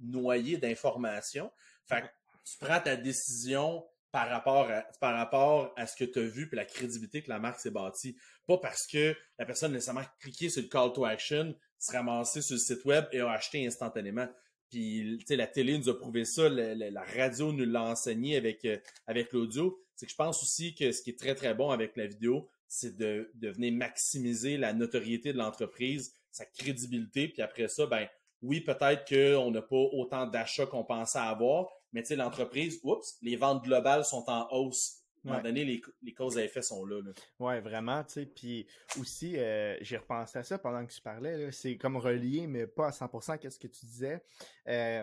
noyé 0.00 0.56
d'informations. 0.56 1.50
Fait 1.86 2.02
que 2.02 2.06
tu 2.44 2.58
prends 2.58 2.80
ta 2.80 2.96
décision 2.96 3.84
par 4.14 4.28
rapport 4.28 4.70
à, 4.70 4.82
par 5.00 5.16
rapport 5.16 5.72
à 5.76 5.88
ce 5.88 5.96
que 5.96 6.04
tu 6.04 6.20
as 6.20 6.22
vu 6.22 6.46
puis 6.46 6.56
la 6.56 6.64
crédibilité 6.64 7.20
que 7.20 7.28
la 7.28 7.40
marque 7.40 7.58
s'est 7.58 7.72
bâtie. 7.72 8.16
Pas 8.46 8.58
parce 8.58 8.86
que 8.86 9.16
la 9.40 9.44
personne 9.44 9.72
a 9.72 9.74
nécessairement 9.74 10.04
cliqué 10.20 10.48
sur 10.48 10.62
le 10.62 10.68
call 10.68 10.92
to 10.92 11.04
action, 11.04 11.52
se 11.80 11.90
ramassé 11.90 12.40
sur 12.40 12.54
le 12.54 12.60
site 12.60 12.84
web 12.84 13.06
et 13.10 13.18
a 13.18 13.32
acheté 13.32 13.66
instantanément. 13.66 14.28
Puis, 14.70 15.16
tu 15.18 15.26
sais, 15.26 15.34
la 15.34 15.48
télé 15.48 15.76
nous 15.76 15.88
a 15.88 15.98
prouvé 15.98 16.24
ça, 16.24 16.48
la, 16.48 17.02
radio 17.02 17.50
nous 17.50 17.64
l'a 17.64 17.82
enseigné 17.82 18.36
avec, 18.36 18.64
euh, 18.64 18.78
avec 19.08 19.32
l'audio. 19.32 19.82
C'est 19.96 20.06
que 20.06 20.12
je 20.12 20.16
pense 20.16 20.40
aussi 20.44 20.76
que 20.76 20.92
ce 20.92 21.02
qui 21.02 21.10
est 21.10 21.18
très, 21.18 21.34
très 21.34 21.52
bon 21.52 21.70
avec 21.70 21.96
la 21.96 22.06
vidéo, 22.06 22.48
c'est 22.68 22.96
de, 22.96 23.32
de 23.34 23.48
venir 23.48 23.72
maximiser 23.72 24.58
la 24.58 24.74
notoriété 24.74 25.32
de 25.32 25.38
l'entreprise, 25.38 26.14
sa 26.30 26.46
crédibilité, 26.46 27.26
puis 27.26 27.42
après 27.42 27.66
ça, 27.66 27.86
ben 27.86 28.06
oui, 28.42 28.60
peut-être 28.60 29.08
qu'on 29.08 29.50
n'a 29.50 29.62
pas 29.62 29.74
autant 29.74 30.26
d'achats 30.26 30.66
qu'on 30.66 30.84
pensait 30.84 31.18
avoir, 31.18 31.68
mais 31.94 32.02
tu 32.02 32.08
sais, 32.08 32.16
l'entreprise, 32.16 32.80
oups, 32.82 33.16
les 33.22 33.36
ventes 33.36 33.64
globales 33.64 34.04
sont 34.04 34.28
en 34.28 34.48
hausse. 34.50 35.00
À 35.24 35.28
un 35.28 35.30
moment 35.30 35.42
donné, 35.44 35.64
les, 36.02 36.12
causes 36.12 36.36
à 36.36 36.44
effet 36.44 36.60
sont 36.60 36.84
là. 36.84 37.00
Oui, 37.38 37.58
vraiment, 37.60 38.04
tu 38.04 38.12
sais. 38.12 38.26
Puis 38.26 38.66
aussi, 39.00 39.38
euh, 39.38 39.78
j'ai 39.80 39.96
repensé 39.96 40.38
à 40.38 40.42
ça 40.42 40.58
pendant 40.58 40.84
que 40.84 40.92
tu 40.92 41.00
parlais. 41.00 41.50
C'est 41.50 41.78
comme 41.78 41.96
relié, 41.96 42.46
mais 42.46 42.66
pas 42.66 42.88
à 42.88 42.90
100% 42.90 43.38
qu'est-ce 43.38 43.58
que 43.58 43.68
tu 43.68 43.86
disais. 43.86 44.22
Euh, 44.68 45.02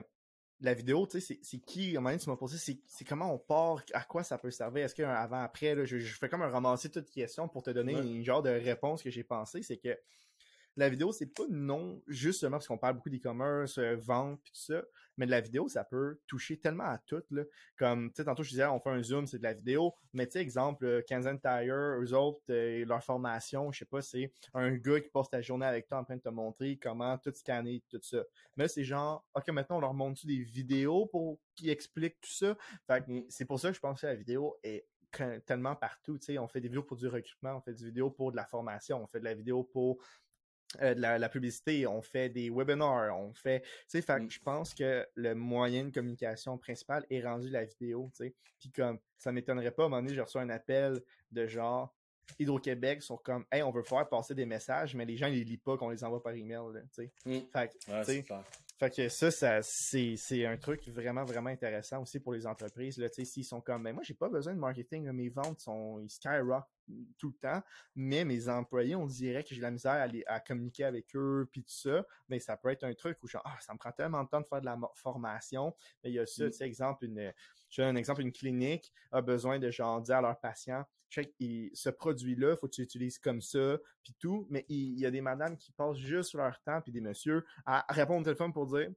la 0.60 0.74
vidéo, 0.76 1.08
tu 1.08 1.20
sais, 1.20 1.40
c'est 1.42 1.58
qui, 1.60 1.88
à 1.88 1.90
un 1.90 1.94
moment 2.02 2.10
donné, 2.10 2.22
tu 2.22 2.30
m'as 2.30 2.36
posé, 2.36 2.58
c'est 2.86 3.06
comment 3.06 3.34
on 3.34 3.40
part, 3.40 3.82
à 3.94 4.04
quoi 4.04 4.22
ça 4.22 4.38
peut 4.38 4.52
servir, 4.52 4.86
est-ce 4.86 4.94
qu'il 4.94 5.04
y 5.04 5.06
a 5.06 5.12
un 5.12 5.24
avant-après, 5.24 5.88
je, 5.88 5.98
fais 5.98 6.30
comme 6.30 6.44
un 6.44 6.50
ramasser 6.50 6.92
toutes 6.92 7.08
les 7.16 7.24
questions 7.24 7.48
pour 7.48 7.64
te 7.64 7.72
donner 7.72 7.94
une 7.94 8.24
genre 8.24 8.44
de 8.44 8.52
réponse 8.52 9.02
que 9.02 9.10
j'ai 9.10 9.24
pensé, 9.24 9.64
c'est 9.64 9.78
que 9.78 9.98
la 10.78 10.90
vidéo, 10.90 11.12
c'est 11.12 11.28
pas 11.28 11.44
non 11.50 12.02
justement 12.08 12.52
parce 12.52 12.68
qu'on 12.68 12.78
parle 12.78 12.96
beaucoup 12.96 13.10
d'e-commerce, 13.10 13.78
euh, 13.78 13.96
vente, 13.98 14.42
tout 14.44 14.54
ça, 14.54 14.82
mais 15.18 15.26
la 15.26 15.42
vidéo, 15.42 15.68
ça 15.68 15.84
peut 15.84 16.20
toucher 16.28 16.58
tellement 16.58 16.86
à 16.86 16.98
tout. 16.98 17.24
Là. 17.32 17.44
Comme, 17.78 18.10
tu 18.10 18.18
sais, 18.18 18.26
tantôt, 18.26 18.44
je 18.44 18.50
disais, 18.50 18.66
on 18.66 18.80
fait 18.80 18.90
un 18.90 19.04
zoom, 19.04 19.28
c'est 19.28 19.38
de 19.38 19.44
la 19.44 19.54
vidéo, 19.54 19.94
mais 20.14 20.26
tu 20.26 20.34
sais, 20.34 20.40
exemple, 20.40 20.86
euh, 20.86 21.02
Kansan 21.08 21.40
Tire, 21.40 21.76
eux 21.76 22.14
autres, 22.14 22.42
euh, 22.50 22.86
leur 22.86 23.04
formation, 23.04 23.72
je 23.72 23.80
sais 23.80 23.86
pas, 23.86 24.02
c'est 24.02 24.32
un 24.54 24.72
gars 24.72 25.02
qui 25.02 25.10
passe 25.10 25.30
ta 25.30 25.42
journée 25.42 25.66
avec 25.66 25.88
toi 25.88 26.00
en 26.00 26.04
train 26.04 26.16
de 26.16 26.22
te 26.22 26.30
montrer 26.30 26.78
comment 26.78 27.18
tout 27.18 27.34
scanner, 27.34 27.84
tout 27.90 28.00
ça. 28.02 28.24
Mais 28.56 28.68
c'est 28.68 28.84
genre, 28.84 29.26
OK, 29.36 29.48
maintenant, 29.50 29.78
on 29.78 29.82
leur 29.82 29.94
montre 29.94 30.26
des 30.26 30.44
vidéos 30.44 31.06
pour 31.08 31.40
qu'ils 31.56 31.70
expliquent 31.70 32.20
tout 32.22 32.32
ça? 32.32 32.58
Fait 32.88 33.08
mm. 33.08 33.26
c'est 33.30 33.46
pour 33.46 33.60
ça 33.60 33.70
que 33.70 33.76
je 33.76 33.80
pense 33.80 34.02
que 34.02 34.08
la 34.08 34.16
vidéo 34.16 34.58
est 34.64 34.86
tellement 35.46 35.76
partout. 35.76 36.18
Tu 36.18 36.26
sais, 36.26 36.38
on 36.38 36.48
fait 36.48 36.62
des 36.62 36.68
vidéos 36.68 36.84
pour 36.84 36.98
du 36.98 37.08
recrutement, 37.08 37.58
on 37.58 37.62
fait 37.62 37.74
des 37.74 37.86
vidéos 37.86 38.10
pour 38.10 38.32
de 38.32 38.38
la 38.38 38.46
formation, 38.46 39.04
on 39.04 39.08
fait 39.08 39.20
de 39.20 39.26
la 39.26 39.34
vidéo 39.34 39.64
pour 39.64 40.02
euh, 40.82 40.94
de 40.94 41.02
la, 41.02 41.30
publicité, 41.30 41.86
on 41.86 42.02
fait 42.02 42.30
des 42.30 42.50
webinars, 42.50 43.18
on 43.18 43.34
fait, 43.34 43.62
tu 43.90 44.02
sais, 44.02 44.20
mm. 44.20 44.30
je 44.30 44.40
pense 44.40 44.74
que 44.74 45.06
le 45.16 45.34
moyen 45.36 45.86
de 45.86 45.90
communication 45.92 46.58
principal 46.58 47.06
est 47.10 47.22
rendu 47.22 47.50
la 47.50 47.66
vidéo, 47.66 48.10
tu 48.16 48.26
sais. 48.26 48.36
Puis 48.60 48.72
comme, 48.72 49.00
ça 49.18 49.32
m'étonnerait 49.32 49.72
pas, 49.72 49.84
à 49.84 49.86
un 49.88 49.90
moment 49.90 50.02
donné, 50.02 50.16
j'ai 50.16 50.22
reçu 50.22 50.38
un 50.38 50.50
appel 50.50 51.02
de 51.32 51.46
genre, 51.46 51.94
Hydro-Québec 52.40 53.04
sont 53.04 53.18
comme, 53.18 53.46
hey, 53.52 53.64
on 53.64 53.72
veut 53.72 53.84
faire 53.84 54.08
passer 54.08 54.34
des 54.34 54.46
messages, 54.46 54.96
mais 54.96 55.04
les 55.06 55.18
gens, 55.18 55.28
ils 55.28 55.40
les 55.40 55.44
lisent 55.44 55.58
pas 55.58 55.76
qu'on 55.76 55.90
les 55.90 56.04
envoie 56.04 56.24
par 56.24 56.34
email, 56.34 56.82
tu 56.94 57.04
sais. 57.04 57.12
Mm. 57.26 57.40
Fait, 57.52 57.78
fait 58.82 58.90
que 58.90 59.10
ça, 59.10 59.30
ça 59.30 59.60
c'est 59.62 60.44
un 60.48 60.58
truc 60.58 60.88
vraiment, 60.88 61.24
vraiment 61.24 61.52
intéressant 61.52 62.02
aussi 62.02 62.20
pour 62.20 62.34
les 62.34 62.48
entreprises. 62.48 62.98
Là, 62.98 63.10
s'ils 63.12 63.46
sont 63.46 63.62
comme, 63.62 63.84
mais 63.84 63.94
moi, 63.94 64.02
j'ai 64.02 64.16
pas 64.16 64.28
besoin 64.28 64.56
de 64.56 64.60
marketing, 64.60 65.08
mes 65.12 65.30
ventes 65.30 65.60
sont 65.60 66.00
ils 66.00 66.10
skyrock 66.10 66.66
tout 67.20 67.28
le 67.28 67.36
temps, 67.36 67.62
mais 67.94 68.26
mes 68.26 68.50
employés, 68.50 68.96
on 68.96 69.06
dirait 69.06 69.44
que 69.44 69.54
j'ai 69.54 69.62
la 69.62 69.70
misère 69.70 70.10
à, 70.26 70.40
communiquer 70.40 70.86
avec 70.86 71.16
eux, 71.16 71.48
puis 71.52 71.62
tout 71.62 71.70
ça. 71.72 72.04
Mais 72.28 72.40
ça 72.40 72.58
peut 72.58 72.70
être 72.70 72.84
un 72.84 72.94
truc 72.96 73.22
où 73.22 73.28
genre, 73.28 73.44
ah, 73.46 73.56
ça 73.60 73.72
me 73.74 73.78
prend 73.78 73.92
tellement 73.92 74.24
de 74.24 74.30
temps 74.30 74.42
de 74.42 74.48
faire 74.48 74.62
de 74.62 74.66
la 74.66 74.80
formation. 74.96 75.76
Mais 76.04 76.10
il 76.10 76.16
y 76.16 76.20
a 76.20 76.26
ça, 76.26 76.46
mm. 76.46 76.50
tu 76.50 76.58
sais, 76.58 76.66
exemple, 76.66 77.06
une, 77.06 77.32
je 77.72 77.82
donne 77.82 77.96
un 77.96 78.00
exemple, 78.00 78.22
une 78.22 78.32
clinique 78.32 78.94
a 79.12 79.22
besoin 79.22 79.58
de 79.58 79.72
genre 79.72 80.02
dire 80.02 80.18
à 80.18 80.22
leurs 80.22 80.40
patients, 80.40 80.86
ce 81.10 81.90
produit-là, 81.90 82.56
faut 82.56 82.68
que 82.68 82.76
tu 82.76 82.82
l'utilises 82.82 83.18
comme 83.18 83.42
ça, 83.42 83.78
puis 84.04 84.14
tout. 84.20 84.48
Mais 84.50 84.66
il, 84.70 85.00
y 85.00 85.06
a 85.06 85.12
des 85.12 85.22
madames 85.22 85.58
qui 85.58 85.72
passent 85.72 85.98
juste 85.98 86.34
leur 86.36 86.62
temps, 86.62 86.82
puis 86.82 86.92
des 86.92 87.02
messieurs, 87.02 87.44
à 87.66 87.86
répondre 87.90 88.22
au 88.22 88.24
téléphone 88.24 88.54
pour 88.54 88.68
dire 88.68 88.92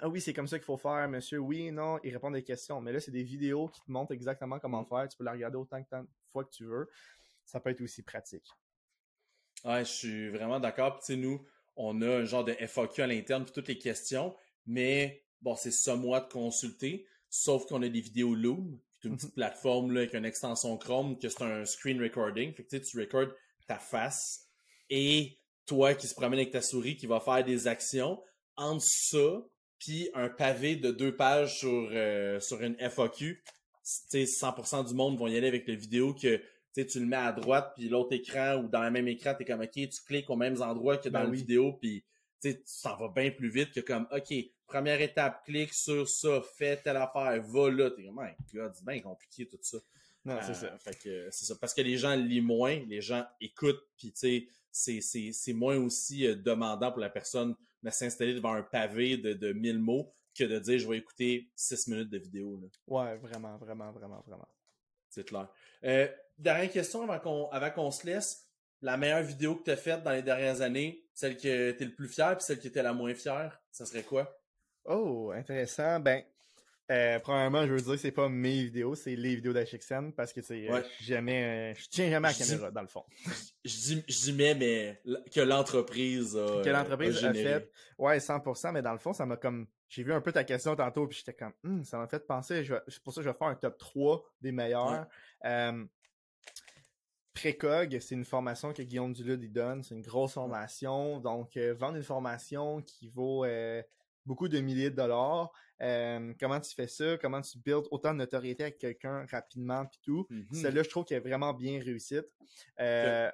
ah 0.00 0.08
oui, 0.08 0.20
c'est 0.20 0.32
comme 0.32 0.46
ça 0.46 0.58
qu'il 0.58 0.66
faut 0.66 0.76
faire, 0.76 1.08
monsieur. 1.08 1.38
Oui, 1.38 1.72
non, 1.72 1.98
ils 2.04 2.12
répondent 2.12 2.34
des 2.34 2.44
questions. 2.44 2.80
Mais 2.80 2.92
là, 2.92 3.00
c'est 3.00 3.10
des 3.10 3.22
vidéos 3.22 3.68
qui 3.68 3.80
te 3.80 3.90
montrent 3.90 4.12
exactement 4.12 4.58
comment 4.58 4.84
faire. 4.84 5.08
Tu 5.08 5.16
peux 5.16 5.24
la 5.24 5.32
regarder 5.32 5.56
autant 5.56 5.78
de 5.78 5.84
fois 6.30 6.44
que 6.44 6.50
tu 6.50 6.64
veux. 6.64 6.88
Ça 7.44 7.58
peut 7.58 7.70
être 7.70 7.80
aussi 7.80 8.02
pratique. 8.02 8.46
Ouais, 9.64 9.84
je 9.84 9.90
suis 9.90 10.28
vraiment 10.28 10.60
d'accord. 10.60 11.00
Tu 11.00 11.06
sais, 11.06 11.16
nous, 11.16 11.44
on 11.74 12.00
a 12.02 12.18
un 12.18 12.24
genre 12.24 12.44
de 12.44 12.52
FAQ 12.52 13.02
à 13.02 13.06
l'interne 13.06 13.44
pour 13.44 13.52
toutes 13.52 13.68
les 13.68 13.78
questions, 13.78 14.36
mais 14.66 15.24
bon, 15.40 15.56
c'est 15.56 15.70
ça 15.70 15.96
moi 15.96 16.20
de 16.20 16.28
consulter. 16.28 17.06
Sauf 17.30 17.66
qu'on 17.66 17.82
a 17.82 17.88
des 17.88 18.00
vidéos 18.00 18.34
Loom, 18.34 18.78
une 19.04 19.16
petite 19.16 19.34
plateforme 19.34 19.92
là, 19.92 20.00
avec 20.00 20.14
une 20.14 20.24
extension 20.24 20.76
Chrome, 20.76 21.18
que 21.18 21.28
c'est 21.28 21.42
un 21.42 21.64
screen 21.64 22.00
recording. 22.02 22.52
Fait 22.54 22.64
que 22.64 22.76
tu 22.76 22.98
recordes 22.98 23.34
ta 23.66 23.78
face 23.78 24.48
et 24.90 25.38
toi 25.66 25.94
qui 25.94 26.06
se 26.08 26.14
promène 26.14 26.40
avec 26.40 26.50
ta 26.50 26.62
souris 26.62 26.96
qui 26.96 27.06
va 27.06 27.20
faire 27.20 27.44
des 27.44 27.68
actions. 27.68 28.20
Entre 28.56 28.84
ça, 28.84 29.46
puis 29.78 30.08
un 30.14 30.28
pavé 30.28 30.76
de 30.76 30.90
deux 30.90 31.14
pages 31.14 31.58
sur, 31.58 31.90
euh, 31.92 32.40
sur 32.40 32.60
une 32.62 32.76
FAQ, 32.78 33.42
100% 33.84 34.88
du 34.88 34.94
monde 34.94 35.16
vont 35.18 35.28
y 35.28 35.36
aller 35.36 35.46
avec 35.46 35.68
la 35.68 35.74
vidéo 35.74 36.12
que 36.14 36.40
tu 36.74 37.00
le 37.00 37.06
mets 37.06 37.16
à 37.16 37.32
droite, 37.32 37.72
puis 37.76 37.88
l'autre 37.88 38.12
écran 38.12 38.56
ou 38.56 38.68
dans 38.68 38.82
le 38.82 38.90
même 38.90 39.08
écran, 39.08 39.34
tu 39.34 39.42
es 39.42 39.46
comme 39.46 39.60
OK, 39.60 39.72
tu 39.72 40.02
cliques 40.06 40.30
aux 40.30 40.36
mêmes 40.36 40.60
endroits 40.62 40.98
que 40.98 41.08
dans 41.08 41.20
ben 41.20 41.30
la 41.30 41.36
vidéo, 41.36 41.72
puis 41.72 42.04
tu 42.40 42.62
s'en 42.64 42.96
vas 42.96 43.08
bien 43.08 43.30
plus 43.30 43.48
vite 43.48 43.72
que 43.72 43.80
comme 43.80 44.06
OK, 44.12 44.32
première 44.66 45.00
étape, 45.00 45.44
clique 45.44 45.74
sur 45.74 46.08
ça, 46.08 46.40
fais 46.56 46.76
telle 46.76 46.96
affaire, 46.96 47.42
va 47.42 47.70
là. 47.70 47.90
T'es 47.90 48.04
comme, 48.04 48.20
God, 48.54 48.72
c'est 48.74 48.84
bien 48.84 49.00
compliqué 49.00 49.46
tout 49.46 49.58
ça. 49.60 49.78
Non, 50.24 50.38
c'est 50.42 50.54
ça. 50.54 50.66
Euh, 50.66 50.78
fait 50.78 50.98
que 50.98 51.30
c'est 51.30 51.46
ça. 51.46 51.54
Parce 51.60 51.74
que 51.74 51.80
les 51.80 51.96
gens 51.96 52.14
lisent 52.14 52.42
moins, 52.42 52.78
les 52.86 53.00
gens 53.00 53.24
écoutent, 53.40 53.82
puis 53.96 54.12
tu 54.12 54.48
sais, 54.70 55.00
c'est 55.00 55.52
moins 55.52 55.76
aussi 55.76 56.26
euh, 56.26 56.34
demandant 56.34 56.90
pour 56.90 57.00
la 57.00 57.10
personne 57.10 57.54
de 57.82 57.90
s'installer 57.90 58.34
devant 58.34 58.52
un 58.52 58.62
pavé 58.62 59.16
de, 59.16 59.32
de 59.32 59.52
1000 59.52 59.78
mots 59.78 60.12
que 60.36 60.44
de 60.44 60.58
dire 60.58 60.78
je 60.78 60.88
vais 60.88 60.98
écouter 60.98 61.50
6 61.56 61.88
minutes 61.88 62.10
de 62.10 62.18
vidéo. 62.18 62.60
Là. 62.60 62.68
Ouais, 62.86 63.16
vraiment, 63.16 63.56
vraiment, 63.56 63.90
vraiment, 63.92 64.22
vraiment. 64.26 64.48
C'est 65.08 65.24
clair. 65.24 65.48
Euh, 65.84 66.08
dernière 66.36 66.70
question 66.70 67.02
avant 67.02 67.18
qu'on 67.18 67.48
avant 67.50 67.70
qu'on 67.70 67.90
se 67.90 68.06
laisse. 68.06 68.44
La 68.80 68.96
meilleure 68.96 69.22
vidéo 69.22 69.56
que 69.56 69.64
tu 69.64 69.70
as 69.70 69.76
faite 69.76 70.04
dans 70.04 70.12
les 70.12 70.22
dernières 70.22 70.60
années, 70.60 71.04
celle 71.18 71.36
que 71.36 71.72
tu 71.72 71.82
es 71.82 71.86
le 71.86 71.94
plus 71.94 72.06
fier, 72.06 72.36
puis 72.36 72.44
celle 72.46 72.60
qui 72.60 72.68
était 72.68 72.82
la 72.82 72.92
moins 72.92 73.12
fière, 73.12 73.60
ça 73.72 73.84
serait 73.84 74.04
quoi? 74.04 74.40
Oh, 74.84 75.32
intéressant. 75.34 75.98
Ben, 75.98 76.22
euh, 76.92 77.18
premièrement, 77.18 77.66
je 77.66 77.72
veux 77.72 77.80
dire 77.80 77.94
que 77.94 77.96
c'est 77.96 78.12
pas 78.12 78.28
mes 78.28 78.62
vidéos, 78.62 78.94
c'est 78.94 79.16
les 79.16 79.34
vidéos 79.34 79.52
d'HXN 79.52 80.12
parce 80.12 80.32
que 80.32 80.42
c'est 80.42 80.70
euh, 80.70 80.80
jamais, 81.00 81.72
euh, 81.72 81.74
je 81.74 81.88
tiens 81.88 82.08
jamais 82.08 82.28
à 82.28 82.30
la 82.30 82.36
caméra 82.36 82.70
dans 82.70 82.82
le 82.82 82.86
fond. 82.86 83.02
Je 83.64 83.74
dis, 83.74 84.04
je 84.06 84.14
dis 84.14 84.32
mais, 84.32 84.54
mais 84.54 85.02
que 85.34 85.40
l'entreprise 85.40 86.36
a, 86.36 86.62
que 86.62 86.70
l'entreprise 86.70 87.24
a, 87.24 87.34
fait, 87.34 87.68
ouais, 87.98 88.18
100%, 88.18 88.70
mais 88.70 88.82
dans 88.82 88.92
le 88.92 88.98
fond, 88.98 89.12
ça 89.12 89.26
m'a 89.26 89.36
comme, 89.36 89.66
j'ai 89.88 90.04
vu 90.04 90.12
un 90.12 90.20
peu 90.20 90.30
ta 90.30 90.44
question 90.44 90.76
tantôt 90.76 91.08
puis 91.08 91.18
j'étais 91.18 91.34
comme, 91.34 91.52
hum, 91.64 91.84
ça 91.84 91.98
m'a 91.98 92.06
fait 92.06 92.24
penser, 92.24 92.64
c'est 92.86 93.02
pour 93.02 93.12
ça 93.12 93.22
que 93.22 93.24
je 93.24 93.30
vais 93.30 93.36
faire 93.36 93.48
un 93.48 93.56
top 93.56 93.76
3 93.76 94.24
des 94.40 94.52
meilleurs. 94.52 95.08
Précog, 97.40 97.98
c'est 98.00 98.14
une 98.14 98.24
formation 98.24 98.72
que 98.72 98.82
Guillaume 98.82 99.12
Dulude 99.12 99.52
donne. 99.52 99.82
C'est 99.82 99.94
une 99.94 100.02
grosse 100.02 100.32
formation. 100.32 101.20
Donc, 101.20 101.56
vendre 101.56 101.96
une 101.96 102.02
formation 102.02 102.82
qui 102.82 103.08
vaut 103.08 103.44
beaucoup 104.28 104.48
de 104.48 104.60
milliers 104.60 104.90
de 104.90 104.96
dollars. 104.96 105.50
Euh, 105.80 106.34
comment 106.38 106.60
tu 106.60 106.74
fais 106.74 106.86
ça? 106.86 107.16
Comment 107.18 107.40
tu 107.40 107.58
builds 107.58 107.88
autant 107.90 108.12
de 108.12 108.18
notoriété 108.18 108.64
avec 108.64 108.78
quelqu'un 108.78 109.26
rapidement 109.26 109.86
puis 109.86 109.98
tout? 110.02 110.26
Mm-hmm. 110.30 110.54
Celle-là, 110.54 110.82
je 110.82 110.90
trouve 110.90 111.04
qu'elle 111.04 111.18
est 111.18 111.28
vraiment 111.28 111.54
bien 111.54 111.80
réussite. 111.80 112.26
Euh, 112.78 113.30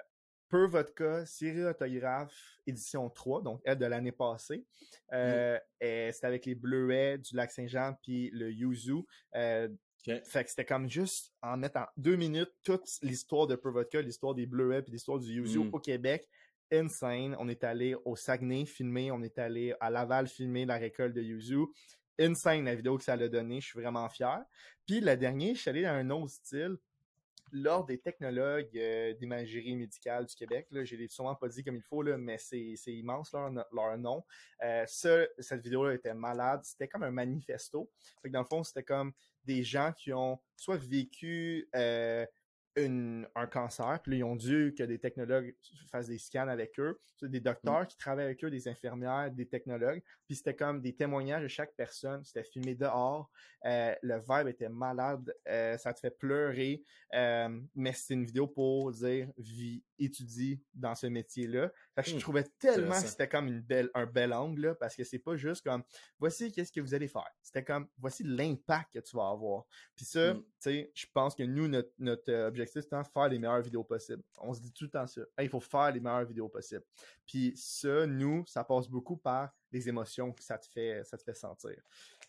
Per 0.49 0.67
Vodka, 0.67 1.25
série 1.25 1.65
autographe, 1.65 2.59
édition 2.67 3.09
3, 3.09 3.41
donc 3.41 3.61
elle 3.65 3.77
de 3.77 3.85
l'année 3.85 4.11
passée. 4.11 4.63
Euh, 5.11 5.57
mm. 5.81 6.11
C'était 6.11 6.27
avec 6.27 6.45
les 6.45 6.55
bleuets 6.55 7.17
du 7.17 7.35
lac 7.35 7.51
Saint-Jean 7.51 7.95
puis 8.01 8.29
le 8.31 8.51
Yuzu. 8.51 9.03
Euh, 9.35 9.67
Fait 10.05 10.43
que 10.43 10.49
c'était 10.49 10.65
comme 10.65 10.89
juste 10.89 11.33
en 11.41 11.57
mettant 11.57 11.85
deux 11.97 12.15
minutes 12.15 12.51
toute 12.63 12.87
l'histoire 13.01 13.47
de 13.47 13.55
Per 13.55 13.71
Vodka, 13.71 14.01
l'histoire 14.01 14.35
des 14.35 14.45
bleuets 14.45 14.83
puis 14.83 14.91
l'histoire 14.91 15.19
du 15.19 15.31
Yuzu 15.31 15.59
mm. 15.59 15.73
au 15.73 15.79
Québec 15.79 16.29
insane. 16.71 17.35
On 17.39 17.47
est 17.47 17.63
allé 17.63 17.95
au 18.05 18.15
Saguenay 18.15 18.65
filmer, 18.65 19.11
on 19.11 19.21
est 19.21 19.37
allé 19.37 19.73
à 19.79 19.89
Laval 19.89 20.27
filmer 20.27 20.65
la 20.65 20.77
récolte 20.77 21.13
de 21.13 21.21
Yuzu. 21.21 21.65
Insane 22.17 22.65
la 22.65 22.75
vidéo 22.75 22.97
que 22.97 23.03
ça 23.03 23.13
a 23.13 23.27
donné, 23.27 23.59
je 23.59 23.67
suis 23.67 23.79
vraiment 23.79 24.07
fier. 24.09 24.43
Puis 24.85 25.01
le 25.01 25.15
dernier, 25.17 25.55
je 25.55 25.61
suis 25.61 25.69
allé 25.69 25.83
dans 25.83 25.89
un 25.89 26.09
autre 26.11 26.31
style. 26.31 26.77
L'Ordre 27.51 27.87
des 27.87 27.99
technologues 27.99 28.75
euh, 28.75 29.13
d'imagerie 29.13 29.75
médicale 29.75 30.25
du 30.25 30.35
Québec, 30.35 30.67
là, 30.71 30.83
je 30.83 30.95
l'ai 30.95 31.07
sûrement 31.07 31.35
pas 31.35 31.47
dit 31.47 31.63
comme 31.63 31.75
il 31.75 31.83
faut, 31.83 32.03
mais 32.03 32.37
c'est, 32.37 32.75
immense 32.87 33.31
leur, 33.33 33.51
leur 33.71 33.97
nom. 33.97 34.23
Euh, 34.63 34.83
cette 34.87 35.61
vidéo-là 35.61 35.93
était 35.93 36.13
malade. 36.13 36.61
C'était 36.63 36.87
comme 36.87 37.03
un 37.03 37.11
manifesto. 37.11 37.89
Fait 38.21 38.29
dans 38.29 38.39
le 38.39 38.45
fond, 38.45 38.63
c'était 38.63 38.83
comme 38.83 39.13
des 39.43 39.63
gens 39.63 39.93
qui 39.93 40.11
ont 40.11 40.39
soit 40.55 40.77
vécu 40.77 41.69
euh, 41.75 42.25
un 42.77 43.47
cancer, 43.47 43.99
puis 44.03 44.11
là, 44.11 44.17
ils 44.17 44.23
ont 44.23 44.35
dû 44.35 44.73
que 44.77 44.83
des 44.83 44.99
technologues 44.99 45.55
fassent 45.91 46.07
des 46.07 46.17
scans 46.17 46.47
avec 46.47 46.79
eux, 46.79 46.99
des 47.21 47.39
docteurs 47.39 47.83
Mm. 47.83 47.87
qui 47.87 47.97
travaillent 47.97 48.25
avec 48.25 48.43
eux, 48.43 48.49
des 48.49 48.67
infirmières, 48.67 49.31
des 49.31 49.47
technologues, 49.47 50.01
puis 50.27 50.35
c'était 50.35 50.55
comme 50.55 50.81
des 50.81 50.93
témoignages 50.95 51.43
de 51.43 51.47
chaque 51.47 51.73
personne, 51.75 52.23
c'était 52.23 52.43
filmé 52.43 52.75
dehors, 52.75 53.29
euh, 53.65 53.95
le 54.01 54.19
vibe 54.19 54.47
était 54.47 54.69
malade, 54.69 55.33
euh, 55.47 55.77
ça 55.77 55.93
te 55.93 55.99
fait 55.99 56.11
pleurer, 56.11 56.83
euh, 57.13 57.61
mais 57.75 57.93
c'est 57.93 58.13
une 58.13 58.25
vidéo 58.25 58.47
pour 58.47 58.91
dire 58.91 59.29
vis, 59.37 59.83
étudie 59.99 60.61
dans 60.73 60.95
ce 60.95 61.07
métier-là. 61.07 61.71
Fait 61.95 62.03
que 62.03 62.09
je 62.09 62.15
Mm. 62.15 62.19
trouvais 62.19 62.43
tellement 62.59 63.01
que 63.01 63.07
c'était 63.07 63.27
comme 63.29 63.47
une 63.47 63.61
belle, 63.61 63.89
un 63.93 64.05
bel 64.05 64.33
angle, 64.33 64.61
là, 64.61 64.75
parce 64.75 64.95
que 64.95 65.03
c'est 65.03 65.19
pas 65.19 65.35
juste 65.35 65.63
comme 65.63 65.83
voici 66.19 66.51
qu'est-ce 66.51 66.71
que 66.71 66.81
vous 66.81 66.93
allez 66.93 67.07
faire. 67.07 67.29
C'était 67.41 67.63
comme 67.63 67.87
voici 67.97 68.23
l'impact 68.23 68.93
que 68.93 68.99
tu 68.99 69.15
vas 69.15 69.29
avoir. 69.29 69.65
Puis 69.95 70.05
ça, 70.05 70.33
Mm. 70.33 70.39
tu 70.43 70.45
sais, 70.59 70.91
je 70.93 71.05
pense 71.13 71.35
que 71.35 71.43
nous, 71.43 71.67
notre, 71.67 71.91
notre 71.99 72.31
euh, 72.31 72.47
objectif, 72.47 72.81
c'est 72.81 72.97
de 72.97 73.03
faire 73.13 73.29
les 73.29 73.39
meilleures 73.39 73.61
vidéos 73.61 73.83
possibles. 73.83 74.23
On 74.39 74.53
se 74.53 74.61
dit 74.61 74.71
tout 74.71 74.85
le 74.85 74.89
temps 74.91 75.07
ça. 75.07 75.21
Hey, 75.37 75.45
il 75.47 75.49
faut 75.49 75.59
faire 75.59 75.91
les 75.91 75.99
meilleures 75.99 76.25
vidéos 76.25 76.49
possibles. 76.49 76.83
Puis 77.25 77.53
ça, 77.55 78.05
nous, 78.05 78.45
ça 78.47 78.63
passe 78.63 78.87
beaucoup 78.87 79.17
par 79.17 79.51
les 79.71 79.87
émotions 79.89 80.31
que 80.31 80.43
ça 80.43 80.57
te 80.57 80.67
fait, 80.67 81.03
ça 81.03 81.17
te 81.17 81.23
fait 81.23 81.33
sentir. 81.33 81.75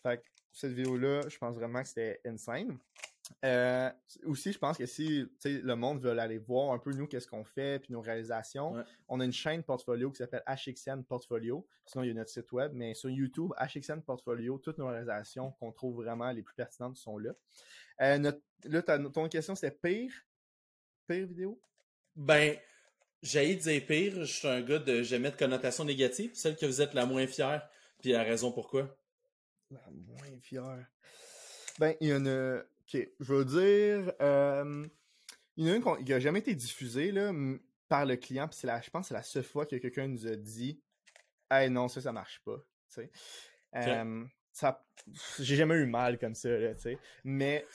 Fait 0.01 0.17
que 0.17 0.23
cette 0.51 0.71
vidéo-là, 0.73 1.21
je 1.29 1.37
pense 1.37 1.55
vraiment 1.55 1.81
que 1.81 1.87
c'était 1.87 2.19
insane. 2.25 2.77
Euh, 3.43 3.89
aussi, 4.25 4.53
je 4.53 4.57
pense 4.57 4.77
que 4.77 4.85
si 4.85 5.25
le 5.43 5.75
monde 5.75 5.99
veut 6.01 6.17
aller 6.17 6.37
voir 6.37 6.71
un 6.71 6.79
peu 6.79 6.91
nous, 6.93 7.07
qu'est-ce 7.07 7.27
qu'on 7.27 7.43
fait, 7.43 7.79
puis 7.79 7.91
nos 7.93 8.01
réalisations, 8.01 8.73
Ouais. 8.73 8.83
on 9.09 9.19
a 9.19 9.25
une 9.25 9.33
chaîne 9.33 9.63
portfolio 9.63 10.11
qui 10.11 10.17
s'appelle 10.17 10.43
HXN 10.47 11.03
Portfolio. 11.03 11.67
Sinon, 11.85 12.03
il 12.03 12.07
y 12.07 12.11
a 12.11 12.13
notre 12.13 12.29
site 12.29 12.51
web, 12.51 12.71
mais 12.73 12.93
sur 12.93 13.09
YouTube, 13.09 13.51
HXN 13.59 14.01
Portfolio, 14.01 14.57
toutes 14.59 14.77
nos 14.77 14.87
réalisations 14.87 15.51
qu'on 15.59 15.71
trouve 15.71 15.97
vraiment 16.03 16.31
les 16.31 16.41
plus 16.41 16.55
pertinentes 16.55 16.95
sont 16.97 17.17
là. 17.17 17.31
Euh, 18.01 18.17
notre, 18.17 18.39
là, 18.63 18.81
ton 18.81 19.27
question, 19.27 19.55
c'était 19.55 19.75
pire? 19.75 20.11
Pire 21.07 21.27
vidéo? 21.27 21.59
Ben, 22.15 22.57
j'ai 23.21 23.55
dire 23.55 23.85
pire, 23.85 24.13
je 24.25 24.25
suis 24.25 24.47
un 24.47 24.61
gars 24.61 24.79
de 24.79 25.03
jamais 25.03 25.31
de 25.31 25.35
connotation 25.37 25.83
négative, 25.83 26.31
celle 26.33 26.55
que 26.55 26.65
vous 26.65 26.81
êtes 26.81 26.93
la 26.93 27.05
moins 27.05 27.27
fière, 27.27 27.67
puis 28.01 28.11
la 28.11 28.23
raison 28.23 28.51
pourquoi. 28.51 28.95
La 29.69 29.81
moins 29.91 30.39
fière. 30.41 30.87
Ben, 31.79 31.95
il 31.99 32.07
y 32.09 32.13
en 32.13 32.25
a. 32.25 32.61
Ok, 32.93 33.07
je 33.19 33.33
veux 33.33 33.45
dire. 33.45 34.13
euh, 34.21 34.87
il 35.57 35.65
y 35.65 35.71
en 35.71 35.73
a 35.73 35.75
une 35.97 36.05
qui 36.05 36.13
a 36.13 36.19
jamais 36.19 36.39
été 36.39 36.53
diffusée 36.55 37.11
là, 37.11 37.33
par 37.89 38.05
le 38.05 38.15
client, 38.15 38.47
puis 38.47 38.57
je 38.61 38.89
pense 38.89 39.05
que 39.05 39.07
c'est 39.09 39.13
la 39.13 39.23
seule 39.23 39.43
fois 39.43 39.65
que 39.65 39.75
quelqu'un 39.75 40.07
nous 40.07 40.27
a 40.27 40.35
dit 40.35 40.79
Hey 41.49 41.69
non, 41.69 41.87
ça, 41.87 42.01
ça 42.01 42.11
marche 42.11 42.41
pas. 42.45 42.57
Euh, 43.75 44.23
ça, 44.51 44.85
j'ai 45.39 45.55
jamais 45.55 45.75
eu 45.75 45.85
mal 45.85 46.17
comme 46.17 46.35
ça, 46.35 46.49
là. 46.49 46.73
Mais 47.23 47.65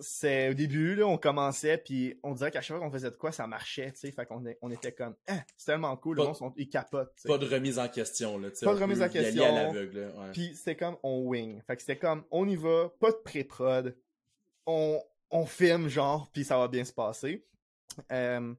c'est 0.00 0.50
au 0.50 0.54
début, 0.54 0.94
là, 0.94 1.06
on 1.06 1.18
commençait, 1.18 1.78
puis 1.78 2.18
on 2.22 2.34
dirait 2.34 2.50
qu'à 2.50 2.60
chaque 2.60 2.76
fois 2.76 2.86
qu'on 2.86 2.92
faisait 2.92 3.10
de 3.10 3.16
quoi, 3.16 3.32
ça 3.32 3.46
marchait, 3.46 3.92
tu 3.92 4.00
sais. 4.00 4.12
Fait 4.12 4.26
qu'on 4.26 4.42
on 4.62 4.70
était 4.70 4.92
comme, 4.92 5.14
ah, 5.28 5.44
c'est 5.56 5.66
tellement 5.66 5.96
cool, 5.96 6.16
le 6.18 6.22
monde, 6.40 6.52
ils 6.56 6.68
capotent. 6.68 7.12
Pas 7.28 7.38
de 7.38 7.46
remise 7.46 7.78
en 7.78 7.88
question, 7.88 8.38
là. 8.38 8.48
Pas 8.66 8.74
de 8.74 8.80
remise 8.80 9.02
en 9.02 9.08
question. 9.12 9.44
Puis 10.32 10.54
c'était 10.56 10.76
comme 10.76 10.96
on 11.02 11.22
wing. 11.26 11.62
Fait 11.66 11.76
que 11.76 11.82
c'était 11.82 11.98
comme 11.98 12.24
on 12.30 12.48
y 12.48 12.56
va, 12.56 12.90
pas 13.00 13.10
de 13.12 13.16
pré-prod. 13.16 13.96
On, 14.66 15.02
on 15.30 15.46
filme 15.46 15.88
genre, 15.88 16.28
puis 16.32 16.44
ça 16.44 16.58
va 16.58 16.68
bien 16.68 16.84
se 16.84 16.92
passer. 16.92 17.44
Euh, 18.10 18.54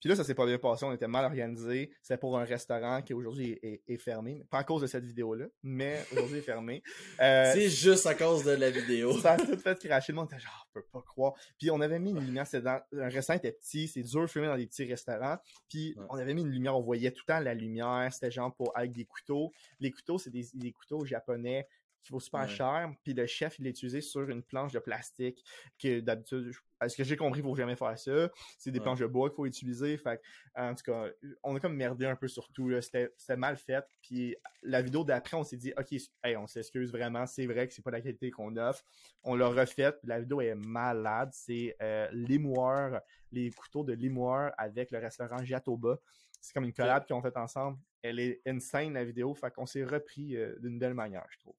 puis 0.00 0.08
là, 0.08 0.16
ça 0.16 0.24
s'est 0.24 0.34
pas 0.34 0.46
bien 0.46 0.58
passé, 0.58 0.84
on 0.84 0.92
était 0.92 1.08
mal 1.08 1.24
organisé. 1.24 1.90
C'était 2.02 2.16
pour 2.18 2.38
un 2.38 2.44
restaurant 2.44 3.02
qui 3.02 3.14
aujourd'hui 3.14 3.58
est, 3.62 3.98
fermé. 3.98 4.46
Pas 4.50 4.58
à 4.58 4.64
cause 4.64 4.82
de 4.82 4.86
cette 4.86 5.04
vidéo-là, 5.04 5.46
mais 5.62 6.02
aujourd'hui 6.12 6.38
est 6.38 6.42
fermé. 6.42 6.82
Euh, 7.20 7.50
C'est 7.52 7.68
juste 7.68 8.06
à 8.06 8.14
cause 8.14 8.44
de 8.44 8.52
la 8.52 8.70
vidéo. 8.70 9.18
ça 9.18 9.32
a 9.32 9.36
tout 9.36 9.56
fait 9.58 9.78
cracher. 9.78 10.12
Le 10.12 10.16
monde 10.16 10.28
était 10.30 10.40
genre, 10.40 10.66
on 10.70 10.78
peut 10.78 10.86
pas 10.92 11.02
croire. 11.02 11.34
Puis 11.58 11.70
on 11.70 11.80
avait 11.80 11.98
mis 11.98 12.10
une 12.10 12.24
lumière, 12.24 12.46
dans, 12.62 12.80
un 12.92 13.08
restaurant 13.08 13.36
était 13.36 13.52
petit, 13.52 13.88
c'est 13.88 14.02
dur 14.02 14.22
de 14.22 14.26
filmer 14.28 14.46
dans 14.46 14.56
des 14.56 14.66
petits 14.66 14.84
restaurants. 14.84 15.36
Puis 15.68 15.94
Ouais. 15.98 16.06
on 16.10 16.16
avait 16.16 16.32
mis 16.34 16.42
une 16.42 16.50
lumière, 16.50 16.76
on 16.76 16.80
voyait 16.82 17.10
tout 17.10 17.24
le 17.26 17.34
temps 17.34 17.40
la 17.40 17.54
lumière. 17.54 18.08
C'était 18.12 18.30
genre 18.30 18.54
pour, 18.54 18.70
avec 18.76 18.92
des 18.92 19.04
couteaux. 19.04 19.52
Les 19.80 19.90
couteaux, 19.90 20.18
c'est 20.18 20.30
des, 20.30 20.46
des 20.54 20.72
couteaux 20.72 21.04
japonais 21.04 21.66
qui 22.02 22.12
vaut 22.12 22.20
super 22.20 22.40
Ouais. 22.42 22.48
cher. 22.48 22.90
Puis 23.02 23.12
le 23.14 23.26
chef, 23.26 23.58
il 23.58 23.64
l'a 23.64 23.70
utilisé 23.70 24.00
sur 24.00 24.28
une 24.28 24.42
planche 24.42 24.72
de 24.72 24.78
plastique 24.78 25.44
que 25.78 26.00
d'habitude, 26.00 26.52
à 26.80 26.88
ce 26.88 26.96
que 26.96 27.02
j'ai 27.04 27.16
compris, 27.16 27.40
il 27.40 27.42
faut 27.42 27.54
jamais 27.56 27.74
faire 27.76 27.98
ça. 27.98 28.30
C'est 28.56 28.70
des 28.70 28.78
Ouais. 28.78 28.82
planches 28.84 29.00
de 29.00 29.06
bois 29.06 29.28
qu'il 29.28 29.36
faut 29.36 29.46
utiliser. 29.46 29.96
Fait 29.98 30.20
en 30.54 30.74
tout 30.74 30.84
cas, 30.84 31.08
on 31.42 31.56
a 31.56 31.60
comme 31.60 31.74
merdé 31.74 32.06
un 32.06 32.16
peu 32.16 32.28
sur 32.28 32.48
tout. 32.52 32.70
C'était 32.80 33.10
mal 33.36 33.56
fait. 33.56 33.84
Puis 34.00 34.36
la 34.62 34.80
vidéo 34.80 35.02
d'après, 35.04 35.36
on 35.36 35.42
s'est 35.44 35.56
dit, 35.56 35.72
OK, 35.76 35.92
hey, 36.22 36.36
on 36.36 36.46
s'excuse 36.46 36.90
vraiment. 36.92 37.26
C'est 37.26 37.46
vrai 37.46 37.66
que 37.66 37.74
c'est 37.74 37.82
pas 37.82 37.90
la 37.90 38.00
qualité 38.00 38.30
qu'on 38.30 38.56
offre. 38.56 38.84
On 39.24 39.34
l'a 39.34 39.48
refaite. 39.48 39.98
La 40.04 40.20
vidéo 40.20 40.40
est 40.40 40.54
malade. 40.54 41.30
C'est 41.32 41.76
euh, 41.82 42.08
l'émoueur, 42.12 43.00
les 43.32 43.50
couteaux 43.50 43.82
de 43.84 43.92
l'émoueur 43.92 44.52
avec 44.56 44.90
le 44.92 44.98
restaurant 44.98 45.44
Jatoba. 45.44 45.98
C'est 46.40 46.52
comme 46.54 46.64
une 46.64 46.72
collab 46.72 47.04
qu'ils 47.04 47.16
ont 47.16 47.22
fait 47.22 47.36
ensemble. 47.36 47.78
Elle 48.00 48.20
est 48.20 48.40
insane, 48.46 48.92
la 48.94 49.04
vidéo. 49.04 49.34
Fait 49.34 49.52
qu'on 49.52 49.66
s'est 49.66 49.82
repris 49.84 50.36
euh, 50.36 50.56
d'une 50.60 50.78
belle 50.78 50.94
manière, 50.94 51.26
je 51.30 51.38
trouve. 51.40 51.56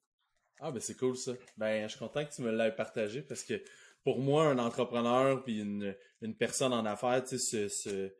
Ah, 0.59 0.71
ben 0.71 0.79
c'est 0.79 0.97
cool 0.97 1.15
ça. 1.15 1.33
Ben, 1.57 1.83
je 1.83 1.89
suis 1.89 1.99
content 1.99 2.25
que 2.25 2.33
tu 2.33 2.41
me 2.41 2.51
l'aies 2.51 2.71
partagé 2.71 3.21
parce 3.21 3.43
que 3.43 3.61
pour 4.03 4.19
moi, 4.19 4.45
un 4.45 4.59
entrepreneur 4.59 5.43
puis 5.43 5.59
une, 5.59 5.95
une 6.21 6.35
personne 6.35 6.73
en 6.73 6.85
affaires, 6.85 7.23
tu 7.23 7.37
sais, 7.37 7.69
se, 7.69 7.89
se, 7.89 8.13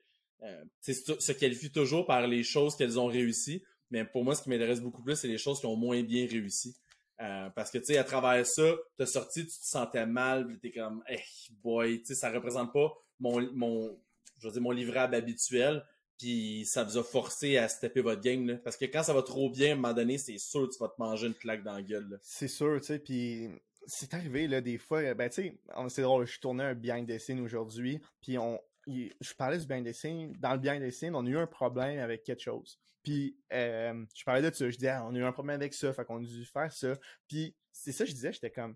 euh, 0.43 0.63
tu 0.81 0.93
se, 0.93 1.31
qualifie 1.31 1.71
toujours 1.71 2.05
par 2.05 2.27
les 2.27 2.43
choses 2.43 2.75
qu'elles 2.75 2.99
ont 2.99 3.07
réussi. 3.07 3.63
Mais 3.91 4.05
pour 4.05 4.23
moi, 4.23 4.35
ce 4.35 4.43
qui 4.43 4.49
m'intéresse 4.49 4.81
beaucoup 4.81 5.01
plus, 5.01 5.15
c'est 5.15 5.27
les 5.27 5.37
choses 5.37 5.59
qui 5.59 5.65
ont 5.65 5.75
moins 5.75 6.01
bien 6.03 6.27
réussi. 6.27 6.77
Euh, 7.21 7.49
parce 7.49 7.71
que, 7.71 7.79
tu 7.79 7.85
sais, 7.85 7.97
à 7.97 8.03
travers 8.03 8.45
ça, 8.45 8.75
t'as 8.97 9.05
sorti, 9.05 9.45
tu 9.45 9.51
te 9.51 9.65
sentais 9.65 10.05
mal, 10.05 10.47
puis 10.47 10.59
t'es 10.59 10.71
comme, 10.71 11.03
hey, 11.07 11.21
boy, 11.61 11.99
tu 11.99 12.07
sais, 12.07 12.15
ça 12.15 12.31
représente 12.31 12.71
pas 12.71 12.93
mon, 13.19 13.41
mon, 13.53 13.99
je 14.37 14.47
veux 14.47 14.53
dire, 14.53 14.61
mon 14.61 14.71
livrable 14.71 15.15
habituel. 15.15 15.83
Puis 16.19 16.65
ça 16.65 16.83
vous 16.83 16.97
a 16.97 17.03
forcé 17.03 17.57
à 17.57 17.67
stepper 17.69 18.01
votre 18.01 18.21
game, 18.21 18.45
là. 18.45 18.55
Parce 18.57 18.77
que 18.77 18.85
quand 18.85 19.03
ça 19.03 19.13
va 19.13 19.23
trop 19.23 19.49
bien, 19.49 19.69
à 19.69 19.73
un 19.73 19.75
moment 19.75 19.93
donné, 19.93 20.17
c'est 20.17 20.37
sûr 20.37 20.67
que 20.67 20.73
tu 20.73 20.79
vas 20.79 20.89
te 20.89 20.99
manger 20.99 21.27
une 21.27 21.33
claque 21.33 21.63
dans 21.63 21.73
la 21.73 21.81
gueule. 21.81 22.19
C'est 22.21 22.49
sûr, 22.49 22.79
tu 22.81 22.87
sais, 22.87 22.99
puis 22.99 23.49
c'est 23.87 24.13
arrivé, 24.13 24.47
là, 24.47 24.61
des 24.61 24.77
fois, 24.77 25.13
ben, 25.13 25.29
tu 25.29 25.41
sais, 25.41 25.57
c'est 25.87 26.01
drôle, 26.01 26.27
je 26.27 26.39
tournais 26.39 26.65
un 26.65 26.75
behind 26.75 27.07
the 27.07 27.17
scenes 27.17 27.39
aujourd'hui, 27.39 27.99
puis 28.21 28.37
on, 28.37 28.59
je 28.85 29.33
parlais 29.37 29.57
du 29.57 29.65
behind 29.65 29.87
the 29.87 29.93
scenes, 29.93 30.33
dans 30.39 30.53
le 30.53 30.59
behind 30.59 30.83
the 30.83 31.03
on 31.13 31.25
a 31.25 31.29
eu 31.29 31.37
un 31.37 31.47
problème 31.47 31.99
avec 31.99 32.23
quelque 32.23 32.41
chose. 32.41 32.77
Puis, 33.01 33.37
euh, 33.53 34.05
je 34.13 34.23
parlais 34.25 34.47
de 34.47 34.53
ça, 34.53 34.69
je 34.69 34.75
disais, 34.75 34.89
Ah, 34.89 35.05
on 35.07 35.15
a 35.15 35.19
eu 35.19 35.23
un 35.23 35.31
problème 35.31 35.55
avec 35.55 35.73
ça, 35.73 35.93
fait 35.93 36.03
qu'on 36.05 36.17
a 36.17 36.25
dû 36.25 36.45
faire 36.45 36.71
ça. 36.71 36.95
Puis, 37.27 37.55
c'est 37.71 37.91
ça, 37.91 38.03
je 38.05 38.11
disais, 38.11 38.33
j'étais 38.33 38.51
comme, 38.51 38.75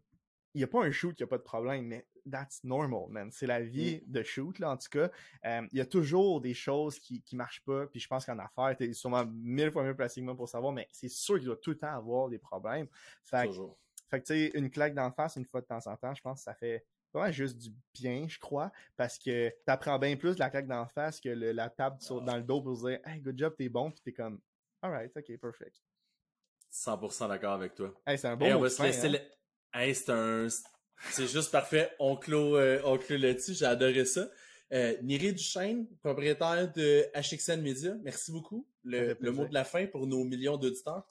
il 0.54 0.60
n'y 0.60 0.64
a 0.64 0.68
pas 0.68 0.84
un 0.84 0.92
shoot 0.92 1.16
qui 1.16 1.24
a 1.24 1.28
pas 1.28 1.38
de 1.38 1.44
problème, 1.44 1.86
mais 1.86 2.08
that's 2.30 2.64
normal, 2.64 3.08
man. 3.10 3.32
C'est 3.32 3.48
la 3.48 3.62
vie 3.62 4.02
de 4.06 4.22
shoot, 4.24 4.58
là, 4.60 4.72
en 4.72 4.78
tout 4.78 4.90
cas. 4.90 5.10
Euh, 5.46 5.68
Il 5.72 5.78
y 5.78 5.82
a 5.82 5.86
toujours 5.86 6.42
des 6.42 6.54
choses 6.54 7.00
qui, 7.00 7.22
qui 7.22 7.36
marchent 7.36 7.64
pas, 7.66 7.88
puis 7.88 8.00
je 8.00 8.08
pense 8.08 8.26
qu'en 8.26 8.38
affaires, 8.40 8.76
t'es 8.78 8.94
sûrement 8.94 9.26
mille 9.26 9.72
fois 9.72 9.84
mieux 9.84 9.96
placé 9.96 10.22
que 10.22 10.26
moi 10.26 10.36
pour 10.36 10.48
savoir, 10.48 10.72
mais 10.72 10.88
c'est 10.92 11.10
sûr 11.10 11.36
qu'il 11.38 11.46
doit 11.46 11.58
tout 11.58 11.72
le 11.72 11.78
temps 11.78 11.94
avoir 11.96 12.30
des 12.30 12.40
problèmes. 12.40 12.88
Fait 13.24 13.44
que 13.44 13.48
Toujours. 13.48 13.78
fait 14.10 14.22
que, 14.22 14.26
tu 14.28 14.34
sais, 14.34 14.52
une 14.58 14.70
claque 14.70 14.94
d'en 14.94 15.12
face 15.12 15.36
une 15.38 15.46
fois 15.46 15.62
de 15.62 15.66
temps 15.66 15.86
en 15.88 15.98
temps, 15.98 16.14
je 16.14 16.22
pense 16.22 16.40
que 16.40 16.44
ça 16.44 16.54
fait 16.54 16.86
vraiment 17.14 17.32
juste 17.32 17.58
du 17.58 17.70
bien, 17.94 18.28
je 18.28 18.40
crois, 18.40 18.72
parce 18.96 19.18
que 19.20 19.52
t'apprends 19.66 20.00
bien 20.00 20.16
plus 20.16 20.36
de 20.36 20.40
la 20.40 20.50
claque 20.50 20.68
d'en 20.68 20.88
face 20.88 21.20
que 21.20 21.30
le- 21.30 21.52
la 21.52 21.70
table 21.70 21.98
sur- 22.00 22.22
dans 22.22 22.38
le 22.38 22.44
dos 22.44 22.62
pour 22.62 22.76
se 22.78 22.88
dire 22.88 23.00
«Hey, 23.06 23.22
good 23.22 23.38
job, 23.38 23.54
t'es 23.58 23.70
bon», 23.70 23.92
puis 23.92 24.02
t'es 24.04 24.14
comme 24.14 24.40
«Alright, 24.82 25.16
ok, 25.16 25.38
perfect 25.40 25.82
100% 26.70 27.28
d'accord 27.28 27.54
avec 27.54 27.76
toi.». 27.76 27.94
Hey, 28.08 28.18
c'est 28.18 28.28
un 28.28 28.36
bon 28.36 28.46
Hey, 28.46 28.54
on 28.54 28.60
va 28.60 28.70
se 28.70 28.82
laisser 28.82 29.08
hein. 29.08 29.20
Hey, 29.74 29.96
c'est 29.96 30.12
un... 30.12 30.48
C'est 31.10 31.28
juste 31.28 31.52
parfait. 31.52 31.92
On 32.00 32.16
clôt, 32.16 32.56
euh, 32.58 32.80
on 32.86 32.98
clôt 32.98 33.18
là-dessus. 33.18 33.56
J'ai 33.56 33.66
adoré 33.66 34.06
ça. 34.06 34.30
Euh, 34.72 34.96
Niri 35.02 35.34
Duchesne, 35.34 35.88
propriétaire 36.02 36.72
de 36.72 37.06
HXN 37.16 37.62
Media, 37.62 37.96
merci 38.04 38.32
beaucoup. 38.32 38.68
Le, 38.84 39.16
mot 39.32 39.46
de 39.46 39.54
la 39.54 39.64
fin 39.64 39.86
pour 39.86 40.08
nos 40.08 40.24
millions 40.24 40.58
d'auditeurs. 40.58 41.04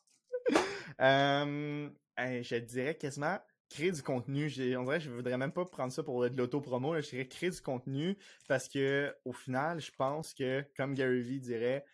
Euh, 1.00 1.88
je 2.18 2.56
dirais 2.56 2.94
quasiment 2.94 3.38
créer 3.70 3.90
du 3.90 4.02
contenu. 4.02 4.44
On 4.76 4.84
dirait 4.84 4.98
que 4.98 5.04
je 5.04 5.10
voudrais 5.10 5.38
même 5.38 5.50
pas 5.50 5.64
prendre 5.64 5.90
ça 5.90 6.02
pour 6.02 6.28
de 6.28 6.36
l'auto-promo. 6.36 7.00
Je 7.00 7.08
dirais 7.08 7.26
créer 7.26 7.48
du 7.48 7.60
contenu 7.62 8.16
parce 8.46 8.68
que 8.68 9.12
au 9.24 9.32
final, 9.32 9.80
je 9.80 9.90
pense 9.90 10.34
que, 10.34 10.62
comme 10.76 10.94
Gary 10.94 11.22
Vee 11.22 11.40
dirait, 11.40 11.84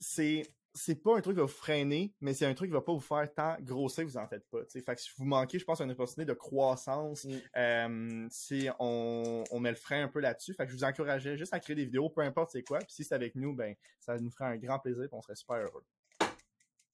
c'est 0.00 0.42
c'est 0.76 0.96
pas 0.96 1.16
un 1.16 1.20
truc 1.20 1.36
qui 1.36 1.40
va 1.40 1.46
vous 1.46 1.48
freiner, 1.52 2.12
mais 2.20 2.34
c'est 2.34 2.46
un 2.46 2.54
truc 2.54 2.68
qui 2.68 2.74
va 2.74 2.80
pas 2.80 2.92
vous 2.92 2.98
faire 3.00 3.32
tant 3.32 3.56
grossir 3.60 4.04
vous 4.04 4.16
en 4.16 4.26
faites 4.26 4.44
pas. 4.50 4.64
t'sais. 4.64 4.80
Fait 4.80 4.94
que 4.96 5.00
si 5.00 5.10
vous 5.16 5.24
manquez, 5.24 5.58
je 5.60 5.64
pense, 5.64 5.80
une 5.80 5.90
opportunité 5.92 6.24
de 6.24 6.36
croissance, 6.36 7.24
Mm. 7.24 7.30
euh, 7.56 8.26
si 8.30 8.68
on, 8.80 9.44
on 9.50 9.60
met 9.60 9.70
le 9.70 9.76
frein 9.76 10.02
un 10.04 10.08
peu 10.08 10.18
là-dessus. 10.20 10.52
Fait 10.54 10.64
que 10.66 10.72
je 10.72 10.76
vous 10.76 10.84
encouragerais 10.84 11.36
juste 11.38 11.54
à 11.54 11.60
créer 11.60 11.76
des 11.76 11.84
vidéos, 11.84 12.10
peu 12.10 12.22
importe 12.22 12.50
c'est 12.52 12.62
quoi. 12.62 12.78
Puis 12.80 12.92
si 12.92 13.04
c'est 13.04 13.14
avec 13.14 13.34
nous, 13.36 13.54
ben 13.54 13.74
ça 14.00 14.18
nous 14.18 14.30
ferait 14.30 14.46
un 14.46 14.56
grand 14.56 14.78
plaisir 14.80 15.04
et 15.04 15.08
on 15.12 15.22
serait 15.22 15.36
super 15.36 15.56
heureux. 15.56 15.84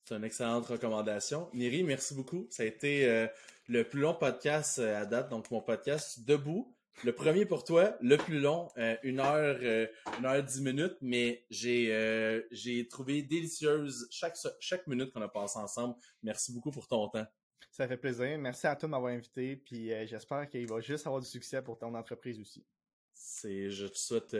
C'est 0.04 0.16
une 0.16 0.24
excellente 0.24 0.66
recommandation. 0.66 1.48
Niri, 1.54 1.82
merci 1.84 2.14
beaucoup. 2.14 2.46
Ça 2.50 2.64
a 2.64 2.66
été 2.66 3.08
euh, 3.08 3.28
le 3.68 3.84
plus 3.84 4.00
long 4.00 4.14
podcast 4.14 4.78
euh, 4.80 5.00
à 5.00 5.06
date, 5.06 5.28
donc 5.30 5.50
mon 5.50 5.60
podcast 5.62 6.24
debout. 6.24 6.74
Le 7.02 7.12
premier 7.12 7.46
pour 7.46 7.64
toi, 7.64 7.96
le 8.02 8.16
plus 8.18 8.40
long, 8.40 8.68
euh, 8.76 8.94
une 9.02 9.20
heure, 9.20 9.58
euh, 9.62 9.86
une 10.18 10.26
heure 10.26 10.42
dix 10.42 10.60
minutes, 10.60 10.96
mais 11.00 11.46
j'ai 11.48 11.94
euh, 11.94 12.42
j'ai 12.50 12.86
trouvé 12.88 13.22
délicieuse 13.22 14.06
chaque 14.10 14.36
chaque 14.60 14.86
minute 14.86 15.10
qu'on 15.10 15.22
a 15.22 15.28
passé 15.28 15.58
ensemble. 15.58 15.94
Merci 16.22 16.52
beaucoup 16.52 16.70
pour 16.70 16.86
ton 16.86 17.08
temps. 17.08 17.26
Ça 17.70 17.88
fait 17.88 17.96
plaisir. 17.96 18.36
Merci 18.38 18.66
à 18.66 18.76
toi 18.76 18.86
de 18.86 18.90
m'avoir 18.90 19.12
invité. 19.12 19.56
Puis 19.56 19.92
euh, 19.92 20.06
j'espère 20.06 20.48
qu'il 20.50 20.66
va 20.66 20.80
juste 20.80 21.06
avoir 21.06 21.22
du 21.22 21.28
succès 21.28 21.62
pour 21.62 21.78
ton 21.78 21.94
entreprise 21.94 22.38
aussi. 22.38 22.66
C'est, 23.14 23.70
je 23.70 23.86
te 23.86 23.96
souhaite 23.96 24.36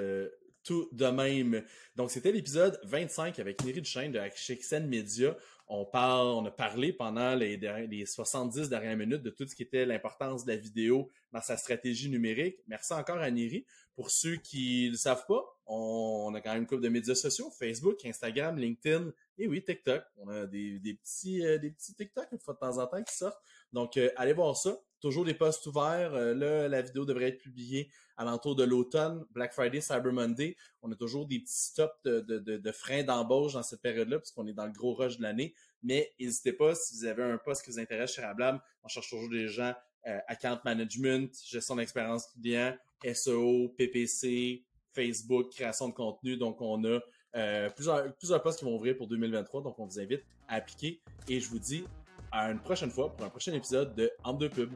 tout 0.65 0.89
de 0.93 1.07
même. 1.07 1.65
Donc, 1.97 2.11
c'était 2.11 2.32
l'épisode 2.32 2.78
25 2.85 3.39
avec 3.39 3.65
Neri 3.65 3.81
Duchesne 3.81 4.12
de 4.12 4.19
HXN 4.19 4.87
Media. 4.87 5.37
On 5.69 5.85
parle, 5.85 6.27
on 6.28 6.45
a 6.45 6.51
parlé 6.51 6.93
pendant 6.93 7.35
les, 7.35 7.57
les 7.57 8.07
70 8.07 8.69
dernières 8.69 8.97
minutes 8.97 9.23
de 9.23 9.31
tout 9.31 9.47
ce 9.47 9.55
qui 9.55 9.62
était 9.62 9.87
l'importance 9.87 10.45
de 10.45 10.51
la 10.51 10.57
vidéo 10.57 11.11
dans 11.32 11.41
sa 11.41 11.57
stratégie 11.57 12.11
numérique. 12.11 12.57
Merci 12.66 12.93
encore 12.93 13.19
à 13.19 13.31
Neri. 13.31 13.65
Pour 13.95 14.11
ceux 14.11 14.37
qui 14.37 14.87
ne 14.87 14.93
le 14.93 14.97
savent 14.97 15.27
pas, 15.27 15.45
on, 15.66 16.32
a 16.35 16.41
quand 16.41 16.53
même 16.53 16.62
une 16.62 16.66
couple 16.66 16.82
de 16.82 16.89
médias 16.89 17.15
sociaux, 17.15 17.51
Facebook, 17.51 18.05
Instagram, 18.05 18.59
LinkedIn 18.59 19.12
et 19.39 19.47
oui, 19.47 19.62
TikTok. 19.62 20.03
On 20.16 20.28
a 20.28 20.47
des, 20.47 20.81
petits, 21.01 21.45
euh, 21.47 21.59
des 21.59 21.70
petits 21.70 21.95
TikTok 21.95 22.27
une 22.32 22.41
fois 22.41 22.55
de 22.55 22.59
temps 22.59 22.78
en 22.78 22.87
temps 22.87 23.03
qui 23.03 23.15
sortent. 23.15 23.41
Donc, 23.73 23.97
euh, 23.97 24.11
allez 24.17 24.33
voir 24.33 24.57
ça. 24.57 24.79
Toujours 25.01 25.25
des 25.25 25.35
posts 25.35 25.67
ouverts. 25.67 26.15
Euh, 26.15 26.35
là, 26.35 26.69
la 26.69 26.83
vidéo 26.83 27.05
devrait 27.05 27.29
être 27.29 27.39
publiée 27.39 27.91
à 28.17 28.25
l'entour 28.25 28.55
de 28.55 28.65
l'automne, 28.65 29.25
Black 29.31 29.55
Friday, 29.55 29.81
Cyber 29.81 30.13
Monday. 30.13 30.55
On 30.83 30.93
a 30.93 30.95
toujours 30.95 31.27
des 31.27 31.39
petits 31.39 31.71
stops 31.71 31.95
de, 32.05 32.73
freins 32.73 33.03
d'embauche 33.03 33.55
dans 33.55 33.63
cette 33.63 33.81
période-là, 33.81 34.19
puisqu'on 34.19 34.47
est 34.47 34.53
dans 34.53 34.67
le 34.67 34.73
gros 34.73 34.93
rush 34.93 35.17
de 35.17 35.23
l'année. 35.23 35.55
Mais 35.83 36.13
n'hésitez 36.21 36.53
pas, 36.53 36.75
si 36.75 36.95
vous 36.97 37.05
avez 37.07 37.23
un 37.23 37.39
poste 37.39 37.65
qui 37.65 37.71
vous 37.71 37.79
intéresse 37.79 38.13
chez 38.13 38.21
Rablab, 38.21 38.61
on 38.83 38.89
cherche 38.89 39.09
toujours 39.09 39.31
des 39.31 39.49
gens 39.49 39.75
euh, 40.07 40.19
account 40.29 40.61
management, 40.65 41.31
gestion 41.47 41.77
d'expérience 41.77 42.27
client, 42.27 42.77
SEO, 43.15 43.69
PPC, 43.79 44.65
Facebook, 44.93 45.51
création 45.51 45.89
de 45.89 45.95
contenu. 45.95 46.37
Donc, 46.37 46.61
on 46.61 46.85
a 46.85 47.01
euh, 47.37 47.71
plusieurs, 47.71 48.15
plusieurs 48.17 48.43
postes 48.43 48.59
qui 48.59 48.65
vont 48.65 48.75
ouvrir 48.75 48.97
pour 48.97 49.07
2023. 49.09 49.63
Donc, 49.63 49.79
on 49.79 49.87
vous 49.87 50.01
invite 50.01 50.23
à 50.49 50.57
appliquer. 50.57 51.01
Et 51.29 51.41
je 51.41 51.49
vous 51.49 51.59
dis 51.59 51.85
à 52.32 52.51
une 52.51 52.61
prochaine 52.61 52.90
fois 52.90 53.15
pour 53.15 53.24
un 53.27 53.31
prochain 53.31 53.52
épisode 53.52 53.94
de 53.94 54.11
En 54.24 54.32
deux 54.32 54.48
pubs. 54.48 54.73